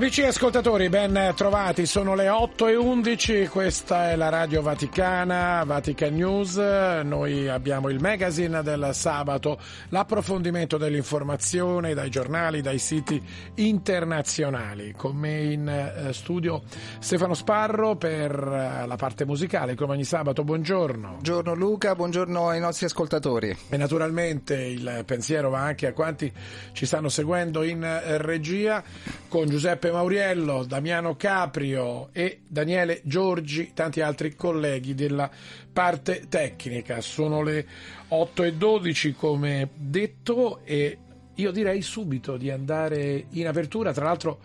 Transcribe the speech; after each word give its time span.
Amici 0.00 0.22
ascoltatori, 0.22 0.88
ben 0.88 1.34
trovati, 1.36 1.84
sono 1.84 2.14
le 2.14 2.30
8 2.30 2.68
e 2.68 2.74
11, 2.74 3.48
questa 3.48 4.08
è 4.08 4.16
la 4.16 4.30
Radio 4.30 4.62
Vaticana, 4.62 5.62
Vatican 5.64 6.14
News, 6.14 6.56
noi 6.56 7.46
abbiamo 7.48 7.90
il 7.90 8.00
magazine 8.00 8.62
del 8.62 8.92
sabato, 8.94 9.60
l'approfondimento 9.90 10.78
dell'informazione 10.78 11.92
dai 11.92 12.08
giornali, 12.08 12.62
dai 12.62 12.78
siti 12.78 13.22
internazionali. 13.56 14.94
Con 14.96 15.16
me 15.16 15.42
in 15.42 15.68
eh, 15.68 16.14
studio 16.14 16.62
Stefano 16.98 17.34
Sparro 17.34 17.96
per 17.96 18.32
eh, 18.32 18.86
la 18.86 18.96
parte 18.96 19.26
musicale, 19.26 19.74
come 19.74 19.92
ogni 19.92 20.04
sabato, 20.04 20.44
buongiorno. 20.44 21.08
Buongiorno 21.08 21.52
Luca, 21.52 21.94
buongiorno 21.94 22.48
ai 22.48 22.58
nostri 22.58 22.86
ascoltatori. 22.86 23.54
E 23.68 23.76
naturalmente 23.76 24.54
il 24.54 25.02
pensiero 25.04 25.50
va 25.50 25.60
anche 25.60 25.88
a 25.88 25.92
quanti 25.92 26.32
ci 26.72 26.86
stanno 26.86 27.10
seguendo 27.10 27.62
in 27.62 27.84
eh, 27.84 28.16
regia 28.16 28.82
con 29.28 29.46
Giuseppe 29.46 29.89
Giuseppe 29.90 29.92
Mauriello, 29.92 30.64
Damiano 30.64 31.16
Caprio 31.16 32.10
e 32.12 32.40
Daniele 32.46 33.00
Giorgi, 33.04 33.72
tanti 33.74 34.00
altri 34.00 34.34
colleghi 34.34 34.94
della 34.94 35.28
parte 35.72 36.26
tecnica. 36.28 37.00
Sono 37.00 37.42
le 37.42 37.66
8 38.08 38.42
e 38.44 38.54
12 38.54 39.12
come 39.14 39.70
detto 39.74 40.60
e 40.64 40.98
io 41.34 41.50
direi 41.50 41.82
subito 41.82 42.36
di 42.36 42.50
andare 42.50 43.26
in 43.30 43.46
apertura, 43.46 43.92
tra 43.92 44.04
l'altro 44.04 44.40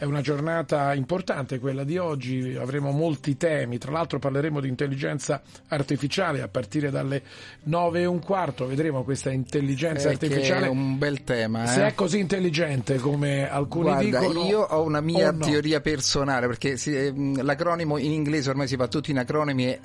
è 0.00 0.04
una 0.06 0.22
giornata 0.22 0.94
importante 0.94 1.58
quella 1.58 1.84
di 1.84 1.98
oggi, 1.98 2.56
avremo 2.58 2.90
molti 2.90 3.36
temi, 3.36 3.76
tra 3.76 3.92
l'altro 3.92 4.18
parleremo 4.18 4.58
di 4.58 4.66
intelligenza 4.66 5.42
artificiale 5.68 6.40
a 6.40 6.48
partire 6.48 6.90
dalle 6.90 7.22
9 7.64 8.00
e 8.00 8.04
un 8.06 8.18
quarto, 8.20 8.66
vedremo 8.66 9.04
questa 9.04 9.30
intelligenza 9.30 10.08
eh, 10.08 10.12
artificiale. 10.12 10.64
è 10.64 10.68
un 10.70 10.96
bel 10.96 11.22
tema. 11.22 11.64
Eh? 11.64 11.66
Se 11.66 11.86
è 11.86 11.94
così 11.94 12.18
intelligente 12.18 12.96
come 12.96 13.46
alcuni 13.46 13.90
Guarda, 13.90 14.20
dicono. 14.20 14.44
Io 14.46 14.62
ho 14.62 14.82
una 14.82 15.02
mia 15.02 15.32
no. 15.32 15.44
teoria 15.44 15.82
personale, 15.82 16.46
perché 16.46 16.78
ehm, 16.82 17.44
l'acronimo 17.44 17.98
in 17.98 18.12
inglese 18.12 18.48
ormai 18.48 18.68
si 18.68 18.76
fa 18.76 18.88
tutti 18.88 19.10
in 19.10 19.18
acronimi 19.18 19.64
è 19.66 19.80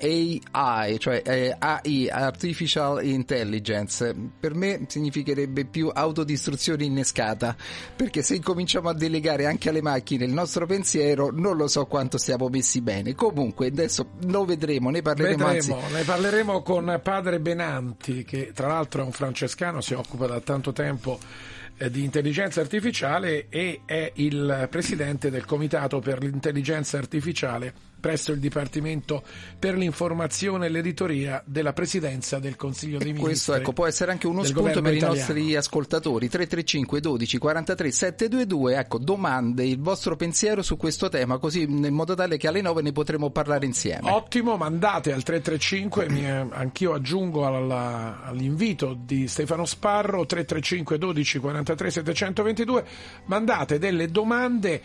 AI, 0.50 0.98
cioè 0.98 1.20
eh, 1.26 1.54
AI, 1.58 2.08
Artificial 2.08 3.04
Intelligence. 3.04 4.14
Per 4.40 4.54
me 4.54 4.80
significherebbe 4.86 5.66
più 5.66 5.90
autodistruzione 5.92 6.84
innescata, 6.84 7.54
perché 7.94 8.22
se 8.22 8.36
incominciamo 8.36 8.88
a 8.88 8.94
delegare 8.94 9.44
anche 9.44 9.68
alle 9.68 9.82
macchine 9.82 10.04
il 10.14 10.32
nostro 10.32 10.66
pensiero, 10.66 11.30
non 11.32 11.56
lo 11.56 11.68
so 11.68 11.86
quanto 11.86 12.18
stiamo 12.18 12.48
messi 12.48 12.80
bene. 12.80 13.14
Comunque, 13.14 13.66
adesso 13.66 14.12
lo 14.26 14.44
vedremo, 14.44 14.90
ne 14.90 15.02
parleremo. 15.02 15.46
Vedremo, 15.46 15.78
anzi... 15.78 15.94
ne 15.94 16.02
parleremo 16.02 16.62
con 16.62 17.00
padre 17.02 17.40
Benanti, 17.40 18.24
che 18.24 18.52
tra 18.54 18.68
l'altro 18.68 19.02
è 19.02 19.04
un 19.04 19.12
francescano, 19.12 19.80
si 19.80 19.94
occupa 19.94 20.26
da 20.26 20.40
tanto 20.40 20.72
tempo 20.72 21.18
eh, 21.78 21.90
di 21.90 22.04
intelligenza 22.04 22.60
artificiale 22.60 23.48
e 23.48 23.82
è 23.84 24.12
il 24.14 24.68
presidente 24.70 25.30
del 25.30 25.44
Comitato 25.44 25.98
per 26.00 26.22
l'intelligenza 26.22 26.96
artificiale 26.96 27.72
presso 28.06 28.30
il 28.30 28.38
Dipartimento 28.38 29.24
per 29.58 29.76
l'informazione 29.76 30.66
e 30.66 30.68
l'editoria 30.68 31.42
della 31.44 31.72
Presidenza 31.72 32.38
del 32.38 32.54
Consiglio 32.54 32.98
dei 32.98 33.08
Ministri. 33.08 33.32
Questo 33.32 33.54
ecco, 33.54 33.72
può 33.72 33.86
essere 33.86 34.12
anche 34.12 34.28
uno 34.28 34.44
spunto 34.44 34.80
per 34.80 34.94
italiano. 34.94 35.14
i 35.14 35.16
nostri 35.16 35.56
ascoltatori 35.56 36.28
335 36.28 37.00
12 37.00 37.38
43 37.38 37.90
722 37.90 38.76
ecco 38.76 38.98
domande 38.98 39.64
il 39.64 39.80
vostro 39.80 40.14
pensiero 40.14 40.62
su 40.62 40.76
questo 40.76 41.08
tema 41.08 41.38
così 41.38 41.62
in 41.62 41.92
modo 41.92 42.14
tale 42.14 42.36
che 42.36 42.46
alle 42.46 42.60
9 42.60 42.82
ne 42.82 42.92
potremo 42.92 43.30
parlare 43.30 43.66
insieme 43.66 44.08
ottimo 44.08 44.56
mandate 44.56 45.12
al 45.12 45.24
335 45.24 46.08
mi, 46.08 46.28
anch'io 46.28 46.94
aggiungo 46.94 47.44
alla, 47.44 48.22
all'invito 48.22 48.96
di 48.96 49.26
Stefano 49.26 49.64
Sparro 49.64 50.24
335 50.26 50.98
12 50.98 51.38
43 51.40 51.90
722 51.90 52.84
mandate 53.24 53.78
delle 53.78 54.10
domande 54.10 54.82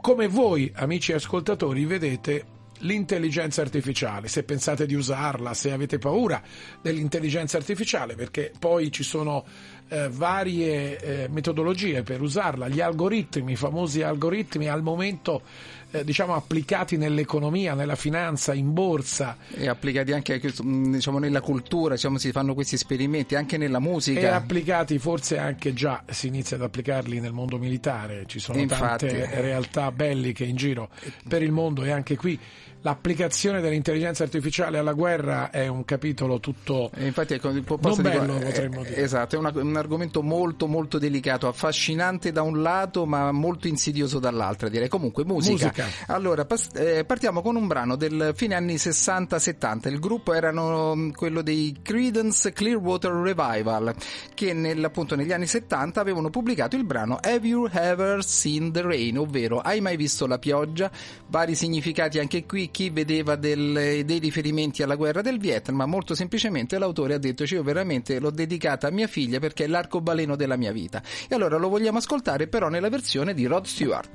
come 0.00 0.28
voi, 0.28 0.70
amici 0.74 1.12
ascoltatori, 1.12 1.84
vedete 1.84 2.56
l'intelligenza 2.80 3.62
artificiale, 3.62 4.28
se 4.28 4.44
pensate 4.44 4.86
di 4.86 4.94
usarla, 4.94 5.54
se 5.54 5.72
avete 5.72 5.98
paura 5.98 6.40
dell'intelligenza 6.80 7.56
artificiale, 7.56 8.14
perché 8.14 8.52
poi 8.58 8.92
ci 8.92 9.02
sono 9.02 9.44
eh, 9.88 10.08
varie 10.10 10.98
eh, 10.98 11.28
metodologie 11.28 12.02
per 12.02 12.20
usarla, 12.20 12.68
gli 12.68 12.80
algoritmi, 12.80 13.52
i 13.52 13.56
famosi 13.56 14.02
algoritmi 14.02 14.68
al 14.68 14.82
momento 14.82 15.42
eh, 15.90 16.04
diciamo 16.04 16.34
applicati 16.34 16.96
nell'economia, 16.96 17.74
nella 17.74 17.96
finanza, 17.96 18.52
in 18.54 18.72
borsa. 18.72 19.36
E 19.54 19.68
applicati 19.68 20.12
anche 20.12 20.40
diciamo 20.40 21.18
nella 21.18 21.40
cultura, 21.40 21.94
diciamo 21.94 22.18
si 22.18 22.30
fanno 22.30 22.54
questi 22.54 22.74
esperimenti 22.74 23.34
anche 23.34 23.56
nella 23.56 23.80
musica. 23.80 24.20
E 24.20 24.26
applicati 24.26 24.98
forse 24.98 25.38
anche 25.38 25.72
già 25.72 26.02
si 26.10 26.26
inizia 26.26 26.56
ad 26.56 26.62
applicarli 26.62 27.20
nel 27.20 27.32
mondo 27.32 27.58
militare, 27.58 28.24
ci 28.26 28.38
sono 28.38 28.58
Infatti. 28.58 29.06
tante 29.06 29.40
realtà 29.40 29.90
belliche 29.92 30.44
in 30.44 30.56
giro 30.56 30.90
per 31.26 31.42
il 31.42 31.52
mondo 31.52 31.84
e 31.84 31.90
anche 31.90 32.16
qui 32.16 32.38
l'applicazione 32.82 33.60
dell'intelligenza 33.60 34.22
artificiale 34.22 34.78
alla 34.78 34.92
guerra 34.92 35.50
è 35.50 35.66
un 35.66 35.84
capitolo 35.84 36.38
tutto 36.38 36.90
e 36.94 37.06
infatti 37.06 37.34
ecco, 37.34 37.50
non 37.50 37.64
posso 37.64 38.02
bello 38.02 38.34
dire, 38.34 38.44
potremmo 38.44 38.82
dire. 38.82 38.96
esatto, 38.96 39.34
è 39.34 39.38
una, 39.38 39.52
un 39.54 39.76
argomento 39.76 40.22
molto 40.22 40.66
molto 40.66 40.98
delicato 40.98 41.48
affascinante 41.48 42.30
da 42.30 42.42
un 42.42 42.62
lato 42.62 43.04
ma 43.06 43.32
molto 43.32 43.66
insidioso 43.66 44.18
dall'altro 44.18 44.68
direi. 44.68 44.88
Comunque 44.88 45.24
musica, 45.24 45.72
musica. 45.72 45.86
allora 46.06 46.44
pas- 46.44 46.70
eh, 46.74 47.04
partiamo 47.04 47.42
con 47.42 47.56
un 47.56 47.66
brano 47.66 47.96
del 47.96 48.32
fine 48.34 48.54
anni 48.54 48.74
60-70 48.74 49.88
il 49.88 49.98
gruppo 49.98 50.32
erano 50.32 51.10
quello 51.14 51.42
dei 51.42 51.76
Credence 51.82 52.52
Clearwater 52.52 53.12
Revival 53.12 53.94
che 54.34 54.52
nel, 54.52 54.84
appunto 54.84 55.16
negli 55.16 55.32
anni 55.32 55.46
70 55.46 56.00
avevano 56.00 56.30
pubblicato 56.30 56.76
il 56.76 56.84
brano 56.84 57.18
Have 57.20 57.46
You 57.46 57.68
Ever 57.70 58.24
Seen 58.24 58.72
the 58.72 58.82
Rain? 58.82 59.18
Ovvero 59.18 59.60
Hai 59.60 59.80
mai 59.80 59.96
visto 59.96 60.26
la 60.26 60.38
pioggia? 60.38 60.90
Vari 61.26 61.54
significati 61.54 62.18
anche 62.18 62.44
qui 62.46 62.67
chi 62.70 62.90
vedeva 62.90 63.36
del, 63.36 64.04
dei 64.04 64.18
riferimenti 64.18 64.82
alla 64.82 64.96
guerra 64.96 65.22
del 65.22 65.38
Vietnam, 65.38 65.76
ma 65.76 65.86
molto 65.86 66.14
semplicemente 66.14 66.78
l'autore 66.78 67.14
ha 67.14 67.18
detto: 67.18 67.44
Io 67.44 67.62
veramente 67.62 68.18
l'ho 68.18 68.30
dedicata 68.30 68.88
a 68.88 68.90
mia 68.90 69.06
figlia 69.06 69.38
perché 69.38 69.64
è 69.64 69.66
l'arcobaleno 69.66 70.36
della 70.36 70.56
mia 70.56 70.72
vita. 70.72 71.02
E 71.28 71.34
allora 71.34 71.56
lo 71.56 71.68
vogliamo 71.68 71.98
ascoltare, 71.98 72.46
però, 72.48 72.68
nella 72.68 72.88
versione 72.88 73.34
di 73.34 73.46
Rod 73.46 73.64
Stewart. 73.64 74.10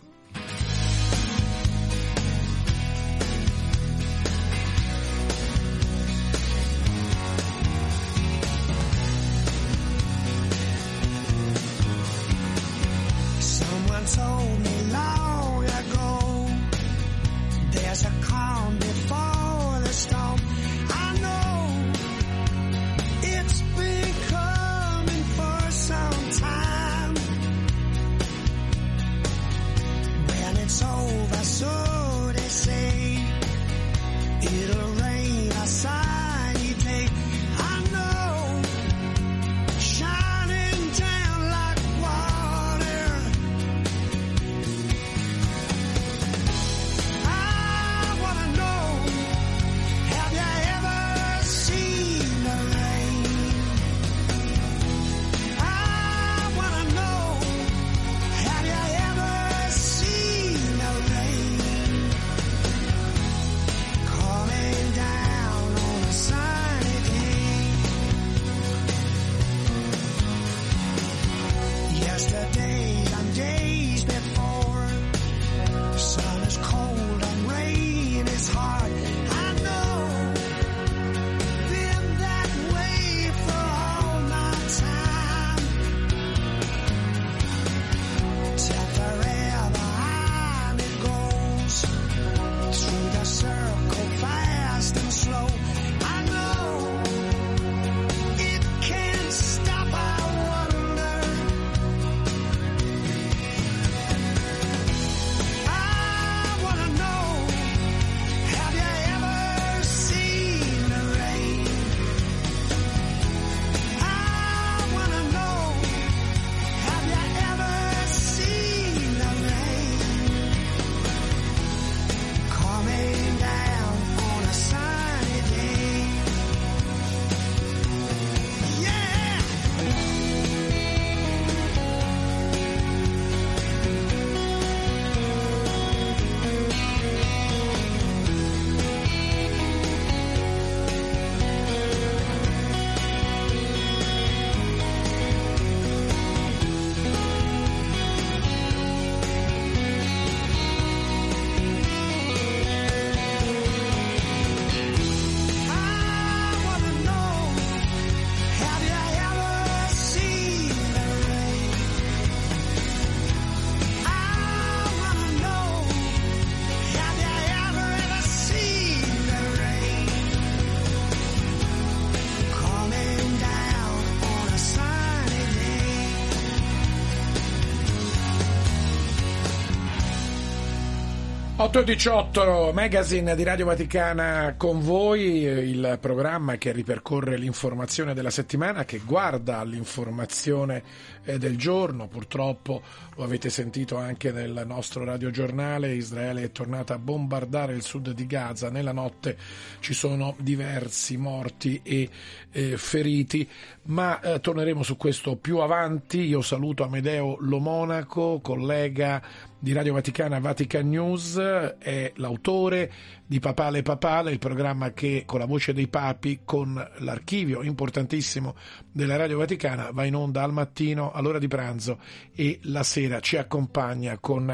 8 181.63 181.79
e 181.79 181.83
18, 181.85 182.71
magazine 182.73 183.37
di 183.37 183.43
Radio 183.43 183.65
Vaticana 183.67 184.55
con 184.57 184.81
voi, 184.81 185.43
il 185.43 185.97
programma 186.01 186.57
che 186.57 186.73
ripercorre 186.73 187.37
l'informazione 187.37 188.13
della 188.13 188.31
settimana, 188.31 188.83
che 188.83 188.99
guarda 188.99 189.59
all'informazione 189.59 190.83
eh, 191.23 191.37
del 191.37 191.57
giorno. 191.57 192.09
Purtroppo 192.09 192.81
lo 193.15 193.23
avete 193.23 193.49
sentito 193.49 193.95
anche 193.95 194.33
nel 194.33 194.63
nostro 194.67 195.05
radiogiornale, 195.05 195.93
Israele 195.93 196.43
è 196.43 196.51
tornata 196.51 196.95
a 196.95 196.99
bombardare 196.99 197.73
il 197.73 197.81
sud 197.81 198.11
di 198.11 198.27
Gaza. 198.27 198.69
Nella 198.69 198.91
notte 198.91 199.37
ci 199.79 199.93
sono 199.93 200.35
diversi 200.39 201.15
morti 201.15 201.79
e 201.81 202.09
eh, 202.51 202.75
feriti, 202.75 203.49
ma 203.83 204.19
eh, 204.19 204.41
torneremo 204.41 204.83
su 204.83 204.97
questo 204.97 205.37
più 205.37 205.59
avanti. 205.59 206.25
Io 206.25 206.41
saluto 206.41 206.83
Amedeo 206.83 207.37
Lomonaco, 207.39 208.41
collega 208.41 209.51
di 209.63 209.71
Radio 209.71 209.93
Vaticana 209.93 210.39
Vatican 210.39 210.89
News, 210.89 211.37
è 211.37 212.11
l'autore 212.15 212.91
di 213.25 213.39
Papale 213.39 213.81
Papale, 213.81 214.33
il 214.33 214.37
programma 214.37 214.91
che 214.91 215.23
con 215.25 215.39
la 215.39 215.45
voce 215.45 215.71
dei 215.71 215.87
papi, 215.87 216.41
con 216.43 216.73
l'archivio 216.97 217.63
importantissimo 217.63 218.57
della 218.91 219.15
Radio 219.15 219.37
Vaticana, 219.37 219.91
va 219.93 220.03
in 220.03 220.15
onda 220.15 220.43
al 220.43 220.51
mattino, 220.51 221.13
all'ora 221.13 221.39
di 221.39 221.47
pranzo 221.47 221.99
e 222.35 222.59
la 222.63 222.83
sera 222.83 223.21
ci 223.21 223.37
accompagna 223.37 224.17
con 224.19 224.49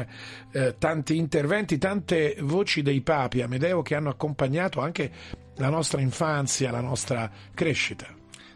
eh, 0.52 0.76
tanti 0.78 1.16
interventi, 1.16 1.76
tante 1.76 2.36
voci 2.42 2.80
dei 2.80 3.00
papi, 3.00 3.42
Amedeo, 3.42 3.82
che 3.82 3.96
hanno 3.96 4.10
accompagnato 4.10 4.80
anche 4.80 5.10
la 5.56 5.70
nostra 5.70 6.00
infanzia, 6.00 6.70
la 6.70 6.82
nostra 6.82 7.28
crescita. 7.52 8.06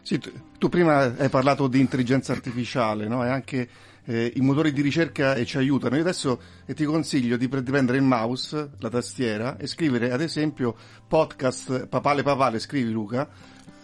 Sì, 0.01 0.19
tu, 0.19 0.31
tu 0.57 0.69
prima 0.69 1.17
hai 1.17 1.27
parlato 1.27 1.67
di 1.67 1.81
intelligenza 1.81 2.31
artificiale, 2.31 3.09
no? 3.09 3.25
E 3.25 3.27
anche 3.27 3.67
eh, 4.05 4.31
i 4.35 4.41
motori 4.41 4.71
di 4.71 4.81
ricerca 4.81 5.35
e 5.35 5.45
ci 5.45 5.57
aiutano. 5.57 5.95
Io 5.95 6.01
adesso 6.01 6.39
eh, 6.65 6.73
ti 6.73 6.85
consiglio 6.85 7.37
di 7.37 7.47
prendere 7.47 7.97
il 7.97 8.03
mouse, 8.03 8.71
la 8.79 8.89
tastiera, 8.89 9.57
e 9.57 9.67
scrivere 9.67 10.11
ad 10.11 10.21
esempio 10.21 10.75
podcast 11.07 11.87
Papale 11.87 12.23
Papale, 12.23 12.59
scrivi 12.59 12.91
Luca, 12.91 13.27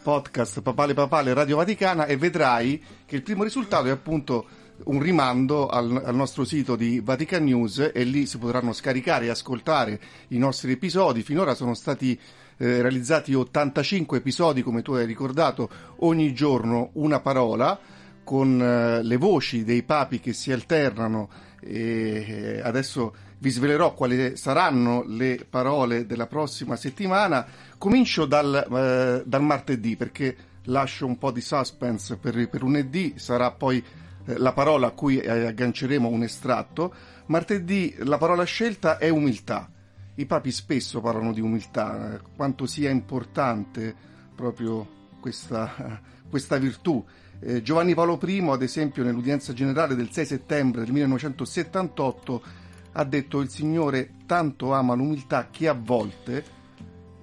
podcast 0.01 0.61
Papale 0.61 0.93
Papale 0.93 1.33
Radio 1.33 1.57
Vaticana 1.57 2.05
e 2.05 2.17
vedrai 2.17 2.81
che 3.05 3.15
il 3.15 3.23
primo 3.23 3.43
risultato 3.43 3.87
è 3.87 3.91
appunto 3.91 4.47
un 4.85 4.99
rimando 4.99 5.67
al, 5.67 6.01
al, 6.03 6.15
nostro 6.15 6.43
sito 6.43 6.75
di 6.75 7.01
Vatican 7.01 7.43
News 7.43 7.91
e 7.93 8.03
lì 8.03 8.25
si 8.25 8.39
potranno 8.39 8.73
scaricare 8.73 9.25
e 9.25 9.29
ascoltare 9.29 9.99
i 10.29 10.37
nostri 10.37 10.71
episodi. 10.71 11.21
Finora 11.21 11.53
sono 11.53 11.75
stati 11.75 12.19
eh, 12.57 12.81
realizzati 12.81 13.33
85 13.33 14.17
episodi, 14.17 14.63
come 14.63 14.81
tu 14.81 14.93
hai 14.93 15.05
ricordato, 15.05 15.69
ogni 15.97 16.33
giorno 16.33 16.89
una 16.93 17.19
parola 17.19 17.79
con 18.23 18.61
eh, 18.61 19.03
le 19.03 19.17
voci 19.17 19.63
dei 19.63 19.83
papi 19.83 20.19
che 20.19 20.33
si 20.33 20.51
alternano 20.51 21.29
e 21.59 22.59
adesso 22.63 23.13
vi 23.37 23.49
svelerò 23.49 23.93
quali 23.93 24.37
saranno 24.37 25.03
le 25.05 25.45
parole 25.49 26.05
della 26.05 26.27
prossima 26.27 26.75
settimana. 26.75 27.45
Comincio 27.77 28.25
dal, 28.25 28.67
eh, 28.71 29.23
dal 29.25 29.41
martedì 29.41 29.95
perché 29.95 30.35
lascio 30.65 31.07
un 31.07 31.17
po' 31.17 31.31
di 31.31 31.41
suspense 31.41 32.17
per, 32.17 32.49
per 32.49 32.61
lunedì, 32.61 33.13
sarà 33.17 33.51
poi 33.51 33.83
eh, 34.25 34.37
la 34.37 34.53
parola 34.53 34.87
a 34.87 34.91
cui 34.91 35.17
eh, 35.17 35.47
agganceremo 35.47 36.07
un 36.07 36.21
estratto. 36.21 36.93
Martedì 37.27 37.95
la 37.99 38.17
parola 38.17 38.43
scelta 38.43 38.97
è 38.97 39.09
umiltà. 39.09 39.69
I 40.15 40.25
papi 40.25 40.51
spesso 40.51 41.01
parlano 41.01 41.33
di 41.33 41.41
umiltà, 41.41 42.13
eh, 42.13 42.19
quanto 42.35 42.67
sia 42.67 42.91
importante 42.91 43.95
proprio 44.35 44.87
questa, 45.19 45.99
questa 46.29 46.57
virtù. 46.57 47.03
Eh, 47.43 47.63
Giovanni 47.63 47.95
Paolo 47.95 48.19
I, 48.23 48.39
ad 48.49 48.61
esempio, 48.61 49.03
nell'udienza 49.03 49.51
generale 49.51 49.95
del 49.95 50.11
6 50.11 50.25
settembre 50.25 50.83
del 50.83 50.91
1978, 50.91 52.43
ha 52.91 53.03
detto 53.03 53.39
il 53.39 53.49
Signore 53.49 54.13
tanto 54.27 54.73
ama 54.73 54.93
l'umiltà 54.93 55.49
che 55.49 55.67
a 55.67 55.73
volte, 55.73 56.43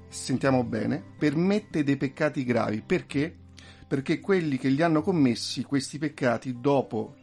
sentiamo 0.09 0.65
bene, 0.65 1.01
permette 1.17 1.85
dei 1.85 1.97
peccati 1.97 2.43
gravi. 2.43 2.83
Perché? 2.85 3.33
Perché 3.87 4.19
quelli 4.19 4.59
che 4.59 4.69
li 4.71 4.83
hanno 4.83 5.03
commessi, 5.03 5.63
questi 5.63 5.99
peccati, 5.99 6.57
dopo 6.61 7.15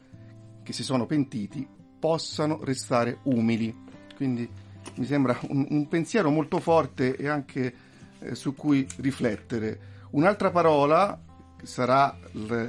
che 0.63 0.71
si 0.71 0.83
sono 0.83 1.05
pentiti, 1.05 1.67
possano 1.99 2.63
restare 2.63 3.19
umili. 3.23 3.75
Quindi 4.15 4.49
mi 4.95 5.05
sembra 5.05 5.37
un, 5.49 5.67
un 5.69 5.87
pensiero 5.89 6.29
molto 6.29 6.59
forte 6.61 7.17
e 7.17 7.27
anche 7.27 7.73
eh, 8.19 8.35
su 8.35 8.55
cui 8.55 8.87
riflettere. 8.97 9.93
Un'altra 10.11 10.49
parola 10.49 11.19
sarà 11.65 12.17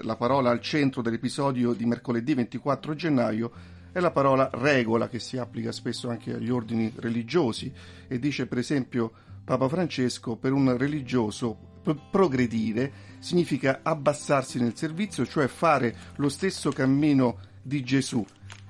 la 0.02 0.16
parola 0.16 0.50
al 0.50 0.60
centro 0.60 1.02
dell'episodio 1.02 1.72
di 1.72 1.86
mercoledì 1.86 2.34
24 2.34 2.94
gennaio 2.94 3.52
è 3.92 4.00
la 4.00 4.10
parola 4.10 4.50
regola 4.52 5.08
che 5.08 5.18
si 5.18 5.38
applica 5.38 5.72
spesso 5.72 6.10
anche 6.10 6.34
agli 6.34 6.50
ordini 6.50 6.92
religiosi 6.96 7.72
e 8.08 8.18
dice 8.18 8.46
per 8.46 8.58
esempio 8.58 9.12
Papa 9.44 9.68
Francesco 9.68 10.36
per 10.36 10.52
un 10.52 10.76
religioso 10.76 11.74
progredire 12.10 12.92
significa 13.20 13.80
abbassarsi 13.82 14.60
nel 14.60 14.76
servizio, 14.76 15.24
cioè 15.24 15.46
fare 15.46 15.94
lo 16.16 16.28
stesso 16.28 16.70
cammino 16.72 17.38
di 17.62 17.82
Gesù 17.84 18.24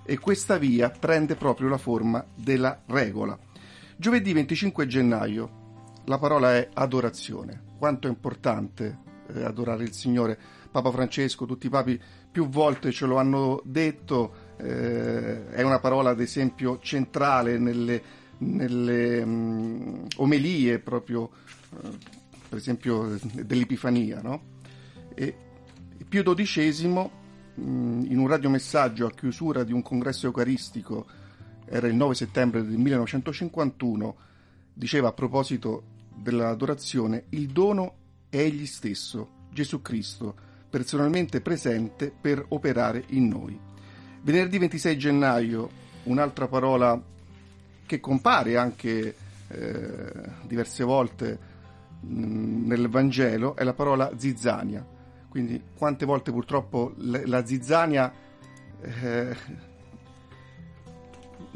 e 0.05 0.19
questa 0.19 0.59
via 0.59 0.91
prende 0.91 1.35
proprio 1.35 1.69
la 1.69 1.79
forma 1.79 2.25
della 2.35 2.83
regola. 2.87 3.39
Giovedì 3.97 4.33
25 4.33 4.87
gennaio 4.87 5.65
la 6.05 6.19
parola 6.19 6.55
è 6.55 6.69
adorazione. 6.75 7.75
Quanto 7.79 8.07
è 8.07 8.11
importante 8.11 8.99
eh, 9.35 9.43
adorare 9.43 9.85
il 9.85 9.93
Signore. 9.93 10.39
Papa 10.71 10.91
Francesco, 10.91 11.47
tutti 11.47 11.67
i 11.67 11.71
papi 11.71 12.01
più 12.31 12.49
volte 12.49 12.93
ce 12.93 13.07
lo 13.07 13.17
hanno 13.17 13.63
detto, 13.65 14.55
eh, 14.59 15.49
è 15.51 15.63
una 15.63 15.81
parola 15.81 16.11
ad 16.11 16.21
esempio 16.21 16.79
centrale 16.81 17.59
nelle, 17.59 18.03
nelle 18.39 19.23
um, 19.23 20.07
omelie 20.17 20.79
proprio, 20.79 21.31
eh, 21.83 21.89
per 22.49 22.59
esempio, 22.59 23.19
dell'Epifania. 23.33 24.21
No? 24.21 24.43
E 25.15 25.35
Pio 26.09 26.35
XII, 26.35 26.87
mh, 26.87 27.11
in 27.55 28.19
un 28.19 28.27
radiomessaggio 28.29 29.07
a 29.07 29.11
chiusura 29.11 29.65
di 29.65 29.73
un 29.73 29.83
congresso 29.83 30.27
eucaristico, 30.27 31.07
era 31.65 31.87
il 31.89 31.95
9 31.95 32.15
settembre 32.15 32.63
del 32.63 32.77
1951, 32.77 34.17
diceva 34.73 35.09
a 35.09 35.13
proposito 35.13 35.85
dell'adorazione, 36.15 37.25
il 37.31 37.49
dono 37.49 38.05
egli 38.41 38.67
stesso, 38.67 39.45
Gesù 39.51 39.83
Cristo, 39.83 40.35
personalmente 40.69 41.41
presente 41.41 42.13
per 42.19 42.45
operare 42.49 43.05
in 43.09 43.29
noi. 43.29 43.59
Venerdì 44.23 44.59
26 44.59 44.99
gennaio, 44.99 45.71
un'altra 46.05 46.49
parola 46.49 47.01
che 47.87 48.01
compare 48.01 48.57
anche 48.57 49.15
eh, 49.49 50.13
diverse 50.43 50.85
volte 50.85 51.39
mh, 52.01 52.67
nel 52.67 52.89
Vangelo 52.89 53.57
è 53.57 53.65
la 53.65 53.75
parola 53.75 54.11
zizzania. 54.17 54.85
Quindi 55.29 55.63
quante 55.77 56.05
volte 56.05 56.33
purtroppo 56.33 56.95
la 56.97 57.45
zizzania 57.45 58.13
eh, 58.81 59.37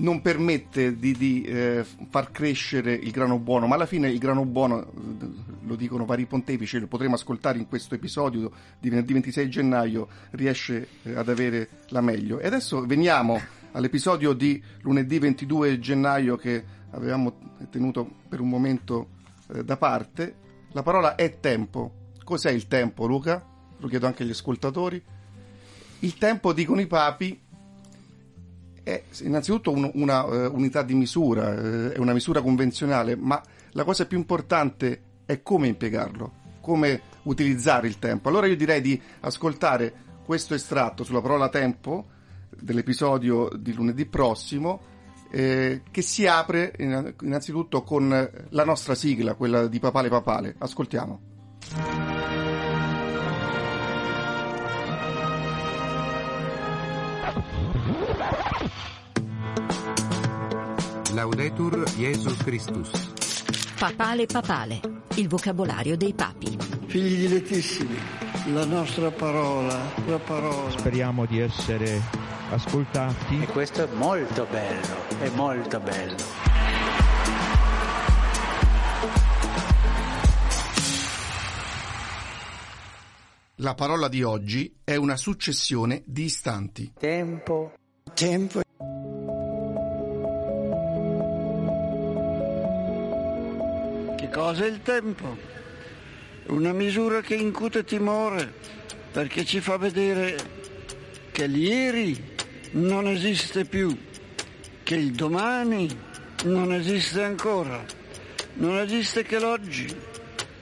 non 0.00 0.20
permette 0.22 0.96
di, 0.98 1.12
di 1.12 1.42
eh, 1.42 1.84
far 2.08 2.30
crescere 2.30 2.92
il 2.92 3.10
grano 3.10 3.38
buono, 3.38 3.66
ma 3.66 3.74
alla 3.74 3.86
fine 3.86 4.08
il 4.08 4.18
grano 4.18 4.44
buono, 4.44 4.86
lo 5.62 5.76
dicono 5.76 6.04
vari 6.04 6.26
pontefici, 6.26 6.78
lo 6.78 6.86
potremo 6.86 7.14
ascoltare 7.14 7.58
in 7.58 7.66
questo 7.66 7.94
episodio 7.94 8.50
di 8.78 8.88
venerdì 8.88 9.12
26 9.12 9.50
gennaio, 9.50 10.08
riesce 10.30 10.88
eh, 11.02 11.14
ad 11.14 11.28
avere 11.28 11.68
la 11.88 12.00
meglio. 12.00 12.38
E 12.38 12.46
adesso 12.46 12.84
veniamo 12.86 13.40
all'episodio 13.72 14.32
di 14.32 14.62
lunedì 14.80 15.18
22 15.18 15.78
gennaio 15.78 16.36
che 16.36 16.64
avevamo 16.90 17.38
tenuto 17.70 18.08
per 18.28 18.40
un 18.40 18.48
momento 18.48 19.08
eh, 19.52 19.64
da 19.64 19.76
parte. 19.76 20.36
La 20.72 20.82
parola 20.82 21.14
è 21.14 21.40
tempo. 21.40 22.12
Cos'è 22.24 22.50
il 22.50 22.68
tempo, 22.68 23.06
Luca? 23.06 23.44
Lo 23.78 23.88
chiedo 23.88 24.06
anche 24.06 24.22
agli 24.22 24.30
ascoltatori. 24.30 25.02
Il 26.00 26.16
tempo, 26.16 26.54
dicono 26.54 26.80
i 26.80 26.86
papi, 26.86 27.38
è 28.90 29.02
innanzitutto 29.22 29.70
un, 29.70 29.90
una 29.94 30.24
uh, 30.24 30.54
unità 30.54 30.82
di 30.82 30.94
misura, 30.94 31.48
uh, 31.48 31.88
è 31.90 31.98
una 31.98 32.12
misura 32.12 32.42
convenzionale, 32.42 33.16
ma 33.16 33.40
la 33.72 33.84
cosa 33.84 34.06
più 34.06 34.18
importante 34.18 35.02
è 35.24 35.42
come 35.42 35.68
impiegarlo, 35.68 36.32
come 36.60 37.00
utilizzare 37.24 37.86
il 37.86 37.98
tempo. 37.98 38.28
Allora 38.28 38.46
io 38.46 38.56
direi 38.56 38.80
di 38.80 39.00
ascoltare 39.20 39.92
questo 40.24 40.54
estratto 40.54 41.04
sulla 41.04 41.20
parola 41.20 41.48
tempo 41.48 42.06
dell'episodio 42.60 43.48
di 43.56 43.72
lunedì 43.72 44.06
prossimo 44.06 44.80
eh, 45.30 45.82
che 45.90 46.02
si 46.02 46.26
apre 46.26 46.74
innanzitutto 46.78 47.82
con 47.82 48.30
la 48.48 48.64
nostra 48.64 48.94
sigla, 48.94 49.34
quella 49.34 49.66
di 49.68 49.78
Papale 49.78 50.08
Papale. 50.08 50.54
Ascoltiamo. 50.58 52.09
Laudetur 61.20 61.84
Jesus 61.98 62.42
Christus. 62.42 62.90
Papale 63.78 64.24
papale, 64.24 64.80
il 65.16 65.28
vocabolario 65.28 65.94
dei 65.94 66.14
papi. 66.14 66.56
Figli 66.86 67.26
dilettissimi, 67.26 67.98
la 68.54 68.64
nostra 68.64 69.10
parola, 69.10 69.78
la 70.06 70.18
parola. 70.18 70.70
Speriamo 70.70 71.26
di 71.26 71.38
essere 71.38 72.00
ascoltati. 72.48 73.38
E 73.38 73.46
questo 73.48 73.82
è 73.82 73.88
molto 73.96 74.46
bello, 74.50 74.96
è 75.20 75.28
molto 75.34 75.78
bello. 75.80 76.16
La 83.56 83.74
parola 83.74 84.08
di 84.08 84.22
oggi 84.22 84.74
è 84.82 84.96
una 84.96 85.16
successione 85.16 86.02
di 86.06 86.24
istanti. 86.24 86.94
Tempo, 86.98 87.74
tempo 88.14 88.62
cosa 94.50 94.64
è 94.64 94.68
il 94.68 94.82
tempo? 94.82 95.36
Una 96.46 96.72
misura 96.72 97.20
che 97.20 97.36
incute 97.36 97.84
timore 97.84 98.52
perché 99.12 99.44
ci 99.44 99.60
fa 99.60 99.76
vedere 99.76 100.36
che 101.30 101.46
l'ieri 101.46 102.20
non 102.72 103.06
esiste 103.06 103.64
più, 103.64 103.96
che 104.82 104.96
il 104.96 105.12
domani 105.12 105.88
non 106.46 106.72
esiste 106.72 107.22
ancora, 107.22 107.84
non 108.54 108.76
esiste 108.78 109.22
che 109.22 109.38
l'oggi. 109.38 109.86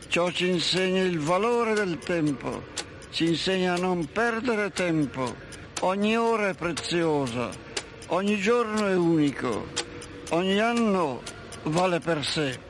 Ciò 0.09 0.31
ci 0.33 0.49
insegna 0.49 1.01
il 1.01 1.19
valore 1.19 1.73
del 1.73 1.97
tempo, 1.97 2.67
ci 3.09 3.29
insegna 3.29 3.73
a 3.73 3.79
non 3.79 4.07
perdere 4.13 4.71
tempo. 4.71 5.35
Ogni 5.81 6.15
ora 6.15 6.51
è 6.51 6.55
preziosa, 6.55 7.49
ogni 8.09 8.37
giorno 8.39 8.87
è 8.87 8.95
unico, 8.95 9.69
ogni 10.31 10.61
anno 10.61 11.23
vale 11.63 12.01
per 12.01 12.23
sé. 12.23 12.68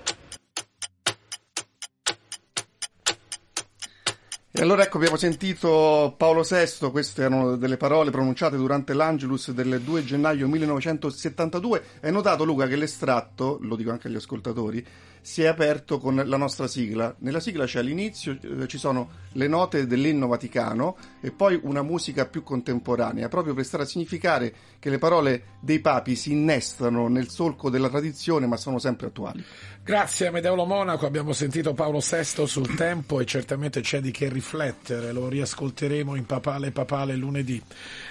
E 4.50 4.62
allora 4.62 4.82
ecco, 4.82 4.96
abbiamo 4.96 5.16
sentito 5.16 6.14
Paolo 6.16 6.40
VI, 6.40 6.90
queste 6.90 7.20
erano 7.20 7.56
delle 7.56 7.76
parole 7.76 8.10
pronunciate 8.10 8.56
durante 8.56 8.94
l'Angelus 8.94 9.50
del 9.50 9.82
2 9.82 10.04
gennaio 10.04 10.48
1972. 10.48 11.82
Hai 12.00 12.10
notato 12.10 12.44
Luca 12.44 12.66
che 12.66 12.76
l'estratto, 12.76 13.58
lo 13.60 13.76
dico 13.76 13.90
anche 13.90 14.08
agli 14.08 14.16
ascoltatori, 14.16 14.82
si 15.20 15.42
è 15.42 15.46
aperto 15.46 15.98
con 15.98 16.22
la 16.24 16.36
nostra 16.38 16.66
sigla. 16.66 17.14
Nella 17.18 17.40
sigla 17.40 17.66
c'è 17.66 17.80
all'inizio, 17.80 18.38
eh, 18.40 18.66
ci 18.66 18.78
sono 18.78 19.10
le 19.32 19.46
note 19.46 19.86
dell'inno 19.86 20.26
vaticano 20.26 20.96
e 21.20 21.30
poi 21.30 21.60
una 21.64 21.82
musica 21.82 22.24
più 22.24 22.42
contemporanea, 22.42 23.28
proprio 23.28 23.52
per 23.52 23.66
stare 23.66 23.82
a 23.82 23.86
significare 23.86 24.54
che 24.78 24.88
le 24.88 24.96
parole 24.96 25.58
dei 25.60 25.80
papi 25.80 26.16
si 26.16 26.32
innestano 26.32 27.08
nel 27.08 27.28
solco 27.28 27.68
della 27.68 27.90
tradizione 27.90 28.46
ma 28.46 28.56
sono 28.56 28.78
sempre 28.78 29.08
attuali. 29.08 29.44
Grazie 29.88 30.26
a 30.26 30.30
Medeolo 30.30 30.66
Monaco, 30.66 31.06
abbiamo 31.06 31.32
sentito 31.32 31.72
Paolo 31.72 32.00
VI 32.00 32.46
sul 32.46 32.74
tempo 32.74 33.20
e 33.20 33.24
certamente 33.24 33.80
c'è 33.80 34.02
di 34.02 34.10
che 34.10 34.28
riflettere, 34.28 35.12
lo 35.12 35.30
riascolteremo 35.30 36.14
in 36.14 36.26
Papale 36.26 36.72
Papale 36.72 37.16
lunedì. 37.16 37.58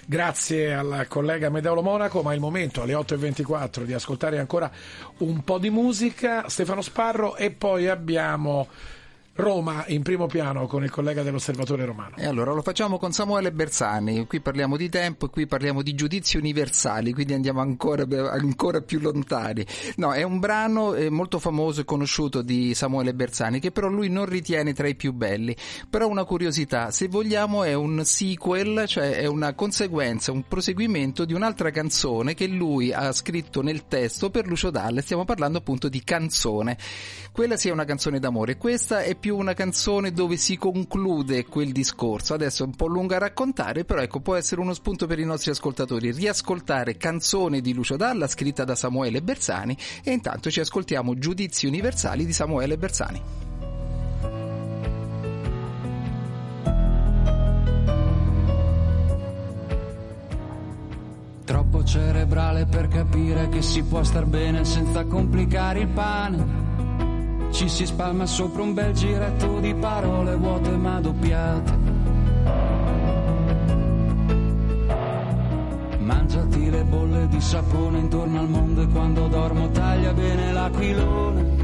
Grazie 0.04 0.74
al 0.74 1.06
collega 1.08 1.52
Medeolo 1.52 1.84
Monaco, 1.84 2.24
ma 2.24 2.32
è 2.32 2.34
il 2.34 2.42
momento 2.42 2.82
alle 2.82 2.94
8.24 2.94 3.84
di 3.84 3.94
ascoltare 3.94 4.40
ancora 4.40 4.72
un 5.20 5.44
po' 5.44 5.60
di 5.60 5.70
musica, 5.70 6.50
Stefano 6.50 6.82
Sparro 6.82 7.36
e 7.36 7.52
poi 7.52 7.88
abbiamo 7.88 8.68
Roma 9.38 9.86
in 9.90 10.02
primo 10.02 10.26
piano 10.26 10.66
con 10.66 10.84
il 10.84 10.90
collega 10.90 11.22
dell'Osservatore 11.22 11.86
Romano. 11.86 12.16
E 12.18 12.26
allora 12.26 12.54
lo 12.54 12.64
facciamo 12.64 12.98
con 12.98 13.12
Samuele 13.12 13.52
Bersani, 13.52 14.26
qui 14.26 14.42
parliamo 14.42 14.76
di 14.76 14.90
tempo 14.90 15.28
e 15.28 15.30
qui 15.30 15.46
parliamo 15.46 15.84
di 15.84 15.94
giudizi 15.94 16.38
universali, 16.38 17.14
quindi 17.14 17.34
andiamo 17.34 17.62
ancora, 17.62 18.04
ancora 18.32 18.82
più 18.82 19.00
lontani. 19.00 19.64
No, 19.98 20.12
è 20.12 20.24
un 20.24 20.40
brano 20.40 20.96
eh, 20.96 21.12
molto 21.12 21.38
famoso 21.38 21.82
e 21.82 21.86
conosciuto 21.86 22.42
di 22.42 22.74
Samuele 22.74 23.14
Bersani 23.14 23.60
che 23.60 23.72
però 23.72 23.90
lui 23.90 24.10
non 24.10 24.26
ritiene 24.26 24.74
tra 24.74 24.88
i 24.88 24.96
più 24.96 25.14
belli. 25.14 25.56
Però 25.88 26.08
una 26.08 26.24
curiosità, 26.24 26.90
se 26.90 27.08
vogliamo 27.08 27.64
è 27.64 27.76
un 27.76 28.04
sequel, 28.04 28.86
cioè 28.88 29.18
è 29.18 29.28
una 29.28 29.54
conseguenza, 29.54 30.32
un 30.32 30.48
proseguimento 30.48 31.26
di 31.26 31.34
un'altra 31.34 31.70
canzone 31.70 32.34
che 32.34 32.48
lui 32.48 32.92
ha 32.92 33.12
scritto 33.12 33.62
nel 33.62 33.86
testo 33.88 34.32
per 34.32 34.48
Lucio 34.48 34.72
Dalla, 34.72 35.02
stiamo 35.02 35.26
parlando 35.26 35.60
appunto 35.60 35.90
di 35.90 36.04
canzone. 36.04 36.76
Quella 37.32 37.56
sia 37.56 37.72
una 37.72 37.86
canzone 37.86 38.18
d'amore, 38.18 38.58
questa 38.58 39.04
è 39.04 39.16
più 39.16 39.27
una 39.30 39.54
canzone 39.54 40.12
dove 40.12 40.38
si 40.38 40.58
conclude 40.58 41.46
quel 41.46 41.72
discorso. 41.72 42.34
Adesso 42.34 42.64
è 42.64 42.66
un 42.66 42.76
po' 42.76 42.88
lunga 42.88 43.16
a 43.16 43.20
raccontare, 43.20 43.86
però 43.86 44.02
ecco, 44.02 44.20
può 44.20 44.36
essere 44.36 44.62
uno 44.62 44.74
spunto 44.74 45.08
per 45.08 45.20
i 45.20 45.26
nostri 45.26 45.52
ascoltatori. 45.52 46.12
Riascoltare 46.12 46.98
canzone 46.98 47.62
di 47.62 47.74
Lucio 47.74 47.96
Dalla 47.96 48.28
scritta 48.28 48.64
da 48.64 48.76
Samuele 48.76 49.22
Bersani 49.22 49.78
e 50.04 50.12
intanto 50.12 50.50
ci 50.50 50.60
ascoltiamo 50.60 51.18
Giudizi 51.18 51.66
universali 51.68 52.26
di 52.26 52.34
Samuele 52.34 52.78
Bersani. 52.78 53.22
Troppo 61.44 61.84
cerebrale 61.86 62.66
per 62.66 62.90
capire 62.90 63.48
che 63.48 63.62
si 63.62 63.82
può 63.82 64.04
star 64.04 64.26
bene 64.26 64.66
senza 64.66 65.06
complicare 65.06 65.80
il 65.80 65.88
pane. 65.88 67.07
Ci 67.52 67.70
si 67.70 67.86
spalma 67.86 68.26
sopra 68.26 68.62
un 68.62 68.74
bel 68.74 68.94
giretto 68.94 69.60
di 69.60 69.74
parole 69.74 70.36
vuote 70.36 70.70
ma 70.78 71.00
doppiate. 71.00 71.74
Mangiati 76.00 76.70
le 76.70 76.84
bolle 76.84 77.28
di 77.28 77.42
sapone 77.42 78.00
intorno 78.00 78.40
al 78.40 78.50
mondo 78.50 78.82
e 78.82 78.88
quando 78.88 79.28
dormo 79.28 79.70
taglia 79.72 80.14
bene 80.14 80.52
l'aquilone. 80.52 81.56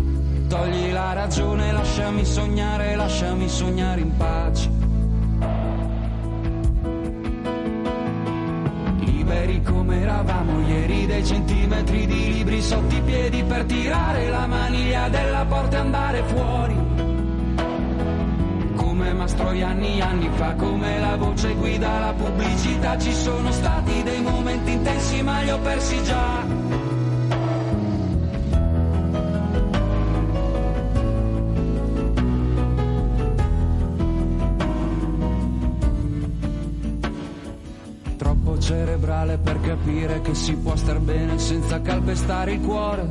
Togli 0.47 0.91
la 0.91 1.13
ragione, 1.13 1.71
lasciami 1.71 2.25
sognare, 2.25 2.95
lasciami 2.95 3.47
sognare 3.47 4.01
in 4.01 4.17
pace. 4.17 4.92
Liberi 9.23 9.61
come 9.61 10.01
eravamo 10.01 10.67
ieri 10.67 11.05
dei 11.05 11.25
centimetri 11.25 12.05
di 12.05 12.33
libri 12.33 12.61
sotto 12.61 12.93
i 12.93 13.01
piedi 13.03 13.41
per 13.43 13.63
tirare 13.63 14.27
la 14.27 14.45
maniglia 14.47 15.07
della 15.07 15.45
porta 15.45 15.77
e 15.77 15.79
andare 15.79 16.23
fuori. 16.23 16.75
Come 18.75 19.13
Mastroianni 19.13 20.01
anni 20.01 20.29
fa, 20.33 20.55
come 20.55 20.99
la 20.99 21.15
voce 21.15 21.53
guida 21.53 21.99
la 21.99 22.13
pubblicità, 22.13 22.99
ci 22.99 23.13
sono 23.13 23.49
stati 23.53 24.03
dei 24.03 24.21
momenti 24.21 24.73
intensi 24.73 25.21
ma 25.23 25.39
li 25.39 25.51
ho 25.51 25.59
persi 25.59 26.03
già. 26.03 26.82
Cerebrale 38.63 39.37
per 39.37 39.59
capire 39.59 40.21
che 40.21 40.33
si 40.33 40.55
può 40.55 40.73
star 40.77 40.99
bene 40.99 41.37
senza 41.37 41.81
calpestare 41.81 42.53
il 42.53 42.61
cuore. 42.61 43.07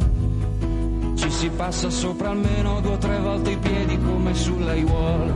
Ci 1.15 1.31
si 1.31 1.51
passa 1.51 1.91
sopra 1.91 2.31
almeno 2.31 2.81
due 2.81 2.93
o 2.93 2.97
tre 2.97 3.19
volte 3.19 3.51
i 3.51 3.59
piedi 3.59 3.99
come 4.01 4.35
sull'aiuola. 4.35 5.33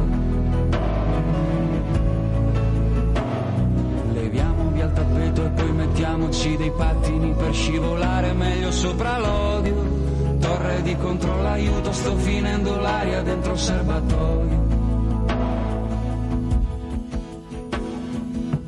Leviamo 4.14 4.70
via 4.70 4.86
il 4.86 4.92
tappeto 4.94 5.44
e 5.44 5.48
poi 5.50 5.72
mettiamoci 5.72 6.56
dei 6.56 6.72
pattini 6.74 7.34
per 7.36 7.52
scivolare 7.52 8.32
meglio 8.32 8.70
sopra 8.70 9.18
l'odio. 9.18 9.74
Torre 10.40 10.80
di 10.80 10.96
controllo 10.96 11.48
aiuto, 11.48 11.92
sto 11.92 12.16
finendo 12.16 12.76
l'aria 12.78 13.20
dentro 13.20 13.52
il 13.52 13.58
serbatoio. 13.58 14.75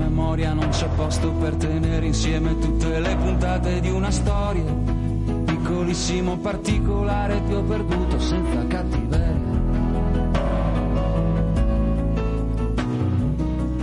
memoria 0.00 0.54
non 0.54 0.68
c'è 0.70 0.88
posto 0.96 1.30
per 1.32 1.54
tenere 1.56 2.06
insieme 2.06 2.58
tutte 2.58 2.98
le 3.00 3.16
puntate 3.16 3.80
di 3.80 3.90
una 3.90 4.10
storia. 4.10 4.64
Piccolissimo 5.44 6.38
particolare 6.38 7.42
ti 7.44 7.52
ho 7.52 7.62
perduto 7.62 8.18
senza 8.18 8.66
cattiveria. 8.66 9.58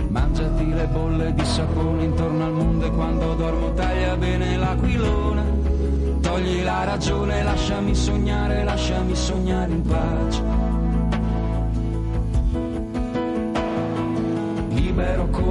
Mangiati 0.08 0.68
le 0.68 0.86
bolle 0.86 1.34
di 1.34 1.44
sapone 1.44 2.04
intorno 2.04 2.44
al 2.44 2.52
mondo 2.52 2.86
e 2.86 2.90
quando 2.90 3.34
dormo 3.34 3.72
taglia 3.74 4.16
bene 4.16 4.56
l'aquilone. 4.56 5.42
Togli 6.20 6.62
la 6.64 6.84
ragione, 6.84 7.42
lasciami 7.44 7.94
sognare, 7.94 8.64
lasciami 8.64 9.14
sognare 9.14 9.70
in 9.70 9.82
pace. 9.82 10.57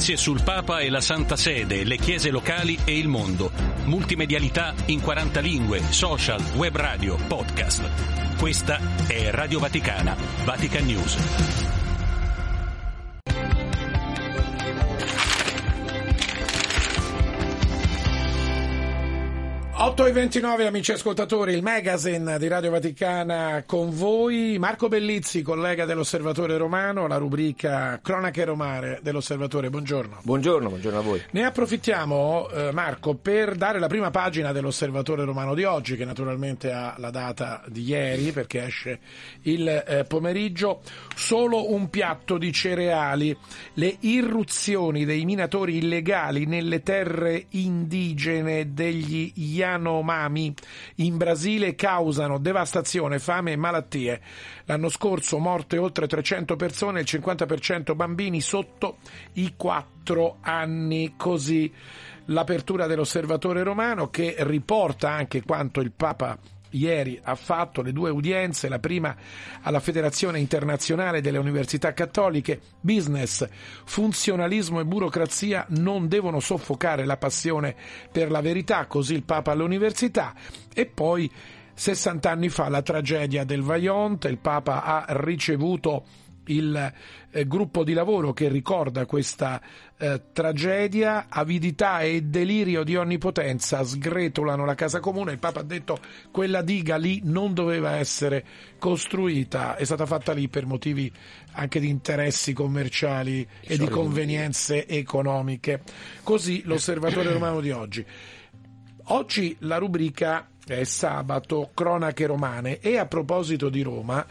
'Notizie 0.00 0.16
sul 0.16 0.42
Papa 0.42 0.78
e 0.78 0.88
la 0.88 1.02
Santa 1.02 1.36
Sede, 1.36 1.84
le 1.84 1.98
chiese 1.98 2.30
locali 2.30 2.78
e 2.86 2.96
il 2.96 3.06
mondo. 3.06 3.50
Multimedialità 3.84 4.72
in 4.86 4.98
40 4.98 5.40
lingue, 5.40 5.82
social, 5.90 6.42
web 6.54 6.74
radio, 6.74 7.16
podcast. 7.16 8.36
Questa 8.38 8.80
è 9.06 9.30
Radio 9.30 9.58
Vaticana, 9.58 10.16
Vatican 10.42 10.86
News. 10.86 11.69
8 19.90 20.06
e 20.06 20.12
29 20.12 20.66
amici 20.68 20.92
ascoltatori, 20.92 21.52
il 21.52 21.64
magazine 21.64 22.38
di 22.38 22.46
Radio 22.46 22.70
Vaticana 22.70 23.64
con 23.66 23.90
voi, 23.90 24.56
Marco 24.56 24.86
Bellizzi, 24.86 25.42
collega 25.42 25.84
dell'Osservatore 25.84 26.56
Romano, 26.56 27.08
la 27.08 27.16
rubrica 27.16 27.98
Cronache 28.00 28.44
Romane 28.44 29.00
dell'Osservatore, 29.02 29.68
buongiorno. 29.68 30.20
Buongiorno, 30.22 30.68
buongiorno 30.68 30.98
a 30.98 31.02
voi. 31.02 31.20
Ne 31.32 31.44
approfittiamo 31.44 32.48
eh, 32.50 32.70
Marco 32.70 33.16
per 33.16 33.56
dare 33.56 33.80
la 33.80 33.88
prima 33.88 34.12
pagina 34.12 34.52
dell'Osservatore 34.52 35.24
Romano 35.24 35.54
di 35.54 35.64
oggi, 35.64 35.96
che 35.96 36.04
naturalmente 36.04 36.70
ha 36.70 36.94
la 36.98 37.10
data 37.10 37.60
di 37.66 37.82
ieri 37.82 38.30
perché 38.30 38.66
esce 38.66 39.00
il 39.42 39.66
eh, 39.66 40.04
pomeriggio, 40.04 40.82
solo 41.16 41.72
un 41.74 41.90
piatto 41.90 42.38
di 42.38 42.52
cereali, 42.52 43.36
le 43.74 43.96
irruzioni 43.98 45.04
dei 45.04 45.24
minatori 45.24 45.78
illegali 45.78 46.46
nelle 46.46 46.80
terre 46.80 47.46
indigene 47.50 48.72
degli 48.72 49.32
Yanomami 49.80 50.54
in 50.96 51.16
Brasile 51.16 51.74
causano 51.74 52.38
devastazione, 52.38 53.18
fame 53.18 53.52
e 53.52 53.56
malattie. 53.56 54.20
L'anno 54.66 54.90
scorso 54.90 55.38
morte 55.38 55.78
oltre 55.78 56.06
300 56.06 56.54
persone, 56.56 57.00
il 57.00 57.06
50% 57.08 57.96
bambini 57.96 58.40
sotto 58.40 58.98
i 59.34 59.54
4 59.56 60.36
anni. 60.42 61.14
Così 61.16 61.72
l'apertura 62.26 62.86
dell'Osservatore 62.86 63.62
Romano 63.62 64.08
che 64.08 64.36
riporta 64.40 65.10
anche 65.10 65.42
quanto 65.42 65.80
il 65.80 65.90
Papa 65.90 66.38
ieri 66.70 67.18
ha 67.22 67.34
fatto 67.34 67.82
le 67.82 67.92
due 67.92 68.10
udienze, 68.10 68.68
la 68.68 68.78
prima 68.78 69.16
alla 69.62 69.80
Federazione 69.80 70.38
Internazionale 70.38 71.20
delle 71.20 71.38
Università 71.38 71.92
Cattoliche, 71.92 72.60
business, 72.80 73.46
funzionalismo 73.84 74.80
e 74.80 74.84
burocrazia 74.84 75.66
non 75.70 76.08
devono 76.08 76.40
soffocare 76.40 77.04
la 77.04 77.16
passione 77.16 77.74
per 78.10 78.30
la 78.30 78.40
verità, 78.40 78.86
così 78.86 79.14
il 79.14 79.24
Papa 79.24 79.52
all'università. 79.52 80.34
E 80.72 80.86
poi 80.86 81.30
60 81.74 82.30
anni 82.30 82.48
fa 82.48 82.68
la 82.68 82.82
tragedia 82.82 83.44
del 83.44 83.62
Vajont, 83.62 84.24
il 84.24 84.38
Papa 84.38 84.82
ha 84.82 85.04
ricevuto 85.08 86.04
il 86.46 86.92
eh, 87.30 87.46
gruppo 87.46 87.84
di 87.84 87.92
lavoro 87.92 88.32
che 88.32 88.48
ricorda 88.48 89.06
questa 89.06 89.60
eh, 89.98 90.22
tragedia, 90.32 91.26
avidità 91.28 92.00
e 92.00 92.22
delirio 92.22 92.82
di 92.82 92.96
onnipotenza 92.96 93.84
sgretolano 93.84 94.64
la 94.64 94.74
casa 94.74 95.00
comune. 95.00 95.32
Il 95.32 95.38
Papa 95.38 95.60
ha 95.60 95.64
detto 95.64 95.98
quella 96.30 96.62
diga 96.62 96.96
lì 96.96 97.20
non 97.24 97.54
doveva 97.54 97.96
essere 97.96 98.44
costruita, 98.78 99.76
è 99.76 99.84
stata 99.84 100.06
fatta 100.06 100.32
lì 100.32 100.48
per 100.48 100.66
motivi 100.66 101.12
anche 101.52 101.80
di 101.80 101.88
interessi 101.88 102.52
commerciali 102.52 103.46
e 103.60 103.76
di 103.76 103.88
convenienze 103.88 104.86
economiche. 104.86 105.82
Così 106.22 106.62
l'osservatore 106.64 107.32
romano 107.32 107.60
di 107.60 107.70
oggi. 107.70 108.04
Oggi 109.12 109.56
la 109.60 109.78
rubrica 109.78 110.48
è 110.66 110.84
sabato, 110.84 111.70
cronache 111.74 112.26
romane 112.26 112.78
e 112.78 112.96
a 112.96 113.06
proposito 113.06 113.68
di 113.68 113.82
Roma 113.82 114.24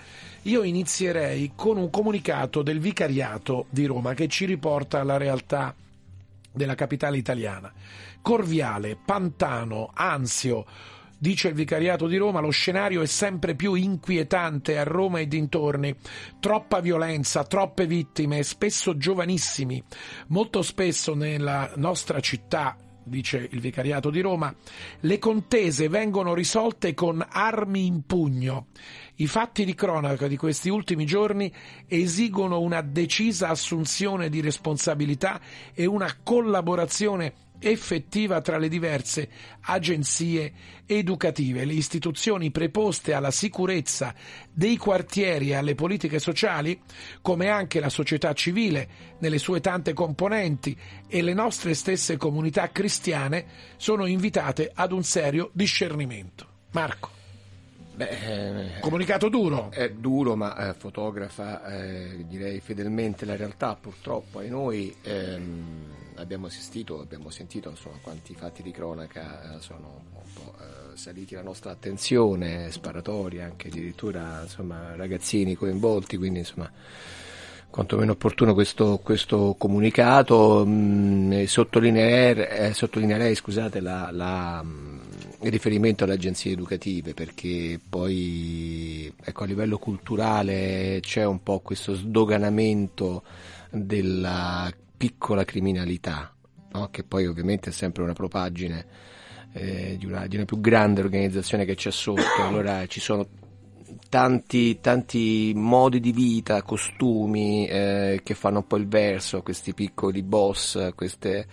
io 0.44 0.64
inizierei 0.64 1.52
con 1.56 1.78
un 1.78 1.90
comunicato 1.90 2.62
del 2.62 2.80
vicariato 2.80 3.66
di 3.70 3.86
Roma 3.86 4.14
che 4.14 4.28
ci 4.28 4.46
riporta 4.46 5.00
alla 5.00 5.18
realtà 5.18 5.76
della 6.52 6.76
capitale 6.76 7.18
italiana. 7.18 7.72
Corviale, 8.22 8.98
Pantano, 9.04 9.92
Anzio, 9.94 10.66
Dice 11.22 11.50
il 11.50 11.54
Vicariato 11.54 12.08
di 12.08 12.16
Roma, 12.16 12.40
lo 12.40 12.50
scenario 12.50 13.02
è 13.02 13.06
sempre 13.06 13.54
più 13.54 13.74
inquietante 13.74 14.78
a 14.78 14.84
Roma 14.84 15.20
e 15.20 15.28
dintorni. 15.28 15.94
Troppa 16.40 16.80
violenza, 16.80 17.44
troppe 17.44 17.86
vittime, 17.86 18.42
spesso 18.42 18.96
giovanissimi. 18.96 19.84
Molto 20.28 20.62
spesso 20.62 21.14
nella 21.16 21.74
nostra 21.76 22.22
città, 22.22 22.78
dice 23.10 23.48
il 23.52 23.60
Vicariato 23.60 24.10
di 24.10 24.22
Roma, 24.22 24.54
le 25.02 25.20
contese 25.20 25.90
vengono 25.90 26.34
risolte 26.34 26.94
con 26.94 27.26
armi 27.28 27.86
in 27.86 28.06
pugno. 28.06 28.68
I 29.16 29.28
fatti 29.28 29.66
di 29.66 29.76
cronaca 29.76 30.28
di 30.28 30.38
questi 30.38 30.70
ultimi 30.70 31.06
giorni 31.06 31.52
esigono 31.88 32.62
una 32.62 32.82
decisa 32.82 33.50
assunzione 33.50 34.30
di 34.30 34.40
responsabilità 34.40 35.42
e 35.74 35.86
una 35.86 36.16
collaborazione 36.24 37.34
effettiva 37.60 38.42
tra 38.42 38.58
le 38.58 38.68
diverse 38.68 39.30
agenzie 39.62 40.54
educative, 40.86 41.66
le 41.66 41.74
istituzioni 41.74 42.52
preposte 42.52 43.14
alla 43.14 43.32
sicurezza 43.32 44.14
dei 44.52 44.78
quartieri 44.78 45.50
e 45.50 45.56
alle 45.56 45.76
politiche 45.76 46.20
sociali, 46.20 46.80
come 47.22 47.50
anche 47.50 47.80
la 47.80 47.90
società 47.90 48.34
civile 48.34 49.18
nelle 49.20 49.38
sue 49.38 49.60
tante 49.60 49.94
componenti 49.94 50.76
e 51.08 51.22
le 51.22 51.34
nostre 51.34 51.74
stesse 51.74 52.18
comunità 52.18 52.72
cristiane, 52.72 53.46
sono 53.78 54.06
invitate 54.06 54.72
ad 54.74 54.92
un 54.92 55.04
serio 55.04 55.50
discernimento. 55.54 56.48
Marco. 56.72 57.19
Beh, 58.00 58.76
eh, 58.76 58.80
Comunicato 58.80 59.28
duro. 59.28 59.72
È 59.72 59.90
duro, 59.90 60.38
ma 60.38 60.70
eh, 60.70 60.74
fotografa 60.74 61.66
eh, 61.66 62.24
direi 62.30 62.62
fedelmente 62.62 63.26
la 63.26 63.36
realtà. 63.36 63.76
Purtroppo 63.76 64.40
ai 64.40 64.48
noi 64.48 64.96
ehm, 65.02 66.14
abbiamo 66.16 66.46
assistito, 66.46 67.02
abbiamo 67.02 67.30
sentito 67.30 67.70
insomma, 67.70 67.98
quanti 68.02 68.34
fatti 68.36 68.64
di 68.64 68.72
cronaca 68.72 69.58
eh, 69.58 69.60
sono 69.60 70.04
un 70.14 70.34
po' 70.34 70.54
eh, 70.62 70.96
saliti 70.96 71.36
alla 71.36 71.44
nostra 71.44 71.72
attenzione, 71.72 72.72
sparatori, 72.72 73.42
anche 73.42 73.68
addirittura 73.68 74.44
insomma, 74.44 74.96
ragazzini 74.96 75.56
coinvolti, 75.56 76.16
quindi 76.16 76.40
insomma 76.40 76.72
quantomeno 77.70 78.14
opportuno 78.14 78.54
questo, 78.54 79.02
questo 79.04 79.56
comunicato. 79.58 80.66
Mh, 80.66 81.44
sottolineerei, 81.44 82.70
eh, 82.70 82.74
sottolineerei 82.74 83.36
scusate, 83.36 83.82
la, 83.82 84.10
la, 84.10 84.64
il 84.64 85.09
riferimento 85.42 86.04
alle 86.04 86.14
agenzie 86.14 86.52
educative 86.52 87.14
perché 87.14 87.80
poi 87.88 89.12
ecco, 89.24 89.44
a 89.44 89.48
livello 89.48 89.78
culturale 89.78 91.00
c'è 91.02 91.26
un 91.26 91.42
po' 91.42 91.60
questo 91.60 91.94
sdoganamento 91.94 93.24
della 93.72 94.72
piccola 94.98 95.46
criminalità, 95.46 96.34
no? 96.74 96.90
che 96.92 97.04
poi 97.04 97.26
ovviamente 97.26 97.70
è 97.70 97.74
sempre 97.74 98.04
una 98.04 98.14
propaggine 98.14 98.86
eh, 99.54 99.96
di, 99.98 100.06
una, 100.06 100.28
di 100.28 100.36
una 100.36 100.46
più 100.46 100.60
grande 100.60 101.02
organizzazione 101.02 101.66
che 101.66 101.76
c'è 101.76 101.92
sotto. 101.92 102.42
Allora 102.42 102.86
ci 102.88 103.00
sono 103.00 103.28
tanti, 104.10 104.80
tanti 104.82 105.54
modi 105.56 106.00
di 106.00 106.12
vita, 106.12 106.64
costumi 106.64 107.68
eh, 107.68 108.22
che 108.24 108.34
fanno 108.34 108.58
un 108.58 108.68
po' 108.68 108.78
il 108.78 108.88
verso, 108.88 109.42
questi 109.42 109.74
piccoli 109.74 110.22
boss, 110.24 110.94
queste, 110.96 111.48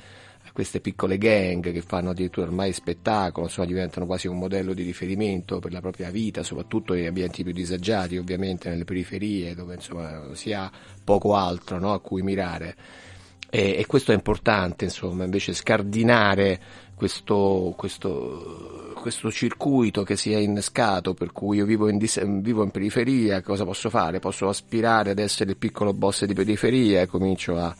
queste 0.56 0.80
piccole 0.80 1.18
gang 1.18 1.70
che 1.70 1.82
fanno 1.82 2.08
addirittura 2.08 2.46
ormai 2.46 2.72
spettacolo, 2.72 3.44
insomma 3.44 3.66
diventano 3.66 4.06
quasi 4.06 4.26
un 4.26 4.38
modello 4.38 4.72
di 4.72 4.84
riferimento 4.84 5.58
per 5.58 5.70
la 5.70 5.82
propria 5.82 6.08
vita, 6.08 6.42
soprattutto 6.42 6.94
negli 6.94 7.04
ambienti 7.04 7.42
più 7.42 7.52
disagiati, 7.52 8.16
ovviamente 8.16 8.70
nelle 8.70 8.84
periferie 8.84 9.54
dove 9.54 9.74
insomma 9.74 10.30
si 10.32 10.54
ha 10.54 10.72
poco 11.04 11.34
altro 11.34 11.78
no, 11.78 11.92
a 11.92 12.00
cui 12.00 12.22
mirare. 12.22 12.74
E, 13.50 13.76
e 13.78 13.84
questo 13.84 14.12
è 14.12 14.14
importante, 14.14 14.84
insomma, 14.84 15.24
invece 15.24 15.52
scardinare 15.52 16.58
questo, 16.94 17.74
questo, 17.76 18.94
questo 18.98 19.30
circuito 19.30 20.04
che 20.04 20.16
si 20.16 20.32
è 20.32 20.38
innescato, 20.38 21.12
per 21.12 21.32
cui 21.32 21.58
io 21.58 21.66
vivo 21.66 21.90
in, 21.90 21.98
vivo 22.40 22.62
in 22.62 22.70
periferia, 22.70 23.42
cosa 23.42 23.66
posso 23.66 23.90
fare? 23.90 24.20
Posso 24.20 24.48
aspirare 24.48 25.10
ad 25.10 25.18
essere 25.18 25.50
il 25.50 25.58
piccolo 25.58 25.92
boss 25.92 26.24
di 26.24 26.32
periferia 26.32 27.02
e 27.02 27.06
comincio 27.06 27.58
a, 27.58 27.76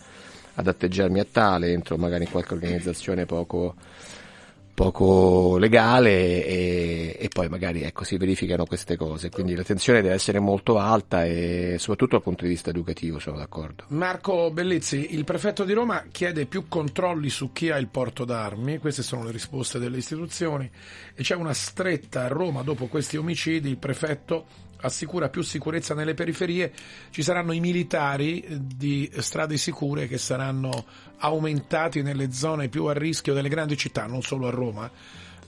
ad 0.57 0.67
atteggiarmi 0.67 1.21
a 1.21 1.27
tale, 1.31 1.73
entro 1.73 1.97
magari 1.97 2.25
in 2.25 2.31
qualche 2.31 2.55
organizzazione 2.55 3.27
poco, 3.27 3.75
poco 4.73 5.59
legale 5.59 6.45
e, 6.45 7.17
e 7.19 7.29
poi 7.29 7.49
magari 7.49 7.83
ecco, 7.83 8.05
si 8.05 8.17
verificano 8.17 8.65
queste 8.65 8.97
cose. 8.97 9.31
Quindi 9.31 9.55
l'attenzione 9.55 10.01
deve 10.01 10.15
essere 10.15 10.39
molto 10.39 10.79
alta 10.79 11.25
e 11.25 11.77
soprattutto 11.79 12.17
dal 12.17 12.23
punto 12.23 12.45
di 12.45 12.51
vista 12.51 12.71
educativo 12.71 13.19
sono 13.19 13.37
d'accordo. 13.37 13.85
Marco 13.89 14.51
Bellizzi, 14.51 15.15
il 15.15 15.25
prefetto 15.25 15.65
di 15.65 15.73
Roma 15.73 16.05
chiede 16.11 16.47
più 16.47 16.69
controlli 16.69 17.29
su 17.29 17.53
chi 17.53 17.71
ha 17.71 17.77
il 17.77 17.89
porto 17.89 18.25
d'armi, 18.25 18.79
queste 18.79 19.03
sono 19.03 19.25
le 19.25 19.33
risposte 19.33 19.79
delle 19.79 19.99
istituzioni 19.99 20.71
e 21.15 21.23
c'è 21.23 21.35
una 21.35 21.55
stretta 21.55 22.25
a 22.25 22.29
Roma 22.29 22.63
dopo 22.63 22.87
questi 22.87 23.17
omicidi, 23.17 23.69
il 23.69 23.79
prefetto 23.79 24.65
assicura 24.81 25.29
più 25.29 25.43
sicurezza 25.43 25.95
nelle 25.95 26.15
periferie, 26.15 26.73
ci 27.11 27.23
saranno 27.23 27.53
i 27.53 27.61
militari 27.61 28.45
di 28.61 29.11
strade 29.19 29.57
sicure 29.57 30.07
che 30.07 30.19
saranno 30.19 30.85
aumentati 31.19 32.03
nelle 32.03 32.33
zone 32.33 32.69
più 32.69 32.85
a 32.87 32.93
rischio 32.93 33.35
delle 33.35 33.49
grandi 33.49 33.77
città, 33.77 34.07
non 34.07 34.23
solo 34.23 34.47
a 34.47 34.51
Roma. 34.51 34.91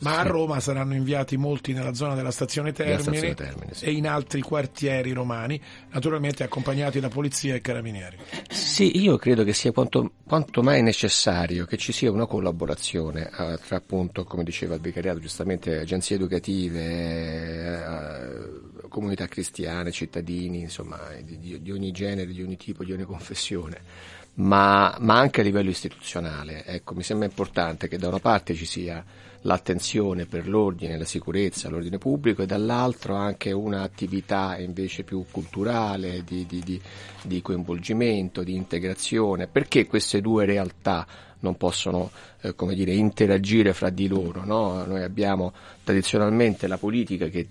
Ma 0.00 0.18
a 0.18 0.22
Roma 0.22 0.61
saranno 0.61 0.94
inviati 0.94 1.37
molti 1.37 1.72
nella 1.72 1.92
zona 1.94 2.14
della 2.14 2.30
stazione 2.30 2.72
Termini, 2.72 3.34
Termini, 3.34 3.72
sì. 3.72 3.87
e 3.87 3.92
in 3.92 4.06
altri 4.06 4.40
quartieri 4.40 5.12
romani, 5.12 5.61
naturalmente 5.90 6.44
accompagnati 6.44 7.00
da 7.00 7.08
polizia 7.08 7.54
e 7.54 7.61
carabinieri. 7.61 8.16
Sì, 8.48 9.00
io 9.00 9.16
credo 9.16 9.42
che 9.42 9.52
sia 9.52 9.72
quanto, 9.72 10.12
quanto 10.24 10.62
mai 10.62 10.82
necessario 10.82 11.66
che 11.66 11.76
ci 11.76 11.92
sia 11.92 12.12
una 12.12 12.26
collaborazione 12.26 13.28
eh, 13.28 13.58
tra 13.66 13.76
appunto, 13.76 14.24
come 14.24 14.44
diceva 14.44 14.76
il 14.76 14.80
vicariato, 14.80 15.18
giustamente 15.18 15.78
agenzie 15.78 16.16
educative, 16.16 16.80
eh, 17.82 18.88
comunità 18.88 19.26
cristiane, 19.26 19.90
cittadini, 19.90 20.61
insomma, 20.61 20.98
di, 21.22 21.38
di- 21.38 21.61
di 21.61 21.72
ogni 21.72 21.90
genere, 21.90 22.32
di 22.32 22.42
ogni 22.42 22.56
tipo, 22.56 22.84
di 22.84 22.92
ogni 22.92 23.04
confessione. 23.04 23.80
Ma, 24.34 24.96
ma 25.00 25.18
anche 25.18 25.40
a 25.40 25.44
livello 25.44 25.70
istituzionale. 25.70 26.64
Ecco, 26.64 26.94
mi 26.94 27.02
sembra 27.02 27.26
importante 27.26 27.88
che 27.88 27.98
da 27.98 28.06
una 28.06 28.20
parte 28.20 28.54
ci 28.54 28.66
sia 28.66 29.04
l'attenzione 29.42 30.27
per 30.27 30.48
l'ordine, 30.48 30.98
la 30.98 31.05
sicurezza, 31.05 31.68
l'ordine 31.68 31.98
pubblico 31.98 32.42
e 32.42 32.46
dall'altro 32.46 33.14
anche 33.14 33.53
un'attività 33.53 34.59
invece 34.59 35.05
più 35.05 35.24
culturale, 35.31 36.24
di, 36.24 36.46
di- 36.46 36.62
di- 36.64 36.81
di 37.22 37.40
coinvolgimento, 37.42 38.42
di 38.42 38.55
integrazione, 38.55 39.46
perché 39.46 39.87
queste 39.87 40.20
due 40.20 40.44
realtà 40.44 41.07
non 41.40 41.57
possono 41.57 42.11
eh, 42.40 42.55
come 42.55 42.74
dire, 42.74 42.92
interagire 42.92 43.72
fra 43.72 43.90
di 43.90 44.09
loro. 44.09 44.44
no? 44.44 44.85
Noi 44.85 45.03
abbiamo 45.03 45.53
tradizionalmente 45.85 46.66
la 46.66 46.79
politica 46.79 47.29
che 47.29 47.46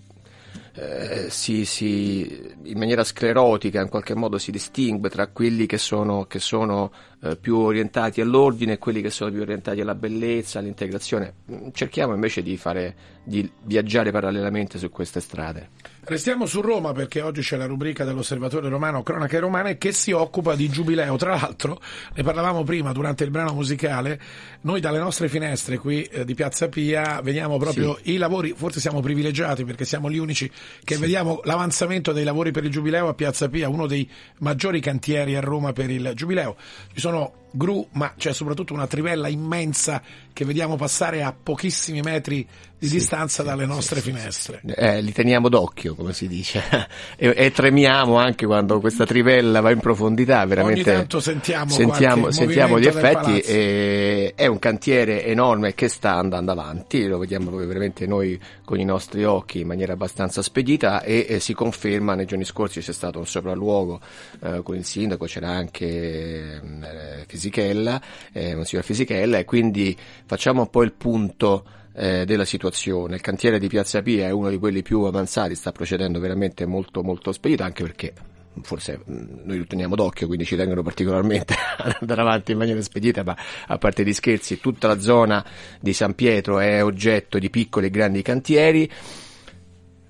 eh, 0.79 1.29
si, 1.29 1.65
si- 1.65 2.53
in 2.63 2.77
maniera 2.77 3.03
sclerotica 3.03 3.81
in 3.81 3.89
qualche 3.89 4.13
modo 4.15 4.37
si 4.37 4.51
distingue 4.51 5.09
tra 5.09 5.27
quelli 5.27 5.65
che 5.65 5.77
sono, 5.79 6.25
che 6.25 6.37
sono 6.39 6.91
eh, 7.23 7.35
più 7.35 7.57
orientati 7.57 8.21
all'ordine 8.21 8.73
e 8.73 8.77
quelli 8.77 9.01
che 9.01 9.09
sono 9.09 9.31
più 9.31 9.41
orientati 9.41 9.81
alla 9.81 9.95
bellezza, 9.95 10.59
all'integrazione. 10.59 11.33
Mm, 11.51 11.69
Cerchiamo 11.71 12.13
invece 12.13 12.43
di, 12.43 12.57
fare, 12.57 12.95
di 13.23 13.49
viaggiare 13.63 14.11
parallelamente 14.11 14.77
su 14.77 14.89
queste 14.91 15.19
strade. 15.19 15.69
Restiamo 16.09 16.45
su 16.45 16.61
Roma 16.61 16.93
perché 16.93 17.19
oggi 17.19 17.41
c'è 17.41 17.57
la 17.57 17.65
rubrica 17.65 18.05
dell'Osservatore 18.05 18.69
Romano 18.69 19.03
Cronache 19.03 19.39
Romane 19.39 19.77
che 19.77 19.91
si 19.91 20.13
occupa 20.13 20.55
di 20.55 20.69
giubileo. 20.69 21.17
Tra 21.17 21.31
l'altro, 21.35 21.81
ne 22.15 22.23
parlavamo 22.23 22.63
prima 22.63 22.93
durante 22.93 23.25
il 23.25 23.29
brano 23.29 23.51
musicale, 23.51 24.17
noi 24.61 24.79
dalle 24.79 24.99
nostre 24.99 25.27
finestre 25.27 25.77
qui 25.77 26.03
eh, 26.03 26.23
di 26.23 26.33
Piazza 26.33 26.69
Pia 26.69 27.19
vediamo 27.21 27.57
proprio 27.57 27.99
i 28.03 28.15
lavori, 28.15 28.53
forse 28.55 28.79
siamo 28.79 29.01
privilegiati 29.01 29.65
perché 29.65 29.83
siamo 29.83 30.09
gli 30.09 30.17
unici 30.17 30.49
che 30.81 30.97
vediamo 30.97 31.41
l'avanzamento 31.43 32.13
dei 32.13 32.23
lavori 32.23 32.51
per 32.51 32.63
il 32.63 32.71
giubileo 32.71 33.09
a 33.09 33.13
Piazza 33.13 33.49
Pia, 33.49 33.67
uno 33.67 33.85
dei 33.85 34.09
maggiori 34.37 34.79
cantieri 34.79 35.35
a 35.35 35.41
Roma 35.41 35.73
per 35.73 35.89
il 35.89 36.13
giubileo. 36.15 36.55
Ci 36.93 37.01
sono 37.01 37.46
gru, 37.57 37.85
ma 37.93 38.13
c'è 38.15 38.31
soprattutto 38.31 38.73
una 38.73 38.87
trivella 38.87 39.27
immensa 39.27 40.01
che 40.31 40.45
vediamo 40.45 40.75
passare 40.75 41.23
a 41.23 41.33
pochissimi 41.33 42.01
metri 42.01 42.47
di 42.79 42.87
distanza 42.87 43.41
dalle 43.41 43.65
nostre 43.65 44.01
finestre. 44.01 44.61
Eh, 44.63 45.01
li 45.01 45.11
teniamo 45.11 45.49
d'occhio, 45.49 45.95
come 45.95 46.13
si 46.13 46.27
dice, 46.27 46.61
e, 47.17 47.33
e 47.35 47.51
tremiamo 47.51 48.17
anche 48.17 48.45
quando 48.45 48.79
questa 48.79 49.05
trivella 49.05 49.61
va 49.61 49.71
in 49.71 49.79
profondità. 49.79 50.45
Veramente 50.45 50.89
Ogni 50.89 50.97
tanto 50.99 51.19
sentiamo 51.19 51.71
sentiamo, 51.71 52.31
sentiamo 52.31 52.79
gli 52.79 52.85
effetti. 52.85 53.39
E, 53.39 54.33
è 54.35 54.45
un 54.45 54.59
cantiere 54.59 55.25
enorme 55.25 55.73
che 55.73 55.87
sta 55.87 56.13
andando 56.13 56.51
avanti, 56.51 57.07
lo 57.07 57.17
vediamo 57.17 57.47
proprio 57.47 57.67
veramente 57.67 58.05
noi 58.05 58.39
con 58.67 58.81
i 58.81 58.83
nostri 58.83 59.23
occhi 59.23 59.61
in 59.61 59.67
maniera 59.67 59.93
abbastanza 59.93 60.41
spedita 60.41 61.01
e, 61.01 61.25
e 61.29 61.39
si 61.39 61.53
conferma. 61.53 62.15
Nei 62.15 62.25
giorni 62.25 62.43
scorsi 62.43 62.81
c'è 62.81 62.91
stato 62.91 63.17
un 63.17 63.25
sopralluogo 63.25 64.01
eh, 64.41 64.61
con 64.61 64.75
il 64.75 64.83
sindaco, 64.83 65.23
c'era 65.23 65.47
anche 65.47 65.85
eh, 65.85 67.23
Fisichella, 67.27 68.01
eh, 68.33 68.55
Monsignor 68.55 68.83
Fisichella, 68.83 69.37
e 69.37 69.45
quindi 69.45 69.95
facciamo 70.25 70.63
un 70.63 70.69
po' 70.69 70.83
il 70.83 70.91
punto 70.91 71.63
eh, 71.93 72.25
della 72.25 72.43
situazione. 72.43 73.15
Il 73.15 73.21
cantiere 73.21 73.57
di 73.57 73.69
Piazza 73.69 74.01
Pia 74.01 74.27
è 74.27 74.31
uno 74.31 74.49
di 74.49 74.57
quelli 74.57 74.81
più 74.81 75.03
avanzati, 75.03 75.55
sta 75.55 75.71
procedendo 75.71 76.19
veramente 76.19 76.65
molto 76.65 77.03
molto 77.03 77.31
spedito, 77.31 77.63
anche 77.63 77.83
perché 77.83 78.13
forse 78.63 78.99
mh, 79.03 79.41
noi 79.45 79.57
lo 79.59 79.65
teniamo 79.65 79.95
d'occhio, 79.95 80.27
quindi 80.27 80.45
ci 80.45 80.55
tengono 80.55 80.83
particolarmente 80.83 81.53
ad 81.77 81.95
andare 81.99 82.21
avanti 82.21 82.51
in 82.51 82.57
maniera 82.57 82.81
spedita, 82.81 83.23
ma 83.23 83.35
a 83.67 83.77
parte 83.77 84.03
di 84.03 84.13
scherzi, 84.13 84.59
tutta 84.59 84.87
la 84.87 84.99
zona 84.99 85.43
di 85.79 85.93
San 85.93 86.15
Pietro 86.15 86.59
è 86.59 86.83
oggetto 86.83 87.39
di 87.39 87.49
piccoli 87.49 87.87
e 87.87 87.89
grandi 87.89 88.21
cantieri. 88.21 88.89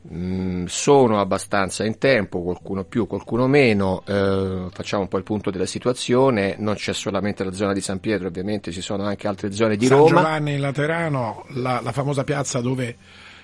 Mm, 0.09 0.67
sono 0.67 1.19
abbastanza 1.19 1.83
in 1.83 1.97
tempo, 1.97 2.41
qualcuno 2.41 2.85
più, 2.85 3.07
qualcuno 3.07 3.45
meno, 3.47 4.03
eh, 4.05 4.67
facciamo 4.71 5.01
un 5.01 5.09
po' 5.09 5.17
il 5.17 5.23
punto 5.23 5.51
della 5.51 5.65
situazione, 5.65 6.55
non 6.59 6.75
c'è 6.75 6.93
solamente 6.93 7.43
la 7.43 7.51
zona 7.51 7.73
di 7.73 7.81
San 7.81 7.99
Pietro, 7.99 8.27
ovviamente 8.27 8.71
ci 8.71 8.79
sono 8.79 9.03
anche 9.03 9.27
altre 9.27 9.51
zone 9.51 9.75
di 9.75 9.85
San 9.85 9.97
Roma. 9.97 10.21
Giovanni 10.21 10.53
in 10.53 10.61
Laterano, 10.61 11.45
la, 11.55 11.81
la 11.83 11.91
famosa 11.91 12.23
piazza 12.23 12.61
dove 12.61 12.95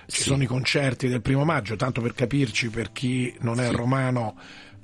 ci 0.06 0.22
Sì. 0.22 0.28
sono 0.28 0.42
i 0.42 0.46
concerti 0.46 1.06
del 1.08 1.20
primo 1.20 1.44
maggio, 1.44 1.76
tanto 1.76 2.00
per 2.00 2.14
capirci 2.14 2.70
per 2.70 2.92
chi 2.92 3.34
non 3.40 3.60
è 3.60 3.70
romano, 3.70 4.34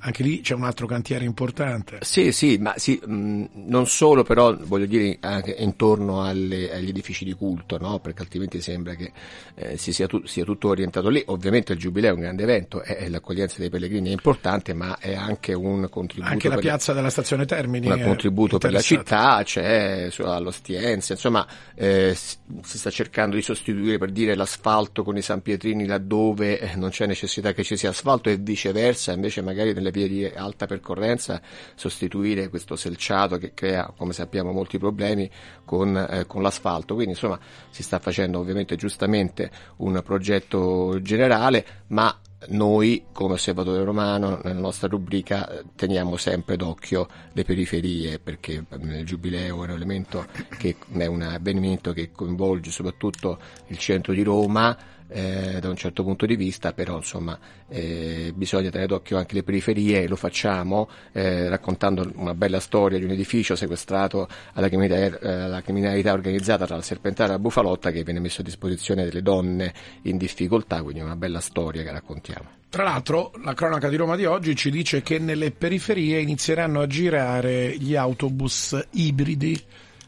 anche 0.01 0.23
lì 0.23 0.41
c'è 0.41 0.55
un 0.55 0.65
altro 0.65 0.87
cantiere 0.87 1.25
importante. 1.25 1.99
Sì, 2.01 2.33
sì, 2.33 2.59
ma 2.59 2.75
sì, 2.77 3.01
mh, 3.05 3.45
non 3.67 3.87
solo 3.87 4.23
però, 4.23 4.57
voglio 4.57 4.87
dire, 4.87 5.17
anche 5.21 5.55
intorno 5.59 6.25
alle- 6.25 6.73
agli 6.73 6.89
edifici 6.89 7.25
di 7.25 7.33
culto, 7.33 7.79
no? 7.79 7.99
Perché 8.01 8.23
altrimenti 8.23 8.61
sembra 8.61 8.95
che 8.95 9.13
eh, 9.55 9.77
si 9.77 9.93
sia, 9.93 10.07
tu- 10.07 10.25
sia 10.27 10.45
tutto 10.45 10.69
orientato 10.69 11.09
lì. 11.09 11.23
Ovviamente 11.27 11.73
il 11.73 11.79
Giubileo 11.79 12.11
è 12.11 12.15
un 12.15 12.21
grande 12.21 12.43
evento, 12.43 12.83
e, 12.83 13.09
l'accoglienza 13.09 13.57
dei 13.59 13.69
pellegrini 13.71 14.09
è 14.09 14.13
importante, 14.13 14.75
ma 14.75 14.99
è 14.99 15.15
anche 15.15 15.53
un 15.53 15.89
contributo 15.91 16.33
Anche 16.33 16.49
la 16.49 16.55
per- 16.55 16.63
piazza 16.65 16.93
della 16.93 17.11
stazione 17.11 17.45
Termini 17.45 17.89
un 17.91 18.03
contributo 18.03 18.59
per 18.59 18.73
la 18.73 18.81
città, 18.81 19.41
c'è 19.45 20.09
su- 20.11 20.23
all'Ostiense, 20.23 21.13
insomma 21.13 21.47
eh, 21.75 22.15
si 22.15 22.37
si 22.63 22.79
sta 22.79 22.91
cercando 22.91 23.37
di 23.37 23.43
sostituire 23.43 23.99
per 23.99 24.11
dire 24.11 24.35
l'asfalto 24.35 25.03
con 25.05 25.17
i 25.17 25.23
San 25.23 25.41
Pietrini 25.41 25.87
laddove 25.87 26.59
eh, 26.59 26.75
non 26.77 26.91
c'è 26.91 27.07
necessità 27.07 27.53
che 27.53 27.63
ci 27.63 27.77
sia 27.77 27.91
asfalto 27.91 28.29
e 28.29 28.37
viceversa, 28.37 29.13
invece 29.13 29.41
magari 29.43 29.73
nelle 29.73 29.89
vie 29.90 30.09
di 30.09 30.24
alta 30.24 30.66
percorrenza 30.66 31.40
sostituire 31.74 32.48
questo 32.48 32.76
selciato 32.76 33.38
che 33.38 33.53
crea, 33.55 33.92
come 33.96 34.12
sappiamo, 34.12 34.53
molti 34.53 34.79
problemi 34.79 35.31
con, 35.64 35.96
eh, 35.96 36.26
con 36.26 36.42
l'asfalto. 36.42 36.94
Quindi 36.94 37.12
insomma 37.12 37.38
si 37.70 37.83
sta 37.83 37.98
facendo 37.98 38.38
ovviamente 38.38 38.76
giustamente 38.76 39.50
un 39.76 40.00
progetto 40.05 41.00
generale, 41.03 41.64
ma 41.88 42.16
noi 42.48 43.05
come 43.12 43.35
osservatore 43.35 43.85
romano 43.85 44.40
nella 44.42 44.61
nostra 44.61 44.88
rubrica 44.88 45.48
eh, 45.48 45.64
teniamo 45.76 46.16
sempre 46.16 46.57
d'occhio 46.57 47.07
le 47.33 47.44
periferie 47.44 48.18
perché 48.18 48.64
eh, 48.66 48.98
il 48.98 49.05
giubileo 49.05 49.62
è 49.62 49.68
un 49.68 49.70
elemento 49.70 50.26
che 50.57 50.76
è 50.92 51.07
un 51.07 51.20
avvenimento 51.20 51.92
che 51.92 52.11
coinvolge 52.11 52.70
soprattutto 52.70 53.38
il 53.66 53.76
centro 53.76 54.14
di 54.14 54.22
Roma 54.22 54.76
eh, 55.11 55.59
da 55.61 55.68
un 55.68 55.77
certo 55.77 56.03
punto 56.03 56.27
di 56.27 56.37
vista, 56.37 56.73
però 56.73 56.96
insomma 56.96 57.38
eh, 57.68 58.33
bisogna 58.35 58.70
tenere 58.70 58.88
d'occhio 58.88 59.18
anche 59.18 59.35
le 59.35 59.42
periferie 59.42 60.03
e 60.03 60.09
lo 60.09 60.16
facciamo 60.16 60.88
eh, 61.12 61.49
raccontando 61.49 62.11
una 62.14 62.35
bella 62.35 62.61
storia 62.61 62.99
di 62.99 63.05
un 63.05 63.11
edificio 63.11 63.57
sequestrato 63.57 64.29
alla 64.55 64.68
criminalità, 64.68 65.18
eh, 65.18 65.33
alla 65.33 65.62
criminalità 65.62 66.12
organizzata 66.12 66.66
tra 66.66 66.77
la 66.77 66.83
Serpentara 66.83 67.31
e 67.31 67.33
la 67.33 67.38
Bufalotta 67.38 67.90
che 67.90 68.03
viene 68.05 68.20
messo 68.20 68.40
a 68.40 68.44
disposizione 68.44 69.05
delle 69.05 69.23
donne 69.23 69.73
in 70.03 70.16
difficoltà, 70.16 70.83
quindi 70.83 71.01
una 71.01 71.16
bella 71.16 71.40
storia 71.40 71.83
che 71.83 71.90
raccontiamo. 71.90 72.59
Tra 72.70 72.85
l'altro, 72.85 73.33
la 73.42 73.53
cronaca 73.53 73.88
di 73.88 73.96
Roma 73.96 74.14
di 74.14 74.27
oggi 74.27 74.55
ci 74.55 74.70
dice 74.70 75.03
che 75.03 75.18
nelle 75.18 75.51
periferie 75.51 76.20
inizieranno 76.20 76.81
a 76.81 76.87
girare 76.87 77.77
gli 77.77 77.96
autobus 77.96 78.79
ibridi, 78.92 79.61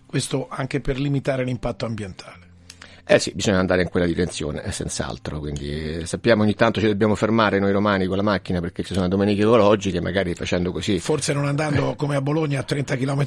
Questo 0.07 0.47
anche 0.49 0.81
per 0.81 1.01
limitare 1.01 1.43
l'impatto 1.43 1.87
ambientale. 1.87 2.42
Eh 3.05 3.19
sì, 3.19 3.33
bisogna 3.35 3.59
andare 3.59 3.83
in 3.83 3.89
quella 3.89 4.07
direzione, 4.07 4.63
senz'altro. 4.71 5.41
Quindi 5.41 5.99
eh, 5.99 6.07
sappiamo 6.07 6.45
ogni 6.45 6.55
tanto 6.55 6.79
ci 6.81 6.87
dobbiamo 6.87 7.17
fermare 7.17 7.59
noi 7.59 7.73
romani 7.73 8.07
con 8.07 8.17
la 8.17 8.23
macchina 8.23 8.61
perché 8.61 8.85
ci 8.85 8.93
sono 8.93 9.05
le 9.07 9.11
domeniche 9.11 9.43
ecologiche, 9.43 10.01
magari 10.01 10.35
facendo 10.35 10.71
così. 10.71 11.01
Forse 11.01 11.33
non 11.33 11.47
andando 11.47 11.95
come 11.99 12.15
a 12.15 12.21
Bologna 12.23 12.61
a 12.61 12.63
30 12.63 12.97
km 12.97 13.25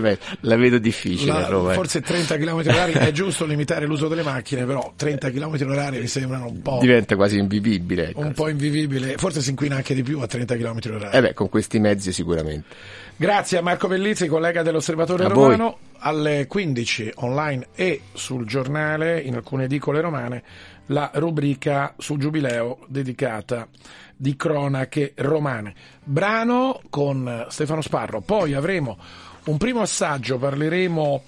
beh, 0.00 0.18
la 0.40 0.56
vedo 0.56 0.78
difficile. 0.78 1.32
La- 1.32 1.48
Roma, 1.48 1.72
eh. 1.72 1.74
forse 1.74 2.00
30 2.00 2.36
km 2.36 2.58
orari 2.68 2.92
è 2.92 3.10
giusto 3.10 3.44
limitare 3.44 3.86
l'uso 3.86 4.06
delle 4.06 4.22
macchine, 4.22 4.64
però 4.64 4.92
30 4.94 5.30
km 5.30 5.66
orari 5.68 5.98
mi 5.98 6.06
sembrano 6.06 6.46
un 6.46 6.62
po', 6.62 6.78
Diventa 6.80 7.16
quasi 7.16 7.38
invivibile. 7.38 8.10
ecco. 8.10 8.20
un 8.20 8.32
po' 8.32 8.48
invivibile. 8.48 9.16
Forse 9.16 9.40
si 9.42 9.50
inquina 9.50 9.76
anche 9.76 9.94
di 9.94 10.02
più 10.04 10.20
a 10.20 10.26
30 10.28 10.56
km 10.56 10.78
orari. 10.94 11.16
Eh 11.16 11.20
beh, 11.20 11.34
con 11.34 11.48
questi 11.48 11.80
mezzi 11.80 12.12
sicuramente. 12.12 12.68
Grazie 13.16 13.58
a 13.58 13.62
Marco 13.62 13.88
Bellizzi, 13.88 14.28
collega 14.28 14.62
dell'Osservatore 14.62 15.24
A 15.24 15.28
voi. 15.28 15.56
Alle 16.02 16.46
15 16.46 17.12
online 17.16 17.68
e 17.74 18.02
sul 18.12 18.46
giornale, 18.46 19.20
in 19.20 19.34
alcune 19.34 19.64
edicole 19.64 20.00
romane, 20.00 20.42
la 20.86 21.10
rubrica 21.14 21.94
sul 21.98 22.18
giubileo 22.18 22.78
dedicata 22.88 23.68
di 24.16 24.34
cronache 24.36 25.12
romane. 25.16 25.74
Brano 26.02 26.80
con 26.90 27.46
Stefano 27.48 27.80
Sparro. 27.80 28.20
Poi 28.20 28.54
avremo 28.54 28.98
un 29.44 29.56
primo 29.56 29.82
assaggio, 29.82 30.38
parleremo 30.38 31.22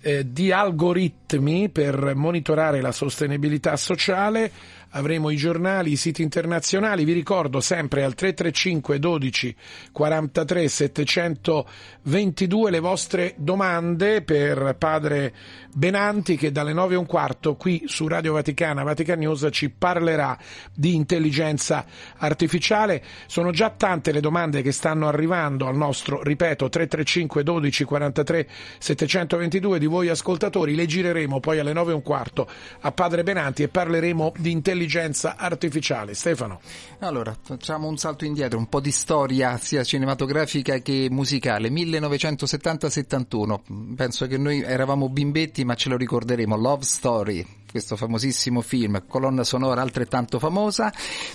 eh, 0.00 0.32
di 0.32 0.52
algoritmi 0.52 1.68
per 1.68 2.14
monitorare 2.14 2.80
la 2.80 2.92
sostenibilità 2.92 3.76
sociale. 3.76 4.50
Avremo 4.90 5.30
i 5.30 5.36
giornali, 5.36 5.92
i 5.92 5.96
siti 5.96 6.22
internazionali. 6.22 7.04
Vi 7.04 7.12
ricordo 7.12 7.60
sempre 7.60 8.04
al 8.04 8.14
335 8.14 8.98
12 8.98 9.56
43 9.92 10.68
722 10.68 12.70
le 12.70 12.80
vostre 12.80 13.34
domande 13.36 14.22
per 14.22 14.76
padre 14.78 15.34
Benanti 15.78 16.36
che 16.36 16.50
dalle 16.50 16.72
9 16.72 16.94
e 16.94 16.96
un 16.96 17.06
quarto 17.06 17.54
qui 17.54 17.84
su 17.86 18.08
Radio 18.08 18.32
Vaticana, 18.32 18.82
Vatican 18.82 19.20
News 19.20 19.46
ci 19.52 19.70
parlerà 19.70 20.36
di 20.74 20.96
intelligenza 20.96 21.86
artificiale. 22.16 23.00
Sono 23.28 23.52
già 23.52 23.70
tante 23.70 24.10
le 24.10 24.18
domande 24.18 24.60
che 24.60 24.72
stanno 24.72 25.06
arrivando 25.06 25.68
al 25.68 25.76
nostro, 25.76 26.20
ripeto, 26.20 26.68
335 26.68 27.44
12 27.44 27.84
43 27.84 28.48
722 28.80 29.78
di 29.78 29.86
voi 29.86 30.08
ascoltatori. 30.08 30.74
Le 30.74 30.84
gireremo 30.84 31.38
poi 31.38 31.60
alle 31.60 31.72
9 31.72 31.92
e 31.92 31.94
un 31.94 32.02
quarto 32.02 32.48
a 32.80 32.90
padre 32.90 33.22
Benanti 33.22 33.62
e 33.62 33.68
parleremo 33.68 34.32
di 34.36 34.50
intelligenza 34.50 35.36
artificiale. 35.36 36.14
Stefano. 36.14 36.58
Allora, 36.98 37.36
facciamo 37.40 37.86
un 37.86 37.98
salto 37.98 38.24
indietro, 38.24 38.58
un 38.58 38.68
po' 38.68 38.80
di 38.80 38.90
storia 38.90 39.56
sia 39.58 39.84
cinematografica 39.84 40.78
che 40.78 41.06
musicale. 41.08 41.68
1970-71, 41.68 43.94
penso 43.94 44.26
che 44.26 44.38
noi 44.38 44.60
eravamo 44.60 45.08
bimbetti 45.08 45.66
ma 45.68 45.74
ce 45.74 45.90
lo 45.90 45.98
ricorderemo. 45.98 46.56
Love 46.56 46.82
Story, 46.82 47.46
questo 47.70 47.94
famosissimo 47.94 48.62
film, 48.62 49.04
colonna 49.06 49.44
sonora 49.44 49.82
altrettanto 49.82 50.38
famosa, 50.38 50.90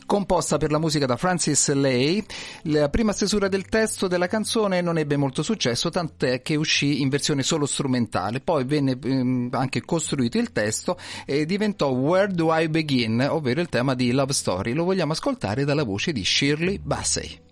composta 0.08 0.58
per 0.58 0.72
la 0.72 0.80
musica 0.80 1.06
da 1.06 1.18
Francis 1.18 1.72
Lay. 1.72 2.26
La 2.64 2.90
prima 2.90 3.12
stesura 3.12 3.48
del 3.48 3.66
testo 3.66 4.08
della 4.08 4.26
canzone 4.26 4.82
non 4.82 4.98
ebbe 4.98 5.18
molto 5.18 5.44
successo, 5.44 5.92
tant'è 5.92 6.42
che 6.42 6.56
uscì 6.56 7.02
in 7.02 7.10
versione 7.10 7.44
solo 7.44 7.68
strumentale. 7.68 8.40
Poi 8.40 8.64
venne 8.64 8.98
ehm, 9.00 9.50
anche 9.52 9.82
costruito 9.82 10.40
il 10.40 10.52
testo 10.52 10.98
e 11.28 11.46
diventò 11.46 11.90
Where 11.90 12.34
Do 12.34 12.58
I 12.58 12.70
Begin, 12.70 13.28
ovvero 13.30 13.62
il 13.62 13.70
tema 13.70 13.94
di 13.94 14.12
Love 14.12 14.34
Story. 14.34 14.74
Lo 14.74 14.84
vogliamo 14.84 15.12
ascoltare 15.12 15.64
dalla 15.64 15.84
voce 15.84 16.12
di 16.12 16.26
Shirley 16.26 16.80
Bassey. 16.80 17.43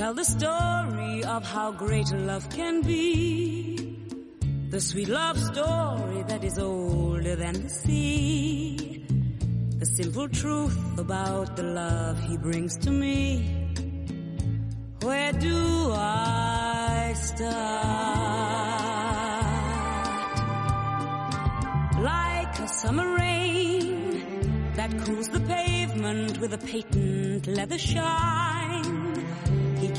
Tell 0.00 0.14
the 0.14 0.24
story 0.24 1.22
of 1.24 1.44
how 1.44 1.70
great 1.70 2.10
love 2.12 2.48
can 2.48 2.80
be? 2.80 3.76
The 4.70 4.80
sweet 4.80 5.08
love 5.08 5.38
story 5.38 6.22
that 6.26 6.42
is 6.42 6.58
older 6.58 7.36
than 7.36 7.52
the 7.64 7.68
sea. 7.68 9.04
The 9.76 9.84
simple 9.84 10.26
truth 10.30 10.78
about 10.98 11.54
the 11.56 11.64
love 11.64 12.18
he 12.28 12.38
brings 12.38 12.78
to 12.78 12.90
me. 12.90 13.20
Where 15.02 15.32
do 15.34 15.92
I 15.92 17.12
start? 17.14 17.50
Like 22.00 22.58
a 22.58 22.68
summer 22.68 23.16
rain 23.16 24.72
that 24.76 24.90
cools 25.04 25.28
the 25.28 25.40
pavement 25.40 26.38
with 26.40 26.54
a 26.54 26.58
patent 26.58 27.46
leather 27.46 27.76
shine. 27.76 28.50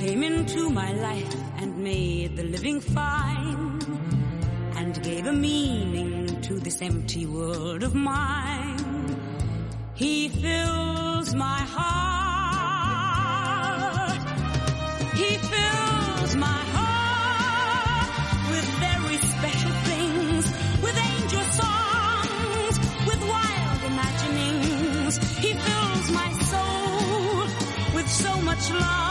Came 0.01 0.23
into 0.23 0.67
my 0.71 0.91
life 0.93 1.35
and 1.57 1.77
made 1.77 2.35
the 2.35 2.41
living 2.43 2.81
fine 2.81 3.79
and 4.75 5.03
gave 5.03 5.27
a 5.27 5.31
meaning 5.31 6.41
to 6.41 6.59
this 6.59 6.81
empty 6.81 7.27
world 7.27 7.83
of 7.83 7.93
mine. 7.93 9.21
He 9.93 10.29
fills 10.29 11.35
my 11.35 11.59
heart. 11.75 12.17
He 15.13 15.37
fills 15.37 16.35
my 16.35 16.61
heart 16.75 18.09
with 18.49 18.65
very 18.87 19.17
special 19.17 19.71
things, 19.89 20.45
with 20.81 20.97
angel 20.97 21.45
songs, 21.61 22.79
with 23.05 23.21
wild 23.33 23.83
imaginings. 23.91 25.17
He 25.37 25.53
fills 25.53 26.09
my 26.11 26.31
soul 26.49 27.45
with 27.93 28.09
so 28.09 28.41
much 28.41 28.71
love 28.71 29.10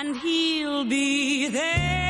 And 0.00 0.16
he'll 0.16 0.86
be 0.86 1.48
there. 1.48 2.09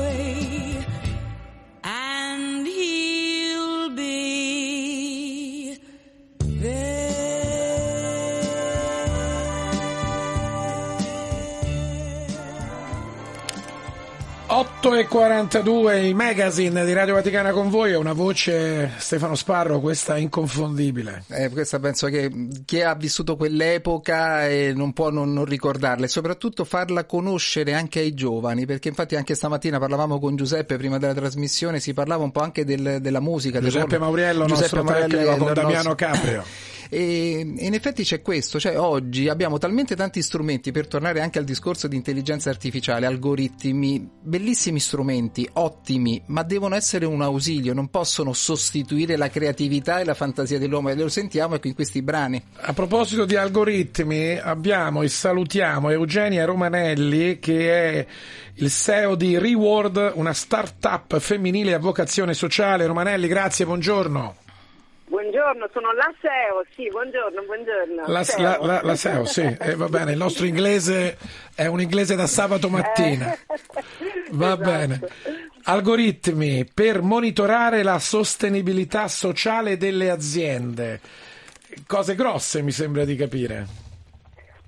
8 14.83 14.95
e 14.95 15.05
42 15.05 16.07
i 16.07 16.13
magazine 16.15 16.83
di 16.83 16.93
Radio 16.93 17.13
Vaticana 17.13 17.51
con 17.51 17.69
voi, 17.69 17.91
è 17.91 17.97
una 17.97 18.13
voce 18.13 18.89
Stefano 18.97 19.35
Sparro, 19.35 19.79
questa 19.79 20.15
è 20.15 20.19
inconfondibile. 20.19 21.23
Eh, 21.29 21.51
questa 21.51 21.77
penso 21.77 22.07
che 22.07 22.31
chi 22.65 22.81
ha 22.81 22.95
vissuto 22.95 23.35
quell'epoca 23.35 24.47
eh, 24.47 24.73
non 24.75 24.91
può 24.91 25.11
non, 25.11 25.33
non, 25.33 25.45
ricordarla 25.45 26.05
e 26.05 26.07
soprattutto 26.07 26.65
farla 26.65 27.05
conoscere 27.05 27.75
anche 27.75 27.99
ai 27.99 28.15
giovani, 28.15 28.65
perché 28.65 28.87
infatti 28.87 29.15
anche 29.15 29.35
stamattina 29.35 29.77
parlavamo 29.77 30.17
con 30.17 30.35
Giuseppe 30.35 30.77
prima 30.77 30.97
della 30.97 31.13
trasmissione, 31.13 31.79
si 31.79 31.93
parlava 31.93 32.23
un 32.23 32.31
po' 32.31 32.41
anche 32.41 32.65
del, 32.65 32.97
della 33.01 33.19
musica. 33.19 33.59
Giuseppe 33.59 33.85
del 33.85 33.99
Mauriello, 33.99 34.45
Giuseppe 34.45 34.81
Mauriello 34.81 35.37
con 35.37 35.53
Damiano. 35.53 35.93
Caprio. 35.93 36.43
E 36.93 37.39
in 37.39 37.73
effetti 37.73 38.03
c'è 38.03 38.21
questo, 38.21 38.59
cioè 38.59 38.77
oggi 38.77 39.29
abbiamo 39.29 39.57
talmente 39.57 39.95
tanti 39.95 40.21
strumenti 40.21 40.73
per 40.73 40.87
tornare 40.87 41.21
anche 41.21 41.39
al 41.39 41.45
discorso 41.45 41.87
di 41.87 41.95
intelligenza 41.95 42.49
artificiale, 42.49 43.05
algoritmi, 43.05 44.05
bellissimi 44.21 44.70
strumenti, 44.79 45.47
ottimi, 45.53 46.21
ma 46.27 46.43
devono 46.43 46.75
essere 46.75 47.05
un 47.05 47.21
ausilio, 47.21 47.73
non 47.73 47.89
possono 47.89 48.33
sostituire 48.33 49.17
la 49.17 49.29
creatività 49.29 49.99
e 49.99 50.05
la 50.05 50.13
fantasia 50.13 50.59
dell'uomo 50.59 50.89
e 50.89 50.95
lo 50.95 51.09
sentiamo 51.09 51.55
ecco 51.55 51.67
in 51.67 51.75
questi 51.75 52.01
brani. 52.01 52.41
A 52.61 52.73
proposito 52.73 53.25
di 53.25 53.35
algoritmi, 53.35 54.37
abbiamo 54.37 55.01
e 55.01 55.09
salutiamo 55.09 55.89
Eugenia 55.89 56.45
Romanelli 56.45 57.39
che 57.39 57.71
è 57.71 58.05
il 58.55 58.69
CEO 58.69 59.15
di 59.15 59.37
Reward, 59.37 60.11
una 60.15 60.33
start-up 60.33 61.17
femminile 61.19 61.73
a 61.73 61.79
vocazione 61.79 62.33
sociale. 62.33 62.85
Romanelli, 62.85 63.27
grazie, 63.27 63.65
buongiorno. 63.65 64.35
Buongiorno, 65.11 65.67
sono 65.73 65.91
la 65.91 66.09
SEO, 66.21 66.63
sì, 66.73 66.87
buongiorno, 66.87 67.41
buongiorno. 67.43 68.03
La, 68.07 68.23
SEO. 68.23 68.41
la- 68.41 68.57
la- 68.61 68.81
la 68.81 68.95
SEO, 68.95 69.25
sì, 69.25 69.41
eh, 69.59 69.75
va 69.75 69.89
bene, 69.89 70.11
il 70.13 70.17
nostro 70.17 70.45
inglese 70.45 71.17
è 71.53 71.65
un 71.65 71.81
inglese 71.81 72.15
da 72.15 72.27
sabato 72.27 72.69
mattina. 72.69 73.37
Va 74.31 74.53
Esatto. 74.53 74.63
bene. 74.63 74.99
Algoritmi 75.63 76.63
per 76.63 77.01
monitorare 77.01 77.83
la 77.83 77.99
sostenibilità 77.99 79.09
sociale 79.09 79.75
delle 79.75 80.09
aziende. 80.09 81.01
Cose 81.85 82.15
grosse, 82.15 82.61
mi 82.61 82.71
sembra 82.71 83.03
di 83.03 83.17
capire. 83.17 83.65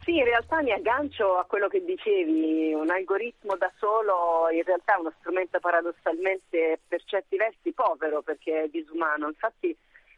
Sì, 0.04 0.18
in 0.18 0.26
realtà 0.26 0.62
mi 0.62 0.74
aggancio 0.74 1.38
a 1.38 1.46
quello 1.46 1.70
che 1.70 1.82
dicevi, 1.86 2.74
un 2.74 2.90
algoritmo 2.90 3.56
da 3.56 3.72
solo 3.80 4.50
in 4.52 4.64
realtà 4.66 4.96
è 4.96 5.00
uno 5.00 5.14
strumento 5.20 5.58
paradossalmente 5.62 6.82
per 6.86 7.02
certi 7.06 7.38
versi 7.38 7.72
povero 7.72 8.22
perché 8.22 8.64
è 8.64 8.68
disumano. 8.68 9.28
Infatti 9.28 9.74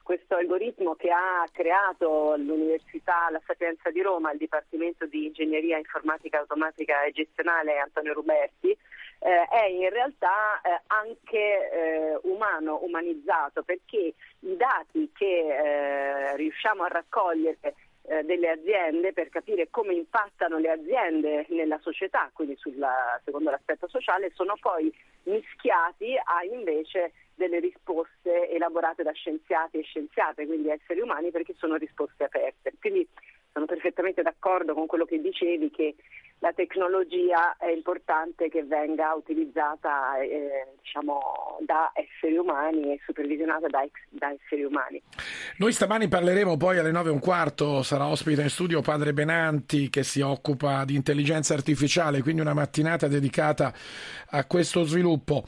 questo 0.05 0.35
algoritmo 0.35 0.93
che 0.93 1.09
ha 1.09 1.43
creato 1.51 2.35
l'Università 2.37 3.27
La 3.31 3.41
Sapienza 3.43 3.89
di 3.89 4.03
Roma, 4.03 4.31
il 4.31 4.37
Dipartimento 4.37 5.07
di 5.07 5.25
Ingegneria 5.25 5.79
Informatica 5.79 6.37
Automatica 6.37 7.03
e 7.03 7.11
Gestionale 7.11 7.79
Antonio 7.79 8.13
Ruberti, 8.13 8.69
eh, 8.69 9.47
è 9.49 9.65
in 9.65 9.89
realtà 9.89 10.61
eh, 10.61 10.81
anche 10.85 11.71
eh, 11.71 12.19
umano, 12.21 12.81
umanizzato, 12.83 13.63
perché 13.63 14.13
i 14.41 14.55
dati 14.55 15.09
che 15.11 15.25
eh, 15.25 16.35
riusciamo 16.35 16.83
a 16.83 16.87
raccogliere 16.87 17.73
eh, 18.03 18.23
delle 18.25 18.51
aziende 18.51 19.11
per 19.11 19.29
capire 19.29 19.71
come 19.71 19.95
impattano 19.95 20.59
le 20.59 20.69
aziende 20.69 21.47
nella 21.49 21.79
società, 21.79 22.29
quindi 22.31 22.55
sulla- 22.57 23.19
secondo 23.23 23.49
l'aspetto 23.49 23.87
sociale, 23.87 24.29
sono 24.35 24.53
poi 24.61 24.93
mischiati 25.23 26.15
a 26.15 26.43
invece 26.43 27.11
delle 27.35 27.59
risposte 27.59 28.49
elaborate 28.49 29.03
da 29.03 29.11
scienziati 29.11 29.77
e 29.77 29.83
scienziate, 29.83 30.45
quindi 30.45 30.69
esseri 30.69 31.01
umani, 31.01 31.31
perché 31.31 31.53
sono 31.57 31.75
risposte 31.75 32.23
aperte. 32.23 32.73
Quindi 32.79 33.07
sono 33.51 33.65
perfettamente 33.65 34.21
d'accordo 34.21 34.73
con 34.73 34.85
quello 34.85 35.05
che 35.05 35.21
dicevi 35.21 35.71
che 35.71 35.95
la 36.39 36.51
tecnologia 36.51 37.55
è 37.57 37.69
importante 37.69 38.49
che 38.49 38.63
venga 38.63 39.13
utilizzata 39.13 40.19
eh, 40.19 40.67
diciamo, 40.81 41.57
da 41.61 41.91
esseri 41.93 42.35
umani 42.35 42.91
e 42.91 42.99
supervisionata 43.05 43.67
da, 43.67 43.81
ex- 43.81 44.07
da 44.09 44.31
esseri 44.31 44.65
umani. 44.65 45.01
Noi 45.57 45.71
stamani 45.71 46.09
parleremo 46.09 46.57
poi 46.57 46.77
alle 46.77 46.91
9 46.91 47.09
e 47.09 47.13
un 47.13 47.19
quarto, 47.19 47.81
sarà 47.81 48.07
ospite 48.07 48.41
in 48.41 48.49
studio 48.49 48.81
Padre 48.81 49.13
Benanti 49.13 49.89
che 49.89 50.03
si 50.03 50.19
occupa 50.19 50.83
di 50.83 50.95
intelligenza 50.95 51.53
artificiale, 51.53 52.21
quindi 52.21 52.41
una 52.41 52.53
mattinata 52.53 53.07
dedicata 53.07 53.73
a 54.31 54.45
questo 54.45 54.83
sviluppo. 54.83 55.45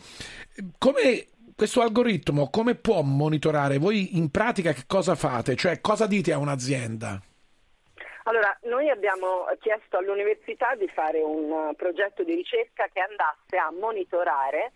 Come 0.78 1.26
questo 1.58 1.82
algoritmo, 1.82 2.52
come 2.52 2.76
può 2.76 3.02
monitorare? 3.02 3.80
Voi 3.80 4.16
in 4.16 4.30
pratica 4.30 4.74
che 4.74 4.84
cosa 4.86 5.16
fate? 5.16 5.56
Cioè 5.56 5.82
cosa 5.82 6.06
dite 6.06 6.32
a 6.32 6.38
un'azienda? 6.38 7.20
Allora, 8.26 8.56
noi 8.66 8.92
abbiamo 8.92 9.48
chiesto 9.60 9.98
all'università 9.98 10.76
di 10.76 10.88
fare 10.88 11.20
un 11.24 11.70
eh, 11.72 11.74
progetto 11.74 12.24
di 12.24 12.36
ricerca 12.36 12.88
che 12.94 13.00
andasse 13.00 13.58
a 13.58 13.72
monitorare 13.72 14.74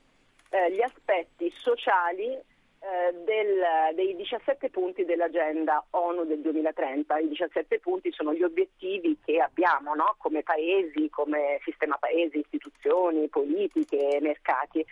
eh, 0.50 0.72
gli 0.72 0.82
aspetti 0.82 1.54
sociali 1.56 2.32
eh, 2.34 3.14
del- 3.26 3.94
dei 3.94 4.16
17 4.16 4.72
punti 4.72 5.06
dell'agenda 5.06 5.86
ONU 5.92 6.26
del 6.26 6.42
2030. 6.42 7.20
I 7.20 7.28
17 7.28 7.78
punti 7.78 8.12
sono 8.12 8.34
gli 8.34 8.42
obiettivi 8.42 9.20
che 9.24 9.38
abbiamo 9.38 9.94
no? 9.94 10.16
come 10.18 10.42
paesi, 10.42 11.12
come 11.12 11.60
sistema 11.64 11.98
paesi, 12.00 12.40
istituzioni, 12.40 13.28
politiche, 13.28 14.18
mercati. 14.20 14.84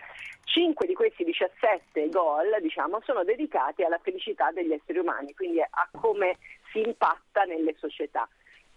Cinque 0.50 0.88
di 0.88 0.96
questi 0.96 1.24
17 1.24 2.10
goal 2.10 2.58
diciamo, 2.60 3.00
sono 3.06 3.24
dedicati 3.24 3.84
alla 3.84 4.00
felicità 4.02 4.50
degli 4.52 4.74
esseri 4.74 4.98
umani, 4.98 5.36
quindi 5.36 5.62
a 5.62 5.90
come 6.02 6.38
si 6.72 6.82
impatta 6.82 7.44
nelle 7.44 7.76
società. 7.78 8.28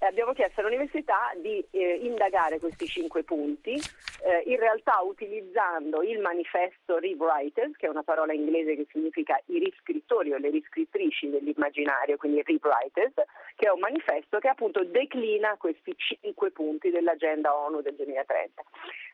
Eh, 0.03 0.07
Abbiamo 0.07 0.33
chiesto 0.33 0.61
all'università 0.61 1.33
di 1.37 1.65
eh, 1.71 2.01
indagare 2.03 2.59
questi 2.59 2.87
cinque 2.87 3.23
punti, 3.23 3.75
eh, 3.75 4.43
in 4.47 4.59
realtà 4.59 5.01
utilizzando 5.05 6.03
il 6.03 6.19
manifesto 6.19 6.99
Rewriters, 6.99 7.77
che 7.77 7.87
è 7.87 7.89
una 7.89 8.03
parola 8.03 8.33
inglese 8.33 8.75
che 8.75 8.87
significa 8.91 9.41
i 9.47 9.61
riscrittori 9.61 10.33
o 10.33 10.39
le 10.39 10.51
riscrittrici 10.51 11.31
dell'immaginario, 11.31 12.17
quindi 12.17 12.43
Rewriters, 12.43 13.15
che 13.55 13.69
è 13.69 13.71
un 13.71 13.79
manifesto 13.79 14.41
che 14.41 14.49
appunto 14.49 14.83
declina 14.83 15.57
questi 15.57 15.95
cinque 15.97 16.51
punti 16.51 16.91
dell'agenda 16.91 17.57
ONU 17.57 17.81
del 17.81 17.95
2030. 17.95 18.63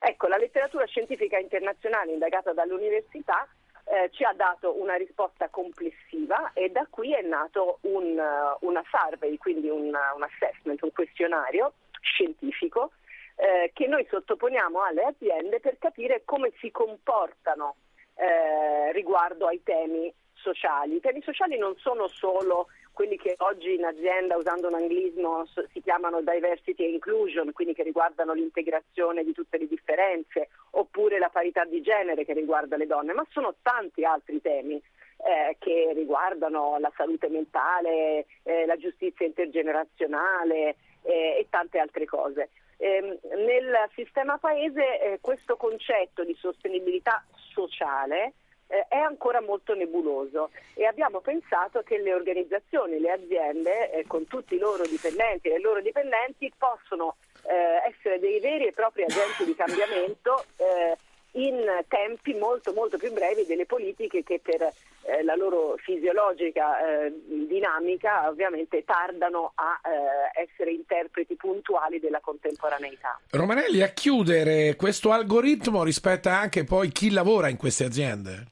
Ecco, 0.00 0.26
la 0.26 0.38
letteratura 0.38 0.86
scientifica 0.86 1.36
internazionale 1.38 2.12
indagata 2.12 2.54
dall'università 2.54 3.46
eh, 3.90 4.10
ci 4.12 4.22
ha 4.24 4.32
dato 4.34 4.80
una 4.80 4.94
risposta 4.96 5.48
complessiva 5.48 6.52
e 6.52 6.68
da 6.70 6.86
qui 6.90 7.14
è 7.14 7.22
nato 7.22 7.78
un, 7.82 8.18
eh, 8.18 8.56
una 8.60 8.82
survey, 8.90 9.36
quindi 9.38 9.68
un, 9.68 9.86
un 9.86 10.22
assessment, 10.22 10.82
un 10.82 10.92
questionario 10.92 11.72
scientifico 12.00 12.92
eh, 13.36 13.70
che 13.72 13.86
noi 13.86 14.06
sottoponiamo 14.10 14.82
alle 14.82 15.04
aziende 15.04 15.60
per 15.60 15.78
capire 15.78 16.22
come 16.24 16.52
si 16.58 16.70
comportano 16.70 17.76
eh, 18.14 18.92
riguardo 18.92 19.46
ai 19.46 19.62
temi 19.62 20.12
sociali. 20.34 20.96
I 20.96 21.00
temi 21.00 21.22
sociali 21.22 21.56
non 21.56 21.76
sono 21.76 22.08
solo 22.08 22.68
quelli 22.98 23.16
che 23.16 23.36
oggi 23.38 23.74
in 23.74 23.84
azienda, 23.84 24.36
usando 24.36 24.66
un 24.66 24.74
anglismo, 24.74 25.46
si 25.72 25.80
chiamano 25.82 26.20
diversity 26.20 26.82
e 26.82 26.90
inclusion, 26.90 27.52
quindi 27.52 27.72
che 27.72 27.84
riguardano 27.84 28.32
l'integrazione 28.32 29.22
di 29.22 29.32
tutte 29.32 29.56
le 29.56 29.68
differenze, 29.68 30.48
oppure 30.70 31.20
la 31.20 31.28
parità 31.28 31.64
di 31.64 31.80
genere 31.80 32.24
che 32.24 32.32
riguarda 32.32 32.76
le 32.76 32.88
donne, 32.88 33.12
ma 33.12 33.24
sono 33.30 33.54
tanti 33.62 34.04
altri 34.04 34.42
temi 34.42 34.82
eh, 35.18 35.54
che 35.60 35.92
riguardano 35.94 36.76
la 36.80 36.90
salute 36.96 37.28
mentale, 37.28 38.26
eh, 38.42 38.66
la 38.66 38.76
giustizia 38.76 39.26
intergenerazionale 39.26 40.74
eh, 41.02 41.36
e 41.38 41.46
tante 41.48 41.78
altre 41.78 42.04
cose. 42.04 42.48
Ehm, 42.78 43.16
nel 43.46 43.90
sistema 43.94 44.38
paese 44.38 45.00
eh, 45.00 45.18
questo 45.20 45.54
concetto 45.54 46.24
di 46.24 46.34
sostenibilità 46.34 47.24
sociale 47.52 48.32
eh, 48.68 48.86
è 48.88 48.96
ancora 48.96 49.40
molto 49.40 49.74
nebuloso 49.74 50.50
e 50.74 50.86
abbiamo 50.86 51.20
pensato 51.20 51.82
che 51.82 51.98
le 51.98 52.14
organizzazioni, 52.14 52.98
le 52.98 53.10
aziende, 53.10 53.90
eh, 53.90 54.06
con 54.06 54.26
tutti 54.26 54.54
i 54.54 54.58
loro 54.58 54.84
dipendenti 54.86 55.48
e 55.48 55.52
le 55.52 55.60
loro 55.60 55.80
dipendenti, 55.80 56.52
possono 56.56 57.16
eh, 57.42 57.90
essere 57.90 58.18
dei 58.18 58.40
veri 58.40 58.66
e 58.66 58.72
propri 58.72 59.02
agenti 59.02 59.44
di 59.44 59.54
cambiamento 59.54 60.44
eh, 60.56 60.96
in 61.32 61.64
tempi 61.88 62.34
molto 62.34 62.72
molto 62.72 62.96
più 62.96 63.12
brevi 63.12 63.44
delle 63.44 63.66
politiche 63.66 64.22
che 64.24 64.40
per 64.42 64.62
eh, 64.62 65.22
la 65.22 65.34
loro 65.34 65.76
fisiologica 65.78 67.04
eh, 67.04 67.12
dinamica 67.46 68.28
ovviamente 68.28 68.84
tardano 68.84 69.52
a 69.54 69.80
eh, 69.84 70.42
essere 70.42 70.72
interpreti 70.72 71.36
puntuali 71.36 72.00
della 72.00 72.20
contemporaneità. 72.20 73.20
Romanelli, 73.30 73.82
a 73.82 73.88
chiudere 73.88 74.74
questo 74.76 75.12
algoritmo 75.12 75.84
rispetta 75.84 76.38
anche 76.38 76.64
poi 76.64 76.90
chi 76.90 77.10
lavora 77.10 77.48
in 77.48 77.56
queste 77.56 77.84
aziende, 77.84 78.44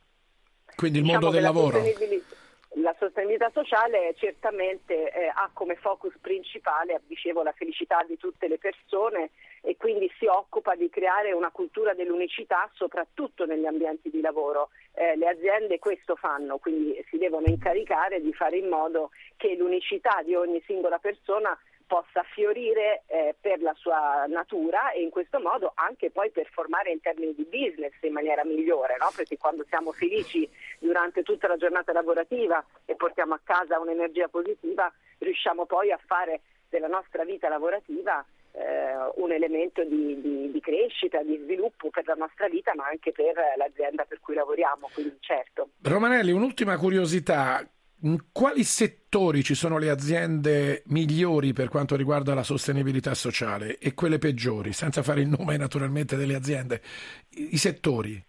quindi 0.77 0.99
il 0.99 1.05
mondo 1.05 1.31
Diciamo 1.31 1.33
del 1.33 1.41
che 1.41 1.41
la 1.41 1.53
lavoro. 1.53 1.79
sostenibilità- 1.85 2.35
La 2.79 2.95
sostenibilità 2.99 3.51
sociale 3.55 4.15
certamente 4.19 5.11
eh, 5.11 5.33
ha 5.35 5.49
come 5.55 5.77
focus 5.77 6.13
principale, 6.21 7.01
dicevo, 7.07 7.43
la 7.43 7.53
felicità 7.53 8.05
di 8.07 8.19
tutte 8.19 8.49
le 8.49 8.59
persone 8.59 9.31
e 9.63 9.77
quindi 9.79 10.13
si 10.19 10.27
occupa 10.27 10.75
di 10.75 10.91
creare 10.91 11.33
una 11.33 11.51
cultura 11.51 11.95
dell'unicità 11.95 12.69
soprattutto 12.75 13.47
negli 13.47 13.65
ambienti 13.65 14.11
di 14.11 14.21
lavoro. 14.21 14.69
Eh, 14.93 15.17
le 15.17 15.27
aziende 15.27 15.79
questo 15.79 16.17
fanno, 16.17 16.59
quindi 16.59 17.03
si 17.09 17.17
devono 17.17 17.47
incaricare 17.47 18.21
di 18.21 18.33
fare 18.35 18.59
in 18.59 18.69
modo 18.69 19.11
che 19.37 19.55
l'unicità 19.57 20.21
di 20.23 20.35
ogni 20.35 20.63
singola 20.67 20.99
persona 20.99 21.59
possa 21.87 22.23
fiorire 22.35 23.05
eh, 23.07 23.35
per 23.41 23.61
la 23.61 23.75
sua 23.75 24.25
natura 24.27 24.91
e 24.91 25.03
in 25.03 25.11
questo 25.11 25.39
modo 25.41 25.73
anche 25.75 26.11
poi 26.11 26.31
performare 26.31 26.91
in 26.91 27.01
termini 27.01 27.35
di 27.35 27.45
business 27.45 27.93
in 28.03 28.13
maniera 28.13 28.45
migliore, 28.45 28.97
no? 28.99 29.11
perché 29.15 29.39
quando 29.39 29.65
siamo 29.69 29.93
felici 29.93 30.49
durante 30.79 31.23
tutta 31.23 31.49
la 31.49 31.57
giornata 31.57 31.93
lavorativa 31.93 32.65
e 32.85 32.95
portiamo 32.97 33.35
a 33.35 33.41
casa 33.43 33.79
un'energia 33.79 34.29
positiva, 34.29 34.93
riusciamo 35.19 35.67
poi 35.67 35.93
a 35.93 36.01
fare 36.05 36.41
della 36.69 36.89
nostra 36.89 37.25
vita 37.25 37.49
lavorativa 37.49 38.25
eh, 38.53 39.13
un 39.17 39.33
elemento 39.33 39.85
di, 39.85 40.21
di- 40.21 40.51
di 40.51 40.61
crescita, 40.61 41.23
di 41.23 41.39
sviluppo 41.43 41.91
per 41.91 42.07
la 42.07 42.15
nostra 42.15 42.49
vita, 42.49 42.75
ma 42.75 42.87
anche 42.87 43.13
per 43.13 43.35
l'azienda 43.57 44.05
per 44.05 44.19
cui 44.21 44.35
lavoriamo, 44.35 44.89
quindi 44.93 45.17
certo. 45.21 45.71
Romanelli, 45.83 46.33
un'ultima 46.33 46.77
curiosità. 46.79 47.65
In 48.01 48.27
quali 48.31 48.63
settori 48.63 49.43
ci 49.43 49.55
sono 49.55 49.79
le 49.79 49.89
aziende 49.89 50.83
migliori 50.87 51.55
per 51.55 51.69
quanto 51.69 51.97
riguarda 51.97 52.35
la 52.35 52.43
sostenibilità 52.43 53.15
sociale 53.15 53.79
e 53.79 53.95
quelle 53.95 54.19
peggiori, 54.19 54.75
senza 54.75 55.03
fare 55.03 55.23
il 55.23 55.29
nome 55.29 55.57
naturalmente 55.57 56.15
delle 56.17 56.35
aziende? 56.35 56.83
I 57.31 57.57
settori. 57.57 58.23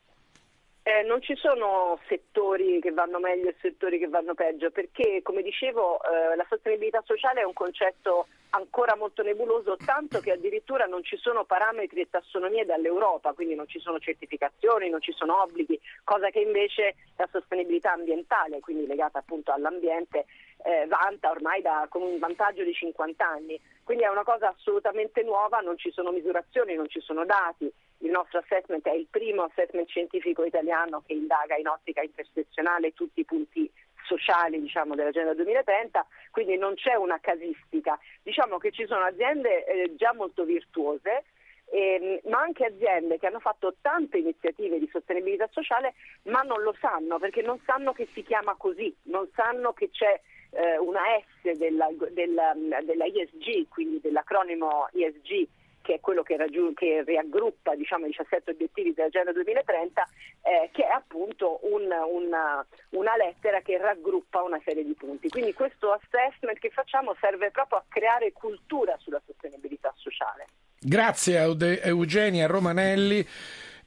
Eh, 0.88 1.04
non 1.04 1.22
ci 1.22 1.36
sono 1.36 2.00
settori 2.08 2.80
che 2.80 2.94
vanno 2.94 3.20
meglio 3.20 3.50
e 3.50 3.56
settori 3.60 4.00
che 4.00 4.08
vanno 4.08 4.34
peggio, 4.36 4.72
perché 4.72 5.20
come 5.22 5.42
dicevo 5.42 6.00
eh, 6.02 6.34
la 6.38 6.46
sostenibilità 6.48 7.04
sociale 7.06 7.42
è 7.42 7.44
un 7.44 7.52
concetto 7.52 8.28
ancora 8.52 8.96
molto 8.96 9.22
nebuloso, 9.22 9.76
tanto 9.76 10.22
che 10.22 10.32
addirittura 10.32 10.86
non 10.86 11.04
ci 11.04 11.18
sono 11.18 11.44
parametri 11.44 12.00
e 12.00 12.10
tassonomie 12.10 12.64
dall'Europa, 12.64 13.34
quindi 13.34 13.54
non 13.54 13.68
ci 13.68 13.82
sono 13.82 14.00
certificazioni, 14.00 14.90
non 14.90 15.02
ci 15.02 15.12
sono 15.12 15.42
obblighi, 15.42 15.78
cosa 16.06 16.30
che 16.30 16.40
invece 16.40 16.96
la 17.18 17.28
sostenibilità 17.30 17.92
ambientale, 17.92 18.62
quindi 18.62 18.88
legata 18.88 19.20
appunto 19.20 19.52
all'ambiente, 19.52 20.24
eh, 20.64 20.88
vanta 20.88 21.32
ormai 21.32 21.62
da, 21.62 21.86
con 21.90 22.02
un 22.02 22.18
vantaggio 22.18 22.64
di 22.64 22.74
50 22.74 23.28
anni. 23.28 23.60
Quindi 23.84 24.06
è 24.06 24.08
una 24.08 24.24
cosa 24.24 24.48
assolutamente 24.56 25.22
nuova, 25.22 25.60
non 25.60 25.78
ci 25.78 25.92
sono 25.92 26.12
misurazioni, 26.12 26.76
non 26.76 26.88
ci 26.88 27.02
sono 27.02 27.26
dati. 27.26 27.70
Il 28.00 28.12
nostro 28.12 28.40
assessment 28.40 28.86
è 28.88 28.94
il 28.94 29.08
primo 29.10 29.44
assessment 29.44 29.88
scientifico 29.88 30.44
italiano 30.44 31.04
che 31.06 31.14
indaga 31.14 31.56
in 31.56 31.68
ottica 31.68 32.02
intersezionale 32.02 32.94
tutti 32.94 33.22
i 33.22 33.26
punti 33.26 33.70
sociali 34.08 34.62
diciamo, 34.62 34.96
dell'Agenda 34.96 35.34
2030, 35.34 36.06
quindi 36.32 36.58
non 36.58 36.76
c'è 36.76 36.96
una 36.96 37.20
casistica. 37.20 38.00
Diciamo 38.24 38.58
che 38.58 38.72
ci 38.72 38.86
sono 38.86 39.04
aziende 39.04 39.66
eh, 39.66 39.96
già 39.96 40.14
molto 40.14 40.46
virtuose, 40.46 41.26
ehm, 41.70 42.20
ma 42.26 42.40
anche 42.40 42.66
aziende 42.66 43.20
che 43.20 43.28
hanno 43.28 43.40
fatto 43.40 43.76
tante 43.82 44.18
iniziative 44.18 44.80
di 44.80 44.90
sostenibilità 44.92 45.48
sociale, 45.52 45.94
ma 46.24 46.42
non 46.42 46.62
lo 46.62 46.76
sanno 46.80 47.20
perché 47.20 47.42
non 47.42 47.60
sanno 47.66 47.92
che 47.94 48.08
si 48.14 48.24
chiama 48.24 48.56
così, 48.56 48.96
non 49.04 49.28
sanno 49.36 49.74
che 49.74 49.90
c'è 49.90 50.20
eh, 50.52 50.78
una 50.78 51.02
S 51.20 51.52
della, 51.58 51.90
della, 52.12 52.54
della 52.84 53.06
ISG, 53.06 53.68
quindi 53.68 54.00
dell'acronimo 54.00 54.88
ISG 54.94 55.48
che 55.88 55.94
è 55.94 56.00
quello 56.02 56.22
che, 56.22 56.36
raggiun- 56.36 56.74
che 56.74 57.02
riaggruppa 57.06 57.74
diciamo, 57.74 58.08
i 58.08 58.10
17 58.10 58.52
obiettivi 58.52 58.94
dell'Agenda 58.94 59.32
2030, 59.32 60.06
eh, 60.42 60.70
che 60.74 60.84
è 60.84 60.92
appunto 60.92 61.62
un- 61.64 61.96
una, 62.12 62.66
una 62.90 63.16
lettera 63.16 63.62
che 63.62 63.78
raggruppa 63.78 64.44
una 64.44 64.60
serie 64.66 64.84
di 64.84 64.94
punti. 64.96 65.30
Quindi 65.30 65.54
questo 65.54 65.94
assessment 65.94 66.60
che 66.60 66.72
facciamo 66.72 67.16
serve 67.22 67.52
proprio 67.52 67.78
a 67.78 67.86
creare 67.88 68.34
cultura 68.34 68.98
sulla 69.00 69.22
sostenibilità 69.26 69.94
sociale. 69.96 70.48
Grazie 70.78 71.38
a 71.40 71.56
Eugenia 71.84 72.48
Romanelli, 72.48 73.26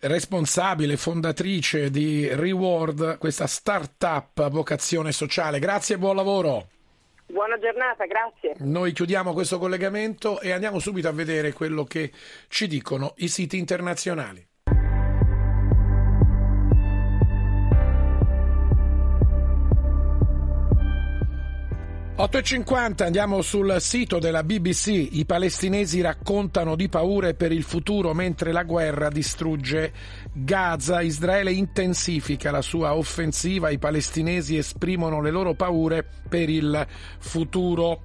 responsabile, 0.00 0.96
fondatrice 0.96 1.90
di 1.90 2.34
Reward, 2.34 3.18
questa 3.18 3.46
start-up 3.46 4.38
a 4.38 4.48
vocazione 4.48 5.12
sociale. 5.12 5.58
Grazie 5.58 5.96
e 5.96 5.98
buon 5.98 6.16
lavoro. 6.16 6.68
Buona 7.30 7.58
giornata, 7.58 8.06
grazie. 8.06 8.54
Noi 8.58 8.92
chiudiamo 8.92 9.32
questo 9.32 9.58
collegamento 9.58 10.40
e 10.40 10.50
andiamo 10.50 10.80
subito 10.80 11.08
a 11.08 11.12
vedere 11.12 11.52
quello 11.52 11.84
che 11.84 12.10
ci 12.48 12.66
dicono 12.66 13.14
i 13.18 13.28
siti 13.28 13.56
internazionali. 13.56 14.49
8.50 22.20 23.04
andiamo 23.04 23.40
sul 23.40 23.76
sito 23.80 24.18
della 24.18 24.42
BBC. 24.42 25.08
I 25.12 25.24
palestinesi 25.24 26.02
raccontano 26.02 26.76
di 26.76 26.90
paure 26.90 27.32
per 27.32 27.50
il 27.50 27.62
futuro 27.62 28.12
mentre 28.12 28.52
la 28.52 28.62
guerra 28.62 29.08
distrugge 29.08 29.90
Gaza. 30.30 31.00
Israele 31.00 31.50
intensifica 31.50 32.50
la 32.50 32.60
sua 32.60 32.94
offensiva. 32.94 33.70
I 33.70 33.78
palestinesi 33.78 34.58
esprimono 34.58 35.22
le 35.22 35.30
loro 35.30 35.54
paure 35.54 36.06
per 36.28 36.50
il 36.50 36.86
futuro. 37.20 38.02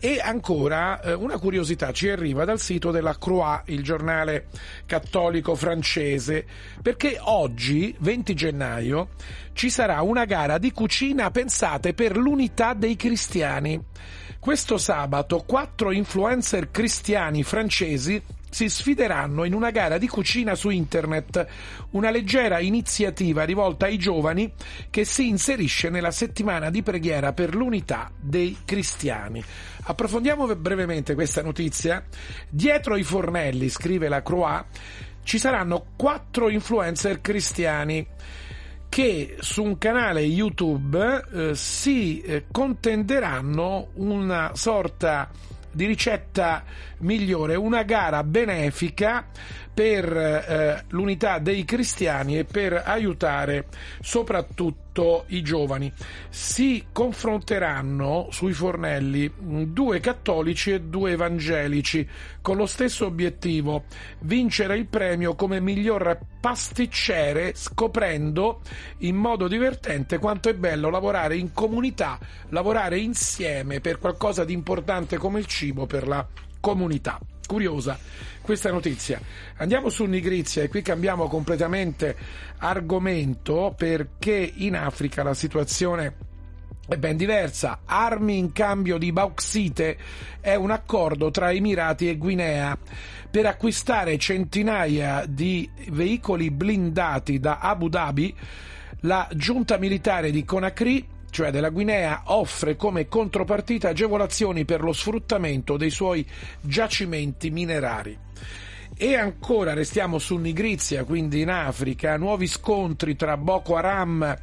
E 0.00 0.20
ancora 0.22 1.00
eh, 1.00 1.12
una 1.12 1.38
curiosità 1.38 1.90
ci 1.90 2.08
arriva 2.08 2.44
dal 2.44 2.60
sito 2.60 2.92
della 2.92 3.18
Croix, 3.18 3.62
il 3.66 3.82
giornale 3.82 4.46
cattolico 4.86 5.56
francese, 5.56 6.46
perché 6.80 7.18
oggi, 7.20 7.92
20 7.98 8.34
gennaio, 8.34 9.08
ci 9.54 9.68
sarà 9.70 10.00
una 10.02 10.24
gara 10.24 10.58
di 10.58 10.70
cucina 10.70 11.32
pensate 11.32 11.94
per 11.94 12.16
l'unità 12.16 12.74
dei 12.74 12.94
cristiani. 12.94 13.82
Questo 14.38 14.78
sabato 14.78 15.42
quattro 15.44 15.90
influencer 15.90 16.70
cristiani 16.70 17.42
francesi 17.42 18.22
si 18.50 18.68
sfideranno 18.68 19.44
in 19.44 19.54
una 19.54 19.70
gara 19.70 19.98
di 19.98 20.08
cucina 20.08 20.54
su 20.54 20.70
internet, 20.70 21.46
una 21.90 22.10
leggera 22.10 22.60
iniziativa 22.60 23.44
rivolta 23.44 23.86
ai 23.86 23.98
giovani 23.98 24.52
che 24.90 25.04
si 25.04 25.28
inserisce 25.28 25.90
nella 25.90 26.10
settimana 26.10 26.70
di 26.70 26.82
preghiera 26.82 27.32
per 27.32 27.54
l'unità 27.54 28.10
dei 28.18 28.58
cristiani. 28.64 29.42
Approfondiamo 29.84 30.54
brevemente 30.56 31.14
questa 31.14 31.42
notizia. 31.42 32.04
Dietro 32.48 32.96
i 32.96 33.02
fornelli, 33.02 33.68
scrive 33.68 34.08
la 34.08 34.22
Croix, 34.22 34.64
ci 35.22 35.38
saranno 35.38 35.86
quattro 35.96 36.48
influencer 36.48 37.20
cristiani 37.20 38.06
che 38.88 39.36
su 39.40 39.62
un 39.62 39.76
canale 39.76 40.20
YouTube 40.22 41.24
eh, 41.32 41.54
si 41.54 42.20
eh, 42.20 42.46
contenderanno 42.50 43.90
una 43.94 44.52
sorta 44.54 45.28
di 45.30 45.57
ricetta 45.86 46.64
migliore, 46.98 47.54
una 47.54 47.82
gara 47.82 48.22
benefica 48.24 49.26
per 49.72 50.16
eh, 50.16 50.84
l'unità 50.88 51.38
dei 51.38 51.64
cristiani 51.64 52.38
e 52.38 52.44
per 52.44 52.82
aiutare 52.84 53.66
soprattutto 54.00 54.87
i 55.28 55.42
giovani. 55.42 55.92
Si 56.28 56.86
confronteranno 56.92 58.28
sui 58.30 58.52
fornelli 58.52 59.30
due 59.38 60.00
cattolici 60.00 60.72
e 60.72 60.80
due 60.82 61.12
evangelici 61.12 62.06
con 62.40 62.56
lo 62.56 62.66
stesso 62.66 63.06
obiettivo, 63.06 63.84
vincere 64.20 64.76
il 64.76 64.86
premio 64.86 65.34
come 65.34 65.60
miglior 65.60 66.18
pasticcere 66.40 67.52
scoprendo 67.54 68.60
in 68.98 69.16
modo 69.16 69.48
divertente 69.48 70.18
quanto 70.18 70.48
è 70.48 70.54
bello 70.54 70.90
lavorare 70.90 71.36
in 71.36 71.52
comunità, 71.52 72.18
lavorare 72.48 72.98
insieme 72.98 73.80
per 73.80 73.98
qualcosa 73.98 74.44
di 74.44 74.52
importante 74.52 75.16
come 75.16 75.40
il 75.40 75.46
cibo 75.46 75.86
per 75.86 76.06
la 76.06 76.26
comunità. 76.60 77.18
Curiosa 77.46 77.98
questa 78.48 78.70
notizia. 78.70 79.20
Andiamo 79.56 79.90
su 79.90 80.06
Nigrizia 80.06 80.62
e 80.62 80.68
qui 80.68 80.80
cambiamo 80.80 81.28
completamente 81.28 82.16
argomento 82.58 83.74
perché 83.76 84.52
in 84.56 84.74
Africa 84.74 85.22
la 85.22 85.34
situazione 85.34 86.14
è 86.88 86.96
ben 86.96 87.18
diversa. 87.18 87.80
Armi 87.84 88.38
in 88.38 88.52
cambio 88.52 88.96
di 88.96 89.12
bauxite 89.12 89.98
è 90.40 90.54
un 90.54 90.70
accordo 90.70 91.30
tra 91.30 91.52
Emirati 91.52 92.08
e 92.08 92.16
Guinea 92.16 92.78
per 93.30 93.44
acquistare 93.44 94.16
centinaia 94.16 95.26
di 95.28 95.68
veicoli 95.90 96.50
blindati 96.50 97.38
da 97.38 97.58
Abu 97.58 97.90
Dhabi. 97.90 98.34
La 99.00 99.28
giunta 99.34 99.76
militare 99.76 100.30
di 100.30 100.42
Conakry 100.42 101.06
cioè 101.30 101.50
della 101.50 101.70
Guinea, 101.70 102.22
offre 102.26 102.76
come 102.76 103.08
contropartita 103.08 103.90
agevolazioni 103.90 104.64
per 104.64 104.82
lo 104.82 104.92
sfruttamento 104.92 105.76
dei 105.76 105.90
suoi 105.90 106.26
giacimenti 106.60 107.50
minerari. 107.50 108.18
E 108.96 109.14
ancora 109.14 109.74
restiamo 109.74 110.18
su 110.18 110.36
Nigrizia, 110.36 111.04
quindi 111.04 111.40
in 111.40 111.50
Africa, 111.50 112.16
nuovi 112.16 112.46
scontri 112.46 113.14
tra 113.14 113.36
Boko 113.36 113.76
Haram 113.76 114.36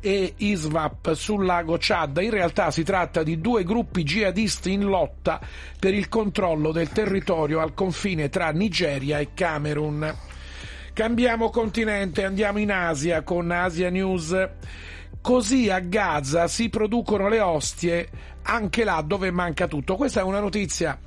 e 0.00 0.34
ISVAP 0.36 1.14
sul 1.14 1.44
lago 1.44 1.76
Chad. 1.78 2.18
In 2.22 2.30
realtà 2.30 2.70
si 2.70 2.84
tratta 2.84 3.22
di 3.22 3.40
due 3.40 3.64
gruppi 3.64 4.04
jihadisti 4.04 4.72
in 4.72 4.84
lotta 4.84 5.40
per 5.78 5.94
il 5.94 6.08
controllo 6.08 6.70
del 6.70 6.90
territorio 6.90 7.60
al 7.60 7.74
confine 7.74 8.28
tra 8.28 8.50
Nigeria 8.50 9.18
e 9.18 9.30
Camerun. 9.34 10.14
Cambiamo 10.92 11.50
continente, 11.50 12.24
andiamo 12.24 12.58
in 12.58 12.70
Asia 12.70 13.22
con 13.22 13.50
Asia 13.50 13.90
News. 13.90 14.48
Così 15.20 15.68
a 15.70 15.80
Gaza 15.80 16.48
si 16.48 16.68
producono 16.68 17.28
le 17.28 17.40
ostie 17.40 18.08
anche 18.42 18.84
là 18.84 19.02
dove 19.04 19.30
manca 19.30 19.66
tutto. 19.66 19.96
Questa 19.96 20.20
è 20.20 20.22
una 20.22 20.40
notizia 20.40 20.98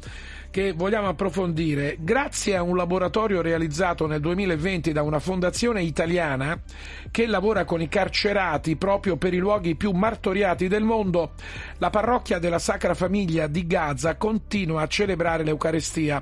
che 0.51 0.73
vogliamo 0.73 1.07
approfondire. 1.07 1.95
Grazie 1.99 2.57
a 2.57 2.61
un 2.61 2.75
laboratorio 2.75 3.41
realizzato 3.41 4.05
nel 4.05 4.19
2020 4.19 4.91
da 4.91 5.01
una 5.01 5.19
fondazione 5.19 5.81
italiana 5.81 6.61
che 7.09 7.25
lavora 7.25 7.63
con 7.63 7.81
i 7.81 7.87
carcerati 7.87 8.75
proprio 8.75 9.15
per 9.15 9.33
i 9.33 9.37
luoghi 9.37 9.75
più 9.75 9.91
martoriati 9.91 10.67
del 10.67 10.83
mondo, 10.83 11.31
la 11.77 11.89
parrocchia 11.89 12.37
della 12.37 12.59
Sacra 12.59 12.93
Famiglia 12.93 13.47
di 13.47 13.65
Gaza 13.65 14.17
continua 14.17 14.81
a 14.81 14.87
celebrare 14.87 15.43
l'Eucarestia. 15.43 16.21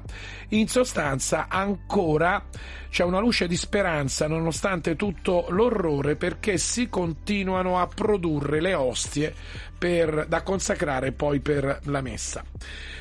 In 0.50 0.68
sostanza 0.68 1.48
ancora 1.50 2.46
c'è 2.90 3.04
una 3.04 3.20
luce 3.20 3.48
di 3.48 3.56
speranza 3.56 4.28
nonostante 4.28 4.96
tutto 4.96 5.48
l'orrore 5.50 6.16
perché 6.16 6.58
si 6.58 6.88
continuano 6.90 7.80
a 7.80 7.88
produrre 7.88 8.62
le 8.62 8.74
ostie 8.74 9.34
per- 9.80 10.28
da 10.28 10.44
consacrare 10.44 11.14
poi 11.14 11.40
per 11.40 11.80
la 11.86 12.02
messa. 12.02 12.44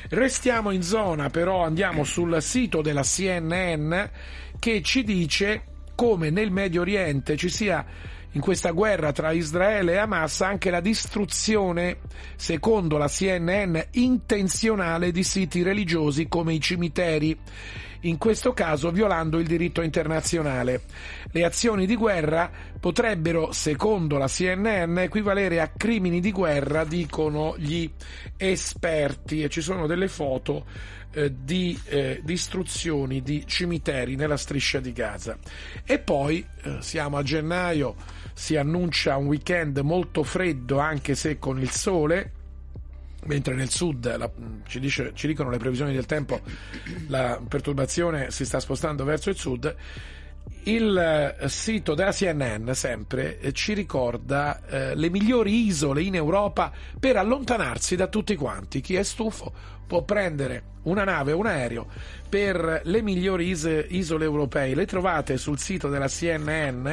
Restiamo 0.09 0.71
in 0.71 0.81
zona, 0.81 1.29
però 1.29 1.63
andiamo 1.63 2.03
sul 2.03 2.41
sito 2.41 2.81
della 2.81 3.03
CNN 3.03 4.01
che 4.57 4.81
ci 4.81 5.03
dice 5.03 5.63
come 5.93 6.29
nel 6.29 6.49
Medio 6.49 6.81
Oriente 6.81 7.35
ci 7.35 7.49
sia 7.49 7.85
in 8.33 8.41
questa 8.41 8.71
guerra 8.71 9.11
tra 9.11 9.31
Israele 9.31 9.93
e 9.93 9.97
Hamas 9.97 10.41
anche 10.41 10.69
la 10.69 10.81
distruzione, 10.81 11.97
secondo 12.35 12.97
la 12.97 13.07
CNN, 13.07 13.77
intenzionale 13.91 15.11
di 15.11 15.23
siti 15.23 15.63
religiosi 15.63 16.27
come 16.27 16.53
i 16.53 16.61
cimiteri, 16.61 17.37
in 18.01 18.17
questo 18.17 18.53
caso 18.53 18.91
violando 18.91 19.39
il 19.39 19.47
diritto 19.47 19.81
internazionale. 19.81 20.81
Le 21.31 21.43
azioni 21.43 21.85
di 21.85 21.95
guerra 21.95 22.49
potrebbero, 22.79 23.51
secondo 23.51 24.17
la 24.17 24.27
CNN, 24.27 24.97
equivalere 24.99 25.59
a 25.59 25.71
crimini 25.75 26.19
di 26.19 26.31
guerra, 26.31 26.83
dicono 26.85 27.55
gli 27.57 27.89
esperti, 28.37 29.43
e 29.43 29.49
ci 29.49 29.61
sono 29.61 29.87
delle 29.87 30.07
foto 30.07 30.65
eh, 31.11 31.33
di 31.41 31.77
eh, 31.85 32.21
distruzioni 32.23 33.21
di 33.21 33.45
cimiteri 33.45 34.15
nella 34.15 34.37
striscia 34.37 34.79
di 34.79 34.93
Gaza. 34.93 35.37
E 35.83 35.99
poi 35.99 36.45
eh, 36.63 36.77
siamo 36.81 37.17
a 37.17 37.23
gennaio, 37.23 37.95
si 38.33 38.55
annuncia 38.55 39.17
un 39.17 39.25
weekend 39.25 39.79
molto 39.79 40.23
freddo 40.23 40.79
anche 40.79 41.15
se 41.15 41.37
con 41.37 41.59
il 41.59 41.71
sole, 41.71 42.33
mentre 43.25 43.53
nel 43.53 43.69
sud 43.69 44.15
la- 44.17 44.29
ci, 44.67 44.79
dice- 44.79 45.11
ci 45.13 45.27
dicono 45.27 45.49
le 45.49 45.57
previsioni 45.57 45.93
del 45.93 46.05
tempo 46.05 46.39
la 47.07 47.39
perturbazione 47.47 48.31
si 48.31 48.45
sta 48.45 48.59
spostando 48.59 49.03
verso 49.03 49.29
il 49.29 49.35
sud. 49.37 49.75
Il 50.63 50.97
eh, 50.97 51.47
sito 51.49 51.93
della 51.95 52.11
CNN 52.11 52.71
sempre 52.71 53.39
eh, 53.39 53.51
ci 53.53 53.73
ricorda 53.73 54.61
eh, 54.67 54.95
le 54.95 55.09
migliori 55.09 55.65
isole 55.65 56.01
in 56.01 56.15
Europa 56.15 56.71
per 56.99 57.17
allontanarsi 57.17 57.95
da 57.95 58.07
tutti 58.07 58.35
quanti. 58.35 58.81
Chi 58.81 58.95
è 58.95 59.03
stufo 59.03 59.51
può 59.87 60.03
prendere 60.03 60.63
una 60.83 61.03
nave 61.03 61.31
un 61.31 61.45
aereo 61.45 61.87
per 62.27 62.81
le 62.83 63.01
migliori 63.01 63.49
is- 63.49 63.85
isole 63.89 64.25
europee. 64.25 64.75
Le 64.75 64.85
trovate 64.85 65.37
sul 65.37 65.59
sito 65.59 65.87
della 65.89 66.07
CNN. 66.07 66.87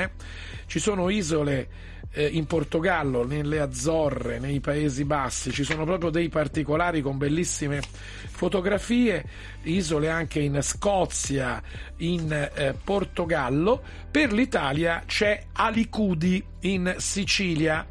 Ci 0.66 0.79
sono 0.79 1.09
isole 1.11 1.68
eh, 2.17 2.25
in 2.25 2.47
Portogallo, 2.47 3.27
nelle 3.27 3.61
Azzorre, 3.61 4.39
nei 4.39 4.61
Paesi 4.61 5.05
Bassi, 5.05 5.53
ci 5.53 5.64
sono 5.64 5.85
proprio 5.85 6.09
dei 6.09 6.31
particolari 6.31 7.03
con 7.03 7.19
bellissime 7.19 7.83
fotografie, 7.83 9.25
isole 9.64 10.09
anche 10.09 10.41
in 10.41 10.59
Scozia, 10.62 11.62
in 11.99 12.33
eh, 12.33 12.75
Portogallo. 12.83 13.83
Per 14.11 14.33
l'Italia 14.33 15.03
c'è 15.05 15.45
Alicudi 15.53 16.43
in 16.61 16.95
Sicilia. 16.97 17.87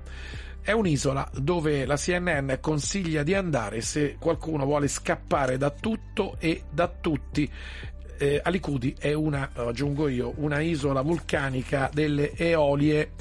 È 0.59 0.71
un'isola 0.71 1.29
dove 1.35 1.85
la 1.85 1.95
CNN 1.95 2.53
consiglia 2.59 3.21
di 3.21 3.35
andare 3.35 3.81
se 3.81 4.15
qualcuno 4.17 4.65
vuole 4.65 4.87
scappare 4.87 5.57
da 5.57 5.69
tutto 5.69 6.37
e 6.39 6.63
da 6.71 6.87
tutti. 6.87 7.47
Eh, 8.17 8.41
Alicudi 8.43 8.95
è 8.97 9.13
una, 9.13 9.51
aggiungo 9.53 10.07
io, 10.07 10.33
una 10.37 10.61
isola 10.61 11.01
vulcanica 11.01 11.91
delle 11.93 12.33
Eolie 12.33 13.11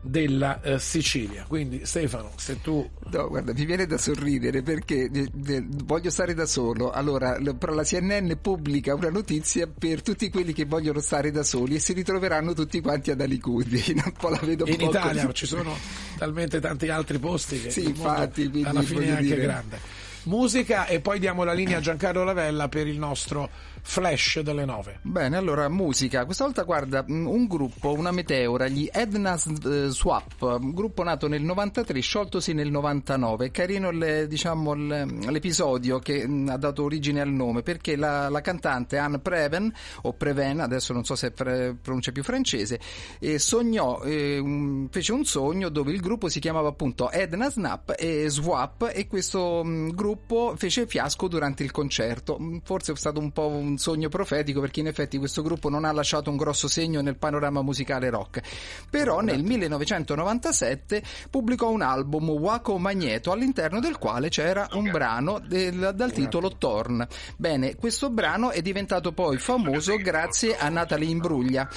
della 0.00 0.60
eh, 0.62 0.78
Sicilia. 0.78 1.44
Quindi 1.48 1.84
Stefano, 1.84 2.30
se 2.36 2.60
tu 2.60 2.88
No, 3.10 3.28
guarda, 3.28 3.52
mi 3.54 3.64
viene 3.64 3.86
da 3.86 3.96
sorridere 3.96 4.62
perché 4.62 5.10
eh, 5.12 5.30
eh, 5.46 5.64
voglio 5.84 6.10
stare 6.10 6.34
da 6.34 6.46
solo. 6.46 6.90
Allora, 6.90 7.38
però 7.58 7.72
la 7.72 7.82
CNN 7.82 8.32
pubblica 8.40 8.94
una 8.94 9.08
notizia 9.10 9.66
per 9.66 10.02
tutti 10.02 10.28
quelli 10.30 10.52
che 10.52 10.66
vogliono 10.66 11.00
stare 11.00 11.30
da 11.30 11.42
soli 11.42 11.76
e 11.76 11.78
si 11.78 11.92
ritroveranno 11.94 12.52
tutti 12.52 12.80
quanti 12.80 13.10
ad 13.10 13.20
Alicudi. 13.20 13.82
Un 14.04 14.12
po' 14.18 14.28
la 14.28 14.40
vedo 14.42 14.66
in 14.66 14.80
Italia 14.80 15.22
così. 15.22 15.34
ci 15.34 15.46
sono 15.46 15.74
talmente 16.18 16.60
tanti 16.60 16.88
altri 16.88 17.18
posti 17.18 17.60
che 17.60 17.70
Sì, 17.70 17.84
infatti, 17.84 18.48
quindi 18.48 18.68
alla 18.68 18.82
fine 18.82 19.06
è 19.06 19.10
anche 19.10 19.22
dire- 19.22 19.42
grande. 19.42 20.06
Musica 20.24 20.86
e 20.86 21.00
poi 21.00 21.18
diamo 21.18 21.42
la 21.42 21.54
linea 21.54 21.78
a 21.78 21.80
Giancarlo 21.80 22.22
Lavella 22.22 22.68
per 22.68 22.86
il 22.86 22.98
nostro 22.98 23.48
flash 23.82 24.40
delle 24.40 24.64
nove. 24.64 24.98
Bene, 25.02 25.36
allora 25.36 25.68
musica. 25.68 26.24
Questa 26.24 26.44
volta 26.44 26.62
guarda 26.62 27.04
mh, 27.06 27.26
un 27.26 27.46
gruppo, 27.46 27.92
una 27.92 28.10
meteora, 28.10 28.68
gli 28.68 28.88
Edna 28.90 29.34
eh, 29.34 29.88
Swap, 29.88 30.42
un 30.42 30.72
gruppo 30.72 31.02
nato 31.02 31.28
nel 31.28 31.42
93, 31.42 32.00
scioltosi 32.00 32.52
nel 32.52 32.70
99. 32.70 33.50
Carino 33.50 33.90
il, 33.90 34.26
diciamo, 34.28 34.74
l'episodio 34.74 35.98
che 35.98 36.26
mh, 36.26 36.48
ha 36.50 36.56
dato 36.56 36.84
origine 36.84 37.20
al 37.20 37.30
nome 37.30 37.62
perché 37.62 37.96
la, 37.96 38.28
la 38.28 38.40
cantante 38.40 38.98
Anne 38.98 39.18
Preven, 39.18 39.72
o 40.02 40.12
Preven, 40.12 40.60
adesso 40.60 40.92
non 40.92 41.04
so 41.04 41.14
se 41.14 41.30
pre- 41.30 41.76
pronuncia 41.80 42.12
più 42.12 42.22
francese, 42.22 42.80
eh, 43.20 43.38
sognò, 43.38 44.02
eh, 44.02 44.86
fece 44.90 45.12
un 45.12 45.24
sogno 45.24 45.68
dove 45.68 45.92
il 45.92 46.00
gruppo 46.00 46.28
si 46.28 46.40
chiamava 46.40 46.68
appunto 46.68 47.10
Edna 47.10 47.50
Snap 47.50 47.94
e 47.98 48.28
Swap 48.28 48.90
e 48.92 49.06
questo 49.06 49.62
mh, 49.64 49.94
gruppo 49.94 50.54
fece 50.56 50.86
fiasco 50.86 51.28
durante 51.28 51.62
il 51.62 51.70
concerto. 51.70 52.38
Forse 52.62 52.92
è 52.92 52.96
stato 52.96 53.20
un 53.20 53.30
po' 53.32 53.48
un 53.48 53.67
sogno 53.76 54.08
profetico 54.08 54.60
perché 54.60 54.80
in 54.80 54.86
effetti 54.86 55.18
questo 55.18 55.42
gruppo 55.42 55.68
non 55.68 55.84
ha 55.84 55.92
lasciato 55.92 56.30
un 56.30 56.36
grosso 56.36 56.68
segno 56.68 57.00
nel 57.00 57.16
panorama 57.16 57.60
musicale 57.62 58.08
rock. 58.08 58.40
Però 58.88 59.20
nel 59.20 59.42
1997 59.42 61.02
pubblicò 61.30 61.70
un 61.70 61.82
album 61.82 62.30
Waco 62.30 62.78
Magneto 62.78 63.32
all'interno 63.32 63.80
del 63.80 63.98
quale 63.98 64.28
c'era 64.28 64.68
un 64.72 64.90
brano 64.90 65.40
del- 65.46 65.92
dal 65.94 66.12
titolo 66.12 66.56
Torn. 66.56 67.06
Bene, 67.36 67.74
questo 67.76 68.10
brano 68.10 68.50
è 68.50 68.62
diventato 68.62 69.12
poi 69.12 69.38
famoso 69.38 69.96
grazie 69.96 70.56
a 70.56 70.68
Natalie 70.68 71.10
Imbruglia 71.10 71.68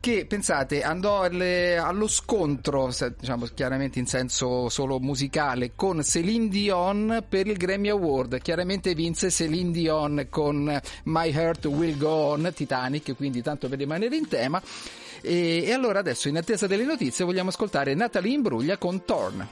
che 0.00 0.26
pensate 0.26 0.82
andò 0.82 1.22
alle- 1.22 1.76
allo 1.76 2.06
scontro, 2.06 2.90
diciamo 3.18 3.46
chiaramente 3.54 3.98
in 3.98 4.06
senso 4.06 4.68
solo 4.68 4.98
musicale, 5.00 5.72
con 5.74 6.02
Celine 6.02 6.48
Dion 6.48 7.24
per 7.28 7.46
il 7.46 7.56
Grammy 7.56 7.88
Award. 7.88 8.40
Chiaramente 8.40 8.94
vinse 8.94 9.30
Celine 9.30 9.72
Dion 9.72 10.26
con 10.30 10.80
My 11.04 11.30
Heart 11.32 11.66
Will 11.66 11.96
Go 11.98 12.08
On, 12.08 12.50
Titanic, 12.54 13.16
quindi 13.16 13.42
tanto 13.42 13.68
per 13.68 13.78
rimanere 13.78 14.16
in 14.16 14.28
tema. 14.28 14.62
E, 15.20 15.64
e 15.64 15.72
allora 15.72 15.98
adesso, 15.98 16.28
in 16.28 16.36
attesa 16.36 16.66
delle 16.66 16.84
notizie, 16.84 17.24
vogliamo 17.24 17.48
ascoltare 17.48 17.94
Natalie 17.94 18.34
Imbruglia 18.34 18.78
con 18.78 19.04
Torn. 19.04 19.46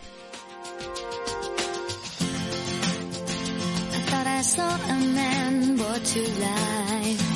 I 7.08 7.35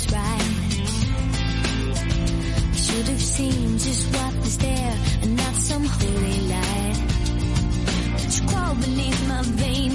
Teller's 0.00 0.12
right. 0.12 0.76
Should 2.74 3.08
have 3.08 3.22
seen 3.22 3.78
just 3.78 4.16
what 4.16 4.34
was 4.36 4.58
there 4.58 4.96
unholy 5.70 6.40
light 6.48 6.96
which 8.14 8.46
crawl 8.48 8.74
beneath 8.74 9.28
my 9.28 9.42
veins 9.42 9.89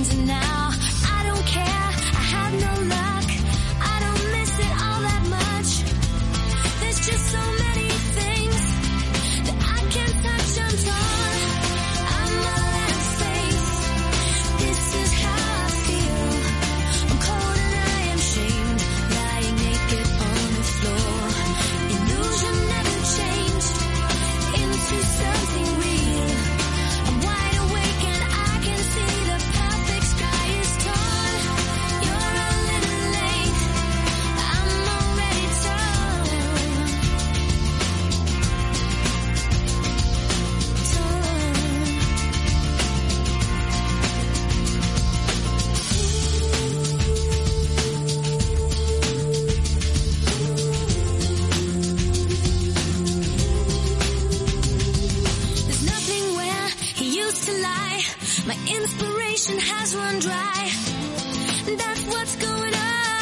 has 59.44 59.94
run 59.94 60.20
dry. 60.20 60.72
That's 61.76 62.04
what's 62.06 62.36
going 62.38 62.74
on. 62.74 63.15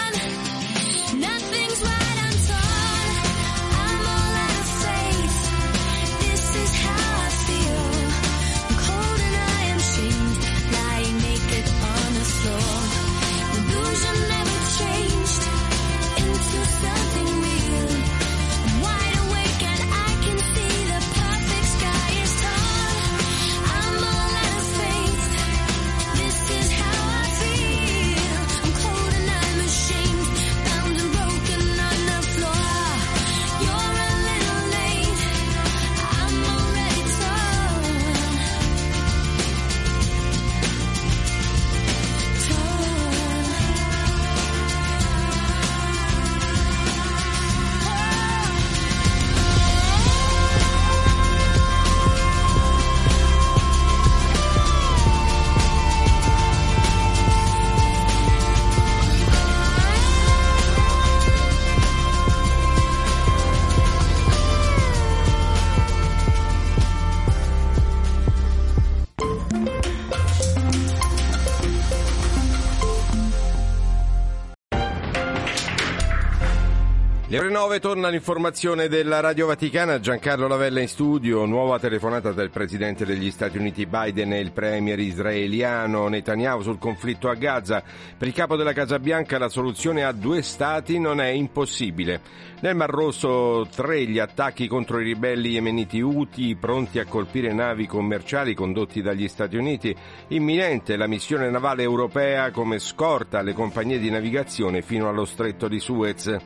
9 77.63 77.79
torna 77.79 78.09
l'informazione 78.09 78.89
della 78.89 79.21
Radio 79.21 79.47
Vaticana, 79.47 80.01
Giancarlo 80.01 80.49
Lavella 80.49 80.81
in 80.81 80.89
studio, 80.89 81.45
nuova 81.45 81.79
telefonata 81.79 82.33
del 82.33 82.49
Presidente 82.49 83.05
degli 83.05 83.31
Stati 83.31 83.57
Uniti 83.57 83.85
Biden 83.85 84.33
e 84.33 84.41
il 84.41 84.51
Premier 84.51 84.99
israeliano 84.99 86.09
Netanyahu 86.09 86.61
sul 86.61 86.77
conflitto 86.77 87.29
a 87.29 87.35
Gaza. 87.35 87.81
Per 88.17 88.27
il 88.27 88.33
capo 88.33 88.57
della 88.57 88.73
Casa 88.73 88.99
Bianca 88.99 89.37
la 89.37 89.47
soluzione 89.47 90.03
a 90.03 90.11
due 90.11 90.41
Stati 90.41 90.99
non 90.99 91.21
è 91.21 91.27
impossibile. 91.27 92.51
Nel 92.59 92.75
Mar 92.75 92.89
Rosso 92.89 93.67
tre 93.73 94.05
gli 94.05 94.19
attacchi 94.19 94.67
contro 94.67 94.99
i 94.99 95.03
ribelli 95.03 95.51
yemeniti 95.51 96.01
Houthi 96.01 96.55
pronti 96.55 96.99
a 96.99 97.05
colpire 97.05 97.53
navi 97.53 97.87
commerciali 97.87 98.53
condotti 98.53 99.01
dagli 99.01 99.29
Stati 99.29 99.55
Uniti. 99.55 99.95
Imminente 100.29 100.97
la 100.97 101.07
missione 101.07 101.49
navale 101.49 101.83
europea 101.83 102.51
come 102.51 102.79
scorta 102.79 103.39
alle 103.39 103.53
compagnie 103.53 103.99
di 103.99 104.09
navigazione 104.09 104.81
fino 104.81 105.07
allo 105.07 105.23
stretto 105.25 105.69
di 105.69 105.79
Suez. 105.79 106.37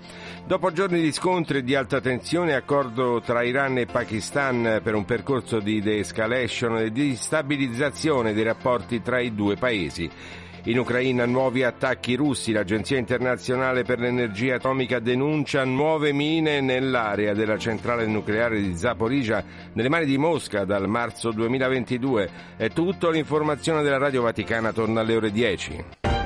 Dopo 0.46 0.72
giorni 0.72 1.02
di 1.02 1.07
scontri 1.12 1.60
e 1.60 1.64
di 1.64 1.76
alta 1.76 2.00
tensione, 2.02 2.56
accordo 2.56 3.22
tra 3.22 3.44
Iran 3.44 3.78
e 3.78 3.86
Pakistan 3.86 4.80
per 4.84 4.96
un 4.96 5.06
percorso 5.06 5.60
di 5.60 5.82
de-escalation 5.82 6.78
e 6.78 6.92
di 6.92 7.16
stabilizzazione 7.16 8.34
dei 8.34 8.44
rapporti 8.44 9.02
tra 9.02 9.20
i 9.20 9.34
due 9.36 9.56
paesi. 9.56 10.10
In 10.64 10.80
Ucraina 10.80 11.26
nuovi 11.26 11.64
attacchi 11.64 12.16
russi, 12.16 12.52
l'Agenzia 12.52 12.98
internazionale 12.98 13.84
per 13.84 14.00
l'energia 14.00 14.56
atomica 14.56 15.00
denuncia 15.00 15.64
nuove 15.64 16.12
mine 16.12 16.60
nell'area 16.60 17.34
della 17.34 17.58
centrale 17.58 18.06
nucleare 18.06 18.62
di 18.62 18.76
Zaporizhia 18.76 19.44
nelle 19.74 19.90
mani 19.90 20.06
di 20.06 20.18
Mosca 20.18 20.66
dal 20.66 20.90
marzo 20.90 21.32
2022. 21.32 22.30
È 22.58 22.70
tutto, 22.70 23.10
l'informazione 23.10 23.82
della 23.82 23.98
Radio 23.98 24.24
Vaticana 24.24 24.74
torna 24.74 25.02
alle 25.02 25.16
ore 25.16 25.32
10. 25.32 26.17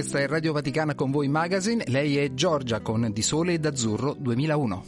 Questa 0.00 0.18
è 0.18 0.26
Radio 0.26 0.54
Vaticana 0.54 0.94
con 0.94 1.10
voi 1.10 1.28
Magazine, 1.28 1.84
lei 1.88 2.16
è 2.16 2.32
Giorgia 2.32 2.80
con 2.80 3.10
Di 3.12 3.20
Sole 3.20 3.52
e 3.52 3.58
d'Azzurro 3.58 4.16
2001. 4.18 4.84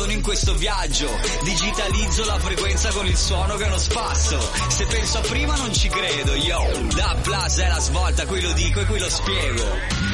Abbandono 0.00 0.12
in 0.12 0.22
questo 0.22 0.54
viaggio, 0.54 1.08
digitalizzo 1.44 2.24
la 2.24 2.38
frequenza 2.38 2.90
con 2.90 3.06
il 3.06 3.16
suono 3.16 3.56
che 3.56 3.64
è 3.64 3.66
uno 3.66 3.78
spasso. 3.78 4.40
Se 4.68 4.86
penso 4.86 5.18
a 5.18 5.20
prima 5.22 5.56
non 5.56 5.72
ci 5.72 5.88
credo, 5.88 6.34
yo, 6.34 6.88
da 6.94 7.16
plus 7.22 7.58
è 7.58 7.68
la 7.68 7.78
svolta, 7.78 8.26
qui 8.26 8.40
lo 8.40 8.52
dico 8.52 8.80
e 8.80 8.86
qui 8.86 8.98
lo 8.98 9.10
spiego. 9.10 9.64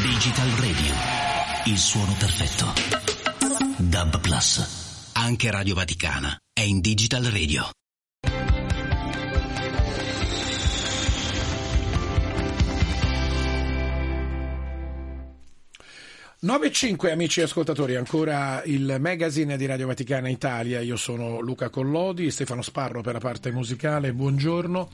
Digital 0.02 0.48
Radio, 0.50 0.94
il 1.66 1.78
suono 1.78 2.14
perfetto. 2.18 2.72
Dub 3.76 4.20
Plus, 4.20 5.10
anche 5.12 5.50
Radio 5.50 5.74
Vaticana 5.74 6.36
è 6.52 6.62
in 6.62 6.80
Digital 6.80 7.24
Radio. 7.24 7.68
9.5 16.46 17.10
amici 17.10 17.40
ascoltatori, 17.40 17.96
ancora 17.96 18.62
il 18.66 18.98
magazine 19.00 19.56
di 19.56 19.66
Radio 19.66 19.88
Vaticana 19.88 20.28
Italia, 20.28 20.78
io 20.78 20.94
sono 20.94 21.40
Luca 21.40 21.70
Collodi, 21.70 22.30
Stefano 22.30 22.62
Sparro 22.62 23.00
per 23.00 23.14
la 23.14 23.18
parte 23.18 23.50
musicale, 23.50 24.12
buongiorno, 24.12 24.88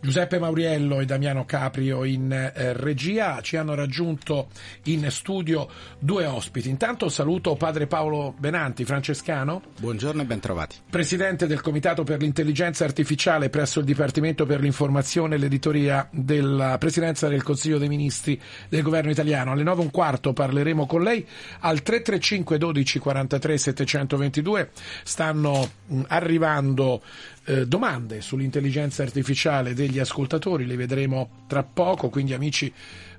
Giuseppe 0.00 0.38
Mauriello 0.38 1.00
e 1.00 1.04
Damiano 1.04 1.44
Caprio 1.44 2.04
in 2.04 2.32
eh, 2.32 2.72
regia, 2.72 3.42
ci 3.42 3.58
hanno 3.58 3.74
raggiunto 3.74 4.48
in 4.84 5.10
studio 5.10 5.68
due 5.98 6.24
ospiti, 6.24 6.70
intanto 6.70 7.10
saluto 7.10 7.54
padre 7.54 7.86
Paolo 7.86 8.34
Benanti, 8.38 8.86
francescano. 8.86 9.60
Buongiorno 9.78 10.22
e 10.22 10.24
bentrovati. 10.24 10.76
Presidente 10.88 11.46
del 11.46 11.60
Comitato 11.60 12.02
per 12.02 12.22
l'Intelligenza 12.22 12.86
Artificiale 12.86 13.50
presso 13.50 13.78
il 13.78 13.84
Dipartimento 13.84 14.46
per 14.46 14.60
l'Informazione 14.60 15.34
e 15.34 15.38
l'Editoria 15.38 16.08
della 16.10 16.78
Presidenza 16.78 17.28
del 17.28 17.42
Consiglio 17.42 17.76
dei 17.76 17.88
Ministri 17.88 18.40
del 18.70 18.80
Governo 18.80 19.10
italiano. 19.10 19.52
Alle 19.52 19.64
9 19.64 19.82
e 19.82 19.84
un 19.84 19.90
quarto 19.90 20.32
parleremo 20.32 20.86
con 20.93 20.93
lei 21.02 21.26
al 21.60 21.82
335 21.82 22.58
12 22.58 22.98
43 22.98 23.58
722 23.58 24.70
stanno 25.02 25.70
mh, 25.86 26.02
arrivando 26.08 27.02
eh, 27.44 27.66
domande 27.66 28.20
sull'intelligenza 28.20 29.02
artificiale 29.02 29.74
degli 29.74 29.98
ascoltatori. 29.98 30.66
Le 30.66 30.76
vedremo 30.76 31.44
tra 31.46 31.62
poco 31.62 32.08
quindi 32.08 32.32
amici 32.34 32.72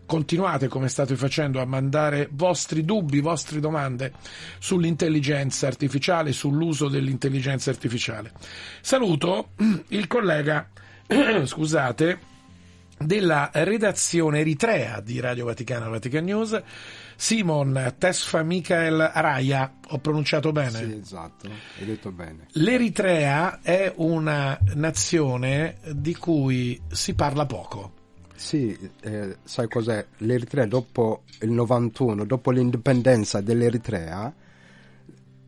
continuate 0.05 0.67
come 0.67 0.88
state 0.88 1.15
facendo 1.15 1.59
a 1.59 1.65
mandare 1.65 2.30
vostri 2.32 2.86
dubbi, 2.86 3.19
vostre 3.21 3.59
domande 3.59 4.13
sull'intelligenza 4.59 5.67
artificiale, 5.67 6.32
sull'uso 6.32 6.88
dell'intelligenza 6.88 7.69
artificiale. 7.69 8.32
Saluto 8.82 9.49
il 9.89 10.07
collega, 10.07 10.69
scusate, 11.43 12.34
della 12.97 13.49
redazione 13.53 14.39
eritrea 14.39 15.01
di 15.01 15.19
Radio 15.19 15.45
Vaticana 15.45 15.89
Vatican 15.89 16.23
News, 16.23 16.61
Simon 17.16 17.95
Tesfa 17.97 18.43
Michael 18.43 18.99
Araya, 18.99 19.78
ho 19.89 19.97
pronunciato 19.99 20.51
bene? 20.51 20.78
Sì, 20.78 20.97
esatto, 21.01 21.47
hai 21.80 21.86
detto 21.86 22.11
bene. 22.11 22.47
L'Eritrea 22.53 23.61
è 23.61 23.93
una 23.97 24.57
nazione 24.74 25.78
di 25.93 26.16
cui 26.16 26.80
si 26.91 27.13
parla 27.13 27.45
poco. 27.45 28.03
Sì, 28.36 28.78
eh, 29.01 29.38
sai 29.43 29.68
cos'è? 29.70 30.05
L'Eritrea 30.18 30.66
dopo 30.66 31.24
il 31.41 31.51
91, 31.51 32.26
dopo 32.26 32.51
l'indipendenza 32.51 33.39
dell'Eritrea, 33.39 34.34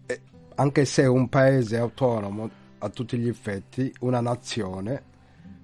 eh, 0.05 0.21
anche 0.55 0.85
se 0.85 1.03
è 1.03 1.07
un 1.07 1.27
paese 1.27 1.77
autonomo 1.77 2.49
a 2.79 2.89
tutti 2.89 3.17
gli 3.17 3.27
effetti, 3.27 3.93
una 3.99 4.21
nazione, 4.21 5.03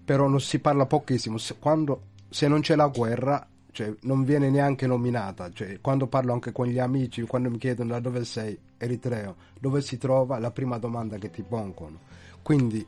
però 0.03 0.27
non 0.27 0.41
si 0.41 0.59
parla 0.59 0.85
pochissimo. 0.85 1.37
Se, 1.37 1.55
quando, 1.57 2.07
se 2.29 2.47
non 2.49 2.59
c'è 2.59 2.75
la 2.75 2.87
guerra, 2.87 3.47
cioè, 3.73 3.93
non 4.01 4.23
viene 4.23 4.49
neanche 4.49 4.87
nominata. 4.87 5.51
Cioè, 5.51 5.81
quando 5.81 6.07
parlo 6.07 6.31
anche 6.31 6.51
con 6.51 6.67
gli 6.67 6.79
amici, 6.79 7.23
quando 7.23 7.49
mi 7.49 7.57
chiedono 7.57 7.89
da 7.89 7.99
dove 7.99 8.23
sei, 8.23 8.57
Eritreo, 8.77 9.35
dove 9.59 9.81
si 9.81 9.97
trova, 9.97 10.39
la 10.39 10.51
prima 10.51 10.77
domanda 10.77 11.17
che 11.17 11.29
ti 11.29 11.41
pongono. 11.41 11.99
Quindi 12.41 12.85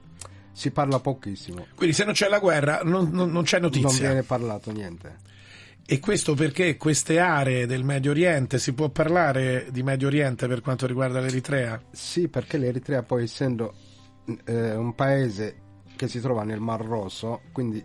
si 0.51 0.71
parla 0.71 0.99
pochissimo. 0.99 1.65
Quindi 1.75 1.95
se 1.95 2.05
non 2.05 2.13
c'è 2.13 2.29
la 2.29 2.39
guerra 2.39 2.81
non, 2.83 3.09
non, 3.11 3.31
non 3.31 3.43
c'è 3.43 3.59
notizia. 3.59 3.89
Non 3.89 3.97
viene 3.97 4.23
parlato 4.23 4.71
niente. 4.71 5.17
E 5.87 5.99
questo 5.99 6.33
perché 6.33 6.77
queste 6.77 7.19
aree 7.19 7.65
del 7.65 7.83
Medio 7.83 8.11
Oriente, 8.11 8.57
si 8.57 8.73
può 8.73 8.89
parlare 8.89 9.67
di 9.71 9.83
Medio 9.83 10.07
Oriente 10.07 10.47
per 10.47 10.61
quanto 10.61 10.87
riguarda 10.87 11.19
l'Eritrea? 11.19 11.81
Sì, 11.91 12.27
perché 12.27 12.57
l'Eritrea 12.57 13.03
poi 13.03 13.23
essendo 13.23 13.73
eh, 14.45 14.75
un 14.75 14.95
paese 14.95 15.61
che 15.95 16.07
si 16.07 16.19
trova 16.19 16.43
nel 16.43 16.59
Mar 16.59 16.81
Rosso, 16.83 17.41
quindi 17.51 17.83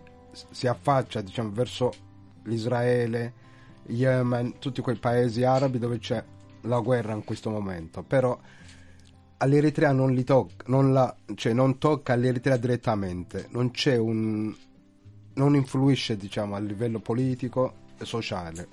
si 0.49 0.65
affaccia 0.67 1.21
diciamo, 1.21 1.51
verso 1.51 1.91
l'Israele, 2.43 3.33
Yemen, 3.87 4.59
tutti 4.59 4.81
quei 4.81 4.97
paesi 4.97 5.43
arabi 5.43 5.79
dove 5.79 5.99
c'è 5.99 6.23
la 6.61 6.79
guerra 6.79 7.13
in 7.13 7.23
questo 7.23 7.49
momento, 7.49 8.03
però 8.03 8.37
all'Eritrea 9.37 9.91
non, 9.91 10.23
tocca, 10.23 10.63
non, 10.67 10.93
la, 10.93 11.15
cioè 11.35 11.53
non 11.53 11.77
tocca 11.77 12.13
all'Eritrea 12.13 12.57
direttamente, 12.57 13.47
non 13.49 13.71
un 13.85 14.55
non 15.33 15.55
influisce 15.55 16.17
diciamo 16.17 16.55
a 16.55 16.59
livello 16.59 16.99
politico 16.99 17.73
e 17.97 18.05
sociale. 18.05 18.67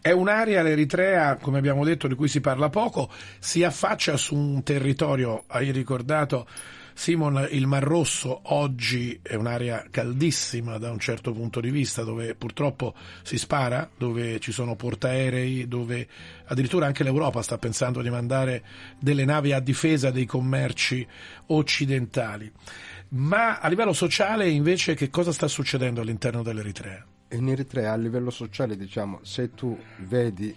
È 0.00 0.10
un'area, 0.10 0.62
l'Eritrea, 0.62 1.36
come 1.36 1.58
abbiamo 1.58 1.84
detto, 1.84 2.08
di 2.08 2.16
cui 2.16 2.26
si 2.26 2.40
parla 2.40 2.68
poco, 2.68 3.08
si 3.38 3.62
affaccia 3.62 4.16
su 4.16 4.34
un 4.34 4.62
territorio, 4.64 5.44
hai 5.46 5.70
ricordato 5.70 6.46
Simon, 6.94 7.48
il 7.50 7.66
Mar 7.66 7.82
Rosso 7.82 8.40
oggi 8.44 9.18
è 9.22 9.34
un'area 9.34 9.86
caldissima 9.90 10.78
da 10.78 10.90
un 10.90 10.98
certo 10.98 11.32
punto 11.32 11.60
di 11.60 11.70
vista, 11.70 12.02
dove 12.02 12.34
purtroppo 12.34 12.94
si 13.22 13.38
spara, 13.38 13.88
dove 13.96 14.38
ci 14.40 14.52
sono 14.52 14.76
portaerei, 14.76 15.66
dove 15.68 16.06
addirittura 16.46 16.86
anche 16.86 17.02
l'Europa 17.02 17.42
sta 17.42 17.58
pensando 17.58 18.02
di 18.02 18.10
mandare 18.10 18.62
delle 18.98 19.24
navi 19.24 19.52
a 19.52 19.60
difesa 19.60 20.10
dei 20.10 20.26
commerci 20.26 21.06
occidentali. 21.46 22.50
Ma 23.08 23.58
a 23.58 23.68
livello 23.68 23.92
sociale 23.92 24.48
invece 24.48 24.94
che 24.94 25.10
cosa 25.10 25.32
sta 25.32 25.48
succedendo 25.48 26.00
all'interno 26.00 26.42
dell'Eritrea? 26.42 27.04
In 27.32 27.48
Eritrea 27.48 27.92
a 27.92 27.96
livello 27.96 28.30
sociale 28.30 28.76
diciamo 28.76 29.20
se 29.22 29.54
tu 29.54 29.78
vedi 30.00 30.54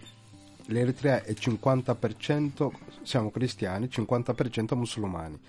l'Eritrea 0.67 1.23
è 1.23 1.31
50% 1.31 2.69
siamo 3.03 3.29
cristiani, 3.29 3.87
50% 3.87 4.75
musulmani. 4.75 5.39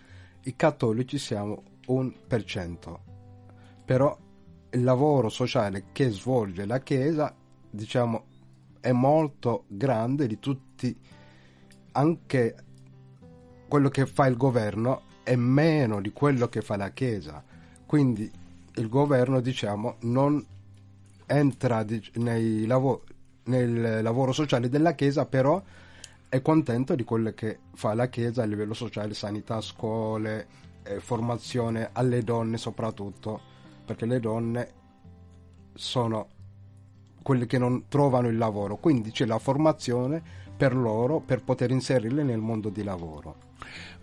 I 0.46 0.54
cattolici 0.54 1.18
siamo 1.18 1.62
un 1.86 2.12
per 2.24 2.44
cento. 2.44 3.02
Però 3.84 4.16
il 4.70 4.84
lavoro 4.84 5.28
sociale 5.28 5.86
che 5.90 6.10
svolge 6.10 6.64
la 6.66 6.78
Chiesa 6.80 7.34
diciamo 7.68 8.24
è 8.78 8.92
molto 8.92 9.64
grande 9.66 10.28
di 10.28 10.38
tutti 10.38 10.96
anche 11.92 12.56
quello 13.66 13.88
che 13.88 14.06
fa 14.06 14.26
il 14.26 14.36
governo 14.36 15.02
è 15.24 15.34
meno 15.34 16.00
di 16.00 16.12
quello 16.12 16.48
che 16.48 16.60
fa 16.62 16.76
la 16.76 16.90
Chiesa. 16.90 17.42
Quindi 17.84 18.30
il 18.74 18.88
governo, 18.88 19.40
diciamo, 19.40 19.96
non 20.02 20.44
entra 21.26 21.84
nei 22.14 22.66
lav- 22.66 23.02
nel 23.44 24.00
lavoro 24.00 24.30
sociale 24.30 24.68
della 24.68 24.94
Chiesa, 24.94 25.26
però 25.26 25.60
è 26.28 26.42
contento 26.42 26.94
di 26.94 27.04
quello 27.04 27.32
che 27.32 27.58
fa 27.74 27.94
la 27.94 28.08
Chiesa 28.08 28.42
a 28.42 28.46
livello 28.46 28.74
sociale, 28.74 29.14
sanità, 29.14 29.60
scuole, 29.60 30.46
eh, 30.82 31.00
formazione 31.00 31.90
alle 31.92 32.22
donne 32.22 32.56
soprattutto, 32.56 33.40
perché 33.84 34.06
le 34.06 34.20
donne 34.20 34.72
sono 35.74 36.28
quelle 37.22 37.46
che 37.46 37.58
non 37.58 37.86
trovano 37.88 38.28
il 38.28 38.36
lavoro, 38.36 38.76
quindi 38.76 39.10
c'è 39.10 39.26
la 39.26 39.38
formazione 39.38 40.22
per 40.56 40.74
loro 40.74 41.20
per 41.20 41.42
poter 41.42 41.70
inserirle 41.70 42.22
nel 42.22 42.38
mondo 42.38 42.68
di 42.68 42.82
lavoro. 42.82 43.44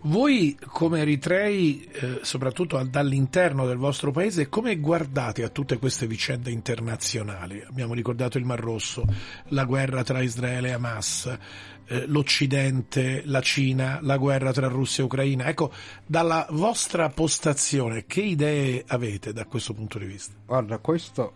Voi 0.06 0.58
come 0.66 1.00
eritrei, 1.00 1.82
eh, 1.90 2.18
soprattutto 2.20 2.82
dall'interno 2.82 3.66
del 3.66 3.78
vostro 3.78 4.10
paese, 4.10 4.50
come 4.50 4.76
guardate 4.76 5.42
a 5.42 5.48
tutte 5.48 5.78
queste 5.78 6.06
vicende 6.06 6.50
internazionali? 6.50 7.64
Abbiamo 7.66 7.94
ricordato 7.94 8.36
il 8.36 8.44
Mar 8.44 8.60
Rosso, 8.60 9.04
la 9.48 9.64
guerra 9.64 10.02
tra 10.02 10.20
Israele 10.20 10.68
e 10.68 10.72
Hamas, 10.72 11.38
eh, 11.86 12.06
l'Occidente, 12.06 13.22
la 13.26 13.40
Cina, 13.40 13.98
la 14.02 14.16
guerra 14.16 14.52
tra 14.52 14.68
Russia 14.68 15.02
e 15.02 15.06
Ucraina. 15.06 15.46
Ecco, 15.46 15.72
dalla 16.06 16.46
vostra 16.50 17.08
postazione, 17.10 18.06
che 18.06 18.22
idee 18.22 18.84
avete 18.86 19.32
da 19.32 19.44
questo 19.44 19.74
punto 19.74 19.98
di 19.98 20.06
vista? 20.06 20.34
Guarda, 20.44 20.78
questo, 20.78 21.32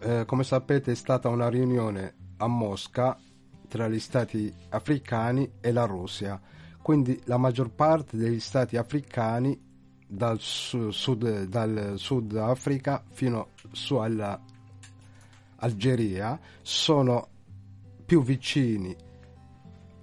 eh, 0.00 0.24
come 0.26 0.44
sapete, 0.44 0.92
è 0.92 0.94
stata 0.94 1.28
una 1.28 1.48
riunione 1.48 2.14
a 2.38 2.46
Mosca 2.46 3.18
tra 3.68 3.88
gli 3.88 4.00
stati 4.00 4.52
africani 4.70 5.48
e 5.60 5.70
la 5.70 5.84
Russia 5.84 6.40
Quindi 6.82 7.20
la 7.26 7.36
maggior 7.36 7.70
parte 7.70 8.16
degli 8.16 8.40
stati 8.40 8.76
africani, 8.76 9.68
dal 10.06 10.40
sud, 10.40 11.44
dal 11.44 11.92
sud 11.96 12.36
Africa 12.36 13.04
fino 13.10 13.50
su 13.70 13.94
alla 13.96 14.40
Algeria, 15.56 16.40
sono 16.62 17.28
più 18.04 18.22
vicini 18.22 18.96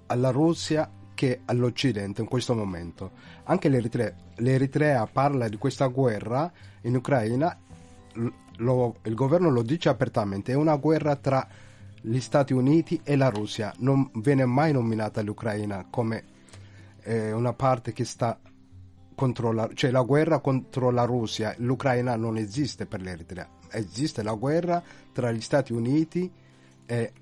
alla 0.08 0.30
Russia 0.30 0.90
che 1.14 1.40
all'Occidente 1.46 2.20
in 2.20 2.28
questo 2.28 2.54
momento. 2.54 3.12
Anche 3.44 3.68
l'Eritrea, 3.68 4.14
l'Eritrea 4.36 5.06
parla 5.06 5.48
di 5.48 5.56
questa 5.56 5.86
guerra 5.86 6.50
in 6.82 6.94
Ucraina, 6.96 7.58
lo, 8.58 8.96
il 9.02 9.14
governo 9.14 9.50
lo 9.50 9.62
dice 9.62 9.88
apertamente, 9.88 10.52
è 10.52 10.54
una 10.54 10.76
guerra 10.76 11.16
tra 11.16 11.46
gli 12.00 12.20
Stati 12.20 12.52
Uniti 12.52 13.00
e 13.02 13.16
la 13.16 13.28
Russia. 13.28 13.72
Non 13.78 14.10
viene 14.14 14.44
mai 14.44 14.72
nominata 14.72 15.22
l'Ucraina 15.22 15.86
come 15.90 16.24
eh, 17.02 17.32
una 17.32 17.52
parte 17.52 17.92
che 17.92 18.04
sta 18.04 18.38
contro 19.14 19.50
la, 19.50 19.68
cioè 19.74 19.90
la 19.90 20.02
guerra 20.02 20.38
contro 20.38 20.90
la 20.90 21.04
Russia. 21.04 21.54
L'Ucraina 21.58 22.14
non 22.14 22.36
esiste 22.36 22.86
per 22.86 23.00
l'Eritrea, 23.00 23.48
esiste 23.70 24.22
la 24.22 24.34
guerra 24.34 24.80
tra 25.12 25.32
gli 25.32 25.40
Stati 25.40 25.72
Uniti 25.72 26.30
e 26.86 27.12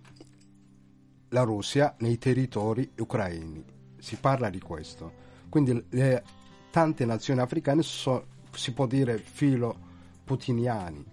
la 1.29 1.43
Russia 1.43 1.95
nei 1.99 2.19
territori 2.19 2.91
ucraini. 2.99 3.65
Si 3.99 4.17
parla 4.17 4.51
di 4.51 4.61
questo. 4.61 5.25
Quindi 5.49 5.85
le 5.91 6.23
tante 6.71 7.05
nazioni 7.05 7.41
africane 7.41 7.83
sono, 7.83 8.25
si 8.53 8.73
può 8.73 8.87
dire, 8.87 9.19
filo 9.19 9.77
putiniani. 10.25 11.05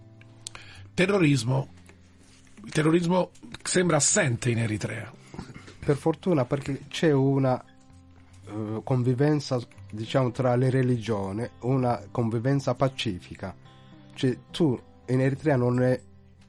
Terrorismo. 0.94 1.68
Il 2.66 2.72
terrorismo 2.72 3.32
sembra 3.62 3.98
assente 3.98 4.50
in 4.50 4.60
Eritrea. 4.60 5.12
Per 5.80 5.98
fortuna 5.98 6.46
perché 6.46 6.86
c'è 6.88 7.12
una 7.12 7.62
uh, 8.52 8.82
convivenza 8.84 9.60
diciamo 9.94 10.32
tra 10.32 10.56
le 10.56 10.70
religioni, 10.70 11.48
una 11.62 12.02
convivenza 12.10 12.74
pacifica. 12.74 13.56
Cioè 14.14 14.38
tu 14.50 14.80
in 15.08 15.22
Eritrea 15.22 15.56
non 15.56 15.82
è 15.82 16.02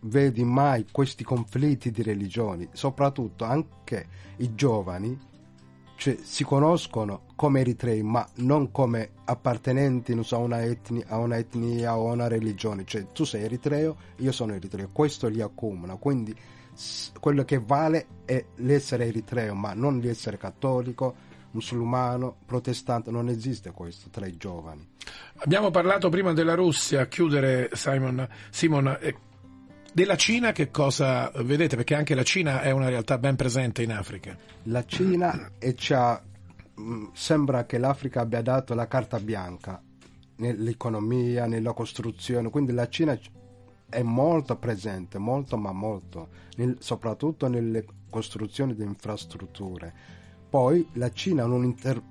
vedi 0.04 0.44
mai 0.44 0.86
questi 0.90 1.24
conflitti 1.24 1.90
di 1.90 2.02
religioni, 2.02 2.68
soprattutto 2.72 3.44
anche 3.44 4.06
i 4.38 4.54
giovani 4.54 5.32
cioè, 5.96 6.18
si 6.22 6.44
conoscono 6.44 7.22
come 7.36 7.60
eritrei, 7.60 8.02
ma 8.02 8.26
non 8.36 8.70
come 8.70 9.10
appartenenti 9.24 10.20
so, 10.22 10.36
a, 10.36 10.38
una 10.38 10.62
etnia, 10.62 11.04
a, 11.08 11.18
una 11.18 11.36
etnia, 11.36 11.96
o 11.96 12.10
a 12.10 12.12
una 12.12 12.28
religione. 12.28 12.84
Cioè, 12.84 13.12
tu 13.12 13.24
sei 13.24 13.44
eritreo, 13.44 13.96
io 14.16 14.32
sono 14.32 14.54
eritreo, 14.54 14.90
questo 14.92 15.28
li 15.28 15.40
accomuna. 15.40 15.96
Quindi 15.96 16.34
quello 17.20 17.44
che 17.44 17.58
vale 17.58 18.06
è 18.24 18.44
l'essere 18.56 19.06
eritreo, 19.06 19.54
ma 19.54 19.72
non 19.72 20.00
l'essere 20.00 20.36
cattolico, 20.36 21.14
musulmano, 21.52 22.36
protestante, 22.44 23.10
non 23.10 23.28
esiste 23.28 23.70
questo 23.70 24.10
tra 24.10 24.26
i 24.26 24.36
giovani. 24.36 24.86
Abbiamo 25.36 25.70
parlato 25.70 26.08
prima 26.08 26.32
della 26.32 26.54
Russia, 26.54 27.02
a 27.02 27.06
chiudere 27.06 27.70
Simon, 27.72 28.28
Simon 28.50 28.98
eh, 29.00 29.16
della 29.94 30.16
Cina 30.16 30.50
che 30.50 30.72
cosa 30.72 31.30
vedete? 31.36 31.76
Perché 31.76 31.94
anche 31.94 32.16
la 32.16 32.24
Cina 32.24 32.62
è 32.62 32.72
una 32.72 32.88
realtà 32.88 33.16
ben 33.16 33.36
presente 33.36 33.84
in 33.84 33.92
Africa. 33.92 34.36
La 34.64 34.84
Cina 34.84 35.52
mm, 36.80 37.04
sembra 37.12 37.64
che 37.64 37.78
l'Africa 37.78 38.20
abbia 38.20 38.42
dato 38.42 38.74
la 38.74 38.88
carta 38.88 39.20
bianca 39.20 39.80
nell'economia, 40.38 41.46
nella 41.46 41.72
costruzione, 41.72 42.50
quindi 42.50 42.72
la 42.72 42.88
Cina 42.88 43.16
è 43.88 44.02
molto 44.02 44.56
presente, 44.56 45.18
molto 45.18 45.56
ma 45.56 45.70
molto, 45.70 46.28
nel, 46.56 46.76
soprattutto 46.80 47.46
nelle 47.46 47.84
costruzioni 48.10 48.74
di 48.74 48.82
infrastrutture. 48.82 49.94
Poi 50.50 50.88
la 50.94 51.12
Cina 51.12 51.44
inter, 51.44 52.02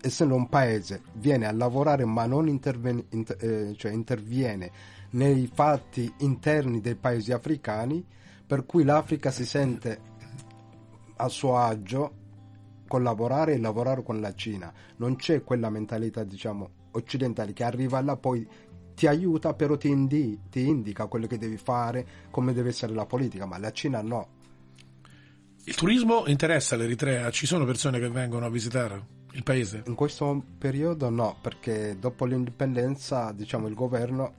essendo 0.00 0.34
un 0.34 0.48
paese 0.48 1.02
viene 1.12 1.46
a 1.46 1.52
lavorare 1.52 2.04
ma 2.04 2.26
non 2.26 2.48
interven, 2.48 3.04
inter, 3.10 3.36
eh, 3.38 3.74
cioè 3.76 3.92
interviene 3.92 4.98
nei 5.10 5.50
fatti 5.52 6.12
interni 6.18 6.80
dei 6.80 6.94
paesi 6.94 7.32
africani, 7.32 8.04
per 8.46 8.66
cui 8.66 8.84
l'Africa 8.84 9.30
si 9.30 9.44
sente 9.44 10.00
a 11.16 11.28
suo 11.28 11.56
agio 11.56 12.18
collaborare 12.86 13.54
e 13.54 13.58
lavorare 13.58 14.02
con 14.02 14.20
la 14.20 14.34
Cina. 14.34 14.72
Non 14.96 15.16
c'è 15.16 15.44
quella 15.44 15.70
mentalità, 15.70 16.24
diciamo, 16.24 16.70
occidentale 16.92 17.52
che 17.52 17.62
arriva 17.62 18.00
là 18.00 18.16
poi 18.16 18.46
ti 18.94 19.06
aiuta, 19.06 19.54
però 19.54 19.76
ti, 19.76 19.88
indi- 19.88 20.40
ti 20.50 20.66
indica 20.66 21.06
quello 21.06 21.26
che 21.26 21.38
devi 21.38 21.56
fare, 21.56 22.06
come 22.30 22.52
deve 22.52 22.70
essere 22.70 22.92
la 22.92 23.06
politica, 23.06 23.46
ma 23.46 23.58
la 23.58 23.70
Cina 23.70 24.02
no. 24.02 24.38
Il 25.64 25.74
turismo 25.74 26.24
interessa 26.26 26.74
l'Eritrea? 26.74 27.30
Ci 27.30 27.46
sono 27.46 27.64
persone 27.64 27.98
che 27.98 28.08
vengono 28.08 28.46
a 28.46 28.50
visitare 28.50 29.06
il 29.32 29.42
paese? 29.42 29.84
In 29.86 29.94
questo 29.94 30.42
periodo 30.58 31.08
no, 31.10 31.36
perché 31.40 31.96
dopo 31.98 32.24
l'indipendenza, 32.24 33.30
diciamo, 33.32 33.68
il 33.68 33.74
governo 33.74 34.34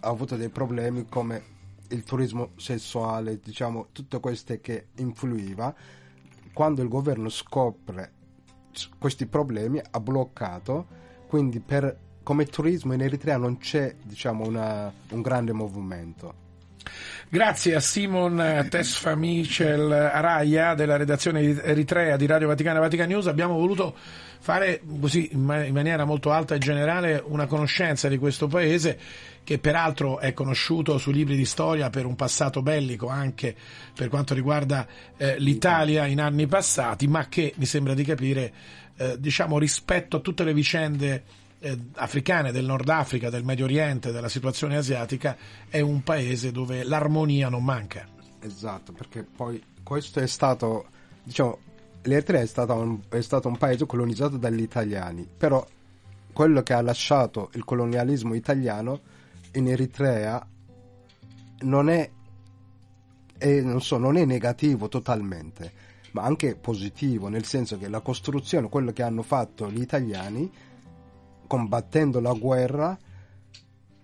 ha 0.00 0.08
avuto 0.08 0.36
dei 0.36 0.48
problemi 0.48 1.06
come 1.08 1.58
il 1.88 2.04
turismo 2.04 2.52
sessuale, 2.56 3.40
diciamo, 3.42 3.88
tutte 3.92 4.20
queste 4.20 4.60
che 4.60 4.88
influiva. 4.96 5.74
Quando 6.52 6.82
il 6.82 6.88
governo 6.88 7.28
scopre 7.28 8.12
questi 8.98 9.26
problemi 9.26 9.80
ha 9.90 10.00
bloccato, 10.00 10.86
quindi 11.26 11.60
per, 11.60 11.96
come 12.22 12.46
turismo 12.46 12.92
in 12.92 13.02
Eritrea 13.02 13.36
non 13.36 13.58
c'è 13.58 13.94
diciamo, 14.02 14.46
una, 14.46 14.92
un 15.10 15.22
grande 15.22 15.52
movimento. 15.52 16.48
Grazie 17.28 17.76
a 17.76 17.80
Simon 17.80 18.66
Tesfa 18.68 19.14
Michel 19.14 19.92
Araya 19.92 20.74
della 20.74 20.96
redazione 20.96 21.40
Eritrea 21.40 22.16
di 22.16 22.26
Radio 22.26 22.48
Vaticana 22.48 22.80
Vatican 22.80 23.08
News. 23.08 23.26
Abbiamo 23.26 23.54
voluto 23.54 23.94
fare 24.40 24.80
così 25.00 25.30
in 25.32 25.44
maniera 25.44 26.04
molto 26.04 26.32
alta 26.32 26.54
e 26.54 26.58
generale 26.58 27.22
una 27.24 27.46
conoscenza 27.46 28.08
di 28.08 28.16
questo 28.16 28.46
paese 28.48 28.98
che 29.44 29.58
peraltro 29.58 30.18
è 30.18 30.32
conosciuto 30.32 30.96
sui 30.98 31.12
libri 31.12 31.36
di 31.36 31.44
storia 31.44 31.90
per 31.90 32.06
un 32.06 32.16
passato 32.16 32.62
bellico 32.62 33.08
anche 33.08 33.54
per 33.94 34.08
quanto 34.08 34.32
riguarda 34.34 34.86
eh, 35.16 35.38
l'Italia 35.38 36.06
in 36.06 36.20
anni 36.20 36.46
passati, 36.46 37.06
ma 37.06 37.28
che 37.28 37.52
mi 37.56 37.66
sembra 37.66 37.94
di 37.94 38.04
capire 38.04 38.52
eh, 38.96 39.16
diciamo 39.18 39.58
rispetto 39.58 40.16
a 40.16 40.20
tutte 40.20 40.44
le 40.44 40.54
vicende 40.54 41.24
eh, 41.60 41.78
africane, 41.96 42.52
del 42.52 42.64
Nord 42.64 42.88
Africa, 42.88 43.28
del 43.28 43.44
Medio 43.44 43.64
Oriente, 43.66 44.12
della 44.12 44.28
situazione 44.28 44.76
asiatica, 44.76 45.36
è 45.68 45.80
un 45.80 46.02
paese 46.02 46.52
dove 46.52 46.82
l'armonia 46.84 47.48
non 47.48 47.62
manca. 47.62 48.06
Esatto, 48.40 48.92
perché 48.92 49.22
poi 49.24 49.62
questo 49.82 50.20
è 50.20 50.26
stato, 50.26 50.86
diciamo, 51.22 51.58
l'Eritrea 52.02 52.40
è, 52.40 52.44
è 52.44 53.20
stato 53.20 53.48
un 53.48 53.56
paese 53.58 53.86
colonizzato 53.86 54.36
dagli 54.36 54.62
italiani, 54.62 55.28
però 55.36 55.66
quello 56.32 56.62
che 56.62 56.72
ha 56.72 56.80
lasciato 56.80 57.50
il 57.54 57.64
colonialismo 57.64 58.34
italiano 58.34 59.00
in 59.52 59.68
Eritrea 59.68 60.46
non 61.62 61.90
è, 61.90 62.10
è, 63.36 63.60
non 63.60 63.82
so, 63.82 63.98
non 63.98 64.16
è 64.16 64.24
negativo 64.24 64.88
totalmente, 64.88 65.72
ma 66.12 66.22
anche 66.22 66.56
positivo, 66.56 67.28
nel 67.28 67.44
senso 67.44 67.76
che 67.78 67.88
la 67.88 68.00
costruzione, 68.00 68.68
quello 68.68 68.92
che 68.92 69.02
hanno 69.02 69.22
fatto 69.22 69.70
gli 69.70 69.80
italiani, 69.80 70.50
combattendo 71.46 72.20
la 72.20 72.32
guerra 72.32 72.96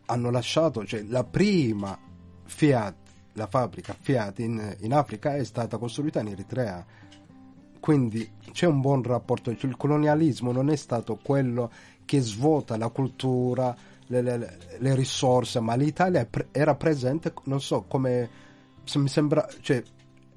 hanno 0.06 0.30
lasciato, 0.30 0.84
cioè 0.84 1.02
la 1.02 1.24
prima 1.24 1.98
Fiat, 2.44 2.94
la 3.32 3.46
fabbrica 3.46 3.96
Fiat 3.98 4.38
in, 4.40 4.76
in 4.80 4.92
Africa 4.92 5.36
è 5.36 5.44
stata 5.44 5.78
costruita 5.78 6.20
in 6.20 6.28
Eritrea. 6.28 6.84
Quindi 7.80 8.28
c'è 8.52 8.66
un 8.66 8.80
buon 8.80 9.02
rapporto, 9.02 9.50
il 9.50 9.76
colonialismo 9.76 10.52
non 10.52 10.70
è 10.70 10.76
stato 10.76 11.18
quello 11.22 11.70
che 12.04 12.20
svuota 12.20 12.76
la 12.76 12.88
cultura, 12.88 13.76
le, 14.06 14.22
le, 14.22 14.58
le 14.78 14.94
risorse, 14.94 15.60
ma 15.60 15.74
l'Italia 15.74 16.28
era 16.52 16.74
presente, 16.74 17.32
non 17.44 17.60
so 17.60 17.84
come 17.86 18.44
mi 18.94 19.08
sembra, 19.08 19.46
cioè 19.60 19.82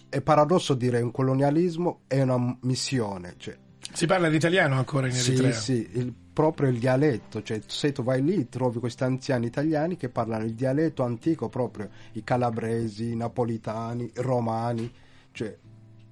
è 0.10 0.22
paradosso 0.22 0.74
dire 0.74 1.02
un 1.02 1.12
colonialismo 1.12 2.02
è 2.08 2.22
una 2.22 2.58
missione. 2.62 3.36
Cioè. 3.38 3.56
Si 3.94 4.06
parla 4.06 4.28
l'italiano 4.28 4.76
ancora 4.76 5.08
in 5.08 5.16
Eritrea? 5.16 5.52
Sì, 5.52 5.76
sì, 5.76 6.00
il, 6.00 6.14
proprio 6.34 6.70
il 6.70 6.80
dialetto, 6.80 7.44
cioè 7.44 7.62
se 7.66 7.92
tu 7.92 8.04
vai 8.04 8.24
lì 8.24 8.50
trovi 8.50 8.80
questi 8.80 9.04
anziani 9.04 9.46
italiani 9.46 9.98
che 9.98 10.10
parlano 10.10 10.46
il 10.46 10.54
dialetto 10.54 11.04
antico 11.04 11.50
proprio, 11.50 11.90
i 12.14 12.24
calabresi, 12.24 13.12
i 13.12 13.16
napolitani, 13.16 14.06
i 14.06 14.12
romani, 14.16 14.92
cioè 15.32 15.56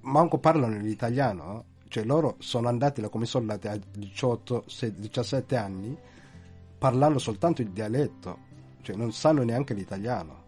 manco 0.08 0.38
parlano 0.38 0.76
l'italiano, 0.78 1.64
cioè 1.88 2.04
loro 2.04 2.36
sono 2.38 2.68
andati 2.68 3.02
come 3.08 3.26
soldati 3.26 3.68
a 3.68 3.78
18, 3.78 4.64
17 4.94 5.56
anni 5.56 5.96
parlando 6.78 7.18
soltanto 7.18 7.60
il 7.62 7.70
dialetto, 7.70 8.38
cioè 8.82 8.96
non 8.96 9.12
sanno 9.12 9.42
neanche 9.42 9.74
l'italiano. 9.74 10.46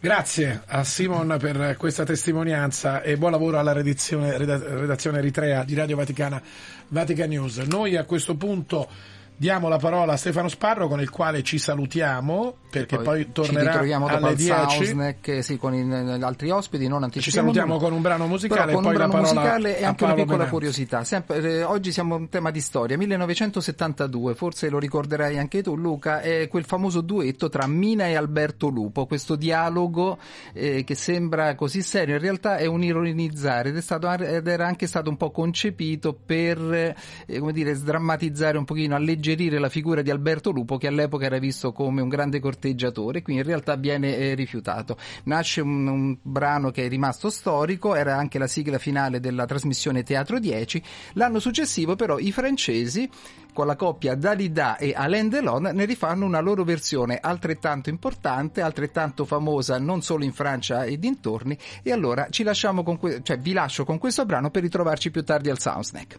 Grazie 0.00 0.62
a 0.66 0.82
Simon 0.82 1.36
per 1.38 1.76
questa 1.76 2.02
testimonianza 2.02 3.02
e 3.02 3.16
buon 3.16 3.30
lavoro 3.30 3.60
alla 3.60 3.72
redazione, 3.72 4.36
redazione 4.36 5.18
Eritrea 5.18 5.62
di 5.62 5.74
Radio 5.74 5.94
Vaticana 5.94 6.42
Vatican 6.88 7.28
News. 7.28 7.58
Noi 7.58 7.96
a 7.96 8.04
questo 8.04 8.34
punto 8.34 8.88
Diamo 9.36 9.66
la 9.68 9.78
parola 9.78 10.12
a 10.12 10.16
Stefano 10.16 10.46
Sparro 10.46 10.86
con 10.86 11.00
il 11.00 11.10
quale 11.10 11.42
ci 11.42 11.58
salutiamo 11.58 12.58
perché 12.70 12.98
poi, 12.98 13.24
ci 13.24 13.32
tornerà 13.32 13.82
dopo 13.84 14.06
alle 14.06 14.28
al 14.28 14.34
10. 14.36 14.52
Soundsnack, 14.70 15.42
sì, 15.42 15.56
con 15.56 15.74
i- 15.74 15.84
gli 15.84 16.22
altri 16.22 16.50
ospiti, 16.50 16.86
non 16.86 16.98
Ci 17.00 17.04
anticipiamo 17.06 17.48
salutiamo 17.48 17.74
nulla. 17.74 17.84
con 17.88 17.96
un 17.96 18.02
brano 18.02 18.26
musicale 18.28 18.72
con 18.72 18.82
e 18.82 18.84
poi 18.84 18.86
un 18.86 18.92
brano 18.98 19.12
parola 19.12 19.32
musicale 19.32 19.78
e 19.78 19.84
anche 19.84 20.04
una 20.04 20.12
piccola 20.14 20.32
Benanti. 20.36 20.52
curiosità. 20.54 21.02
Sempre, 21.04 21.40
eh, 21.42 21.62
oggi 21.64 21.90
siamo 21.90 22.14
un 22.14 22.28
tema 22.28 22.52
di 22.52 22.60
storia. 22.60 22.96
1972, 22.96 24.34
forse 24.36 24.68
lo 24.68 24.78
ricorderai 24.78 25.36
anche 25.38 25.60
tu, 25.60 25.74
Luca, 25.76 26.20
è 26.20 26.46
quel 26.48 26.64
famoso 26.64 27.00
duetto 27.00 27.48
tra 27.48 27.66
Mina 27.66 28.06
e 28.06 28.14
Alberto 28.14 28.68
Lupo. 28.68 29.06
Questo 29.06 29.34
dialogo 29.34 30.18
eh, 30.52 30.84
che 30.84 30.94
sembra 30.94 31.56
così 31.56 31.82
serio, 31.82 32.14
in 32.14 32.20
realtà 32.20 32.58
è 32.58 32.66
un 32.66 32.84
ironizzare 32.84 33.70
ed, 33.70 33.76
è 33.76 33.82
stato, 33.82 34.08
ed 34.12 34.46
era 34.46 34.66
anche 34.68 34.86
stato 34.86 35.10
un 35.10 35.16
po' 35.16 35.32
concepito 35.32 36.14
per 36.14 36.94
eh, 37.26 37.38
come 37.40 37.52
dire, 37.52 37.74
sdrammatizzare 37.74 38.56
un 38.56 38.64
pochino, 38.64 38.94
alleggerire 38.94 39.21
la 39.58 39.68
figura 39.68 40.02
di 40.02 40.10
Alberto 40.10 40.50
Lupo, 40.50 40.76
che 40.76 40.88
all'epoca 40.88 41.26
era 41.26 41.38
visto 41.38 41.72
come 41.72 42.02
un 42.02 42.08
grande 42.08 42.40
corteggiatore, 42.40 43.22
qui 43.22 43.34
in 43.34 43.42
realtà 43.42 43.76
viene 43.76 44.16
eh, 44.16 44.34
rifiutato. 44.34 44.96
Nasce 45.24 45.60
un, 45.60 45.86
un 45.86 46.16
brano 46.20 46.70
che 46.70 46.86
è 46.86 46.88
rimasto 46.88 47.30
storico, 47.30 47.94
era 47.94 48.16
anche 48.16 48.38
la 48.38 48.46
sigla 48.46 48.78
finale 48.78 49.20
della 49.20 49.46
trasmissione 49.46 50.02
Teatro 50.02 50.38
10. 50.38 50.82
L'anno 51.14 51.38
successivo, 51.38 51.94
però, 51.94 52.18
i 52.18 52.32
francesi 52.32 53.08
con 53.52 53.66
la 53.66 53.76
coppia 53.76 54.14
Dalida 54.14 54.76
e 54.76 54.94
Alain 54.96 55.28
Delon 55.28 55.70
ne 55.74 55.84
rifanno 55.84 56.24
una 56.24 56.40
loro 56.40 56.64
versione 56.64 57.18
altrettanto 57.20 57.90
importante, 57.90 58.62
altrettanto 58.62 59.24
famosa 59.24 59.78
non 59.78 60.02
solo 60.02 60.24
in 60.24 60.32
Francia 60.32 60.84
e 60.84 60.98
dintorni 60.98 61.56
e 61.82 61.92
allora 61.92 62.28
ci 62.30 62.42
lasciamo 62.42 62.82
con 62.82 62.98
que- 62.98 63.20
cioè 63.22 63.38
vi 63.38 63.52
lascio 63.52 63.84
con 63.84 63.98
questo 63.98 64.24
brano 64.24 64.50
per 64.50 64.62
ritrovarci 64.62 65.10
più 65.10 65.22
tardi 65.22 65.50
al 65.50 65.58
Soundsnack. 65.58 66.18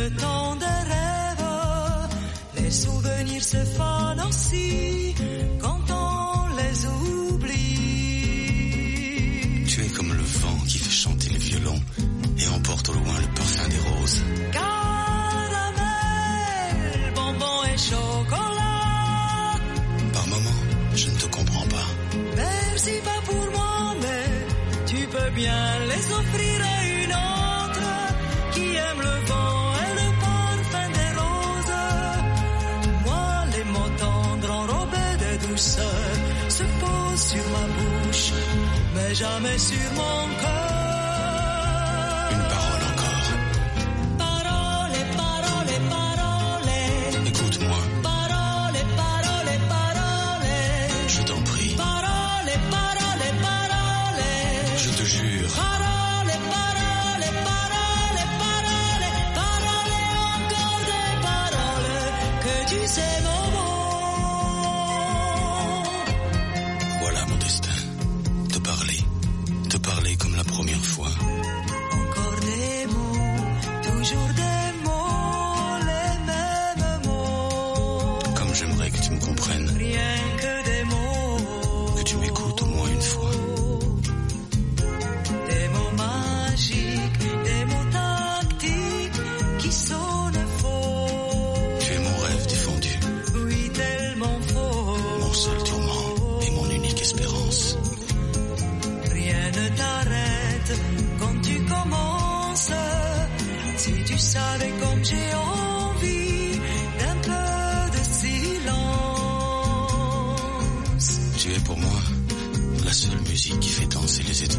Le 0.00 0.10
temps 0.10 0.56
des 0.56 0.80
rêves. 0.92 1.46
Les 2.58 2.70
souvenirs 2.70 3.44
se 3.44 3.62
fanent 3.76 4.24
aussi 4.28 5.14
quand 5.60 5.84
on 5.90 6.56
les 6.60 6.86
oublie. 6.86 7.56
Tu 9.66 9.84
es 9.84 9.88
comme 9.88 10.12
le 10.12 10.22
vent 10.22 10.58
qui 10.66 10.78
fait 10.78 10.98
chanter 11.04 11.30
le 11.30 11.38
violon 11.38 11.78
et 12.38 12.48
emporte 12.56 12.88
au 12.88 12.92
loin 12.94 13.18
le 13.20 13.28
parfum 13.34 13.68
des 13.68 13.82
roses. 13.88 14.22
Caramel, 14.52 15.92
bonbon 17.14 17.64
et 17.72 17.78
chocolat. 17.78 18.39
Jamais 39.14 39.58
sur 39.58 39.92
mon 39.94 40.28
cœur. 40.40 40.79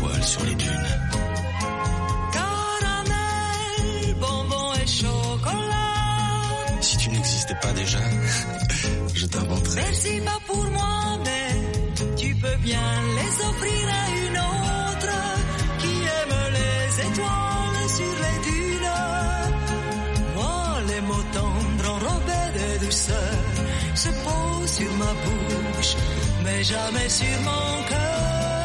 Étoiles 0.02 0.24
sur 0.24 0.44
les 0.46 0.56
dunes. 0.56 0.88
Caramel, 2.34 4.16
bonbon 4.20 4.74
et 4.82 4.88
chocolat. 4.88 6.82
Si 6.82 6.98
tu 6.98 7.10
n'existais 7.10 7.56
pas 7.56 7.74
déjà, 7.74 8.00
je 9.14 9.26
t'inventerais. 9.26 9.82
Merci 9.82 10.22
pas 10.22 10.40
pour 10.48 10.64
moi, 10.66 11.20
mais 11.26 12.16
tu 12.16 12.36
peux 12.36 12.58
bien 12.64 12.90
les 13.18 13.46
offrir 13.46 13.88
à 14.02 14.04
une 14.26 14.38
autre 14.38 15.18
qui 15.80 15.94
aime 16.20 16.38
les 16.58 17.08
étoiles 17.08 17.90
sur 17.98 18.16
les 18.24 18.38
dunes. 18.50 18.94
Moi, 20.36 20.64
les 20.88 21.02
mots 21.02 21.28
tendres 21.34 21.90
enrobés 21.96 22.50
de 22.60 22.86
douceur 22.86 23.40
se 23.96 24.10
posent 24.10 24.72
sur 24.72 24.94
ma 24.94 25.14
bouche, 25.24 25.96
mais 26.44 26.64
jamais 26.64 27.10
sur 27.10 27.42
mon 27.42 27.84
cœur. 27.90 28.61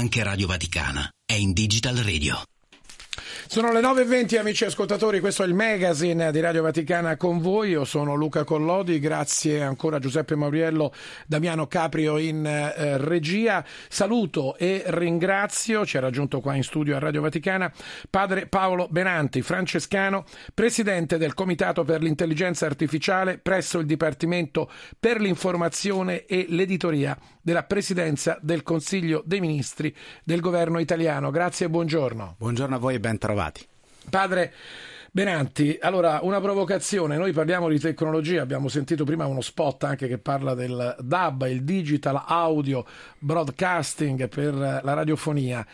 Anche 0.00 0.22
Radio 0.22 0.46
Vaticana 0.46 1.10
è 1.26 1.34
in 1.34 1.52
Digital 1.52 1.96
Radio. 1.96 2.42
Sono 3.46 3.70
le 3.70 3.80
9.20 3.80 4.38
amici 4.38 4.64
ascoltatori, 4.64 5.20
questo 5.20 5.42
è 5.42 5.46
il 5.46 5.52
magazine 5.52 6.32
di 6.32 6.40
Radio 6.40 6.62
Vaticana 6.62 7.18
con 7.18 7.38
voi, 7.38 7.70
io 7.70 7.84
sono 7.84 8.14
Luca 8.14 8.44
Collodi, 8.44 8.98
grazie 8.98 9.62
ancora 9.62 9.96
a 9.96 9.98
Giuseppe 9.98 10.36
Mauriello, 10.36 10.94
Damiano 11.26 11.66
Caprio 11.66 12.16
in 12.16 12.46
eh, 12.46 12.96
regia, 12.96 13.62
saluto 13.88 14.56
e 14.56 14.84
ringrazio, 14.86 15.84
ci 15.84 15.98
ha 15.98 16.00
raggiunto 16.00 16.40
qua 16.40 16.54
in 16.54 16.62
studio 16.62 16.96
a 16.96 16.98
Radio 16.98 17.20
Vaticana, 17.20 17.70
padre 18.08 18.46
Paolo 18.46 18.88
Benanti, 18.88 19.42
francescano, 19.42 20.24
presidente 20.54 21.18
del 21.18 21.34
Comitato 21.34 21.84
per 21.84 22.02
l'intelligenza 22.02 22.64
artificiale 22.64 23.36
presso 23.36 23.78
il 23.80 23.86
Dipartimento 23.86 24.70
per 24.98 25.20
l'informazione 25.20 26.24
e 26.24 26.46
l'editoria 26.48 27.18
della 27.42 27.64
Presidenza 27.64 28.38
del 28.40 28.62
Consiglio 28.62 29.22
dei 29.24 29.40
Ministri 29.40 29.94
del 30.24 30.40
Governo 30.40 30.78
italiano. 30.78 31.30
Grazie 31.30 31.66
e 31.66 31.70
buongiorno. 31.70 32.36
Buongiorno 32.38 32.76
a 32.76 32.78
voi 32.78 32.94
e 32.94 33.00
ben 33.00 33.18
trovati. 33.18 33.66
Padre 34.08 34.52
Benanti, 35.12 35.76
allora 35.80 36.20
una 36.22 36.40
provocazione, 36.40 37.16
noi 37.16 37.32
parliamo 37.32 37.68
di 37.68 37.80
tecnologia, 37.80 38.42
abbiamo 38.42 38.68
sentito 38.68 39.02
prima 39.02 39.26
uno 39.26 39.40
spot 39.40 39.82
anche 39.82 40.06
che 40.06 40.18
parla 40.18 40.54
del 40.54 40.94
DAB, 41.00 41.48
il 41.50 41.64
digital 41.64 42.22
audio 42.28 42.86
broadcasting 43.18 44.28
per 44.28 44.54
la 44.54 44.92
radiofonia, 44.94 45.66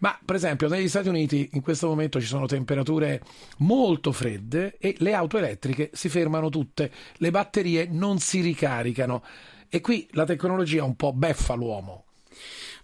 ma 0.00 0.18
per 0.22 0.36
esempio 0.36 0.68
negli 0.68 0.88
Stati 0.88 1.08
Uniti 1.08 1.48
in 1.54 1.62
questo 1.62 1.88
momento 1.88 2.20
ci 2.20 2.26
sono 2.26 2.44
temperature 2.44 3.22
molto 3.58 4.12
fredde 4.12 4.76
e 4.78 4.94
le 4.98 5.14
auto 5.14 5.38
elettriche 5.38 5.88
si 5.94 6.10
fermano 6.10 6.50
tutte, 6.50 6.90
le 7.14 7.30
batterie 7.30 7.88
non 7.90 8.18
si 8.18 8.42
ricaricano 8.42 9.22
e 9.74 9.80
qui 9.80 10.06
la 10.10 10.26
tecnologia 10.26 10.84
un 10.84 10.96
po' 10.96 11.14
beffa 11.14 11.54
l'uomo. 11.54 12.04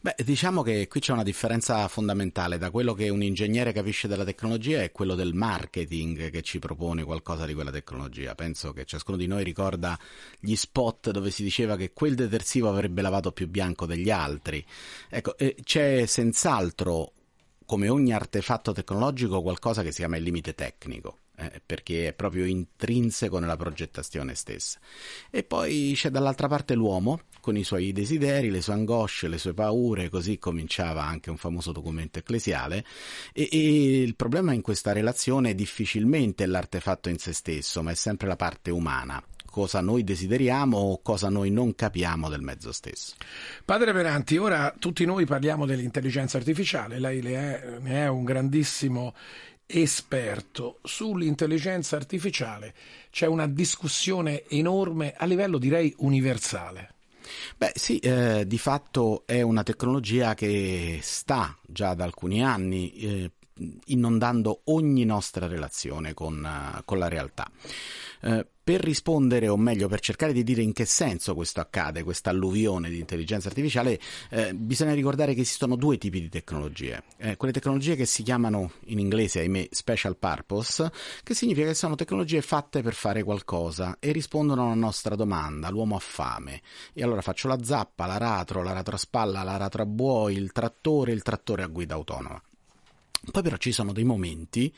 Beh, 0.01 0.15
diciamo 0.25 0.63
che 0.63 0.89
qui 0.89 1.01
c'è 1.01 1.13
una 1.13 1.23
differenza 1.23 1.87
fondamentale 1.87 2.57
da 2.57 2.71
quello 2.71 2.95
che 2.95 3.11
un 3.11 3.23
ingegnere 3.23 3.73
capisce 3.73 4.09
della 4.09 4.25
tecnologia 4.25 4.83
e 4.83 4.91
quello 4.91 5.15
del 5.15 5.35
marketing 5.35 6.31
che 6.31 6.41
ci 6.41 6.59
propone 6.59 7.05
qualcosa 7.05 7.45
di 7.45 7.53
quella 7.53 7.71
tecnologia. 7.71 8.35
Penso 8.35 8.73
che 8.73 8.87
ciascuno 8.87 9.19
di 9.19 9.27
noi 9.27 9.45
ricorda 9.45 9.99
gli 10.41 10.55
spot 10.55 11.11
dove 11.11 11.31
si 11.31 11.43
diceva 11.43 11.77
che 11.77 11.93
quel 11.93 12.15
detersivo 12.15 12.71
avrebbe 12.71 13.03
lavato 13.03 13.33
più 13.33 13.49
bianco 13.49 13.85
degli 13.85 14.09
altri. 14.09 14.65
Ecco, 15.11 15.37
c'è 15.63 16.07
senz'altro, 16.07 17.13
come 17.67 17.91
ogni 17.91 18.15
artefatto 18.15 18.73
tecnologico, 18.73 19.43
qualcosa 19.43 19.83
che 19.83 19.91
si 19.91 19.99
chiama 19.99 20.17
il 20.17 20.23
limite 20.23 20.55
tecnico 20.55 21.19
eh, 21.41 21.63
perché 21.65 22.09
è 22.09 22.13
proprio 22.13 22.45
intrinseco 22.45 23.39
nella 23.39 23.57
progettazione 23.57 24.35
stessa. 24.35 24.81
E 25.31 25.45
poi 25.45 25.93
c'è 25.95 26.11
dall'altra 26.11 26.49
parte 26.49 26.75
l'uomo, 26.75 27.21
con 27.41 27.57
i 27.57 27.63
suoi 27.63 27.93
desideri, 27.93 28.51
le 28.51 28.61
sue 28.61 28.73
angosce, 28.73 29.29
le 29.29 29.39
sue 29.39 29.55
paure, 29.55 30.09
così 30.09 30.39
cominciava 30.39 31.05
anche 31.05 31.31
un 31.31 31.37
famoso 31.37 31.71
documento 31.71 32.19
ecclesiale, 32.19 32.85
e, 33.33 33.49
e 33.51 34.03
il 34.03 34.17
problema 34.17 34.53
in 34.53 34.63
questa 34.63 34.93
relazione 34.93 35.51
è 35.51 35.55
difficilmente 35.55 36.45
l'artefatto 36.45 37.09
in 37.09 37.19
se 37.19 37.33
stesso, 37.33 37.83
ma 37.83 37.93
è 37.93 37.95
sempre 37.95 38.27
la 38.27 38.37
parte 38.37 38.71
umana 38.71 39.23
cosa 39.51 39.81
noi 39.81 40.05
desideriamo 40.05 40.77
o 40.77 41.03
cosa 41.03 41.29
noi 41.29 41.51
non 41.51 41.75
capiamo 41.75 42.29
del 42.29 42.43
mezzo 42.43 42.71
stesso. 42.71 43.15
Padre 43.65 43.93
Peranti, 43.93 44.37
ora 44.37 44.73
tutti 44.79 45.05
noi 45.05 45.25
parliamo 45.25 45.67
dell'intelligenza 45.67 46.37
artificiale, 46.37 47.01
lei 47.01 47.21
è, 47.21 47.79
ne 47.81 48.05
è 48.05 48.09
un 48.09 48.25
grandissimo 48.25 49.15
esperto 49.71 50.79
sull'intelligenza 50.83 51.97
artificiale. 51.97 52.75
C'è 53.11 53.27
una 53.27 53.47
discussione 53.47 54.45
enorme 54.49 55.13
a 55.15 55.27
livello 55.27 55.59
direi 55.59 55.95
universale. 55.99 56.95
Beh 57.57 57.73
sì, 57.75 57.99
eh, 57.99 58.47
di 58.47 58.57
fatto 58.57 59.25
è 59.27 59.43
una 59.43 59.63
tecnologia 59.63 60.33
che 60.35 61.01
sta 61.03 61.55
già 61.67 61.93
da 61.93 62.05
alcuni 62.05 62.43
anni 62.43 62.93
eh, 62.95 63.31
inondando 63.87 64.63
ogni 64.65 65.05
nostra 65.05 65.47
relazione 65.47 66.15
con, 66.15 66.43
uh, 66.45 66.83
con 66.85 66.99
la 66.99 67.09
realtà. 67.09 67.51
Uh, 68.23 68.45
per 68.69 68.83
rispondere, 68.83 69.49
o 69.49 69.57
meglio, 69.57 69.89
per 69.89 70.01
cercare 70.01 70.35
di 70.35 70.45
dire 70.45 70.61
in 70.61 70.75
che 70.75 70.85
senso 70.85 71.35
questo 71.35 71.59
accade, 71.59 72.03
questa 72.03 72.29
alluvione 72.29 72.91
di 72.91 72.99
intelligenza 72.99 73.49
artificiale, 73.49 73.99
eh, 74.29 74.53
bisogna 74.53 74.93
ricordare 74.93 75.33
che 75.33 75.41
esistono 75.41 75.75
due 75.75 75.97
tipi 75.97 76.21
di 76.21 76.29
tecnologie. 76.29 77.03
Eh, 77.17 77.39
quelle 77.39 77.55
tecnologie 77.55 77.97
che 77.97 78.05
si 78.05 78.23
chiamano 78.23 78.73
in 78.89 78.99
inglese, 78.99 79.41
ahimè, 79.41 79.69
special 79.71 80.19
purpose, 80.19 80.93
che 81.23 81.33
significa 81.33 81.69
che 81.69 81.73
sono 81.73 81.95
tecnologie 81.95 82.43
fatte 82.43 82.83
per 82.83 82.93
fare 82.93 83.23
qualcosa 83.23 83.97
e 83.99 84.13
rispondono 84.13 84.67
alla 84.67 84.75
nostra 84.75 85.15
domanda, 85.15 85.71
l'uomo 85.71 85.97
ha 85.97 86.01
fame. 86.01 86.61
E 86.93 87.03
allora 87.03 87.23
faccio 87.23 87.49
la 87.49 87.65
zappa, 87.65 88.05
l'aratro, 88.05 88.63
l'aratro 88.63 88.97
a 88.97 88.99
spalla, 88.99 89.45
l'aratro 89.45 89.81
a 89.81 89.87
buoi, 89.87 90.37
il 90.37 90.53
trattore, 90.53 91.13
il 91.13 91.23
trattore 91.23 91.63
a 91.63 91.69
guida 91.69 91.95
autonoma. 91.95 92.39
Poi 93.31 93.43
però 93.43 93.57
ci 93.57 93.73
sono 93.73 93.93
dei 93.93 94.05
momenti 94.05 94.73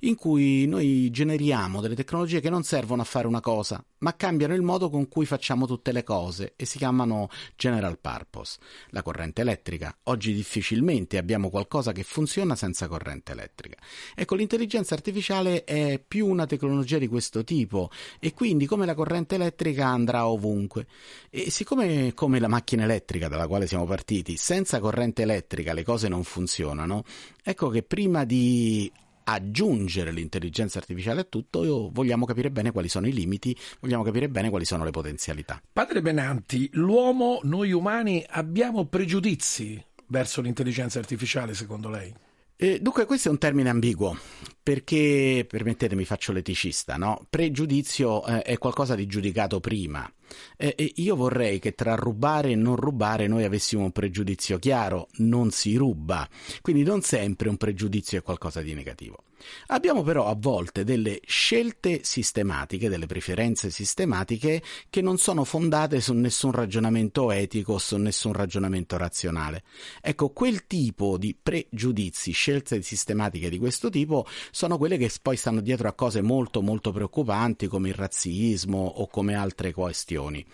in 0.00 0.16
cui 0.16 0.66
noi 0.66 1.10
generiamo 1.10 1.80
delle 1.80 1.94
tecnologie 1.94 2.40
che 2.40 2.50
non 2.50 2.62
servono 2.62 3.02
a 3.02 3.06
fare 3.06 3.26
una 3.26 3.40
cosa, 3.40 3.82
ma 3.98 4.14
cambiano 4.14 4.54
il 4.54 4.62
modo 4.62 4.90
con 4.90 5.08
cui 5.08 5.26
facciamo 5.26 5.66
tutte 5.66 5.92
le 5.92 6.02
cose 6.02 6.54
e 6.56 6.66
si 6.66 6.78
chiamano 6.78 7.28
general 7.56 7.98
purpose. 7.98 8.58
La 8.90 9.02
corrente 9.02 9.40
elettrica. 9.40 9.96
Oggi 10.04 10.34
difficilmente 10.34 11.18
abbiamo 11.18 11.50
qualcosa 11.50 11.92
che 11.92 12.02
funziona 12.02 12.56
senza 12.56 12.88
corrente 12.88 13.32
elettrica. 13.32 13.76
Ecco, 14.14 14.34
l'intelligenza 14.34 14.94
artificiale 14.94 15.64
è 15.64 16.02
più 16.06 16.26
una 16.26 16.46
tecnologia 16.46 16.98
di 16.98 17.08
questo 17.08 17.44
tipo 17.44 17.90
e 18.18 18.32
quindi 18.32 18.66
come 18.66 18.86
la 18.86 18.94
corrente 18.94 19.36
elettrica 19.36 19.86
andrà 19.86 20.26
ovunque. 20.26 20.86
E 21.30 21.50
siccome 21.50 22.14
come 22.14 22.38
la 22.40 22.48
macchina 22.48 22.84
elettrica 22.84 23.28
dalla 23.28 23.46
quale 23.46 23.66
siamo 23.66 23.86
partiti, 23.86 24.36
senza 24.36 24.80
corrente 24.80 25.22
elettrica 25.22 25.72
le 25.72 25.84
cose 25.84 26.08
non 26.08 26.24
funzionano, 26.24 27.04
ecco 27.42 27.68
che 27.68 27.82
prima 27.82 28.24
di 28.24 28.90
aggiungere 29.28 30.12
l'intelligenza 30.12 30.78
artificiale 30.78 31.22
a 31.22 31.24
tutto, 31.24 31.90
vogliamo 31.92 32.24
capire 32.26 32.50
bene 32.50 32.70
quali 32.70 32.88
sono 32.88 33.06
i 33.08 33.12
limiti, 33.12 33.56
vogliamo 33.80 34.02
capire 34.02 34.28
bene 34.28 34.50
quali 34.50 34.64
sono 34.64 34.84
le 34.84 34.90
potenzialità. 34.90 35.60
Padre 35.72 36.00
Benanti, 36.00 36.68
l'uomo, 36.72 37.40
noi 37.42 37.72
umani, 37.72 38.24
abbiamo 38.28 38.86
pregiudizi 38.86 39.82
verso 40.08 40.40
l'intelligenza 40.40 40.98
artificiale, 40.98 41.54
secondo 41.54 41.88
lei? 41.88 42.14
Eh, 42.58 42.80
dunque, 42.80 43.04
questo 43.04 43.28
è 43.28 43.30
un 43.30 43.36
termine 43.36 43.68
ambiguo, 43.68 44.16
perché, 44.62 45.44
permettetemi, 45.46 46.06
faccio 46.06 46.32
l'eticista, 46.32 46.96
no? 46.96 47.26
Pregiudizio 47.28 48.24
eh, 48.24 48.40
è 48.42 48.56
qualcosa 48.56 48.94
di 48.94 49.04
giudicato 49.06 49.60
prima. 49.60 50.10
Eh, 50.56 50.92
io 50.96 51.16
vorrei 51.16 51.58
che 51.58 51.74
tra 51.74 51.94
rubare 51.94 52.52
e 52.52 52.56
non 52.56 52.76
rubare 52.76 53.26
noi 53.26 53.44
avessimo 53.44 53.84
un 53.84 53.92
pregiudizio 53.92 54.58
chiaro, 54.58 55.08
non 55.18 55.50
si 55.50 55.76
ruba, 55.76 56.26
quindi 56.62 56.82
non 56.82 57.02
sempre 57.02 57.50
un 57.50 57.58
pregiudizio 57.58 58.18
è 58.18 58.22
qualcosa 58.22 58.62
di 58.62 58.72
negativo. 58.72 59.25
Abbiamo 59.68 60.02
però 60.02 60.26
a 60.26 60.34
volte 60.36 60.84
delle 60.84 61.20
scelte 61.24 62.00
sistematiche, 62.02 62.88
delle 62.88 63.06
preferenze 63.06 63.70
sistematiche 63.70 64.62
che 64.90 65.00
non 65.00 65.18
sono 65.18 65.44
fondate 65.44 66.00
su 66.00 66.12
nessun 66.14 66.52
ragionamento 66.52 67.30
etico, 67.30 67.78
su 67.78 67.96
nessun 67.96 68.32
ragionamento 68.32 68.96
razionale. 68.96 69.62
Ecco, 70.00 70.30
quel 70.30 70.66
tipo 70.66 71.18
di 71.18 71.36
pregiudizi, 71.40 72.32
scelte 72.32 72.82
sistematiche 72.82 73.48
di 73.48 73.58
questo 73.58 73.90
tipo, 73.90 74.26
sono 74.50 74.78
quelle 74.78 74.96
che 74.96 75.10
poi 75.20 75.36
stanno 75.36 75.60
dietro 75.60 75.88
a 75.88 75.92
cose 75.92 76.22
molto 76.22 76.62
molto 76.62 76.92
preoccupanti 76.92 77.66
come 77.66 77.88
il 77.88 77.94
razzismo 77.94 78.78
o 78.78 79.06
come 79.06 79.34
altre 79.34 79.72
questioni. 79.72 80.44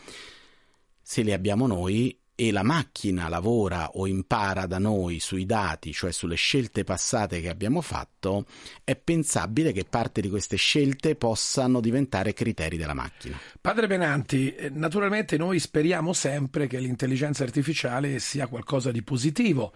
Se 1.00 1.22
le 1.22 1.32
abbiamo 1.32 1.66
noi, 1.66 2.16
e 2.42 2.50
la 2.50 2.64
macchina 2.64 3.28
lavora 3.28 3.90
o 3.94 4.08
impara 4.08 4.66
da 4.66 4.80
noi 4.80 5.20
sui 5.20 5.46
dati, 5.46 5.92
cioè 5.92 6.10
sulle 6.10 6.34
scelte 6.34 6.82
passate 6.82 7.40
che 7.40 7.48
abbiamo 7.48 7.80
fatto, 7.82 8.46
è 8.82 8.96
pensabile 8.96 9.70
che 9.70 9.84
parte 9.84 10.20
di 10.20 10.28
queste 10.28 10.56
scelte 10.56 11.14
possano 11.14 11.78
diventare 11.78 12.32
criteri 12.32 12.76
della 12.76 12.94
macchina. 12.94 13.38
Padre 13.60 13.86
Benanti, 13.86 14.52
eh, 14.56 14.70
naturalmente 14.70 15.36
noi 15.36 15.60
speriamo 15.60 16.12
sempre 16.12 16.66
che 16.66 16.80
l'intelligenza 16.80 17.44
artificiale 17.44 18.18
sia 18.18 18.48
qualcosa 18.48 18.90
di 18.90 19.02
positivo 19.02 19.72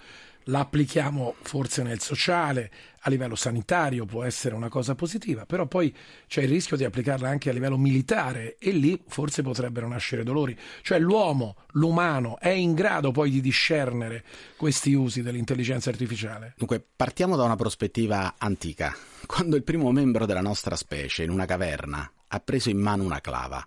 la 0.49 0.61
applichiamo 0.61 1.35
forse 1.43 1.83
nel 1.83 2.01
sociale, 2.01 2.71
a 3.01 3.11
livello 3.11 3.37
sanitario 3.37 4.05
può 4.05 4.25
essere 4.25 4.55
una 4.55 4.69
cosa 4.69 4.95
positiva, 4.95 5.47
però 5.47 5.67
poi 5.67 5.95
c'è 6.27 6.43
il 6.43 6.49
rischio 6.49 6.77
di 6.77 6.85
applicarla 6.85 7.29
anche 7.29 7.51
a 7.51 7.53
livello 7.53 7.77
militare 7.77 8.57
e 8.59 8.71
lì 8.71 9.01
forse 9.07 9.43
potrebbero 9.43 9.89
nascere 9.89 10.25
dolori. 10.25 10.57
Cioè 10.83 10.99
l'uomo, 10.99 11.57
l'umano, 11.73 12.39
è 12.39 12.49
in 12.49 12.75
grado 12.75 13.13
poi 13.13 13.31
di 13.31 13.41
discernere 13.41 14.25
questi 14.57 14.93
usi 14.93 15.23
dell'intelligenza 15.23 15.91
artificiale? 15.91 16.55
Dunque, 16.57 16.85
partiamo 16.95 17.37
da 17.37 17.45
una 17.45 17.57
prospettiva 17.57 18.35
antica. 18.39 18.95
Quando 19.27 19.57
il 19.57 19.63
primo 19.63 19.91
membro 19.93 20.27
della 20.27 20.41
nostra 20.41 20.77
specie, 20.77 21.23
in 21.23 21.31
una 21.31 21.47
caverna, 21.47 22.11
ha 22.29 22.41
preso 22.41 22.71
in 22.71 22.79
mano 22.79 23.05
una 23.05 23.21
clava 23.21 23.65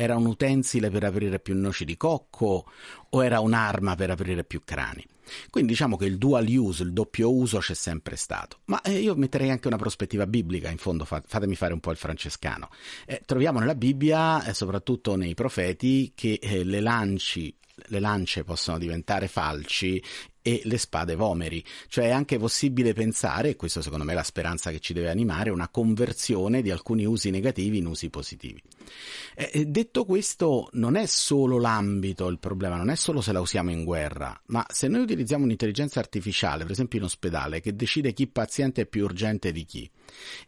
Era 0.00 0.14
un 0.14 0.26
utensile 0.26 0.90
per 0.90 1.02
aprire 1.02 1.40
più 1.40 1.56
noci 1.56 1.84
di 1.84 1.96
cocco 1.96 2.66
o 3.10 3.24
era 3.24 3.40
un'arma 3.40 3.96
per 3.96 4.10
aprire 4.10 4.44
più 4.44 4.62
crani? 4.64 5.04
Quindi 5.50 5.72
diciamo 5.72 5.96
che 5.96 6.04
il 6.04 6.18
dual 6.18 6.46
use, 6.46 6.84
il 6.84 6.92
doppio 6.92 7.34
uso 7.34 7.58
c'è 7.58 7.74
sempre 7.74 8.14
stato. 8.14 8.58
Ma 8.66 8.80
eh, 8.82 8.92
io 8.92 9.16
metterei 9.16 9.50
anche 9.50 9.66
una 9.66 9.76
prospettiva 9.76 10.24
biblica, 10.28 10.70
in 10.70 10.78
fondo 10.78 11.04
fa- 11.04 11.20
fatemi 11.26 11.56
fare 11.56 11.72
un 11.72 11.80
po' 11.80 11.90
il 11.90 11.96
francescano. 11.96 12.68
Eh, 13.06 13.22
troviamo 13.26 13.58
nella 13.58 13.74
Bibbia, 13.74 14.44
e 14.44 14.54
soprattutto 14.54 15.16
nei 15.16 15.34
profeti, 15.34 16.12
che 16.14 16.38
eh, 16.40 16.62
le 16.62 16.78
lanci 16.78 17.52
le 17.86 18.00
lance 18.00 18.44
possono 18.44 18.78
diventare 18.78 19.28
falci 19.28 20.02
e 20.48 20.62
le 20.64 20.78
spade 20.78 21.14
vomeri, 21.14 21.62
cioè 21.88 22.06
è 22.06 22.10
anche 22.10 22.38
possibile 22.38 22.94
pensare, 22.94 23.50
e 23.50 23.56
questo 23.56 23.82
secondo 23.82 24.04
me 24.04 24.12
è 24.12 24.14
la 24.14 24.22
speranza 24.22 24.70
che 24.70 24.80
ci 24.80 24.94
deve 24.94 25.10
animare, 25.10 25.50
una 25.50 25.68
conversione 25.68 26.62
di 26.62 26.70
alcuni 26.70 27.04
usi 27.04 27.28
negativi 27.28 27.78
in 27.78 27.86
usi 27.86 28.08
positivi. 28.08 28.62
Eh, 29.34 29.66
detto 29.66 30.06
questo, 30.06 30.70
non 30.72 30.96
è 30.96 31.04
solo 31.04 31.58
l'ambito 31.58 32.28
il 32.28 32.38
problema, 32.38 32.76
non 32.76 32.88
è 32.88 32.96
solo 32.96 33.20
se 33.20 33.32
la 33.32 33.40
usiamo 33.40 33.70
in 33.70 33.84
guerra, 33.84 34.40
ma 34.46 34.64
se 34.70 34.88
noi 34.88 35.02
utilizziamo 35.02 35.44
un'intelligenza 35.44 36.00
artificiale, 36.00 36.62
per 36.62 36.72
esempio 36.72 36.98
in 36.98 37.04
ospedale, 37.04 37.60
che 37.60 37.76
decide 37.76 38.14
chi 38.14 38.26
paziente 38.26 38.82
è 38.82 38.86
più 38.86 39.04
urgente 39.04 39.52
di 39.52 39.64
chi, 39.66 39.90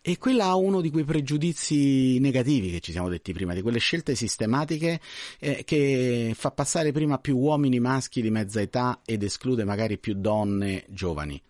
e 0.01 0.18
quella 0.18 0.47
ha 0.47 0.55
uno 0.55 0.80
di 0.80 0.90
quei 0.90 1.05
pregiudizi 1.05 2.18
negativi 2.18 2.70
che 2.70 2.80
ci 2.80 2.92
siamo 2.92 3.09
detti 3.09 3.32
prima, 3.32 3.55
di 3.55 3.62
quelle 3.62 3.78
scelte 3.78 4.14
sistematiche 4.14 5.01
eh, 5.38 5.62
che 5.64 6.32
fa 6.34 6.51
passare 6.51 6.92
prima 6.92 7.18
più 7.18 7.36
uomini 7.36 7.80
maschi 7.80 8.22
di 8.22 8.30
mezza 8.30 8.60
età 8.60 9.01
ed 9.05 9.22
esclude 9.22 9.64
magari 9.64 9.98
più 9.98 10.14
donne 10.14 10.84
giovani. 10.88 11.40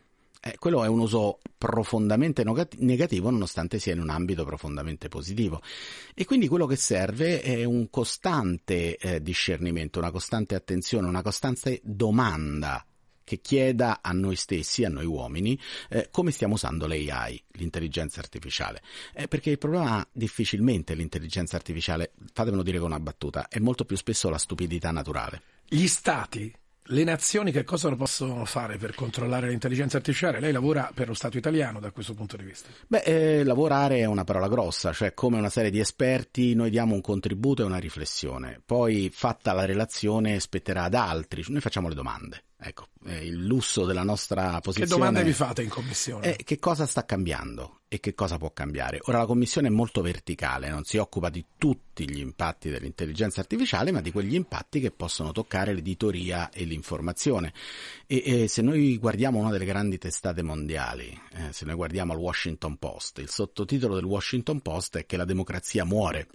Eh, 0.43 0.57
quello 0.59 0.83
è 0.85 0.89
un 0.89 1.01
uso 1.01 1.41
profondamente 1.59 2.45
negativo 2.79 3.29
nonostante 3.29 3.79
sia 3.79 3.93
in 3.93 4.01
un 4.01 4.09
ambito 4.09 4.43
profondamente 4.47 5.09
positivo 5.09 5.61
e 6.15 6.25
quindi 6.25 6.49
quello 6.49 6.65
che 6.65 6.77
serve 6.77 7.43
è 7.43 7.65
un 7.65 7.91
costante 7.91 8.97
eh, 8.97 9.23
discernimento, 9.23 9.99
una 9.99 10.11
costante 10.11 10.55
attenzione, 10.55 11.09
una 11.09 11.21
costante 11.21 11.81
domanda 11.85 12.83
che 13.31 13.41
chieda 13.41 14.01
a 14.03 14.11
noi 14.11 14.35
stessi, 14.35 14.83
a 14.83 14.89
noi 14.89 15.07
uomini, 15.07 15.57
eh, 15.89 16.09
come 16.11 16.33
stiamo 16.33 16.55
usando 16.55 16.89
l'AI, 16.89 17.41
l'intelligenza 17.53 18.19
artificiale. 18.19 18.83
Eh, 19.15 19.29
perché 19.29 19.51
il 19.51 19.59
problema 19.59 20.05
difficilmente 20.11 20.95
l'intelligenza 20.95 21.55
artificiale, 21.55 22.11
fatemelo 22.33 22.65
dire 22.65 22.79
con 22.79 22.89
una 22.89 22.99
battuta, 22.99 23.47
è 23.47 23.61
molto 23.61 23.85
più 23.85 23.97
spesso 23.97 24.29
la 24.31 24.39
stupidità 24.39 24.91
naturale. 24.91 25.43
Gli 25.69 25.87
stati 25.87 26.53
le 26.83 27.05
nazioni 27.05 27.53
che 27.53 27.63
cosa 27.63 27.95
possono 27.95 28.45
fare 28.45 28.77
per 28.77 28.97
controllare 28.97 29.49
l'intelligenza 29.49 29.99
artificiale? 29.99 30.41
Lei 30.41 30.51
lavora 30.51 30.91
per 30.93 31.07
lo 31.07 31.15
Stato 31.15 31.39
italiano 31.39 31.79
da 31.79 31.93
questo 31.93 32.15
punto 32.15 32.37
di 32.37 32.43
vista? 32.43 32.69
Beh, 32.89 33.03
eh, 33.03 33.45
lavorare 33.45 33.99
è 33.99 34.07
una 34.07 34.25
parola 34.25 34.49
grossa, 34.49 34.93
cioè 34.93 35.15
come 35.15 35.39
una 35.39 35.51
serie 35.51 35.71
di 35.71 35.79
esperti 35.79 36.53
noi 36.55 36.71
diamo 36.71 36.95
un 36.95 37.01
contributo 37.01 37.63
e 37.63 37.67
una 37.67 37.79
riflessione, 37.79 38.61
poi 38.67 39.09
fatta 39.13 39.53
la 39.53 39.67
relazione 39.67 40.41
spetterà 40.41 40.85
ad 40.85 40.95
altri, 40.95 41.45
noi 41.47 41.61
facciamo 41.61 41.89
le 41.89 41.95
domande. 41.95 42.43
Ecco, 42.63 42.89
eh, 43.07 43.25
il 43.25 43.43
lusso 43.43 43.87
della 43.87 44.03
nostra 44.03 44.61
posizione. 44.61 44.91
Che 44.91 44.97
domande 44.97 45.25
vi 45.25 45.33
fate 45.33 45.63
in 45.63 45.71
commissione? 45.71 46.37
È 46.37 46.45
che 46.45 46.59
cosa 46.59 46.85
sta 46.85 47.07
cambiando 47.07 47.81
e 47.89 48.01
che 48.01 48.15
cosa 48.15 48.37
può 48.37 48.53
cambiare. 48.53 49.01
Ora 49.05 49.19
la 49.19 49.27
commissione 49.27 49.69
è 49.69 49.71
molto 49.71 50.03
verticale, 50.03 50.69
non 50.69 50.85
si 50.85 50.99
occupa 50.99 51.31
di 51.31 51.45
tutti 51.57 52.09
gli 52.09 52.19
impatti 52.19 52.69
dell'intelligenza 52.69 53.41
artificiale, 53.41 53.93
ma 53.93 54.03
di 54.03 54.13
quegli 54.13 54.35
impatti 54.35 54.79
che 54.79 54.91
possono 54.91 55.33
toccare 55.33 55.73
l'editoria 55.73 56.51
e 56.51 56.65
l'informazione. 56.65 57.55
E, 58.07 58.43
e 58.43 58.49
se 58.49 58.61
noi 58.61 58.99
guardiamo 58.99 59.39
una 59.39 59.51
delle 59.51 59.65
grandi 59.65 59.97
testate 59.97 60.43
mondiali, 60.43 61.19
eh, 61.33 61.53
se 61.53 61.65
noi 61.65 61.77
guardiamo 61.77 62.13
il 62.13 62.19
Washington 62.19 62.77
Post, 62.77 63.19
il 63.21 63.31
sottotitolo 63.31 63.95
del 63.95 64.05
Washington 64.05 64.61
Post 64.61 64.99
è 64.99 65.07
che 65.07 65.17
la 65.17 65.25
democrazia 65.25 65.85
muore 65.87 66.29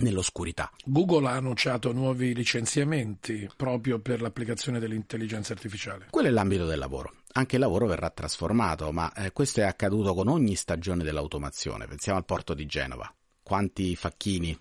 nell'oscurità. 0.00 0.70
Google 0.84 1.28
ha 1.28 1.32
annunciato 1.32 1.92
nuovi 1.92 2.34
licenziamenti 2.34 3.48
proprio 3.56 3.98
per 3.98 4.20
l'applicazione 4.20 4.78
dell'intelligenza 4.78 5.52
artificiale. 5.52 6.06
Quello 6.10 6.28
è 6.28 6.30
l'ambito 6.30 6.66
del 6.66 6.78
lavoro. 6.78 7.14
Anche 7.32 7.56
il 7.56 7.60
lavoro 7.60 7.86
verrà 7.86 8.10
trasformato, 8.10 8.90
ma 8.92 9.12
eh, 9.12 9.32
questo 9.32 9.60
è 9.60 9.64
accaduto 9.64 10.14
con 10.14 10.28
ogni 10.28 10.54
stagione 10.54 11.04
dell'automazione. 11.04 11.86
Pensiamo 11.86 12.18
al 12.18 12.24
porto 12.24 12.54
di 12.54 12.66
Genova. 12.66 13.12
Quanti 13.42 13.96
facchini 13.96 14.56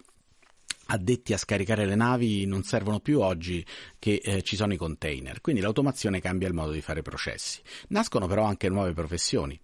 addetti 0.88 1.34
a 1.34 1.38
scaricare 1.38 1.86
le 1.86 1.96
navi 1.96 2.46
non 2.46 2.64
servono 2.64 3.00
più 3.00 3.20
oggi 3.20 3.66
che 4.00 4.22
eh, 4.24 4.42
ci 4.44 4.56
sono 4.56 4.74
i 4.74 4.78
container, 4.78 5.42
quindi 5.42 5.62
l'automazione 5.62 6.22
cambia 6.22 6.48
il 6.48 6.54
modo 6.54 6.72
di 6.72 6.82
fare 6.82 7.02
processi. 7.02 7.62
Nascono 7.90 8.28
però 8.28 8.44
anche 8.44 8.70
nuove 8.70 8.94
professioni 8.94 9.60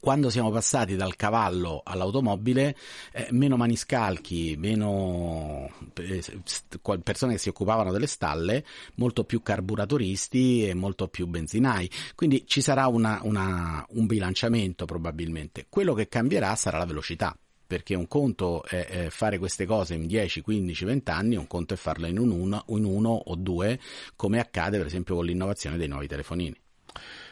quando 0.00 0.30
siamo 0.30 0.50
passati 0.50 0.96
dal 0.96 1.16
cavallo 1.16 1.82
all'automobile, 1.84 2.76
eh, 3.12 3.28
meno 3.30 3.56
maniscalchi, 3.56 4.56
meno 4.58 5.70
eh, 5.94 6.22
persone 7.02 7.34
che 7.34 7.38
si 7.38 7.48
occupavano 7.48 7.92
delle 7.92 8.06
stalle, 8.06 8.64
molto 8.94 9.24
più 9.24 9.42
carburatoristi 9.42 10.68
e 10.68 10.74
molto 10.74 11.08
più 11.08 11.26
benzinai. 11.26 11.90
Quindi 12.14 12.44
ci 12.46 12.60
sarà 12.60 12.86
una, 12.86 13.20
una, 13.22 13.84
un 13.90 14.06
bilanciamento 14.06 14.84
probabilmente. 14.84 15.66
Quello 15.68 15.94
che 15.94 16.08
cambierà 16.08 16.54
sarà 16.56 16.78
la 16.78 16.86
velocità 16.86 17.36
perché 17.68 17.94
un 17.94 18.08
conto 18.08 18.64
è 18.64 19.08
fare 19.10 19.38
queste 19.38 19.66
cose 19.66 19.92
in 19.92 20.06
10, 20.06 20.40
15, 20.40 20.84
20 20.86 21.10
anni, 21.10 21.36
un 21.36 21.46
conto 21.46 21.74
è 21.74 21.76
farle 21.76 22.08
in 22.08 22.18
uno, 22.18 22.64
in 22.68 22.84
uno 22.84 23.10
o 23.10 23.34
due, 23.34 23.78
come 24.16 24.40
accade 24.40 24.78
per 24.78 24.86
esempio 24.86 25.16
con 25.16 25.26
l'innovazione 25.26 25.76
dei 25.76 25.86
nuovi 25.86 26.06
telefonini. 26.06 26.56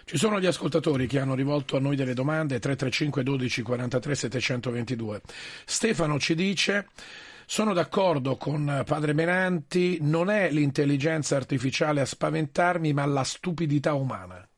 Ci 0.09 0.19
sono 0.19 0.39
gli 0.39 0.47
ascoltatori 0.47 1.09
che 1.09 1.19
hanno 1.19 1.35
rivolto 1.35 1.77
a 1.77 1.81
noi 1.81 1.97
delle 1.97 2.15
domande 2.15 2.61
335 2.61 3.24
12 3.24 3.62
43 3.62 4.15
722. 4.15 5.20
Stefano 5.65 6.20
ci 6.20 6.37
dice 6.37 6.87
sono 7.45 7.73
d'accordo 7.73 8.37
con 8.37 8.85
padre 8.87 9.15
Menanti, 9.15 9.99
non 10.03 10.31
è 10.31 10.49
l'intelligenza 10.53 11.35
artificiale 11.35 12.03
a 12.03 12.05
spaventarmi, 12.05 12.93
ma 12.93 13.05
la 13.05 13.24
stupidità 13.24 13.95
umana. 13.95 14.49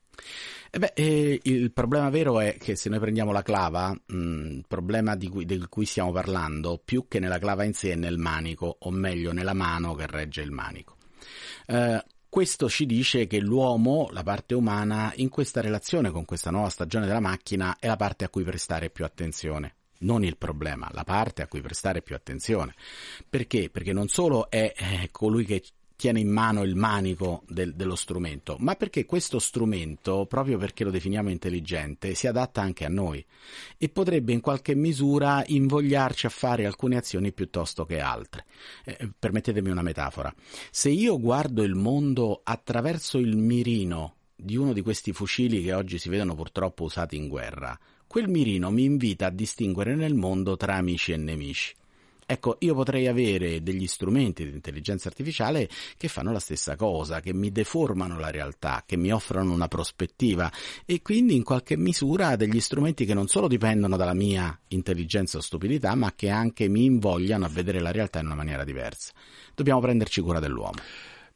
Eh 0.70 0.78
beh, 0.78 0.92
eh, 0.94 1.40
il 1.44 1.72
problema 1.72 2.10
vero 2.10 2.40
è 2.40 2.58
che 2.58 2.76
se 2.76 2.90
noi 2.90 2.98
prendiamo 2.98 3.32
la 3.32 3.40
clava, 3.40 3.98
mm, 4.12 4.50
il 4.50 4.64
problema 4.68 5.16
cui, 5.16 5.46
di 5.46 5.64
cui, 5.70 5.86
stiamo 5.86 6.12
parlando, 6.12 6.78
più 6.84 7.06
che 7.08 7.20
nella 7.20 7.38
clava 7.38 7.64
in 7.64 7.72
sé, 7.72 7.92
è 7.92 7.96
nel 7.96 8.18
manico, 8.18 8.76
o 8.80 8.90
meglio 8.90 9.32
nella 9.32 9.54
mano 9.54 9.94
che 9.94 10.06
regge 10.06 10.42
il 10.42 10.50
manico. 10.50 10.96
Eh, 11.66 12.04
questo 12.38 12.68
ci 12.68 12.86
dice 12.86 13.26
che 13.26 13.40
l'uomo, 13.40 14.10
la 14.12 14.22
parte 14.22 14.54
umana, 14.54 15.12
in 15.16 15.28
questa 15.28 15.60
relazione 15.60 16.12
con 16.12 16.24
questa 16.24 16.52
nuova 16.52 16.68
stagione 16.68 17.04
della 17.04 17.18
macchina 17.18 17.78
è 17.80 17.88
la 17.88 17.96
parte 17.96 18.24
a 18.24 18.28
cui 18.28 18.44
prestare 18.44 18.90
più 18.90 19.04
attenzione. 19.04 19.74
Non 20.02 20.22
il 20.22 20.36
problema, 20.36 20.88
la 20.92 21.02
parte 21.02 21.42
a 21.42 21.48
cui 21.48 21.60
prestare 21.60 22.00
più 22.00 22.14
attenzione. 22.14 22.76
Perché? 23.28 23.70
Perché 23.70 23.92
non 23.92 24.06
solo 24.06 24.48
è 24.50 24.72
colui 25.10 25.44
che 25.44 25.64
tiene 25.98 26.20
in 26.20 26.28
mano 26.28 26.62
il 26.62 26.76
manico 26.76 27.42
del, 27.48 27.74
dello 27.74 27.96
strumento, 27.96 28.54
ma 28.60 28.76
perché 28.76 29.04
questo 29.04 29.40
strumento, 29.40 30.26
proprio 30.26 30.56
perché 30.56 30.84
lo 30.84 30.92
definiamo 30.92 31.28
intelligente, 31.28 32.14
si 32.14 32.28
adatta 32.28 32.60
anche 32.60 32.84
a 32.84 32.88
noi 32.88 33.24
e 33.76 33.88
potrebbe 33.88 34.32
in 34.32 34.40
qualche 34.40 34.76
misura 34.76 35.42
invogliarci 35.44 36.26
a 36.26 36.28
fare 36.28 36.66
alcune 36.66 36.96
azioni 36.96 37.32
piuttosto 37.32 37.84
che 37.84 37.98
altre. 37.98 38.44
Eh, 38.84 39.10
permettetemi 39.18 39.70
una 39.70 39.82
metafora. 39.82 40.32
Se 40.70 40.88
io 40.88 41.18
guardo 41.18 41.64
il 41.64 41.74
mondo 41.74 42.42
attraverso 42.44 43.18
il 43.18 43.36
mirino 43.36 44.14
di 44.36 44.56
uno 44.56 44.72
di 44.72 44.82
questi 44.82 45.12
fucili 45.12 45.64
che 45.64 45.72
oggi 45.72 45.98
si 45.98 46.08
vedono 46.08 46.36
purtroppo 46.36 46.84
usati 46.84 47.16
in 47.16 47.26
guerra, 47.26 47.76
quel 48.06 48.28
mirino 48.28 48.70
mi 48.70 48.84
invita 48.84 49.26
a 49.26 49.30
distinguere 49.30 49.96
nel 49.96 50.14
mondo 50.14 50.56
tra 50.56 50.76
amici 50.76 51.10
e 51.10 51.16
nemici. 51.16 51.74
Ecco, 52.30 52.56
io 52.60 52.74
potrei 52.74 53.06
avere 53.06 53.62
degli 53.62 53.86
strumenti 53.86 54.44
di 54.44 54.50
intelligenza 54.50 55.08
artificiale 55.08 55.66
che 55.96 56.08
fanno 56.08 56.30
la 56.30 56.38
stessa 56.38 56.76
cosa, 56.76 57.20
che 57.20 57.32
mi 57.32 57.50
deformano 57.50 58.18
la 58.18 58.30
realtà, 58.30 58.82
che 58.84 58.98
mi 58.98 59.10
offrono 59.10 59.54
una 59.54 59.66
prospettiva 59.66 60.52
e 60.84 61.00
quindi 61.00 61.36
in 61.36 61.42
qualche 61.42 61.78
misura 61.78 62.36
degli 62.36 62.60
strumenti 62.60 63.06
che 63.06 63.14
non 63.14 63.28
solo 63.28 63.48
dipendono 63.48 63.96
dalla 63.96 64.12
mia 64.12 64.54
intelligenza 64.68 65.38
o 65.38 65.40
stupidità, 65.40 65.94
ma 65.94 66.12
che 66.14 66.28
anche 66.28 66.68
mi 66.68 66.84
invogliano 66.84 67.46
a 67.46 67.48
vedere 67.48 67.80
la 67.80 67.92
realtà 67.92 68.18
in 68.18 68.26
una 68.26 68.34
maniera 68.34 68.62
diversa. 68.62 69.14
Dobbiamo 69.54 69.80
prenderci 69.80 70.20
cura 70.20 70.38
dell'uomo. 70.38 70.82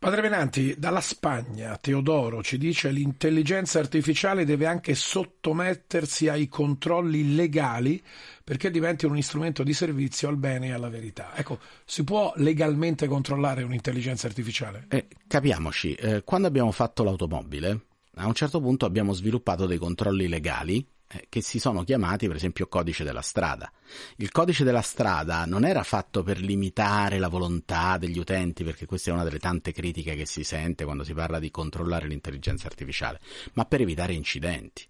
Padre 0.03 0.21
Venanti, 0.21 0.75
dalla 0.77 1.01
Spagna, 1.01 1.77
Teodoro 1.77 2.43
ci 2.43 2.59
dice 2.59 2.89
che 2.89 2.95
l'intelligenza 2.95 3.79
artificiale 3.79 4.45
deve 4.45 4.67
anche 4.67 4.97
sottomettersi 4.97 6.27
ai 6.27 6.49
controlli 6.49 7.37
legali 7.37 8.03
perché 8.43 8.73
diventi 8.73 9.07
un 9.07 9.23
strumento 9.23 9.63
di 9.63 9.73
servizio 9.73 10.29
al 10.29 10.39
bene 10.39 10.67
e 10.67 10.73
alla 10.73 10.89
verità. 10.89 11.37
Ecco, 11.37 11.61
si 11.85 12.03
può 12.03 12.33
legalmente 12.35 13.07
controllare 13.07 13.63
un'intelligenza 13.63 14.27
artificiale? 14.27 14.87
Eh, 14.89 15.07
capiamoci, 15.29 15.95
eh, 15.95 16.25
quando 16.25 16.49
abbiamo 16.49 16.73
fatto 16.73 17.05
l'automobile, 17.05 17.83
a 18.17 18.27
un 18.27 18.35
certo 18.35 18.61
punto 18.61 18.87
abbiamo 18.87 19.13
sviluppato 19.13 19.67
dei 19.67 19.79
controlli 19.79 20.27
legali 20.27 20.85
che 21.29 21.43
si 21.43 21.59
sono 21.59 21.85
chiamati 21.85 22.27
per 22.27 22.37
esempio 22.37 22.69
codice 22.69 23.05
della 23.05 23.23
strada. 23.23 23.71
Il 24.17 24.31
codice 24.31 24.65
della 24.65 24.83
strada 24.83 25.45
non 25.45 25.65
era 25.65 25.83
fatto 25.83 26.23
per 26.23 26.39
limitare 26.41 27.19
la 27.19 27.29
volontà 27.29 27.99
degli 27.99 28.19
utenti, 28.19 28.65
perché 28.65 28.87
questa 28.87 29.11
è 29.11 29.15
una 29.15 29.25
delle 29.25 29.39
tante 29.39 29.73
critiche 29.73 30.15
che 30.15 30.27
si 30.27 30.45
sente 30.45 30.85
quando 30.85 31.05
si 31.05 31.15
parla 31.15 31.39
di 31.39 31.51
controllare 31.51 32.07
l'intelligenza 32.07 32.67
artificiale, 32.67 33.21
ma 33.55 33.65
per 33.65 33.81
evitare 33.81 34.13
incidenti. 34.13 34.87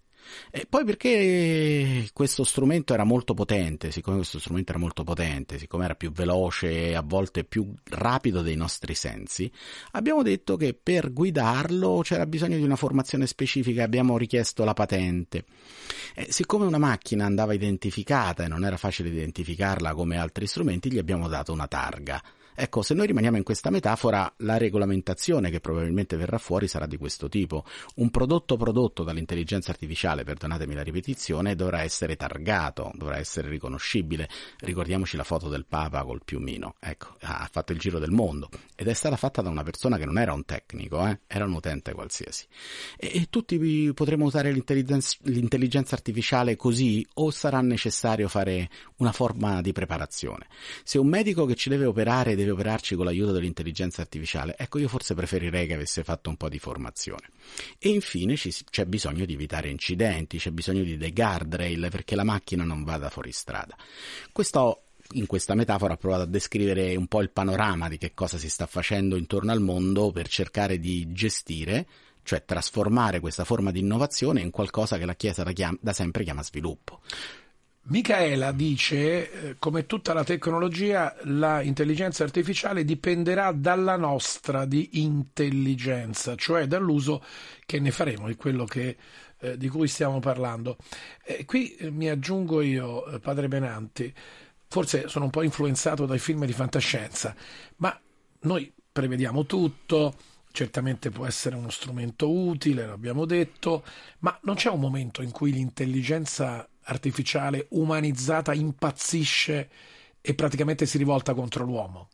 E 0.51 0.67
poi 0.69 0.85
perché 0.85 2.09
questo 2.13 2.45
strumento 2.45 2.95
era 2.95 3.05
molto 3.05 3.35
potente, 3.35 3.91
siccome 3.91 4.17
questo 4.17 4.39
strumento 4.39 4.71
era 4.71 4.81
molto 4.81 5.05
potente, 5.05 5.59
siccome 5.59 5.85
era 5.85 5.95
più 5.95 6.13
veloce 6.13 6.89
e 6.89 6.95
a 6.95 7.03
volte 7.03 7.45
più 7.45 7.73
rapido 7.85 8.43
dei 8.43 8.57
nostri 8.57 8.95
sensi, 8.95 9.51
abbiamo 9.93 10.23
detto 10.23 10.57
che 10.57 10.75
per 10.81 11.13
guidarlo 11.13 12.01
c'era 12.03 12.27
bisogno 12.27 12.57
di 12.57 12.63
una 12.63 12.77
formazione 12.77 13.27
specifica, 13.27 13.83
abbiamo 13.83 14.17
richiesto 14.17 14.65
la 14.65 14.75
patente. 14.75 15.45
E 16.15 16.27
siccome 16.31 16.67
una 16.67 16.79
macchina 16.79 17.25
andava 17.25 17.55
identificata 17.55 18.45
e 18.45 18.49
non 18.49 18.65
era 18.65 18.77
facile 18.77 19.09
identificarla 19.09 19.95
come 19.95 20.19
altri 20.19 20.47
strumenti, 20.47 20.91
gli 20.93 20.99
abbiamo 20.99 21.29
dato 21.29 21.53
una 21.53 21.67
targa. 21.67 22.23
Ecco, 22.55 22.83
se 22.83 22.95
noi 22.95 23.07
rimaniamo 23.07 23.37
in 23.39 23.43
questa 23.43 23.71
metafora, 23.71 24.33
la 24.39 24.59
regolamentazione 24.59 25.51
che 25.51 25.61
probabilmente 25.61 26.17
verrà 26.17 26.39
fuori 26.39 26.69
sarà 26.69 26.87
di 26.87 26.97
questo 26.97 27.29
tipo. 27.29 27.65
Un 27.97 28.11
prodotto 28.11 28.57
prodotto 28.57 29.03
dall'intelligenza 29.03 29.71
artificiale, 29.71 30.25
perdonatemi 30.25 30.75
la 30.75 30.83
ripetizione, 30.83 31.55
dovrà 31.55 31.83
essere 31.83 32.17
targato, 32.17 32.91
dovrà 32.95 33.17
essere 33.17 33.49
riconoscibile. 33.49 34.29
Ricordiamoci 34.59 35.17
la 35.17 35.25
foto 35.25 35.49
del 35.49 35.65
Papa 35.67 36.05
col 36.05 36.23
piumino. 36.25 36.75
Ecco, 36.79 37.17
ha 37.21 37.49
fatto 37.51 37.73
il 37.73 37.79
giro 37.79 37.99
del 37.99 38.11
mondo 38.11 38.49
ed 38.75 38.89
è 38.89 38.93
stata 38.93 39.17
fatta 39.17 39.43
da 39.43 39.49
una 39.49 39.63
persona 39.63 39.97
che 39.97 40.05
non 40.05 40.19
era 40.19 40.33
un 40.33 40.45
tecnico, 40.45 41.07
eh? 41.07 41.21
era 41.27 41.45
un 41.45 41.53
utente 41.53 41.93
qualsiasi. 41.95 42.47
E, 42.97 43.13
e 43.15 43.27
tutti 43.31 43.93
potremo 43.95 44.27
usare 44.27 44.53
l'intelligenza, 44.53 45.17
l'intelligenza 45.23 45.95
artificiale 45.95 46.57
così 46.57 47.07
o 47.15 47.31
sarà 47.31 47.61
necessario 47.61 48.29
fare 48.29 48.69
una 49.03 49.13
forma 49.13 49.61
di 49.61 49.73
preparazione? 49.73 50.47
Se 50.85 50.99
un 50.99 51.09
medico 51.09 51.45
che 51.45 51.55
ci 51.55 51.69
deve 51.69 51.85
operare 51.85 52.37
deve 52.37 52.53
operarci 52.53 52.95
con 52.95 53.05
l'aiuto 53.05 53.33
dell'intelligenza 53.33 54.01
artificiale, 54.01 54.55
ecco 54.57 54.79
io 54.79 54.89
forse 54.89 55.15
preferirei 55.15 55.67
che 55.67 55.75
avesse 55.75 56.05
fatto 56.05 56.31
un 56.31 56.37
po' 56.37 56.49
di 56.49 56.59
formazione. 56.59 57.31
E 57.79 57.91
infine 57.91 58.37
ci, 58.37 58.55
c'è 58.71 58.87
bisogno 58.87 59.25
di 59.25 59.35
evitare 59.35 59.69
incidenti, 59.69 60.39
c'è 60.39 60.51
bisogno 60.51 60.85
di 60.85 60.97
dei 60.97 61.13
guardrail 61.13 61.89
perché 61.91 62.15
la 62.15 62.25
macchina 62.25 62.65
non 62.65 62.85
vada 62.85 63.11
fuori 63.11 63.33
strada. 63.33 63.77
Questo 64.31 64.85
in 65.15 65.27
questa 65.27 65.55
metafora 65.55 65.95
ho 65.95 65.97
provato 65.97 66.23
a 66.23 66.27
descrivere 66.27 66.95
un 66.97 67.07
po' 67.07 67.21
il 67.21 67.31
panorama 67.31 67.89
di 67.89 67.99
che 67.99 68.15
cosa 68.15 68.39
si 68.39 68.49
sta 68.49 68.67
facendo 68.67 69.17
intorno 69.17 69.53
al 69.53 69.61
mondo 69.61 70.11
per 70.11 70.29
cercare 70.29 70.79
di 70.79 71.13
gestire, 71.13 71.87
cioè 72.23 72.45
trasformare 72.45 73.21
questa 73.21 73.45
forma 73.45 73.71
di 73.71 73.81
innovazione 73.81 74.41
in 74.41 74.51
qualcosa 74.51 74.97
che 74.97 75.05
la 75.05 75.15
Chiesa 75.15 75.43
da, 75.43 75.93
sempre 75.93 76.25
chiama 76.25 76.43
sviluppo. 76.43 77.01
Michaela 77.85 78.53
dice, 78.53 79.51
eh, 79.51 79.57
come 79.59 79.87
tutta 79.87 80.13
la 80.13 80.23
tecnologia, 80.23 81.17
la 81.25 81.63
intelligenza 81.63 82.23
artificiale 82.23 82.85
dipenderà 82.85 83.51
dalla 83.51 83.97
nostra 83.97 84.65
di 84.67 85.01
intelligenza, 85.03 86.37
cioè 86.37 86.67
dall'uso 86.67 87.25
che 87.67 87.81
ne 87.81 87.91
faremo 87.91 88.29
di 88.29 88.37
quello 88.37 88.65
che, 88.67 88.97
eh, 89.41 89.57
di 89.57 89.69
cui 89.69 89.89
stiamo 89.89 90.21
parlando. 90.21 90.77
Eh, 91.25 91.45
qui 91.45 91.75
eh, 91.75 91.91
mi 91.91 92.09
aggiungo 92.09 92.61
io, 92.61 93.05
eh, 93.07 93.19
padre 93.19 93.49
Benanti, 93.49 94.15
forse 94.69 95.09
sono 95.09 95.25
un 95.25 95.31
po' 95.33 95.43
influenzato 95.43 96.07
dai 96.07 96.21
film 96.21 96.47
di 96.47 96.53
fantascienza, 96.53 97.35
ma 97.79 98.01
noi 98.43 98.73
prevediamo 98.93 99.45
tutto, 99.45 100.15
certamente 100.53 101.11
può 101.11 101.27
essere 101.27 101.57
uno 101.57 101.71
strumento 101.71 102.31
utile, 102.31 102.87
l'abbiamo 102.87 103.25
detto, 103.25 103.83
ma 104.21 104.39
non 104.43 104.55
c'è 104.55 104.71
un 104.71 104.81
momento 104.81 105.21
in 105.21 105.33
cui 105.33 105.51
l'intelligenza 105.51 106.67
artificiale 106.85 107.67
umanizzata 107.71 108.53
impazzisce 108.53 109.69
e 110.21 110.35
praticamente 110.35 110.87
si 110.87 110.99
rivolta 110.99 111.35
contro 111.35 111.65
l'uomo. 111.65 112.09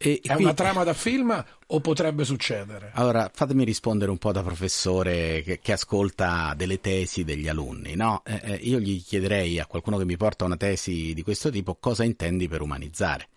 E, 0.00 0.20
è 0.22 0.34
qui... 0.34 0.44
una 0.44 0.54
trama 0.54 0.84
da 0.84 0.94
film 0.94 1.44
o 1.66 1.80
potrebbe 1.80 2.24
succedere? 2.24 2.92
Allora, 2.94 3.30
fatemi 3.34 3.64
rispondere 3.64 4.12
un 4.12 4.18
po' 4.18 4.30
da 4.30 4.42
professore 4.42 5.42
che, 5.42 5.58
che 5.58 5.72
ascolta 5.72 6.54
delle 6.56 6.80
tesi 6.80 7.24
degli 7.24 7.48
alunni. 7.48 7.96
No? 7.96 8.22
Eh, 8.24 8.40
eh, 8.42 8.54
io 8.54 8.78
gli 8.78 9.02
chiederei 9.02 9.58
a 9.58 9.66
qualcuno 9.66 9.98
che 9.98 10.04
mi 10.04 10.16
porta 10.16 10.44
una 10.44 10.56
tesi 10.56 11.12
di 11.14 11.22
questo 11.22 11.50
tipo 11.50 11.76
cosa 11.80 12.04
intendi 12.04 12.46
per 12.46 12.62
umanizzare. 12.62 13.28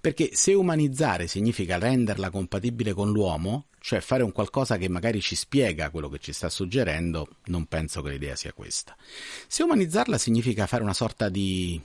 Perché 0.00 0.30
se 0.32 0.54
umanizzare 0.54 1.26
significa 1.26 1.78
renderla 1.78 2.30
compatibile 2.30 2.92
con 2.92 3.10
l'uomo, 3.10 3.66
cioè 3.80 4.00
fare 4.00 4.22
un 4.22 4.32
qualcosa 4.32 4.76
che 4.76 4.88
magari 4.88 5.20
ci 5.20 5.34
spiega 5.34 5.90
quello 5.90 6.08
che 6.08 6.18
ci 6.18 6.32
sta 6.32 6.48
suggerendo, 6.48 7.28
non 7.46 7.66
penso 7.66 8.02
che 8.02 8.10
l'idea 8.10 8.36
sia 8.36 8.52
questa. 8.52 8.96
Se 9.46 9.62
umanizzarla 9.62 10.18
significa 10.18 10.66
fare 10.66 10.82
una 10.82 10.94
sorta 10.94 11.28
di 11.28 11.80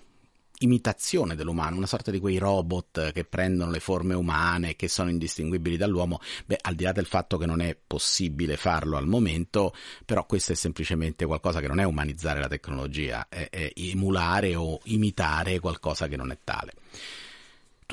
imitazione 0.60 1.36
dell'umano, 1.36 1.78
una 1.78 1.88
sorta 1.88 2.12
di 2.12 2.20
quei 2.20 2.38
robot 2.38 3.12
che 3.12 3.26
prendono 3.26 3.72
le 3.72 3.80
forme 3.80 4.14
umane 4.14 4.76
che 4.76 4.88
sono 4.88 5.10
indistinguibili 5.10 5.78
dall'uomo, 5.78 6.20
beh, 6.46 6.60
al 6.62 6.76
di 6.76 6.84
là 6.84 6.92
del 6.92 7.06
fatto 7.06 7.38
che 7.38 7.46
non 7.46 7.62
è 7.62 7.78
possibile 7.86 8.58
farlo 8.58 8.98
al 8.98 9.08
momento, 9.08 9.74
però 10.06 10.26
questo 10.26 10.54
è 10.54 10.56
semplicemente 10.56 11.26
qualcosa 11.26 11.60
che 11.60 11.68
non 11.68 11.80
è 11.80 11.84
umanizzare 11.84 12.40
la 12.40 12.48
tecnologia, 12.48 13.28
è, 13.30 13.50
è 13.50 13.72
emulare 13.76 14.56
o 14.56 14.80
imitare 14.86 15.60
qualcosa 15.60 16.08
che 16.08 16.16
non 16.16 16.32
è 16.32 16.38
tale. 16.44 16.74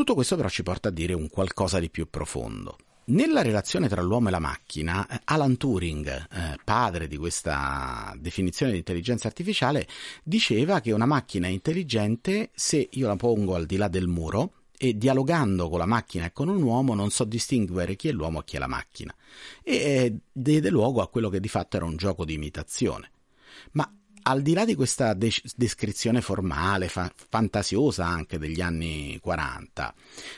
Tutto 0.00 0.14
questo 0.14 0.34
però 0.34 0.48
ci 0.48 0.62
porta 0.62 0.88
a 0.88 0.92
dire 0.92 1.12
un 1.12 1.28
qualcosa 1.28 1.78
di 1.78 1.90
più 1.90 2.08
profondo. 2.08 2.78
Nella 3.08 3.42
relazione 3.42 3.86
tra 3.86 4.00
l'uomo 4.00 4.28
e 4.28 4.30
la 4.30 4.38
macchina, 4.38 5.06
Alan 5.24 5.58
Turing, 5.58 6.08
eh, 6.08 6.56
padre 6.64 7.06
di 7.06 7.18
questa 7.18 8.14
definizione 8.18 8.72
di 8.72 8.78
intelligenza 8.78 9.28
artificiale, 9.28 9.86
diceva 10.22 10.80
che 10.80 10.92
una 10.92 11.04
macchina 11.04 11.48
è 11.48 11.50
intelligente 11.50 12.48
se 12.54 12.88
io 12.90 13.08
la 13.08 13.16
pongo 13.16 13.54
al 13.54 13.66
di 13.66 13.76
là 13.76 13.88
del 13.88 14.06
muro 14.06 14.52
e 14.78 14.96
dialogando 14.96 15.68
con 15.68 15.80
la 15.80 15.84
macchina 15.84 16.24
e 16.24 16.32
con 16.32 16.48
un 16.48 16.62
uomo 16.62 16.94
non 16.94 17.10
so 17.10 17.24
distinguere 17.24 17.94
chi 17.94 18.08
è 18.08 18.12
l'uomo 18.12 18.40
e 18.40 18.44
chi 18.46 18.56
è 18.56 18.58
la 18.58 18.68
macchina. 18.68 19.14
E 19.62 19.74
eh, 19.74 20.16
diede 20.32 20.70
luogo 20.70 21.02
a 21.02 21.10
quello 21.10 21.28
che 21.28 21.40
di 21.40 21.48
fatto 21.48 21.76
era 21.76 21.84
un 21.84 21.96
gioco 21.96 22.24
di 22.24 22.32
imitazione. 22.32 23.10
Al 24.22 24.42
di 24.42 24.52
là 24.52 24.64
di 24.64 24.74
questa 24.74 25.14
de- 25.14 25.32
descrizione 25.56 26.20
formale, 26.20 26.88
fa- 26.88 27.12
fantasiosa 27.14 28.06
anche 28.06 28.38
degli 28.38 28.60
anni 28.60 29.18
40, 29.20 29.94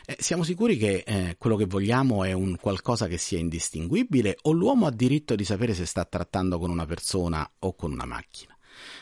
eh, 0.06 0.16
siamo 0.18 0.42
sicuri 0.42 0.76
che 0.76 1.02
eh, 1.06 1.36
quello 1.38 1.56
che 1.56 1.66
vogliamo 1.66 2.24
è 2.24 2.32
un 2.32 2.56
qualcosa 2.60 3.06
che 3.06 3.18
sia 3.18 3.38
indistinguibile 3.38 4.38
o 4.42 4.52
l'uomo 4.52 4.86
ha 4.86 4.92
diritto 4.92 5.34
di 5.34 5.44
sapere 5.44 5.74
se 5.74 5.86
sta 5.86 6.04
trattando 6.04 6.58
con 6.58 6.70
una 6.70 6.86
persona 6.86 7.48
o 7.60 7.74
con 7.74 7.92
una 7.92 8.06
macchina? 8.06 8.56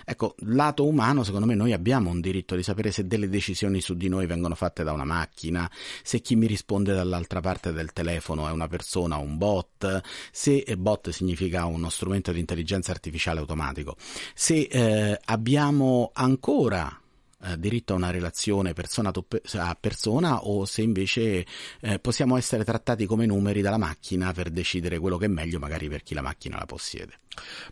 Ecco, 0.04 0.34
lato 0.38 0.86
umano, 0.86 1.22
secondo 1.22 1.46
me 1.46 1.54
noi 1.54 1.72
abbiamo 1.72 2.10
un 2.10 2.20
diritto 2.20 2.56
di 2.56 2.62
sapere 2.62 2.90
se 2.90 3.06
delle 3.06 3.28
decisioni 3.28 3.80
su 3.80 3.94
di 3.94 4.08
noi 4.08 4.26
vengono 4.26 4.54
fatte 4.54 4.82
da 4.82 4.92
una 4.92 5.04
macchina, 5.04 5.70
se 6.02 6.20
chi 6.20 6.36
mi 6.36 6.46
risponde 6.46 6.94
dall'altra 6.94 7.40
parte 7.40 7.72
del 7.72 7.92
telefono 7.92 8.48
è 8.48 8.50
una 8.50 8.68
persona 8.68 9.18
o 9.18 9.22
un 9.22 9.38
bot, 9.38 10.00
se 10.30 10.64
bot 10.76 11.10
significa 11.10 11.64
uno 11.66 11.88
strumento 11.88 12.32
di 12.32 12.40
intelligenza 12.40 12.90
artificiale 12.90 13.40
automatico, 13.40 13.96
se 14.34 14.68
eh, 14.70 15.18
abbiamo 15.24 16.10
ancora 16.14 17.00
eh, 17.42 17.58
diritto 17.58 17.92
a 17.92 17.96
una 17.96 18.10
relazione 18.10 18.72
persona 18.72 19.12
a 19.12 19.76
persona 19.78 20.44
o 20.44 20.64
se 20.64 20.82
invece 20.82 21.44
eh, 21.80 21.98
possiamo 21.98 22.36
essere 22.36 22.64
trattati 22.64 23.06
come 23.06 23.26
numeri 23.26 23.60
dalla 23.60 23.78
macchina 23.78 24.32
per 24.32 24.50
decidere 24.50 24.98
quello 24.98 25.16
che 25.16 25.26
è 25.26 25.28
meglio 25.28 25.58
magari 25.58 25.88
per 25.88 26.02
chi 26.02 26.14
la 26.14 26.22
macchina 26.22 26.58
la 26.58 26.66
possiede. 26.66 27.18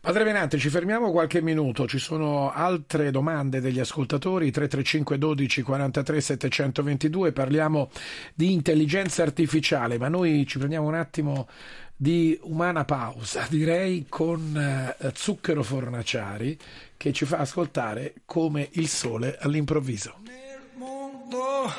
Padre 0.00 0.24
Venante, 0.24 0.56
ci 0.58 0.68
fermiamo 0.68 1.10
qualche 1.10 1.42
minuto, 1.42 1.86
ci 1.86 1.98
sono 1.98 2.52
altre 2.52 3.10
domande 3.10 3.60
degli 3.60 3.80
ascoltatori, 3.80 4.50
335 4.50 5.18
12 5.18 5.62
43 5.62 6.20
722, 6.20 7.32
parliamo 7.32 7.90
di 8.34 8.52
intelligenza 8.52 9.22
artificiale, 9.22 9.98
ma 9.98 10.08
noi 10.08 10.46
ci 10.46 10.58
prendiamo 10.58 10.86
un 10.86 10.94
attimo 10.94 11.48
di 12.00 12.38
umana 12.42 12.84
pausa, 12.84 13.46
direi 13.50 14.06
con 14.08 14.56
eh, 14.56 15.10
Zucchero 15.14 15.64
Fornaciari 15.64 16.56
che 16.98 17.12
ci 17.12 17.24
fa 17.24 17.38
ascoltare 17.38 18.12
come 18.26 18.68
il 18.72 18.88
sole 18.88 19.38
all'improvviso. 19.38 20.16
Nel 20.24 20.60
mondo 20.74 21.72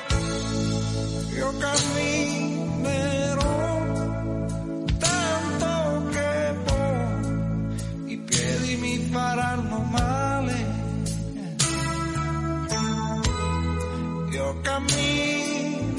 io 1.34 1.56
camminerò 1.58 3.38
tanto 4.98 6.08
che 6.08 6.54
poi 6.64 8.12
i 8.12 8.18
piedi 8.18 8.76
mi 8.76 8.98
faranno 9.10 9.78
male. 9.80 10.78
Io 14.30 14.60
camminerò 14.62 15.98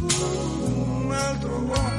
un 0.00 1.12
altro 1.12 1.58
uomo. 1.58 1.93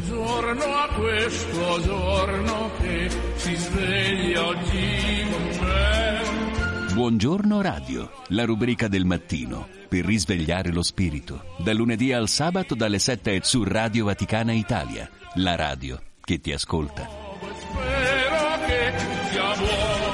Buongiorno 0.00 0.64
a 0.64 0.88
questo 0.94 1.80
giorno 1.82 2.70
che 2.80 3.10
si 3.34 3.54
sveglia 3.54 4.46
oggi 4.46 5.26
con 5.30 5.66
me. 5.66 6.94
Buongiorno 6.94 7.60
Radio, 7.60 8.10
la 8.28 8.46
rubrica 8.46 8.88
del 8.88 9.04
mattino 9.04 9.68
per 9.88 10.06
risvegliare 10.06 10.72
lo 10.72 10.82
spirito. 10.82 11.54
Dal 11.58 11.76
lunedì 11.76 12.14
al 12.14 12.28
sabato 12.28 12.74
dalle 12.74 12.98
7 12.98 13.40
su 13.42 13.62
Radio 13.62 14.06
Vaticana 14.06 14.52
Italia, 14.52 15.06
la 15.34 15.54
radio 15.54 16.00
che 16.22 16.40
ti 16.40 16.52
ascolta. 16.52 17.06
Spero 17.58 18.66
che 18.66 18.92
sia 19.30 19.54
buono 19.54 20.09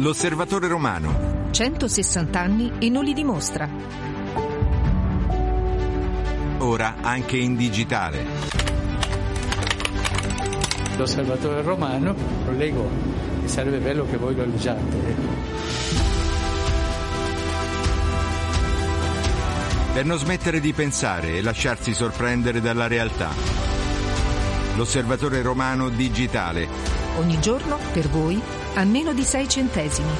L'osservatore 0.00 0.66
romano. 0.66 1.48
160 1.50 2.40
anni 2.40 2.72
e 2.78 2.88
non 2.88 3.04
li 3.04 3.12
dimostra. 3.12 3.68
Ora 6.56 6.94
anche 7.02 7.36
in 7.36 7.54
digitale. 7.54 8.24
L'osservatore 10.96 11.60
romano, 11.60 12.14
lo 12.46 12.52
leggo, 12.52 12.88
e 13.44 13.48
sarebbe 13.48 13.76
bello 13.76 14.06
che 14.06 14.16
voi 14.16 14.34
lo 14.34 14.46
leggiate. 14.46 15.16
Per 19.92 20.04
non 20.06 20.16
smettere 20.16 20.60
di 20.60 20.72
pensare 20.72 21.36
e 21.36 21.42
lasciarsi 21.42 21.92
sorprendere 21.92 22.62
dalla 22.62 22.86
realtà. 22.86 23.28
L'osservatore 24.76 25.42
romano 25.42 25.90
digitale. 25.90 26.66
Ogni 27.18 27.38
giorno, 27.38 27.76
per 27.92 28.08
voi, 28.08 28.40
a 28.74 28.84
meno 28.84 29.12
di 29.12 29.22
6 29.22 29.48
centesimi. 29.48 30.10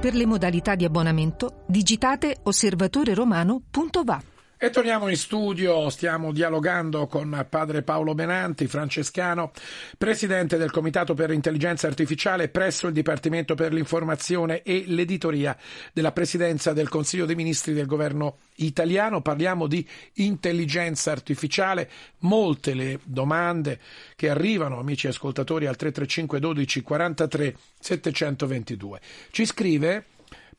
Per 0.00 0.14
le 0.14 0.26
modalità 0.26 0.74
di 0.74 0.84
abbonamento, 0.84 1.64
digitate 1.66 2.38
osservatoreromano.va. 2.42 4.29
E 4.62 4.68
torniamo 4.68 5.08
in 5.08 5.16
studio, 5.16 5.88
stiamo 5.88 6.32
dialogando 6.32 7.06
con 7.06 7.46
padre 7.48 7.80
Paolo 7.80 8.14
Benanti, 8.14 8.66
francescano, 8.66 9.52
presidente 9.96 10.58
del 10.58 10.70
Comitato 10.70 11.14
per 11.14 11.30
l'Intelligenza 11.30 11.86
Artificiale 11.86 12.50
presso 12.50 12.86
il 12.86 12.92
Dipartimento 12.92 13.54
per 13.54 13.72
l'Informazione 13.72 14.60
e 14.60 14.84
l'Editoria 14.86 15.56
della 15.94 16.12
Presidenza 16.12 16.74
del 16.74 16.90
Consiglio 16.90 17.24
dei 17.24 17.36
Ministri 17.36 17.72
del 17.72 17.86
Governo 17.86 18.40
italiano. 18.56 19.22
Parliamo 19.22 19.66
di 19.66 19.88
intelligenza 20.16 21.10
artificiale, 21.10 21.88
molte 22.18 22.74
le 22.74 23.00
domande 23.04 23.80
che 24.14 24.28
arrivano, 24.28 24.78
amici 24.78 25.06
ascoltatori, 25.06 25.64
al 25.64 25.76
335 25.76 26.38
12 26.38 26.82
43 26.82 27.56
722. 27.78 29.00
Ci 29.30 29.46
scrive 29.46 30.04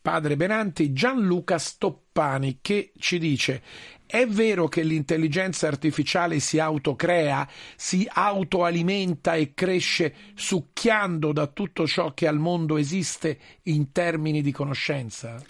padre 0.02 0.36
Benanti 0.36 0.94
Gianluca 0.94 1.60
Stoppani 1.60 2.57
che 2.61 2.91
ci 2.98 3.19
dice 3.19 3.61
è 4.11 4.28
vero 4.28 4.68
che 4.68 4.84
l'intelligenza 4.84 5.68
artificiale 5.68 6.40
si 6.40 6.60
autocrea, 6.60 7.48
si 7.78 8.06
autoalimenta 8.11 9.36
e 9.36 9.53
cresce 9.53 10.14
succhiando 10.34 11.32
da 11.32 11.48
tutto 11.48 11.88
ciò 11.88 12.14
che 12.14 12.28
al 12.28 12.38
mondo 12.38 12.76
esiste 12.76 13.40
in 13.64 13.94
termini 13.94 14.41
di 14.41 14.52
conoscenza? 14.52 15.41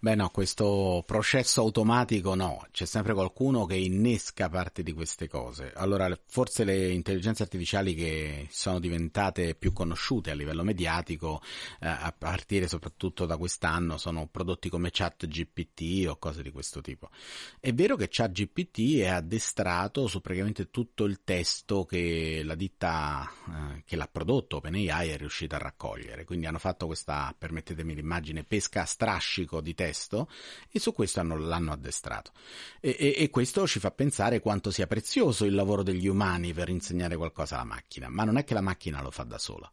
Beh 0.00 0.14
no, 0.14 0.30
questo 0.30 1.02
processo 1.04 1.60
automatico 1.60 2.36
no, 2.36 2.64
c'è 2.70 2.84
sempre 2.84 3.14
qualcuno 3.14 3.66
che 3.66 3.74
innesca 3.74 4.48
parte 4.48 4.84
di 4.84 4.92
queste 4.92 5.26
cose. 5.26 5.72
Allora, 5.74 6.16
forse 6.24 6.62
le 6.62 6.90
intelligenze 6.92 7.42
artificiali 7.42 7.96
che 7.96 8.46
sono 8.48 8.78
diventate 8.78 9.56
più 9.56 9.72
conosciute 9.72 10.30
a 10.30 10.34
livello 10.34 10.62
mediatico, 10.62 11.42
eh, 11.80 11.88
a 11.88 12.14
partire 12.16 12.68
soprattutto 12.68 13.26
da 13.26 13.36
quest'anno, 13.36 13.98
sono 13.98 14.28
prodotti 14.28 14.68
come 14.68 14.90
ChatGPT 14.92 16.06
o 16.06 16.16
cose 16.16 16.44
di 16.44 16.52
questo 16.52 16.80
tipo. 16.80 17.10
È 17.58 17.72
vero 17.74 17.96
che 17.96 18.06
ChatGPT 18.08 18.98
è 19.00 19.08
addestrato 19.08 20.06
su 20.06 20.20
praticamente 20.20 20.70
tutto 20.70 21.06
il 21.06 21.24
testo 21.24 21.84
che 21.84 22.42
la 22.44 22.54
ditta 22.54 23.28
eh, 23.48 23.82
che 23.84 23.96
l'ha 23.96 24.06
prodotto, 24.06 24.58
OpenAI, 24.58 25.08
è 25.08 25.16
riuscita 25.16 25.56
a 25.56 25.58
raccogliere. 25.58 26.24
Quindi 26.24 26.46
hanno 26.46 26.60
fatto 26.60 26.86
questa, 26.86 27.34
permettetemi 27.36 27.96
l'immagine, 27.96 28.44
pesca 28.44 28.82
a 28.82 28.86
strascico 28.86 29.60
di 29.60 29.74
testo 29.74 29.86
testo 29.88 30.28
e 30.70 30.78
su 30.78 30.92
questo 30.92 31.20
hanno, 31.20 31.36
l'hanno 31.36 31.72
addestrato. 31.72 32.32
E, 32.80 32.96
e, 32.98 33.14
e, 33.16 33.30
questo 33.30 33.66
ci 33.66 33.78
fa 33.78 33.90
pensare 33.90 34.40
quanto 34.40 34.70
sia 34.70 34.86
prezioso 34.86 35.44
il 35.44 35.54
lavoro 35.54 35.82
degli 35.82 36.06
umani 36.06 36.52
per 36.52 36.68
insegnare 36.68 37.16
qualcosa 37.16 37.56
alla 37.56 37.64
macchina, 37.64 38.08
ma 38.08 38.24
non 38.24 38.36
è 38.36 38.44
che 38.44 38.54
la 38.54 38.60
macchina 38.60 39.02
lo 39.02 39.10
fa 39.10 39.24
da 39.24 39.38
sola. 39.38 39.70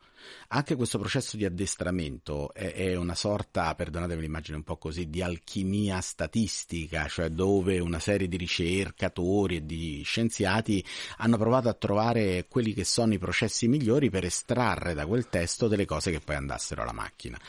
Anche 0.50 0.76
questo 0.76 0.98
processo 0.98 1.38
di 1.38 1.46
addestramento 1.46 2.52
è, 2.54 2.74
è 2.74 2.96
una 2.96 3.14
sorta, 3.14 3.76
perdonatemi 3.76 4.22
l'immagine 4.22 4.58
un 4.58 4.64
po' 4.64 4.78
così, 4.78 5.10
di 5.10 5.22
alchimia 5.22 6.02
statistica, 6.02 7.08
cioè 7.08 7.30
dove 7.30 7.80
una 7.80 8.00
serie 8.00 8.28
di 8.28 8.38
ricercatori 8.38 9.58
e 9.58 9.66
di 9.66 10.02
scienziati 10.04 10.84
hanno 11.18 11.38
provato 11.38 11.70
a 11.70 11.74
trovare 11.74 12.48
quelli 12.48 12.74
che 12.74 12.86
sono 12.86 13.14
i 13.14 13.20
processi 13.20 13.68
migliori 13.68 14.10
per 14.10 14.24
estrarre 14.24 14.96
da 14.96 15.06
quel 15.06 15.28
testo 15.30 15.68
delle 15.68 15.86
cose 15.86 16.10
che 16.10 16.22
poi 16.22 16.36
andassero 16.36 16.82
alla 16.82 16.94
macchina. 16.94 17.40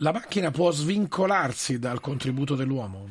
La 0.00 0.12
macchina 0.12 0.50
può 0.50 0.70
svincolarsi 0.72 1.78
dal 1.78 2.00
contributo 2.00 2.54
dell'uomo? 2.54 3.08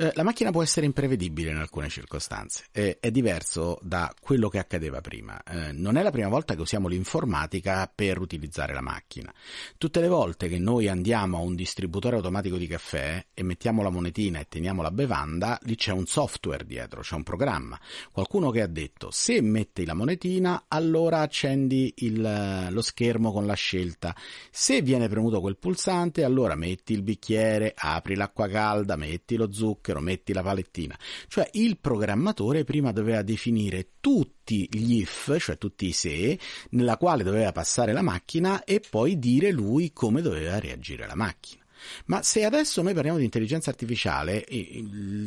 Eh, 0.00 0.12
la 0.14 0.22
macchina 0.22 0.52
può 0.52 0.62
essere 0.62 0.86
imprevedibile 0.86 1.50
in 1.50 1.56
alcune 1.56 1.88
circostanze, 1.88 2.66
eh, 2.70 2.98
è 3.00 3.10
diverso 3.10 3.80
da 3.82 4.14
quello 4.20 4.48
che 4.48 4.60
accadeva 4.60 5.00
prima. 5.00 5.42
Eh, 5.42 5.72
non 5.72 5.96
è 5.96 6.04
la 6.04 6.12
prima 6.12 6.28
volta 6.28 6.54
che 6.54 6.60
usiamo 6.60 6.86
l'informatica 6.86 7.90
per 7.92 8.20
utilizzare 8.20 8.72
la 8.72 8.80
macchina. 8.80 9.34
Tutte 9.76 9.98
le 9.98 10.06
volte 10.06 10.46
che 10.46 10.60
noi 10.60 10.86
andiamo 10.86 11.38
a 11.38 11.40
un 11.40 11.56
distributore 11.56 12.14
automatico 12.14 12.56
di 12.56 12.68
caffè 12.68 13.26
e 13.34 13.42
mettiamo 13.42 13.82
la 13.82 13.90
monetina 13.90 14.38
e 14.38 14.46
teniamo 14.48 14.82
la 14.82 14.92
bevanda, 14.92 15.58
lì 15.62 15.74
c'è 15.74 15.90
un 15.90 16.06
software 16.06 16.64
dietro, 16.64 17.00
c'è 17.00 17.16
un 17.16 17.24
programma. 17.24 17.76
Qualcuno 18.12 18.52
che 18.52 18.62
ha 18.62 18.68
detto 18.68 19.10
se 19.10 19.40
metti 19.42 19.84
la 19.84 19.94
monetina 19.94 20.66
allora 20.68 21.22
accendi 21.22 21.92
il, 21.96 22.68
lo 22.70 22.82
schermo 22.82 23.32
con 23.32 23.46
la 23.46 23.54
scelta. 23.54 24.14
Se 24.48 24.80
viene 24.80 25.08
premuto 25.08 25.40
quel 25.40 25.56
pulsante 25.56 26.22
allora 26.22 26.54
metti 26.54 26.92
il 26.92 27.02
bicchiere, 27.02 27.74
apri 27.76 28.14
l'acqua 28.14 28.46
calda, 28.46 28.94
metti 28.94 29.34
lo 29.34 29.52
zucchero 29.52 29.86
zucchero, 29.88 30.00
metti 30.00 30.32
la 30.32 30.42
palettina. 30.42 30.98
Cioè 31.26 31.48
il 31.52 31.78
programmatore 31.78 32.64
prima 32.64 32.92
doveva 32.92 33.22
definire 33.22 33.92
tutti 34.00 34.68
gli 34.70 35.00
if, 35.00 35.36
cioè 35.38 35.56
tutti 35.56 35.86
i 35.86 35.92
se, 35.92 36.38
nella 36.70 36.96
quale 36.96 37.22
doveva 37.22 37.52
passare 37.52 37.92
la 37.92 38.02
macchina 38.02 38.64
e 38.64 38.80
poi 38.88 39.18
dire 39.18 39.50
lui 39.50 39.92
come 39.92 40.20
doveva 40.20 40.58
reagire 40.58 41.06
la 41.06 41.16
macchina. 41.16 41.64
Ma 42.06 42.22
se 42.22 42.44
adesso 42.44 42.82
noi 42.82 42.94
parliamo 42.94 43.18
di 43.18 43.24
intelligenza 43.24 43.70
artificiale, 43.70 44.44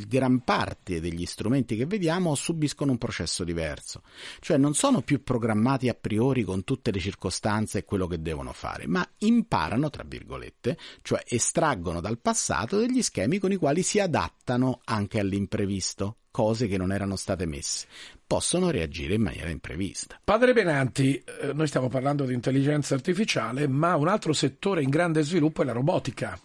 gran 0.08 0.42
parte 0.44 1.00
degli 1.00 1.26
strumenti 1.26 1.76
che 1.76 1.86
vediamo 1.86 2.36
subiscono 2.36 2.92
un 2.92 2.98
processo 2.98 3.44
diverso, 3.44 4.02
cioè 4.40 4.58
non 4.58 4.74
sono 4.74 5.02
più 5.02 5.24
programmati 5.24 5.90
a 5.90 5.94
priori 5.94 6.44
con 6.44 6.64
tutte 6.64 6.92
le 6.92 7.00
circostanze 7.00 7.80
e 7.80 7.84
quello 7.84 8.08
che 8.08 8.22
devono 8.22 8.54
fare, 8.54 8.88
ma 8.88 9.08
imparano, 9.20 9.90
tra 9.90 10.04
virgolette, 10.06 10.78
cioè 11.02 11.22
estraggono 11.28 12.02
dal 12.02 12.20
passato 12.20 12.78
degli 12.78 13.02
schemi 13.02 13.40
con 13.40 13.52
i 13.52 13.58
quali 13.58 13.84
si 13.84 14.00
adattano 14.00 14.82
anche 14.86 15.20
all'imprevisto 15.20 16.18
cose 16.32 16.68
che 16.68 16.78
non 16.78 16.92
erano 16.94 17.18
state 17.18 17.46
messe, 17.46 17.88
possono 18.26 18.72
reagire 18.72 19.16
in 19.16 19.22
maniera 19.22 19.50
imprevista. 19.50 20.20
Padre 20.24 20.54
Benanti, 20.54 21.16
eh, 21.18 21.52
noi 21.54 21.68
stiamo 21.68 21.90
parlando 21.90 22.24
di 22.26 22.34
intelligenza 22.34 22.96
artificiale, 22.96 23.68
ma 23.68 23.96
un 23.96 24.08
altro 24.08 24.32
settore 24.32 24.82
in 24.82 24.90
grande 24.90 25.22
sviluppo 25.24 25.62
è 25.62 25.66
la 25.66 25.74
robotica 25.74 26.40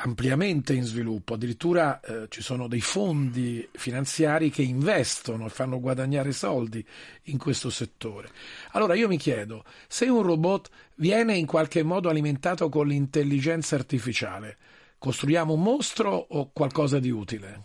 ampiamente 0.00 0.74
in 0.74 0.84
sviluppo, 0.84 1.34
addirittura 1.34 2.00
eh, 2.00 2.26
ci 2.28 2.42
sono 2.42 2.68
dei 2.68 2.80
fondi 2.80 3.68
finanziari 3.72 4.50
che 4.50 4.62
investono 4.62 5.46
e 5.46 5.50
fanno 5.50 5.80
guadagnare 5.80 6.32
soldi 6.32 6.84
in 7.24 7.38
questo 7.38 7.70
settore. 7.70 8.30
Allora 8.72 8.94
io 8.94 9.08
mi 9.08 9.16
chiedo, 9.16 9.64
se 9.86 10.06
un 10.06 10.22
robot 10.22 10.68
viene 10.96 11.36
in 11.36 11.46
qualche 11.46 11.82
modo 11.82 12.08
alimentato 12.08 12.68
con 12.68 12.86
l'intelligenza 12.86 13.74
artificiale, 13.74 14.56
costruiamo 14.98 15.52
un 15.52 15.62
mostro 15.62 16.26
o 16.28 16.50
qualcosa 16.52 16.98
di 16.98 17.10
utile? 17.10 17.64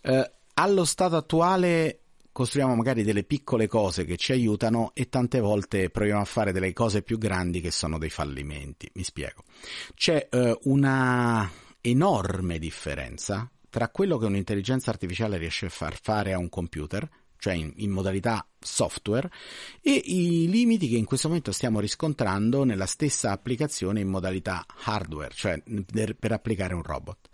Eh, 0.00 0.32
allo 0.54 0.84
stato 0.84 1.16
attuale 1.16 1.98
costruiamo 2.32 2.74
magari 2.74 3.02
delle 3.02 3.24
piccole 3.24 3.66
cose 3.66 4.06
che 4.06 4.16
ci 4.16 4.32
aiutano 4.32 4.92
e 4.94 5.10
tante 5.10 5.38
volte 5.38 5.90
proviamo 5.90 6.22
a 6.22 6.24
fare 6.24 6.50
delle 6.52 6.72
cose 6.72 7.02
più 7.02 7.18
grandi 7.18 7.60
che 7.60 7.70
sono 7.70 7.98
dei 7.98 8.08
fallimenti. 8.08 8.90
Mi 8.94 9.04
spiego. 9.04 9.44
C'è 9.94 10.28
eh, 10.30 10.58
una 10.62 11.48
enorme 11.84 12.60
differenza 12.60 13.50
tra 13.68 13.88
quello 13.88 14.16
che 14.16 14.26
un'intelligenza 14.26 14.90
artificiale 14.90 15.36
riesce 15.36 15.66
a 15.66 15.70
far 15.70 15.98
fare 16.00 16.32
a 16.32 16.38
un 16.38 16.48
computer, 16.48 17.08
cioè 17.42 17.54
in, 17.54 17.72
in 17.78 17.90
modalità 17.90 18.46
software 18.60 19.28
e 19.80 20.00
i 20.04 20.48
limiti 20.48 20.88
che 20.88 20.94
in 20.94 21.06
questo 21.06 21.26
momento 21.26 21.50
stiamo 21.50 21.80
riscontrando 21.80 22.62
nella 22.62 22.86
stessa 22.86 23.32
applicazione 23.32 23.98
in 23.98 24.06
modalità 24.06 24.64
hardware, 24.84 25.32
cioè 25.34 25.60
per 26.16 26.30
applicare 26.30 26.74
un 26.74 26.84
robot. 26.84 27.28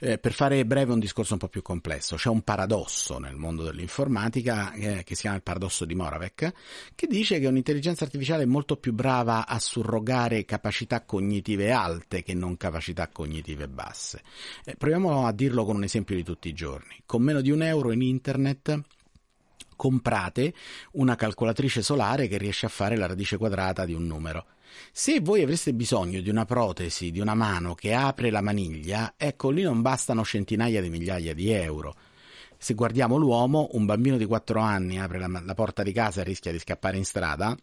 Eh, 0.00 0.18
per 0.18 0.32
fare 0.32 0.66
breve 0.66 0.92
un 0.92 0.98
discorso 0.98 1.34
un 1.34 1.38
po' 1.38 1.46
più 1.46 1.62
complesso, 1.62 2.16
c'è 2.16 2.30
un 2.30 2.42
paradosso 2.42 3.18
nel 3.18 3.36
mondo 3.36 3.62
dell'informatica 3.62 4.72
eh, 4.72 5.04
che 5.04 5.14
si 5.14 5.20
chiama 5.20 5.36
il 5.36 5.44
paradosso 5.44 5.84
di 5.84 5.94
Moravec, 5.94 6.52
che 6.96 7.06
dice 7.06 7.38
che 7.38 7.46
un'intelligenza 7.46 8.02
artificiale 8.02 8.42
è 8.42 8.46
molto 8.46 8.76
più 8.76 8.92
brava 8.92 9.46
a 9.46 9.60
surrogare 9.60 10.44
capacità 10.44 11.04
cognitive 11.04 11.70
alte 11.70 12.24
che 12.24 12.34
non 12.34 12.56
capacità 12.56 13.06
cognitive 13.06 13.68
basse. 13.68 14.20
Eh, 14.64 14.74
proviamo 14.74 15.26
a 15.26 15.32
dirlo 15.32 15.64
con 15.64 15.76
un 15.76 15.84
esempio 15.84 16.16
di 16.16 16.24
tutti 16.24 16.48
i 16.48 16.54
giorni. 16.54 17.02
Con 17.06 17.22
meno 17.22 17.40
di 17.40 17.52
un 17.52 17.62
euro 17.62 17.92
in 17.92 18.02
internet 18.02 18.82
comprate 19.76 20.54
una 20.92 21.16
calcolatrice 21.16 21.82
solare 21.82 22.28
che 22.28 22.38
riesce 22.38 22.66
a 22.66 22.70
fare 22.70 22.96
la 22.96 23.06
radice 23.06 23.36
quadrata 23.36 23.84
di 23.84 23.94
un 23.94 24.06
numero. 24.06 24.46
Se 24.92 25.20
voi 25.20 25.42
avreste 25.42 25.72
bisogno 25.72 26.20
di 26.20 26.30
una 26.30 26.44
protesi, 26.44 27.10
di 27.10 27.20
una 27.20 27.34
mano 27.34 27.74
che 27.74 27.94
apre 27.94 28.30
la 28.30 28.40
maniglia, 28.40 29.14
ecco 29.16 29.50
lì 29.50 29.62
non 29.62 29.82
bastano 29.82 30.24
centinaia 30.24 30.80
di 30.80 30.90
migliaia 30.90 31.34
di 31.34 31.50
euro. 31.50 31.94
Se 32.56 32.74
guardiamo 32.74 33.16
l'uomo, 33.16 33.68
un 33.72 33.84
bambino 33.84 34.16
di 34.16 34.24
4 34.24 34.60
anni 34.60 34.98
apre 34.98 35.18
la, 35.18 35.42
la 35.44 35.54
porta 35.54 35.82
di 35.82 35.92
casa 35.92 36.20
e 36.20 36.24
rischia 36.24 36.50
di 36.50 36.58
scappare 36.58 36.96
in 36.96 37.04
strada 37.04 37.56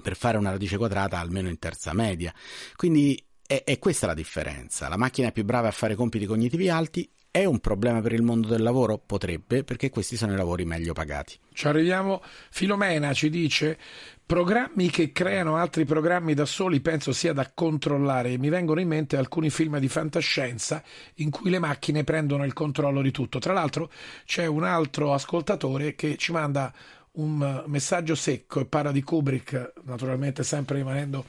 per 0.00 0.16
fare 0.16 0.38
una 0.38 0.50
radice 0.50 0.76
quadrata 0.76 1.18
almeno 1.18 1.48
in 1.48 1.58
terza 1.58 1.92
media. 1.92 2.32
Quindi 2.76 3.22
è, 3.46 3.78
questa 3.78 4.06
la 4.06 4.14
differenza. 4.14 4.88
La 4.88 4.96
macchina 4.96 5.28
è 5.28 5.32
più 5.32 5.44
brava 5.44 5.68
a 5.68 5.72
fare 5.72 5.94
compiti 5.94 6.26
cognitivi 6.26 6.68
alti 6.68 7.10
è 7.30 7.44
un 7.44 7.60
problema 7.60 8.00
per 8.00 8.12
il 8.12 8.22
mondo 8.22 8.48
del 8.48 8.62
lavoro? 8.62 8.98
Potrebbe, 8.98 9.62
perché 9.62 9.90
questi 9.90 10.16
sono 10.16 10.32
i 10.32 10.36
lavori 10.36 10.64
meglio 10.64 10.92
pagati. 10.92 11.38
Ci 11.52 11.68
arriviamo. 11.68 12.22
Filomena 12.50 13.12
ci 13.12 13.30
dice: 13.30 13.78
programmi 14.26 14.90
che 14.90 15.12
creano 15.12 15.56
altri 15.56 15.84
programmi 15.84 16.34
da 16.34 16.44
soli 16.44 16.80
penso 16.80 17.12
sia 17.12 17.32
da 17.32 17.50
controllare. 17.54 18.36
Mi 18.36 18.48
vengono 18.48 18.80
in 18.80 18.88
mente 18.88 19.16
alcuni 19.16 19.50
film 19.50 19.78
di 19.78 19.88
fantascienza 19.88 20.82
in 21.16 21.30
cui 21.30 21.50
le 21.50 21.60
macchine 21.60 22.02
prendono 22.02 22.44
il 22.44 22.52
controllo 22.52 23.00
di 23.00 23.12
tutto. 23.12 23.38
Tra 23.38 23.52
l'altro, 23.52 23.90
c'è 24.24 24.46
un 24.46 24.64
altro 24.64 25.14
ascoltatore 25.14 25.94
che 25.94 26.16
ci 26.16 26.32
manda 26.32 26.72
un 27.12 27.64
messaggio 27.66 28.14
secco 28.14 28.60
e 28.60 28.66
parla 28.66 28.92
di 28.92 29.02
Kubrick, 29.02 29.72
naturalmente 29.82 30.44
sempre 30.44 30.76
rimanendo 30.76 31.24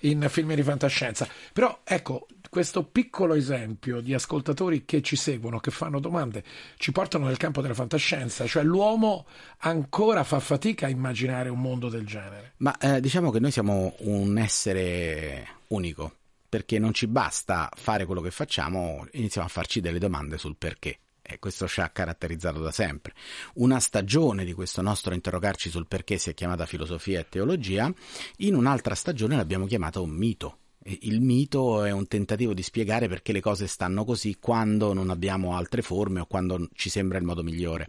in 0.00 0.26
film 0.28 0.54
di 0.54 0.62
fantascienza. 0.62 1.26
Però 1.52 1.80
ecco, 1.84 2.26
questo 2.52 2.82
piccolo 2.84 3.32
esempio 3.32 4.02
di 4.02 4.12
ascoltatori 4.12 4.84
che 4.84 5.00
ci 5.00 5.16
seguono, 5.16 5.58
che 5.58 5.70
fanno 5.70 5.98
domande, 6.00 6.44
ci 6.76 6.92
portano 6.92 7.24
nel 7.24 7.38
campo 7.38 7.62
della 7.62 7.72
fantascienza, 7.72 8.46
cioè 8.46 8.62
l'uomo 8.62 9.24
ancora 9.60 10.22
fa 10.22 10.38
fatica 10.38 10.84
a 10.84 10.90
immaginare 10.90 11.48
un 11.48 11.62
mondo 11.62 11.88
del 11.88 12.04
genere. 12.04 12.52
Ma 12.58 12.76
eh, 12.76 13.00
diciamo 13.00 13.30
che 13.30 13.40
noi 13.40 13.52
siamo 13.52 13.94
un 14.00 14.36
essere 14.36 15.60
unico, 15.68 16.14
perché 16.46 16.78
non 16.78 16.92
ci 16.92 17.06
basta 17.06 17.70
fare 17.74 18.04
quello 18.04 18.20
che 18.20 18.30
facciamo, 18.30 19.06
iniziamo 19.12 19.46
a 19.46 19.50
farci 19.50 19.80
delle 19.80 19.98
domande 19.98 20.36
sul 20.36 20.56
perché. 20.58 20.98
E 21.22 21.38
questo 21.38 21.66
ci 21.66 21.80
ha 21.80 21.88
caratterizzato 21.88 22.60
da 22.60 22.70
sempre. 22.70 23.14
Una 23.54 23.80
stagione 23.80 24.44
di 24.44 24.52
questo 24.52 24.82
nostro 24.82 25.14
interrogarci 25.14 25.70
sul 25.70 25.86
perché 25.86 26.18
si 26.18 26.28
è 26.28 26.34
chiamata 26.34 26.66
filosofia 26.66 27.20
e 27.20 27.28
teologia, 27.30 27.90
in 28.38 28.54
un'altra 28.54 28.94
stagione 28.94 29.36
l'abbiamo 29.36 29.64
chiamata 29.64 30.00
un 30.00 30.10
mito 30.10 30.58
il 30.84 31.20
mito 31.20 31.84
è 31.84 31.90
un 31.90 32.06
tentativo 32.08 32.54
di 32.54 32.62
spiegare 32.62 33.08
perché 33.08 33.32
le 33.32 33.40
cose 33.40 33.66
stanno 33.66 34.04
così 34.04 34.36
quando 34.40 34.92
non 34.92 35.10
abbiamo 35.10 35.56
altre 35.56 35.82
forme 35.82 36.20
o 36.20 36.26
quando 36.26 36.68
ci 36.74 36.90
sembra 36.90 37.18
il 37.18 37.24
modo 37.24 37.42
migliore. 37.42 37.88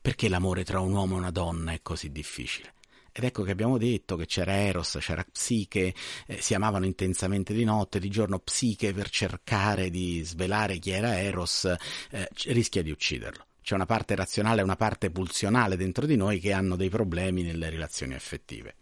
Perché 0.00 0.28
l'amore 0.28 0.64
tra 0.64 0.80
un 0.80 0.92
uomo 0.92 1.14
e 1.14 1.18
una 1.18 1.30
donna 1.30 1.72
è 1.72 1.80
così 1.82 2.10
difficile? 2.10 2.74
Ed 3.16 3.22
ecco 3.22 3.44
che 3.44 3.52
abbiamo 3.52 3.78
detto 3.78 4.16
che 4.16 4.26
c'era 4.26 4.56
Eros, 4.56 4.98
c'era 5.00 5.24
Psiche, 5.24 5.94
eh, 6.26 6.40
si 6.40 6.52
amavano 6.52 6.84
intensamente 6.84 7.54
di 7.54 7.62
notte, 7.62 8.00
di 8.00 8.10
giorno 8.10 8.40
Psiche 8.40 8.92
per 8.92 9.08
cercare 9.08 9.88
di 9.88 10.20
svelare 10.24 10.78
chi 10.78 10.90
era 10.90 11.20
Eros 11.20 11.64
eh, 12.10 12.28
rischia 12.46 12.82
di 12.82 12.90
ucciderlo. 12.90 13.46
C'è 13.62 13.74
una 13.74 13.86
parte 13.86 14.16
razionale 14.16 14.60
e 14.60 14.64
una 14.64 14.76
parte 14.76 15.10
pulsionale 15.10 15.76
dentro 15.76 16.06
di 16.06 16.16
noi 16.16 16.40
che 16.40 16.52
hanno 16.52 16.76
dei 16.76 16.90
problemi 16.90 17.42
nelle 17.42 17.70
relazioni 17.70 18.14
affettive 18.14 18.74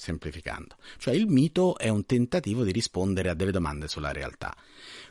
semplificando. 0.00 0.76
Cioè 0.96 1.14
il 1.14 1.26
mito 1.26 1.76
è 1.76 1.88
un 1.88 2.06
tentativo 2.06 2.64
di 2.64 2.72
rispondere 2.72 3.28
a 3.28 3.34
delle 3.34 3.52
domande 3.52 3.86
sulla 3.86 4.12
realtà. 4.12 4.54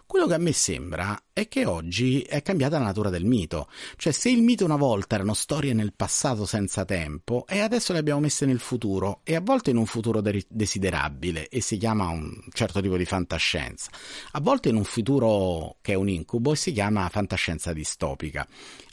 Quello 0.09 0.25
che 0.25 0.33
a 0.33 0.39
me 0.39 0.53
sembra 0.53 1.25
è 1.31 1.47
che 1.47 1.65
oggi 1.65 2.21
è 2.23 2.41
cambiata 2.41 2.79
la 2.79 2.85
natura 2.85 3.11
del 3.11 3.25
mito. 3.25 3.69
Cioè, 3.95 4.11
se 4.11 4.31
il 4.31 4.41
mito 4.41 4.65
una 4.65 4.75
volta 4.75 5.13
erano 5.13 5.35
storie 5.35 5.73
nel 5.73 5.93
passato 5.93 6.47
senza 6.47 6.83
tempo, 6.83 7.45
e 7.47 7.59
adesso 7.59 7.93
le 7.93 7.99
abbiamo 7.99 8.21
messe 8.21 8.47
nel 8.47 8.57
futuro, 8.57 9.21
e 9.23 9.35
a 9.35 9.39
volte 9.39 9.69
in 9.69 9.77
un 9.77 9.85
futuro 9.85 10.19
de- 10.19 10.47
desiderabile, 10.49 11.47
e 11.47 11.61
si 11.61 11.77
chiama 11.77 12.07
un 12.07 12.35
certo 12.53 12.81
tipo 12.81 12.97
di 12.97 13.05
fantascienza, 13.05 13.91
a 14.31 14.41
volte 14.41 14.69
in 14.69 14.77
un 14.77 14.83
futuro 14.83 15.77
che 15.79 15.91
è 15.91 15.95
un 15.95 16.09
incubo, 16.09 16.53
e 16.53 16.55
si 16.55 16.71
chiama 16.71 17.07
fantascienza 17.09 17.71
distopica. 17.71 18.47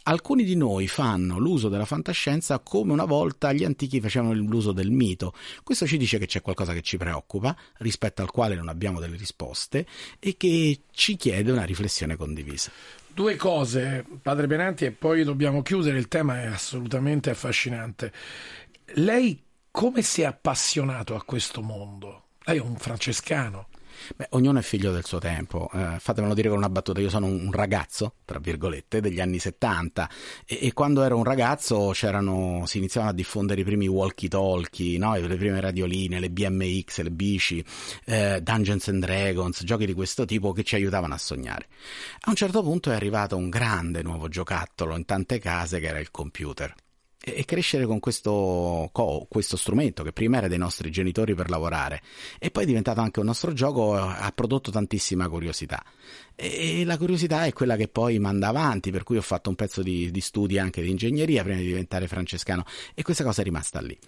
Alcuni 0.08 0.44
di 0.44 0.54
noi 0.54 0.86
fanno 0.86 1.36
l'uso 1.38 1.68
della 1.68 1.84
fantascienza 1.84 2.60
come 2.60 2.92
una 2.92 3.04
volta 3.04 3.52
gli 3.52 3.64
antichi 3.64 4.00
facevano 4.00 4.34
l'uso 4.34 4.70
del 4.70 4.92
mito. 4.92 5.34
Questo 5.64 5.84
ci 5.84 5.96
dice 5.96 6.18
che 6.18 6.26
c'è 6.26 6.42
qualcosa 6.42 6.72
che 6.72 6.82
ci 6.82 6.96
preoccupa, 6.96 7.56
rispetto 7.78 8.22
al 8.22 8.30
quale 8.30 8.54
non 8.54 8.68
abbiamo 8.68 9.00
delle 9.00 9.16
risposte, 9.16 9.84
e 10.20 10.36
che 10.36 10.82
ci 10.92 11.16
chiede 11.16 11.50
una 11.50 11.64
riflessione 11.64 12.14
condivisa. 12.14 12.70
Due 13.12 13.34
cose, 13.34 14.04
padre 14.22 14.46
Benanti, 14.46 14.84
e 14.84 14.92
poi 14.92 15.24
dobbiamo 15.24 15.62
chiudere, 15.62 15.98
il 15.98 16.06
tema 16.06 16.40
è 16.40 16.46
assolutamente 16.46 17.30
affascinante. 17.30 18.12
Lei 18.94 19.42
come 19.72 20.02
si 20.02 20.22
è 20.22 20.24
appassionato 20.26 21.16
a 21.16 21.24
questo 21.24 21.62
mondo? 21.62 22.28
Lei 22.44 22.58
è 22.58 22.60
un 22.60 22.76
francescano. 22.76 23.66
Beh, 24.14 24.28
ognuno 24.30 24.58
è 24.58 24.62
figlio 24.62 24.92
del 24.92 25.04
suo 25.04 25.18
tempo. 25.18 25.68
Eh, 25.72 25.96
fatemelo 25.98 26.34
dire 26.34 26.48
con 26.48 26.58
una 26.58 26.68
battuta: 26.68 27.00
io 27.00 27.08
sono 27.08 27.26
un 27.26 27.50
ragazzo, 27.52 28.14
tra 28.24 28.38
virgolette, 28.38 29.00
degli 29.00 29.20
anni 29.20 29.38
70 29.38 30.08
e, 30.46 30.58
e 30.62 30.72
quando 30.72 31.02
ero 31.02 31.16
un 31.16 31.24
ragazzo 31.24 31.92
si 31.92 32.06
iniziavano 32.78 33.12
a 33.12 33.14
diffondere 33.14 33.60
i 33.60 33.64
primi 33.64 33.86
walkie-talkie, 33.88 34.98
no? 34.98 35.16
le 35.16 35.36
prime 35.36 35.60
radioline, 35.60 36.20
le 36.20 36.30
BMX, 36.30 37.00
le 37.00 37.10
bici, 37.10 37.64
eh, 38.04 38.40
Dungeons 38.42 38.88
and 38.88 39.04
Dragons, 39.04 39.64
giochi 39.64 39.86
di 39.86 39.94
questo 39.94 40.24
tipo 40.24 40.52
che 40.52 40.62
ci 40.62 40.74
aiutavano 40.74 41.14
a 41.14 41.18
sognare. 41.18 41.66
A 42.20 42.30
un 42.30 42.36
certo 42.36 42.62
punto 42.62 42.90
è 42.90 42.94
arrivato 42.94 43.36
un 43.36 43.48
grande 43.48 44.02
nuovo 44.02 44.28
giocattolo 44.28 44.96
in 44.96 45.04
tante 45.04 45.38
case 45.38 45.80
che 45.80 45.86
era 45.86 45.98
il 45.98 46.10
computer 46.10 46.74
e 47.28 47.44
crescere 47.44 47.86
con 47.86 47.98
questo, 47.98 48.88
questo, 49.28 49.56
strumento 49.56 50.04
che 50.04 50.12
prima 50.12 50.36
era 50.36 50.46
dei 50.46 50.58
nostri 50.58 50.92
genitori 50.92 51.34
per 51.34 51.50
lavorare 51.50 52.00
e 52.38 52.52
poi 52.52 52.62
è 52.62 52.66
diventato 52.66 53.00
anche 53.00 53.18
un 53.18 53.26
nostro 53.26 53.52
gioco, 53.52 53.96
ha 53.96 54.30
prodotto 54.32 54.70
tantissima 54.70 55.28
curiosità 55.28 55.82
e 56.38 56.84
la 56.84 56.98
curiosità 56.98 57.46
è 57.46 57.52
quella 57.54 57.76
che 57.76 57.88
poi 57.88 58.18
manda 58.18 58.48
avanti, 58.48 58.90
per 58.90 59.04
cui 59.04 59.16
ho 59.16 59.22
fatto 59.22 59.48
un 59.48 59.56
pezzo 59.56 59.82
di, 59.82 60.10
di, 60.10 60.20
studi 60.20 60.58
anche 60.58 60.82
di 60.82 60.90
ingegneria 60.90 61.42
prima 61.42 61.58
di 61.58 61.64
diventare 61.64 62.06
francescano 62.06 62.64
e 62.94 63.02
questa 63.02 63.24
cosa 63.24 63.40
è 63.40 63.44
rimasta 63.44 63.80
lì. 63.80 63.98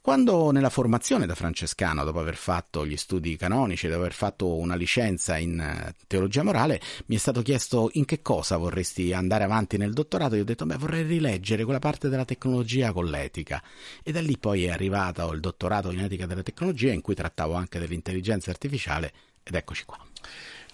Quando 0.00 0.52
nella 0.52 0.70
formazione 0.70 1.26
da 1.26 1.34
francescano, 1.34 2.04
dopo 2.04 2.20
aver 2.20 2.36
fatto 2.36 2.86
gli 2.86 2.96
studi 2.96 3.36
canonici, 3.36 3.88
dopo 3.88 3.98
aver 3.98 4.12
fatto 4.12 4.54
una 4.56 4.76
licenza 4.76 5.36
in 5.36 5.58
eh, 5.58 5.94
teologia 6.06 6.44
morale, 6.44 6.80
mi 7.06 7.16
è 7.16 7.18
stato 7.18 7.42
chiesto 7.42 7.90
in 7.94 8.04
che 8.04 8.22
cosa 8.22 8.56
vorresti 8.56 9.12
andare 9.12 9.42
avanti 9.42 9.76
nel 9.76 9.92
dottorato, 9.92 10.36
io 10.36 10.42
ho 10.42 10.44
detto 10.46 10.64
beh 10.64 10.76
vorrei 10.76 11.02
rileggere 11.02 11.64
quella 11.64 11.80
parte 11.80 12.08
della 12.08 12.24
tecnologia 12.24 12.92
con 12.92 13.06
l'etica 13.06 13.60
e 14.04 14.12
da 14.12 14.20
lì 14.20 14.38
poi 14.38 14.66
è 14.66 14.70
arrivato 14.70 15.32
il 15.32 15.40
dottorato 15.40 15.90
in 15.90 15.98
etica 15.98 16.26
della 16.26 16.44
tecnologia 16.44 16.92
in 16.92 17.00
cui 17.00 17.16
trattavo 17.16 17.54
anche 17.54 17.80
dell'intelligenza 17.80 18.50
artificiale 18.50 19.12
ed 19.42 19.56
eccoci 19.56 19.84
qua. 19.84 19.98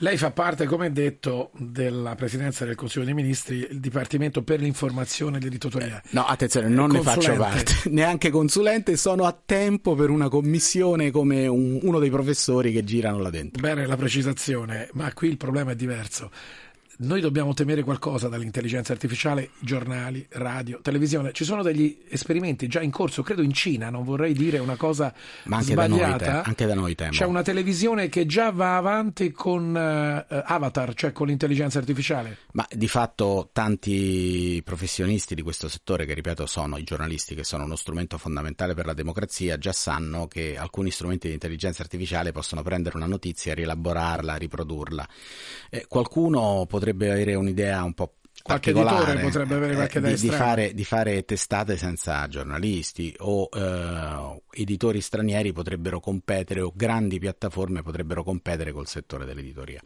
Lei 0.01 0.16
fa 0.16 0.31
parte, 0.31 0.66
come 0.66 0.93
detto, 0.93 1.51
della 1.55 2.15
Presidenza 2.15 2.65
del 2.65 2.77
Consiglio 2.77 3.05
dei 3.05 3.15
Ministri, 3.15 3.66
il 3.69 3.81
Dipartimento 3.81 4.43
per 4.43 4.61
l'informazione 4.61 5.39
e 5.39 5.41
l'editoria. 5.41 6.01
No, 6.11 6.25
attenzione, 6.25 6.69
non 6.69 6.91
ne 6.91 7.03
faccio 7.03 7.35
parte, 7.35 7.75
neanche 7.91 8.31
consulente, 8.31 8.97
sono 8.97 9.25
a 9.25 9.37
tempo 9.45 9.97
per 9.97 10.11
una 10.11 10.29
commissione 10.29 11.11
come 11.11 11.49
un, 11.49 11.81
uno 11.83 11.99
dei 11.99 12.11
professori 12.11 12.73
che 12.73 12.85
girano 12.85 13.19
là 13.19 13.31
dentro. 13.31 13.61
Bene, 13.61 13.87
la 13.87 13.97
precisazione, 13.97 14.89
ma 14.93 15.12
qui 15.12 15.29
il 15.29 15.37
problema 15.37 15.73
è 15.73 15.75
diverso 15.75 16.31
noi 17.01 17.20
dobbiamo 17.20 17.55
temere 17.55 17.85
qualcosa 17.85 18.29
dall'intelligenza 18.29 18.93
artificiale, 18.93 19.51
giornali, 19.61 20.27
radio, 20.31 20.81
televisione. 20.83 21.33
Ci 21.33 21.45
sono 21.45 21.62
degli 21.62 21.97
esperimenti 22.09 22.66
già 22.66 22.81
in 22.81 22.91
corso, 22.91 23.23
credo 23.23 23.43
in 23.43 23.53
Cina, 23.53 23.89
non 23.89 24.03
vorrei 24.03 24.33
dire 24.33 24.59
una 24.59 24.77
cosa 24.77 25.15
Ma 25.45 25.59
anche 25.59 25.73
sbagliata. 25.73 26.16
Da 26.25 26.33
noi, 26.33 26.43
te, 26.43 26.49
anche 26.49 26.66
da 26.66 26.75
noi 26.75 26.95
temo. 26.97 27.11
C'è 27.12 27.25
una 27.25 27.43
televisione 27.43 28.09
che 28.09 28.27
già 28.27 28.51
va 28.51 28.77
avanti 28.77 29.31
con 29.31 29.69
uh, 29.69 30.43
Avatar, 30.45 30.95
cioè 30.95 31.12
con 31.12 31.29
l'intelligenza 31.29 31.79
artificiale. 31.79 32.39
Ma 32.53 32.66
di 32.69 32.89
fatto 32.89 33.51
tanti 33.53 34.61
professionisti 34.65 35.37
di 35.37 35.43
questo 35.43 35.69
settore, 35.69 36.05
che 36.05 36.15
ripeto 36.15 36.47
sono 36.47 36.79
i 36.79 36.83
giornalisti, 36.83 37.37
che 37.37 37.45
sono 37.45 37.62
uno 37.62 37.77
strumento 37.77 38.19
fondamentale 38.19 38.75
per 38.75 38.87
la 38.87 38.95
democrazia, 38.95 39.57
già 39.57 39.73
sanno 39.73 40.27
che 40.27 40.57
alcuni 40.59 40.91
strumenti 40.91 41.29
di 41.29 41.35
intelligenza 41.35 41.83
artificiale 41.83 42.33
possono 42.33 42.62
prendere 42.62 42.97
una 42.97 43.07
notizia, 43.07 43.55
rielaborarla, 43.55 44.35
riprodurla. 44.35 45.09
Eh, 45.70 45.87
qualcuno 45.87 46.66
potrebbe 46.69 46.87
potrebbe 46.89 47.10
avere 47.10 47.35
un'idea 47.35 47.82
un 47.82 47.94
po' 47.94 48.15
qualche 48.40 48.70
editore 48.70 49.19
potrebbe 49.19 49.55
avere 49.56 49.74
qualche 49.74 49.98
eh, 49.98 50.15
di, 50.15 50.20
di, 50.20 50.31
fare, 50.31 50.73
di, 50.73 50.85
fare, 50.85 51.24
testate 51.24 51.77
senza 51.77 52.27
giornalisti 52.28 53.15
o 53.19 53.48
eh, 53.52 54.43
editori 54.52 55.01
stranieri 55.01 55.52
potrebbero 55.52 56.01
competere 56.01 56.60
o 56.60 56.73
grandi 56.74 57.19
piattaforme 57.19 57.82
potrebbero 57.82 58.23
competere 58.23 58.73
col 58.73 58.86
settore 58.86 59.24
dell'editoria. 59.24 59.82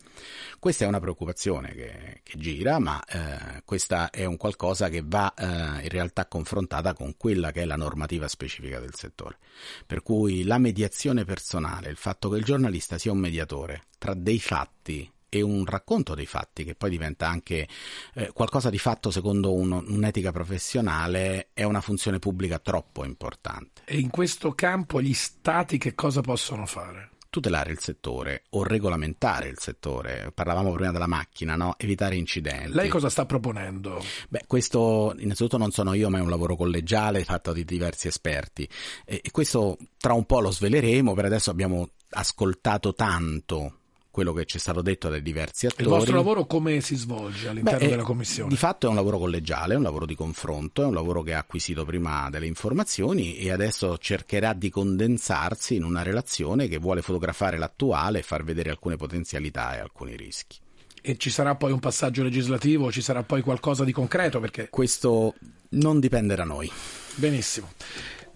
Questa 0.58 0.84
è 0.84 0.88
una 0.88 1.00
preoccupazione 1.00 1.72
che, 1.72 2.20
che 2.22 2.38
gira, 2.38 2.78
ma 2.78 3.02
eh, 3.04 3.62
questa 3.64 4.10
è 4.10 4.26
un 4.26 4.36
qualcosa 4.36 4.88
che 4.88 5.02
va 5.04 5.32
eh, 5.34 5.44
in 5.82 5.88
realtà 5.88 6.26
confrontata 6.26 6.92
con 6.92 7.16
quella 7.16 7.50
che 7.50 7.62
è 7.62 7.64
la 7.64 7.76
normativa 7.76 8.28
specifica 8.28 8.78
del 8.78 8.94
settore. 8.94 9.38
Per 9.86 10.02
cui 10.02 10.44
la 10.44 10.58
mediazione 10.58 11.24
personale, 11.24 11.88
il 11.88 11.96
fatto 11.96 12.28
che 12.28 12.36
il 12.36 12.44
giornalista 12.44 12.98
sia 12.98 13.12
un 13.12 13.18
mediatore 13.18 13.84
tra 13.98 14.14
dei 14.14 14.38
fatti 14.38 15.10
e 15.34 15.40
un 15.40 15.64
racconto 15.64 16.14
dei 16.14 16.26
fatti 16.26 16.62
che 16.62 16.74
poi 16.74 16.90
diventa 16.90 17.26
anche 17.26 17.66
eh, 18.12 18.32
qualcosa 18.34 18.68
di 18.68 18.76
fatto 18.76 19.10
secondo 19.10 19.54
un, 19.54 19.72
un'etica 19.72 20.30
professionale 20.30 21.48
è 21.54 21.62
una 21.62 21.80
funzione 21.80 22.18
pubblica 22.18 22.58
troppo 22.58 23.02
importante. 23.06 23.80
E 23.86 23.98
in 23.98 24.10
questo 24.10 24.52
campo 24.52 25.00
gli 25.00 25.14
stati 25.14 25.78
che 25.78 25.94
cosa 25.94 26.20
possono 26.20 26.66
fare? 26.66 27.12
tutelare 27.32 27.72
il 27.72 27.78
settore 27.80 28.42
o 28.50 28.62
regolamentare 28.62 29.48
il 29.48 29.56
settore. 29.58 30.30
Parlavamo 30.34 30.70
prima 30.72 30.92
della 30.92 31.06
macchina, 31.06 31.56
no? 31.56 31.76
evitare 31.78 32.16
incidenti. 32.16 32.74
Lei 32.74 32.90
cosa 32.90 33.08
sta 33.08 33.24
proponendo? 33.24 34.04
Beh, 34.28 34.42
questo 34.46 35.14
innanzitutto 35.16 35.56
non 35.56 35.70
sono 35.70 35.94
io, 35.94 36.10
ma 36.10 36.18
è 36.18 36.20
un 36.20 36.28
lavoro 36.28 36.56
collegiale 36.56 37.24
fatto 37.24 37.54
di 37.54 37.64
diversi 37.64 38.06
esperti 38.06 38.68
e 39.06 39.22
questo 39.30 39.78
tra 39.96 40.12
un 40.12 40.26
po' 40.26 40.40
lo 40.40 40.50
sveleremo. 40.50 41.14
Per 41.14 41.24
adesso 41.24 41.48
abbiamo 41.50 41.88
ascoltato 42.10 42.94
tanto 42.94 43.78
quello 44.12 44.32
che 44.34 44.44
ci 44.44 44.58
è 44.58 44.60
stato 44.60 44.82
detto 44.82 45.08
dai 45.08 45.22
diversi 45.22 45.66
attori. 45.66 45.84
Il 45.84 45.88
vostro 45.88 46.14
lavoro 46.14 46.44
come 46.44 46.80
si 46.82 46.94
svolge 46.94 47.48
all'interno 47.48 47.78
Beh, 47.78 47.88
della 47.88 48.02
Commissione? 48.02 48.50
Di 48.50 48.56
fatto 48.56 48.86
è 48.86 48.90
un 48.90 48.94
lavoro 48.94 49.18
collegiale, 49.18 49.72
è 49.72 49.76
un 49.76 49.82
lavoro 49.82 50.06
di 50.06 50.14
confronto, 50.14 50.82
è 50.82 50.84
un 50.84 50.94
lavoro 50.94 51.22
che 51.22 51.32
ha 51.34 51.38
acquisito 51.38 51.84
prima 51.84 52.28
delle 52.30 52.46
informazioni 52.46 53.36
e 53.38 53.50
adesso 53.50 53.96
cercherà 53.96 54.52
di 54.52 54.68
condensarsi 54.68 55.74
in 55.74 55.84
una 55.84 56.02
relazione 56.02 56.68
che 56.68 56.76
vuole 56.76 57.00
fotografare 57.00 57.56
l'attuale 57.56 58.18
e 58.18 58.22
far 58.22 58.44
vedere 58.44 58.70
alcune 58.70 58.96
potenzialità 58.96 59.74
e 59.74 59.80
alcuni 59.80 60.14
rischi. 60.14 60.58
E 61.00 61.16
ci 61.16 61.30
sarà 61.30 61.56
poi 61.56 61.72
un 61.72 61.80
passaggio 61.80 62.22
legislativo, 62.22 62.92
ci 62.92 63.00
sarà 63.00 63.22
poi 63.22 63.40
qualcosa 63.40 63.82
di 63.82 63.92
concreto 63.92 64.38
perché... 64.38 64.68
Questo 64.68 65.34
non 65.70 65.98
dipende 65.98 66.34
da 66.34 66.44
noi. 66.44 66.70
Benissimo. 67.14 67.72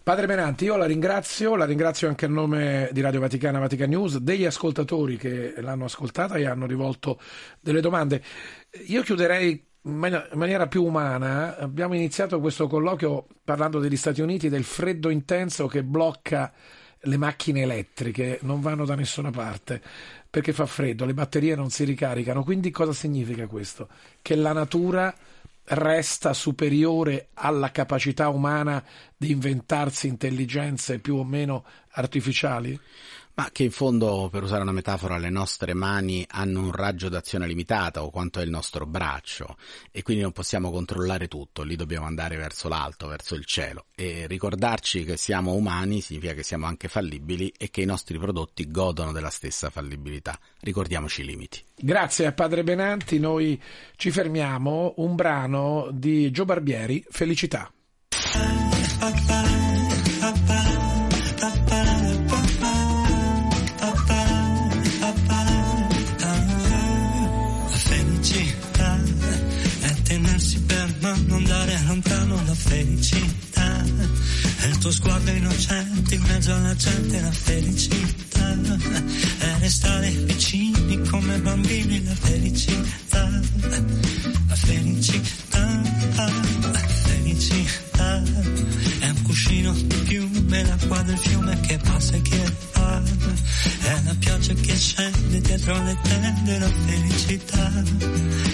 Padre 0.07 0.27
Benanti, 0.27 0.67
io 0.67 0.77
la 0.77 0.85
ringrazio, 0.85 1.57
la 1.57 1.65
ringrazio 1.65 2.07
anche 2.07 2.27
a 2.27 2.29
nome 2.29 2.89
di 2.93 3.01
Radio 3.01 3.19
Vaticana, 3.19 3.59
Vatican 3.59 3.89
News, 3.89 4.19
degli 4.19 4.45
ascoltatori 4.45 5.17
che 5.17 5.55
l'hanno 5.61 5.87
ascoltata 5.87 6.37
e 6.37 6.47
hanno 6.47 6.65
rivolto 6.65 7.19
delle 7.59 7.81
domande. 7.81 8.23
Io 8.87 9.03
chiuderei 9.03 9.67
in 9.83 10.29
maniera 10.35 10.69
più 10.69 10.85
umana. 10.85 11.59
Abbiamo 11.59 11.97
iniziato 11.97 12.39
questo 12.39 12.69
colloquio 12.69 13.27
parlando 13.43 13.81
degli 13.81 13.97
Stati 13.97 14.21
Uniti, 14.21 14.49
del 14.49 14.63
freddo 14.63 15.09
intenso 15.09 15.67
che 15.67 15.83
blocca 15.83 16.53
le 17.01 17.17
macchine 17.17 17.63
elettriche, 17.63 18.39
non 18.43 18.61
vanno 18.61 18.85
da 18.85 18.95
nessuna 18.95 19.33
parte 19.33 19.83
perché 20.31 20.53
fa 20.53 20.67
freddo, 20.67 21.05
le 21.05 21.15
batterie 21.15 21.57
non 21.57 21.71
si 21.71 21.83
ricaricano. 21.83 22.45
Quindi 22.45 22.71
cosa 22.71 22.93
significa 22.93 23.49
questo? 23.49 23.89
Che 24.23 24.37
la 24.37 24.53
natura 24.53 25.13
resta 25.69 26.33
superiore 26.33 27.29
alla 27.35 27.71
capacità 27.71 28.29
umana 28.29 28.83
di 29.17 29.31
inventarsi 29.31 30.07
intelligenze 30.07 30.99
più 30.99 31.17
o 31.17 31.25
meno 31.25 31.65
artificiali? 31.91 32.79
Ma 33.39 33.51
che 33.53 33.65
in 33.65 33.71
fondo, 33.71 34.31
per 34.33 34.45
usare 34.45 34.63
una 34.63 34.73
metafora, 34.73 35.19
le 35.19 35.29
nostre 35.29 35.75
mani 35.75 36.25
hanno 36.27 36.61
un 36.61 36.73
raggio 36.73 37.11
d'azione 37.11 37.47
limitata 37.47 38.03
o 38.03 38.09
quanto 38.09 38.41
è 38.41 38.43
il 38.43 38.49
nostro 38.49 38.87
braccio 38.87 39.59
e 39.91 40.01
quindi 40.01 40.23
non 40.23 40.33
possiamo 40.33 40.71
controllare 40.71 41.29
tutto, 41.29 41.63
lì 41.63 41.77
dobbiamo 41.77 42.07
andare 42.07 42.37
verso 42.37 42.69
l'alto, 42.69 43.09
verso 43.09 43.35
il 43.35 43.45
cielo 43.45 43.89
e 43.95 44.27
ricordarci 44.27 45.05
che 45.05 45.19
siamo 45.19 45.53
umani 45.53 46.01
significa 46.01 46.33
che 46.33 46.43
siamo 46.43 46.65
anche 46.65 46.89
fallibili 46.89 47.53
e 47.59 47.69
che 47.69 47.83
i 47.83 47.85
nostri 47.85 48.19
prodotti 48.19 48.71
godono 48.71 49.13
della 49.13 49.29
stessa 49.29 49.69
fallibilità. 49.69 50.39
Ricordiamoci 50.61 51.21
i 51.21 51.27
limiti. 51.27 51.63
Grazie 51.77 52.25
a 52.25 52.33
Padre 52.33 52.65
Benanti, 52.65 53.19
noi 53.19 53.61
ci 53.97 54.11
fermiamo, 54.11 54.95
un 54.97 55.15
brano 55.15 55.91
di 55.93 56.31
Gio 56.31 56.47
Barbieri, 56.47 57.05
Felicità. 57.11 57.71
Felicità. 72.57 73.85
È 74.59 74.67
il 74.67 74.79
tuo 74.79 74.91
sguardo 74.91 75.31
innocente 75.31 76.15
in 76.15 76.23
mezzo 76.23 76.55
alla 76.55 76.75
gente, 76.75 77.21
la 77.21 77.31
felicità. 77.31 78.57
È 79.39 79.55
restare 79.61 80.11
vicini 80.11 81.03
come 81.09 81.39
bambini, 81.39 82.05
la 82.05 82.15
felicità. 82.15 83.29
La 84.49 84.57
felicità, 84.57 85.83
la 86.17 86.31
felicità. 87.05 88.23
È 88.99 89.09
un 89.09 89.23
cuscino 89.23 89.73
di 89.73 89.97
piume, 90.07 90.65
l'acqua 90.65 91.03
del 91.03 91.19
fiume 91.19 91.61
che 91.61 91.79
passa 91.79 92.17
e 92.17 92.23
che 92.23 92.53
va. 92.75 93.03
È 93.81 94.01
la 94.05 94.15
pioggia 94.19 94.55
che 94.55 94.77
scende 94.77 95.41
dietro 95.41 95.83
le 95.83 95.97
tende, 96.03 96.59
la 96.59 96.71
felicità. 96.87 97.85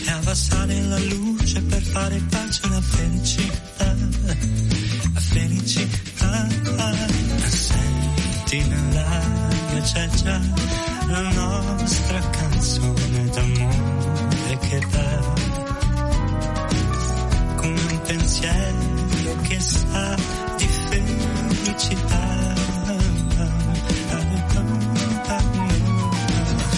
È 0.05 0.11
abbassare 0.11 0.81
la 0.83 0.99
luce 0.99 1.61
per 1.63 1.83
fare 1.83 2.21
pace, 2.29 2.69
la 2.69 2.81
felicità. 2.81 3.52
C'è 9.83 10.07
già 10.09 10.41
la 11.09 11.23
nostra 11.33 12.19
canzone 12.31 13.25
d'amore 13.31 14.59
che 14.61 14.79
dà 14.91 15.21
come 17.57 17.81
un 17.91 18.01
pensiero 18.07 19.41
che 19.43 19.61
sa 19.61 20.15
di 20.57 20.67
felicità. 20.67 22.21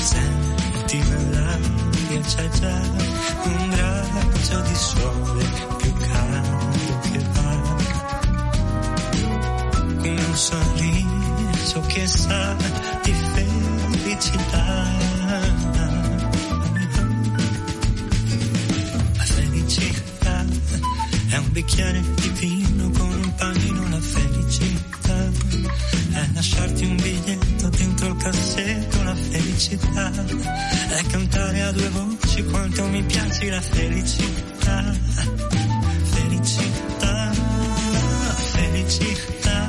Senti 0.01 0.99
nell'aria 0.99 2.21
c'è 2.21 2.49
già 2.49 2.81
un 3.45 3.77
raggio 3.77 4.61
di 4.61 4.75
sole 4.75 5.45
più 5.79 5.93
caldo 5.95 6.99
che 7.03 7.19
va 7.33 7.83
come 10.03 10.25
un 10.27 10.37
sorriso 10.37 11.81
che 11.87 12.07
sa 12.07 12.74
bicchiere 21.55 22.03
di 22.17 22.29
vino 22.31 22.91
con 22.91 23.13
un 23.13 23.35
panino, 23.37 23.89
la 23.89 24.01
felicità 24.01 25.31
è 26.11 26.29
lasciarti 26.33 26.85
un 26.85 26.97
biglietto 26.97 27.69
dentro 27.69 28.09
il 28.09 28.17
cassetto, 28.17 29.03
la 29.05 29.15
felicità 29.15 30.11
è 30.89 31.07
cantare 31.07 31.63
a 31.63 31.71
due 31.71 31.89
voci 31.91 32.45
quanto 32.47 32.85
mi 32.89 33.05
piaci, 33.05 33.49
la 33.51 33.61
felicità. 33.61 34.83
Felicità, 36.03 37.33
felicità 38.51 39.69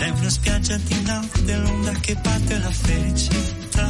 è 0.00 0.08
una 0.08 0.30
spiaggia 0.30 0.76
di 0.76 1.02
notte, 1.02 1.56
l'onda 1.56 1.92
che 2.00 2.16
batte 2.16 2.58
la 2.58 2.70
felicità. 2.72 3.88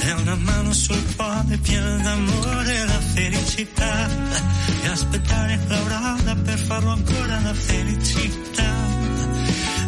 È 0.00 0.12
una 0.12 0.34
mano 0.34 0.74
sul 0.74 1.02
cuore 1.16 1.56
piena 1.56 1.96
d'amore, 1.96 2.87
farlo 6.68 6.92
ancora, 6.92 7.40
la 7.40 7.54
felicità. 7.54 8.70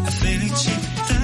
La 0.02 0.10
felicità. 0.10 1.20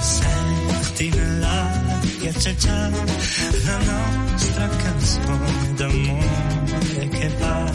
Senti 0.00 1.08
nell'aria 1.10 2.32
c'è 2.32 2.54
già 2.56 2.90
la 2.90 3.78
nostra 3.92 4.68
canzone 4.68 5.74
d'amore 5.76 7.08
che 7.08 7.28
va 7.38 7.70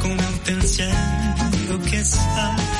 come 0.00 0.24
un 0.24 0.38
pensiero 0.42 1.76
che 1.84 2.02
sa 2.02 2.71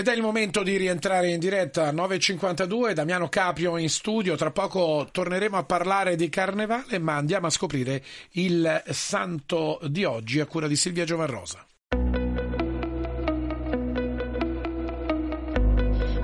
Ed 0.00 0.08
è 0.08 0.14
il 0.14 0.22
momento 0.22 0.62
di 0.62 0.78
rientrare 0.78 1.28
in 1.28 1.38
diretta 1.38 1.92
9.52, 1.92 2.92
Damiano 2.94 3.28
Caprio 3.28 3.76
in 3.76 3.90
studio, 3.90 4.34
tra 4.34 4.50
poco 4.50 5.06
torneremo 5.12 5.58
a 5.58 5.64
parlare 5.64 6.16
di 6.16 6.30
carnevale, 6.30 6.98
ma 6.98 7.16
andiamo 7.16 7.48
a 7.48 7.50
scoprire 7.50 8.02
il 8.30 8.82
santo 8.86 9.78
di 9.88 10.04
oggi 10.04 10.40
a 10.40 10.46
cura 10.46 10.66
di 10.68 10.76
Silvia 10.76 11.04
Giovanrosa. 11.04 11.66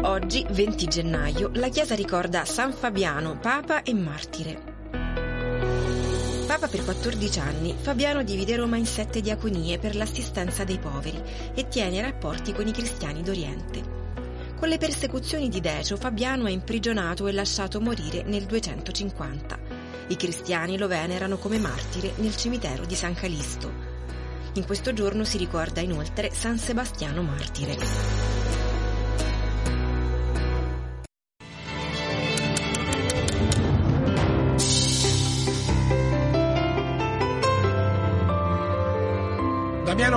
Oggi, 0.05 0.47
20 0.48 0.86
gennaio, 0.86 1.51
la 1.53 1.69
Chiesa 1.69 1.94
ricorda 1.94 2.47
San 2.47 2.73
Fabiano, 2.73 3.39
Papa 3.39 3.82
e 3.82 3.93
Martire. 3.93 4.76
Papa 6.47 6.68
per 6.68 6.85
14 6.85 7.40
anni, 7.40 7.74
Fabiano 7.77 8.23
divide 8.23 8.55
Roma 8.55 8.77
in 8.77 8.86
sette 8.86 9.20
diaconie 9.20 9.81
per 9.81 9.97
l'assistenza 9.97 10.62
dei 10.62 10.78
poveri 10.78 11.20
e 11.52 11.66
tiene 11.66 12.01
rapporti 12.01 12.52
con 12.52 12.68
i 12.68 12.73
cristiani 12.73 13.20
d'Oriente. 13.20 13.82
Con 14.56 14.68
le 14.68 14.78
persecuzioni 14.78 15.48
di 15.48 15.60
Decio, 15.60 15.97
Fabiano 15.97 16.47
è 16.47 16.51
imprigionato 16.51 17.27
e 17.27 17.32
lasciato 17.32 17.81
morire 17.81 18.23
nel 18.23 18.44
250. 18.44 19.59
I 20.06 20.16
cristiani 20.16 20.78
lo 20.78 20.86
venerano 20.86 21.36
come 21.36 21.59
martire 21.59 22.12
nel 22.18 22.36
cimitero 22.36 22.85
di 22.85 22.94
San 22.94 23.14
Calisto. 23.14 23.73
In 24.52 24.64
questo 24.64 24.93
giorno 24.93 25.24
si 25.24 25.39
ricorda 25.39 25.81
inoltre 25.81 26.31
San 26.32 26.59
Sebastiano 26.59 27.23
martire. 27.23 28.45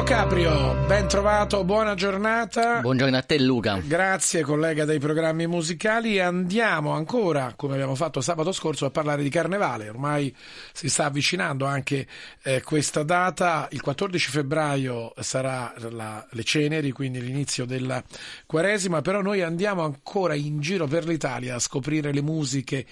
Caprio, 0.09 0.73
ben 0.87 1.07
trovato, 1.07 1.63
buona 1.63 1.93
giornata. 1.93 2.81
Buongiorno 2.81 3.15
a 3.15 3.21
te 3.21 3.37
Luca. 3.37 3.77
Grazie 3.77 4.41
collega 4.41 4.83
dei 4.83 4.97
programmi 4.97 5.45
musicali. 5.45 6.19
Andiamo 6.19 6.93
ancora, 6.93 7.53
come 7.55 7.75
abbiamo 7.75 7.93
fatto 7.93 8.19
sabato 8.19 8.51
scorso, 8.51 8.87
a 8.87 8.89
parlare 8.89 9.21
di 9.21 9.29
carnevale. 9.29 9.87
Ormai 9.87 10.35
si 10.73 10.89
sta 10.89 11.05
avvicinando 11.05 11.65
anche 11.65 12.07
eh, 12.41 12.63
questa 12.63 13.03
data. 13.03 13.67
Il 13.71 13.81
14 13.81 14.31
febbraio 14.31 15.13
sarà 15.19 15.75
la, 15.91 16.25
le 16.31 16.43
ceneri, 16.43 16.89
quindi 16.89 17.21
l'inizio 17.21 17.65
della 17.65 18.03
Quaresima, 18.47 19.01
però 19.01 19.21
noi 19.21 19.43
andiamo 19.43 19.83
ancora 19.83 20.33
in 20.33 20.59
giro 20.59 20.87
per 20.87 21.05
l'Italia 21.05 21.53
a 21.53 21.59
scoprire 21.59 22.11
le 22.11 22.23
musiche, 22.23 22.83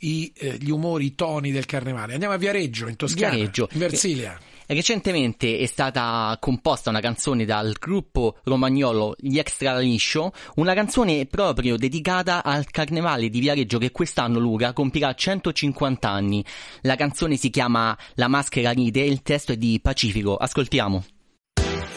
i, 0.00 0.30
eh, 0.36 0.58
gli 0.58 0.70
umori, 0.70 1.06
i 1.06 1.14
toni 1.14 1.50
del 1.50 1.64
carnevale. 1.64 2.12
Andiamo 2.12 2.34
a 2.34 2.38
Viareggio, 2.38 2.88
in 2.88 2.96
Toscana, 2.96 3.36
Viareggio. 3.36 3.68
in 3.72 3.78
Versilia. 3.78 4.38
Recentemente 4.70 5.56
è 5.56 5.64
stata 5.64 6.36
composta 6.38 6.90
una 6.90 7.00
canzone 7.00 7.46
dal 7.46 7.72
gruppo 7.78 8.36
romagnolo 8.44 9.14
Gli 9.18 9.38
Extra 9.38 9.78
Liscio, 9.78 10.30
una 10.56 10.74
canzone 10.74 11.24
proprio 11.24 11.78
dedicata 11.78 12.44
al 12.44 12.66
carnevale 12.70 13.30
di 13.30 13.40
Viareggio 13.40 13.78
che 13.78 13.90
quest'anno 13.90 14.38
Luca 14.38 14.74
compirà 14.74 15.14
150 15.14 16.10
anni. 16.10 16.44
La 16.82 16.96
canzone 16.96 17.36
si 17.36 17.48
chiama 17.48 17.96
La 18.16 18.28
maschera 18.28 18.72
ride 18.72 19.00
e 19.00 19.06
il 19.06 19.22
testo 19.22 19.52
è 19.52 19.56
di 19.56 19.80
Pacifico. 19.80 20.36
Ascoltiamo. 20.36 21.02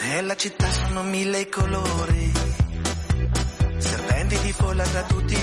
Nella 0.04 0.38
città 0.38 0.72
sono 0.72 1.04
mille 1.04 1.50
colori, 1.50 2.32
serpenti 3.80 4.40
di 4.44 4.52
folla 4.54 4.84
tra 4.84 5.04
tutti 5.04 5.41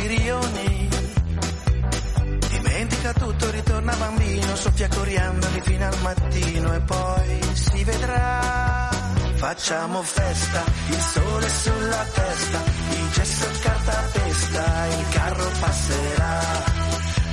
soffia 4.58 4.88
coriandoli 4.88 5.60
fino 5.60 5.86
al 5.86 5.98
mattino 6.02 6.74
e 6.74 6.80
poi 6.80 7.40
si 7.52 7.84
vedrà. 7.84 8.90
Facciamo 9.36 10.02
festa, 10.02 10.64
il 10.88 11.00
sole 11.00 11.48
sulla 11.48 12.04
testa, 12.12 12.58
il 12.90 13.10
gesso 13.12 13.44
e 13.46 13.58
cartapesta, 13.60 14.86
il 14.86 15.08
carro 15.10 15.50
passerà. 15.60 16.40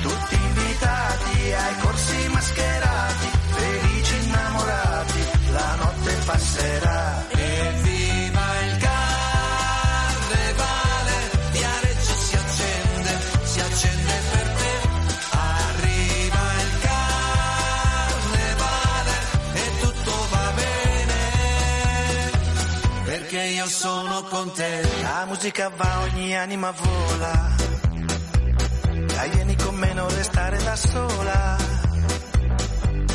Tutti 0.02 0.36
invitati 0.36 1.54
ai 1.54 1.76
corsi 1.80 2.28
mascherati, 2.28 3.28
felici 3.58 4.16
innamorati, 4.24 5.20
la 5.52 5.76
notte 5.76 6.14
passerà. 6.26 7.15
Sono 23.68 24.24
con 24.24 24.52
te. 24.52 24.82
La 25.02 25.26
musica 25.28 25.70
va, 25.76 26.00
ogni 26.02 26.36
anima 26.38 26.72
vola. 26.72 27.56
Dai, 29.08 29.30
vieni 29.30 29.56
con 29.56 29.76
me, 29.76 29.94
non 29.94 30.10
restare 30.10 30.64
da 30.64 30.76
sola. 30.76 31.58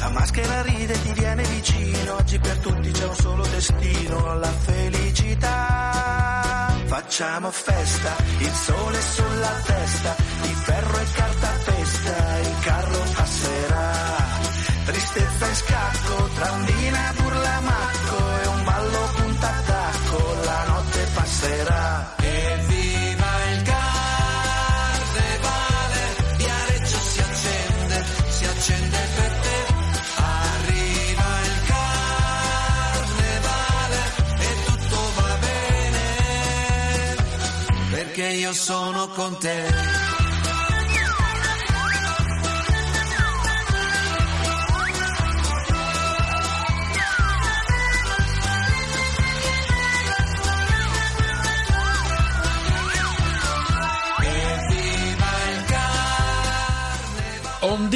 La 0.01 0.09
maschera 0.11 0.63
ride, 0.63 1.01
ti 1.03 1.13
viene 1.13 1.43
vicino. 1.45 2.15
Oggi 2.17 2.39
per 2.39 2.59
tutti 2.59 2.91
c'è 2.91 3.05
un 3.05 3.15
solo 3.15 3.47
destino, 3.47 4.35
la 4.39 4.53
felicità. 4.53 5.91
Facciamo 6.87 7.51
festa, 7.51 8.17
il 8.39 8.53
sole 8.53 9.01
sulla 9.01 9.61
testa, 9.65 10.17
di 10.43 10.55
ferro 10.55 10.99
e 10.99 11.07
cartapesta, 11.13 12.39
il 12.39 12.59
carro 12.61 13.03
passerà. 13.15 13.93
Tristezza 14.85 15.47
in 15.47 15.55
scacco, 15.55 16.00
io 38.35 38.53
sono 38.53 39.09
con 39.09 39.39
te. 39.39 39.90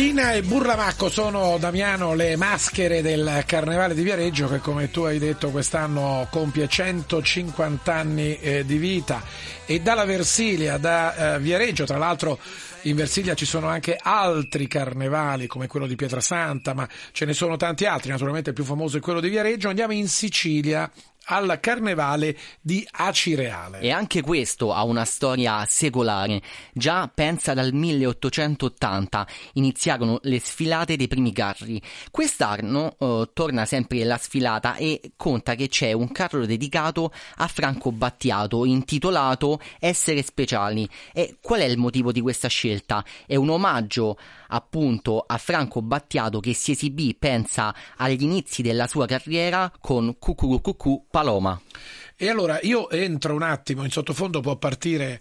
Ondina 0.04 0.32
e 0.32 0.42
Burlamacco 0.42 1.08
sono, 1.08 1.56
Damiano, 1.58 2.12
le 2.12 2.36
maschere 2.36 3.00
del 3.00 3.42
Carnevale 3.46 3.94
di 3.94 4.02
Viareggio 4.02 4.48
che, 4.48 4.58
come 4.58 4.90
tu 4.90 5.00
hai 5.04 5.18
detto, 5.18 5.48
quest'anno 5.48 6.28
compie 6.30 6.68
150 6.68 7.94
anni 7.94 8.38
eh, 8.38 8.66
di 8.66 8.76
vita. 8.76 9.22
E 9.64 9.80
dalla 9.80 10.04
Versilia, 10.04 10.76
da 10.76 11.36
eh, 11.36 11.40
Viareggio, 11.40 11.86
tra 11.86 11.96
l'altro 11.96 12.38
in 12.82 12.96
Versilia 12.96 13.32
ci 13.32 13.46
sono 13.46 13.68
anche 13.68 13.98
altri 13.98 14.68
carnevali 14.68 15.46
come 15.46 15.68
quello 15.68 15.86
di 15.86 15.96
Pietrasanta, 15.96 16.74
ma 16.74 16.86
ce 17.12 17.24
ne 17.24 17.32
sono 17.32 17.56
tanti 17.56 17.86
altri, 17.86 18.10
naturalmente 18.10 18.50
il 18.50 18.54
più 18.54 18.64
famoso 18.64 18.98
è 18.98 19.00
quello 19.00 19.20
di 19.20 19.30
Viareggio. 19.30 19.70
Andiamo 19.70 19.94
in 19.94 20.06
Sicilia 20.06 20.90
al 21.26 21.58
carnevale 21.60 22.36
di 22.60 22.86
Acireale. 22.90 23.80
E 23.80 23.90
anche 23.90 24.20
questo 24.20 24.72
ha 24.72 24.84
una 24.84 25.04
storia 25.04 25.64
secolare. 25.66 26.42
Già 26.72 27.10
pensa 27.12 27.54
dal 27.54 27.72
1880 27.72 29.26
iniziarono 29.54 30.18
le 30.22 30.40
sfilate 30.40 30.96
dei 30.96 31.08
primi 31.08 31.32
carri. 31.32 31.80
Quest'anno 32.10 32.96
eh, 32.98 33.30
torna 33.32 33.64
sempre 33.64 34.04
la 34.04 34.18
sfilata 34.18 34.76
e 34.76 35.12
conta 35.16 35.54
che 35.54 35.68
c'è 35.68 35.92
un 35.92 36.10
carro 36.12 36.46
dedicato 36.46 37.12
a 37.36 37.46
Franco 37.46 37.92
Battiato 37.92 38.64
intitolato 38.64 39.60
Essere 39.78 40.22
Speciali. 40.22 40.88
E 41.12 41.36
qual 41.40 41.60
è 41.60 41.64
il 41.64 41.78
motivo 41.78 42.12
di 42.12 42.20
questa 42.20 42.48
scelta? 42.48 43.04
È 43.26 43.36
un 43.36 43.50
omaggio 43.50 44.18
appunto 44.54 45.24
a 45.26 45.36
Franco 45.36 45.82
Battiato 45.82 46.38
che 46.40 46.54
si 46.54 46.70
esibì, 46.70 47.14
pensa, 47.18 47.74
agli 47.96 48.22
inizi 48.22 48.62
della 48.62 48.86
sua 48.86 49.06
carriera 49.06 49.70
con 49.80 50.16
Cucurucucù 50.18 51.06
Paloma. 51.10 51.60
E 52.16 52.28
allora 52.28 52.60
io 52.62 52.88
entro 52.90 53.34
un 53.34 53.42
attimo, 53.42 53.82
in 53.82 53.90
sottofondo 53.90 54.40
può 54.40 54.54
partire 54.56 55.20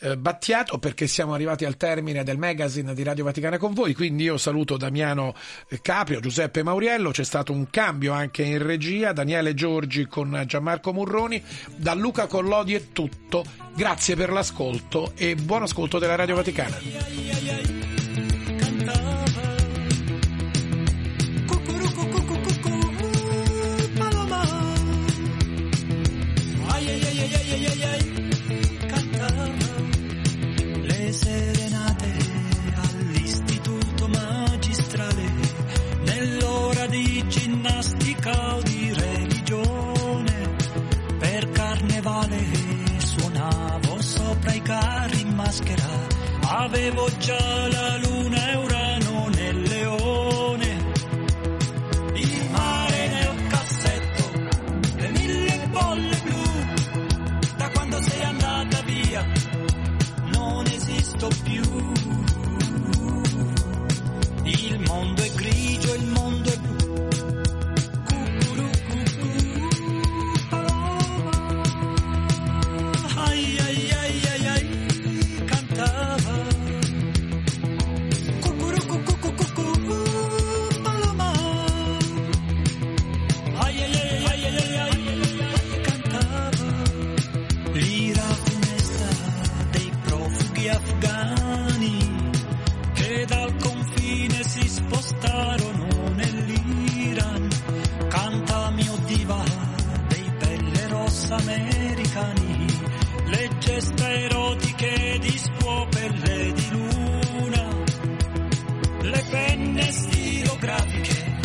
eh, 0.00 0.18
Battiato 0.18 0.78
perché 0.78 1.06
siamo 1.06 1.32
arrivati 1.32 1.64
al 1.64 1.78
termine 1.78 2.22
del 2.22 2.36
magazine 2.36 2.92
di 2.92 3.02
Radio 3.02 3.24
Vaticana 3.24 3.56
con 3.56 3.72
voi, 3.72 3.94
quindi 3.94 4.24
io 4.24 4.36
saluto 4.36 4.76
Damiano 4.76 5.34
eh, 5.70 5.80
Caprio, 5.80 6.20
Giuseppe 6.20 6.62
Mauriello, 6.62 7.10
c'è 7.10 7.24
stato 7.24 7.52
un 7.52 7.70
cambio 7.70 8.12
anche 8.12 8.42
in 8.42 8.62
regia, 8.62 9.12
Daniele 9.12 9.54
Giorgi 9.54 10.04
con 10.06 10.44
Gianmarco 10.46 10.92
Murroni, 10.92 11.42
da 11.76 11.94
Luca 11.94 12.26
Collodi 12.26 12.74
è 12.74 12.92
tutto, 12.92 13.42
grazie 13.74 14.14
per 14.14 14.30
l'ascolto 14.30 15.12
e 15.16 15.36
buon 15.36 15.62
ascolto 15.62 15.98
della 15.98 16.16
Radio 16.16 16.34
Vaticana. 16.34 17.83
Ginnastica 37.64 38.56
o 38.56 38.62
di 38.62 38.92
religione 38.92 40.56
per 41.18 41.50
carnevale 41.50 42.38
suonavo 42.98 44.02
sopra 44.02 44.52
i 44.52 44.60
carri 44.60 45.20
in 45.20 45.34
maschera. 45.34 45.88
Avevo 46.42 47.08
già 47.16 47.68
la 47.68 47.96
luna 47.96 48.50
e 48.50 48.56
Urano 48.56 49.28
nel 49.28 49.62
leone 49.62 50.92
il 52.14 52.50
mare 52.50 53.08
nel 53.08 53.46
cassetto 53.48 54.30
le 54.96 55.08
mille 55.08 55.68
bolle 55.70 56.20
blu. 56.22 56.42
Da 57.56 57.70
quando 57.70 58.02
sei 58.02 58.22
andata 58.24 58.82
via 58.82 59.26
non 60.34 60.66
esisto 60.66 61.30
più. 61.42 61.62
Il 64.46 64.80
mondo 64.86 65.22
è 65.22 65.30
grigio, 65.32 65.53
feste 103.84 104.24
erotiche 104.24 105.18
di 105.20 105.38
scuopelle 105.38 106.52
di 106.52 106.68
luna, 106.70 107.68
le 109.02 109.24
penne 109.30 109.92
stilografiche 109.92 111.38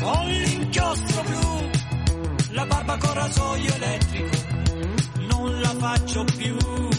con 0.00 0.26
l'inchiostro 0.28 1.22
blu, 1.22 1.70
la 2.50 2.66
barba 2.66 2.96
con 2.96 3.12
rasoio 3.12 3.74
elettrico, 3.74 4.36
non 5.28 5.60
la 5.60 5.74
faccio 5.78 6.24
più. 6.36 6.89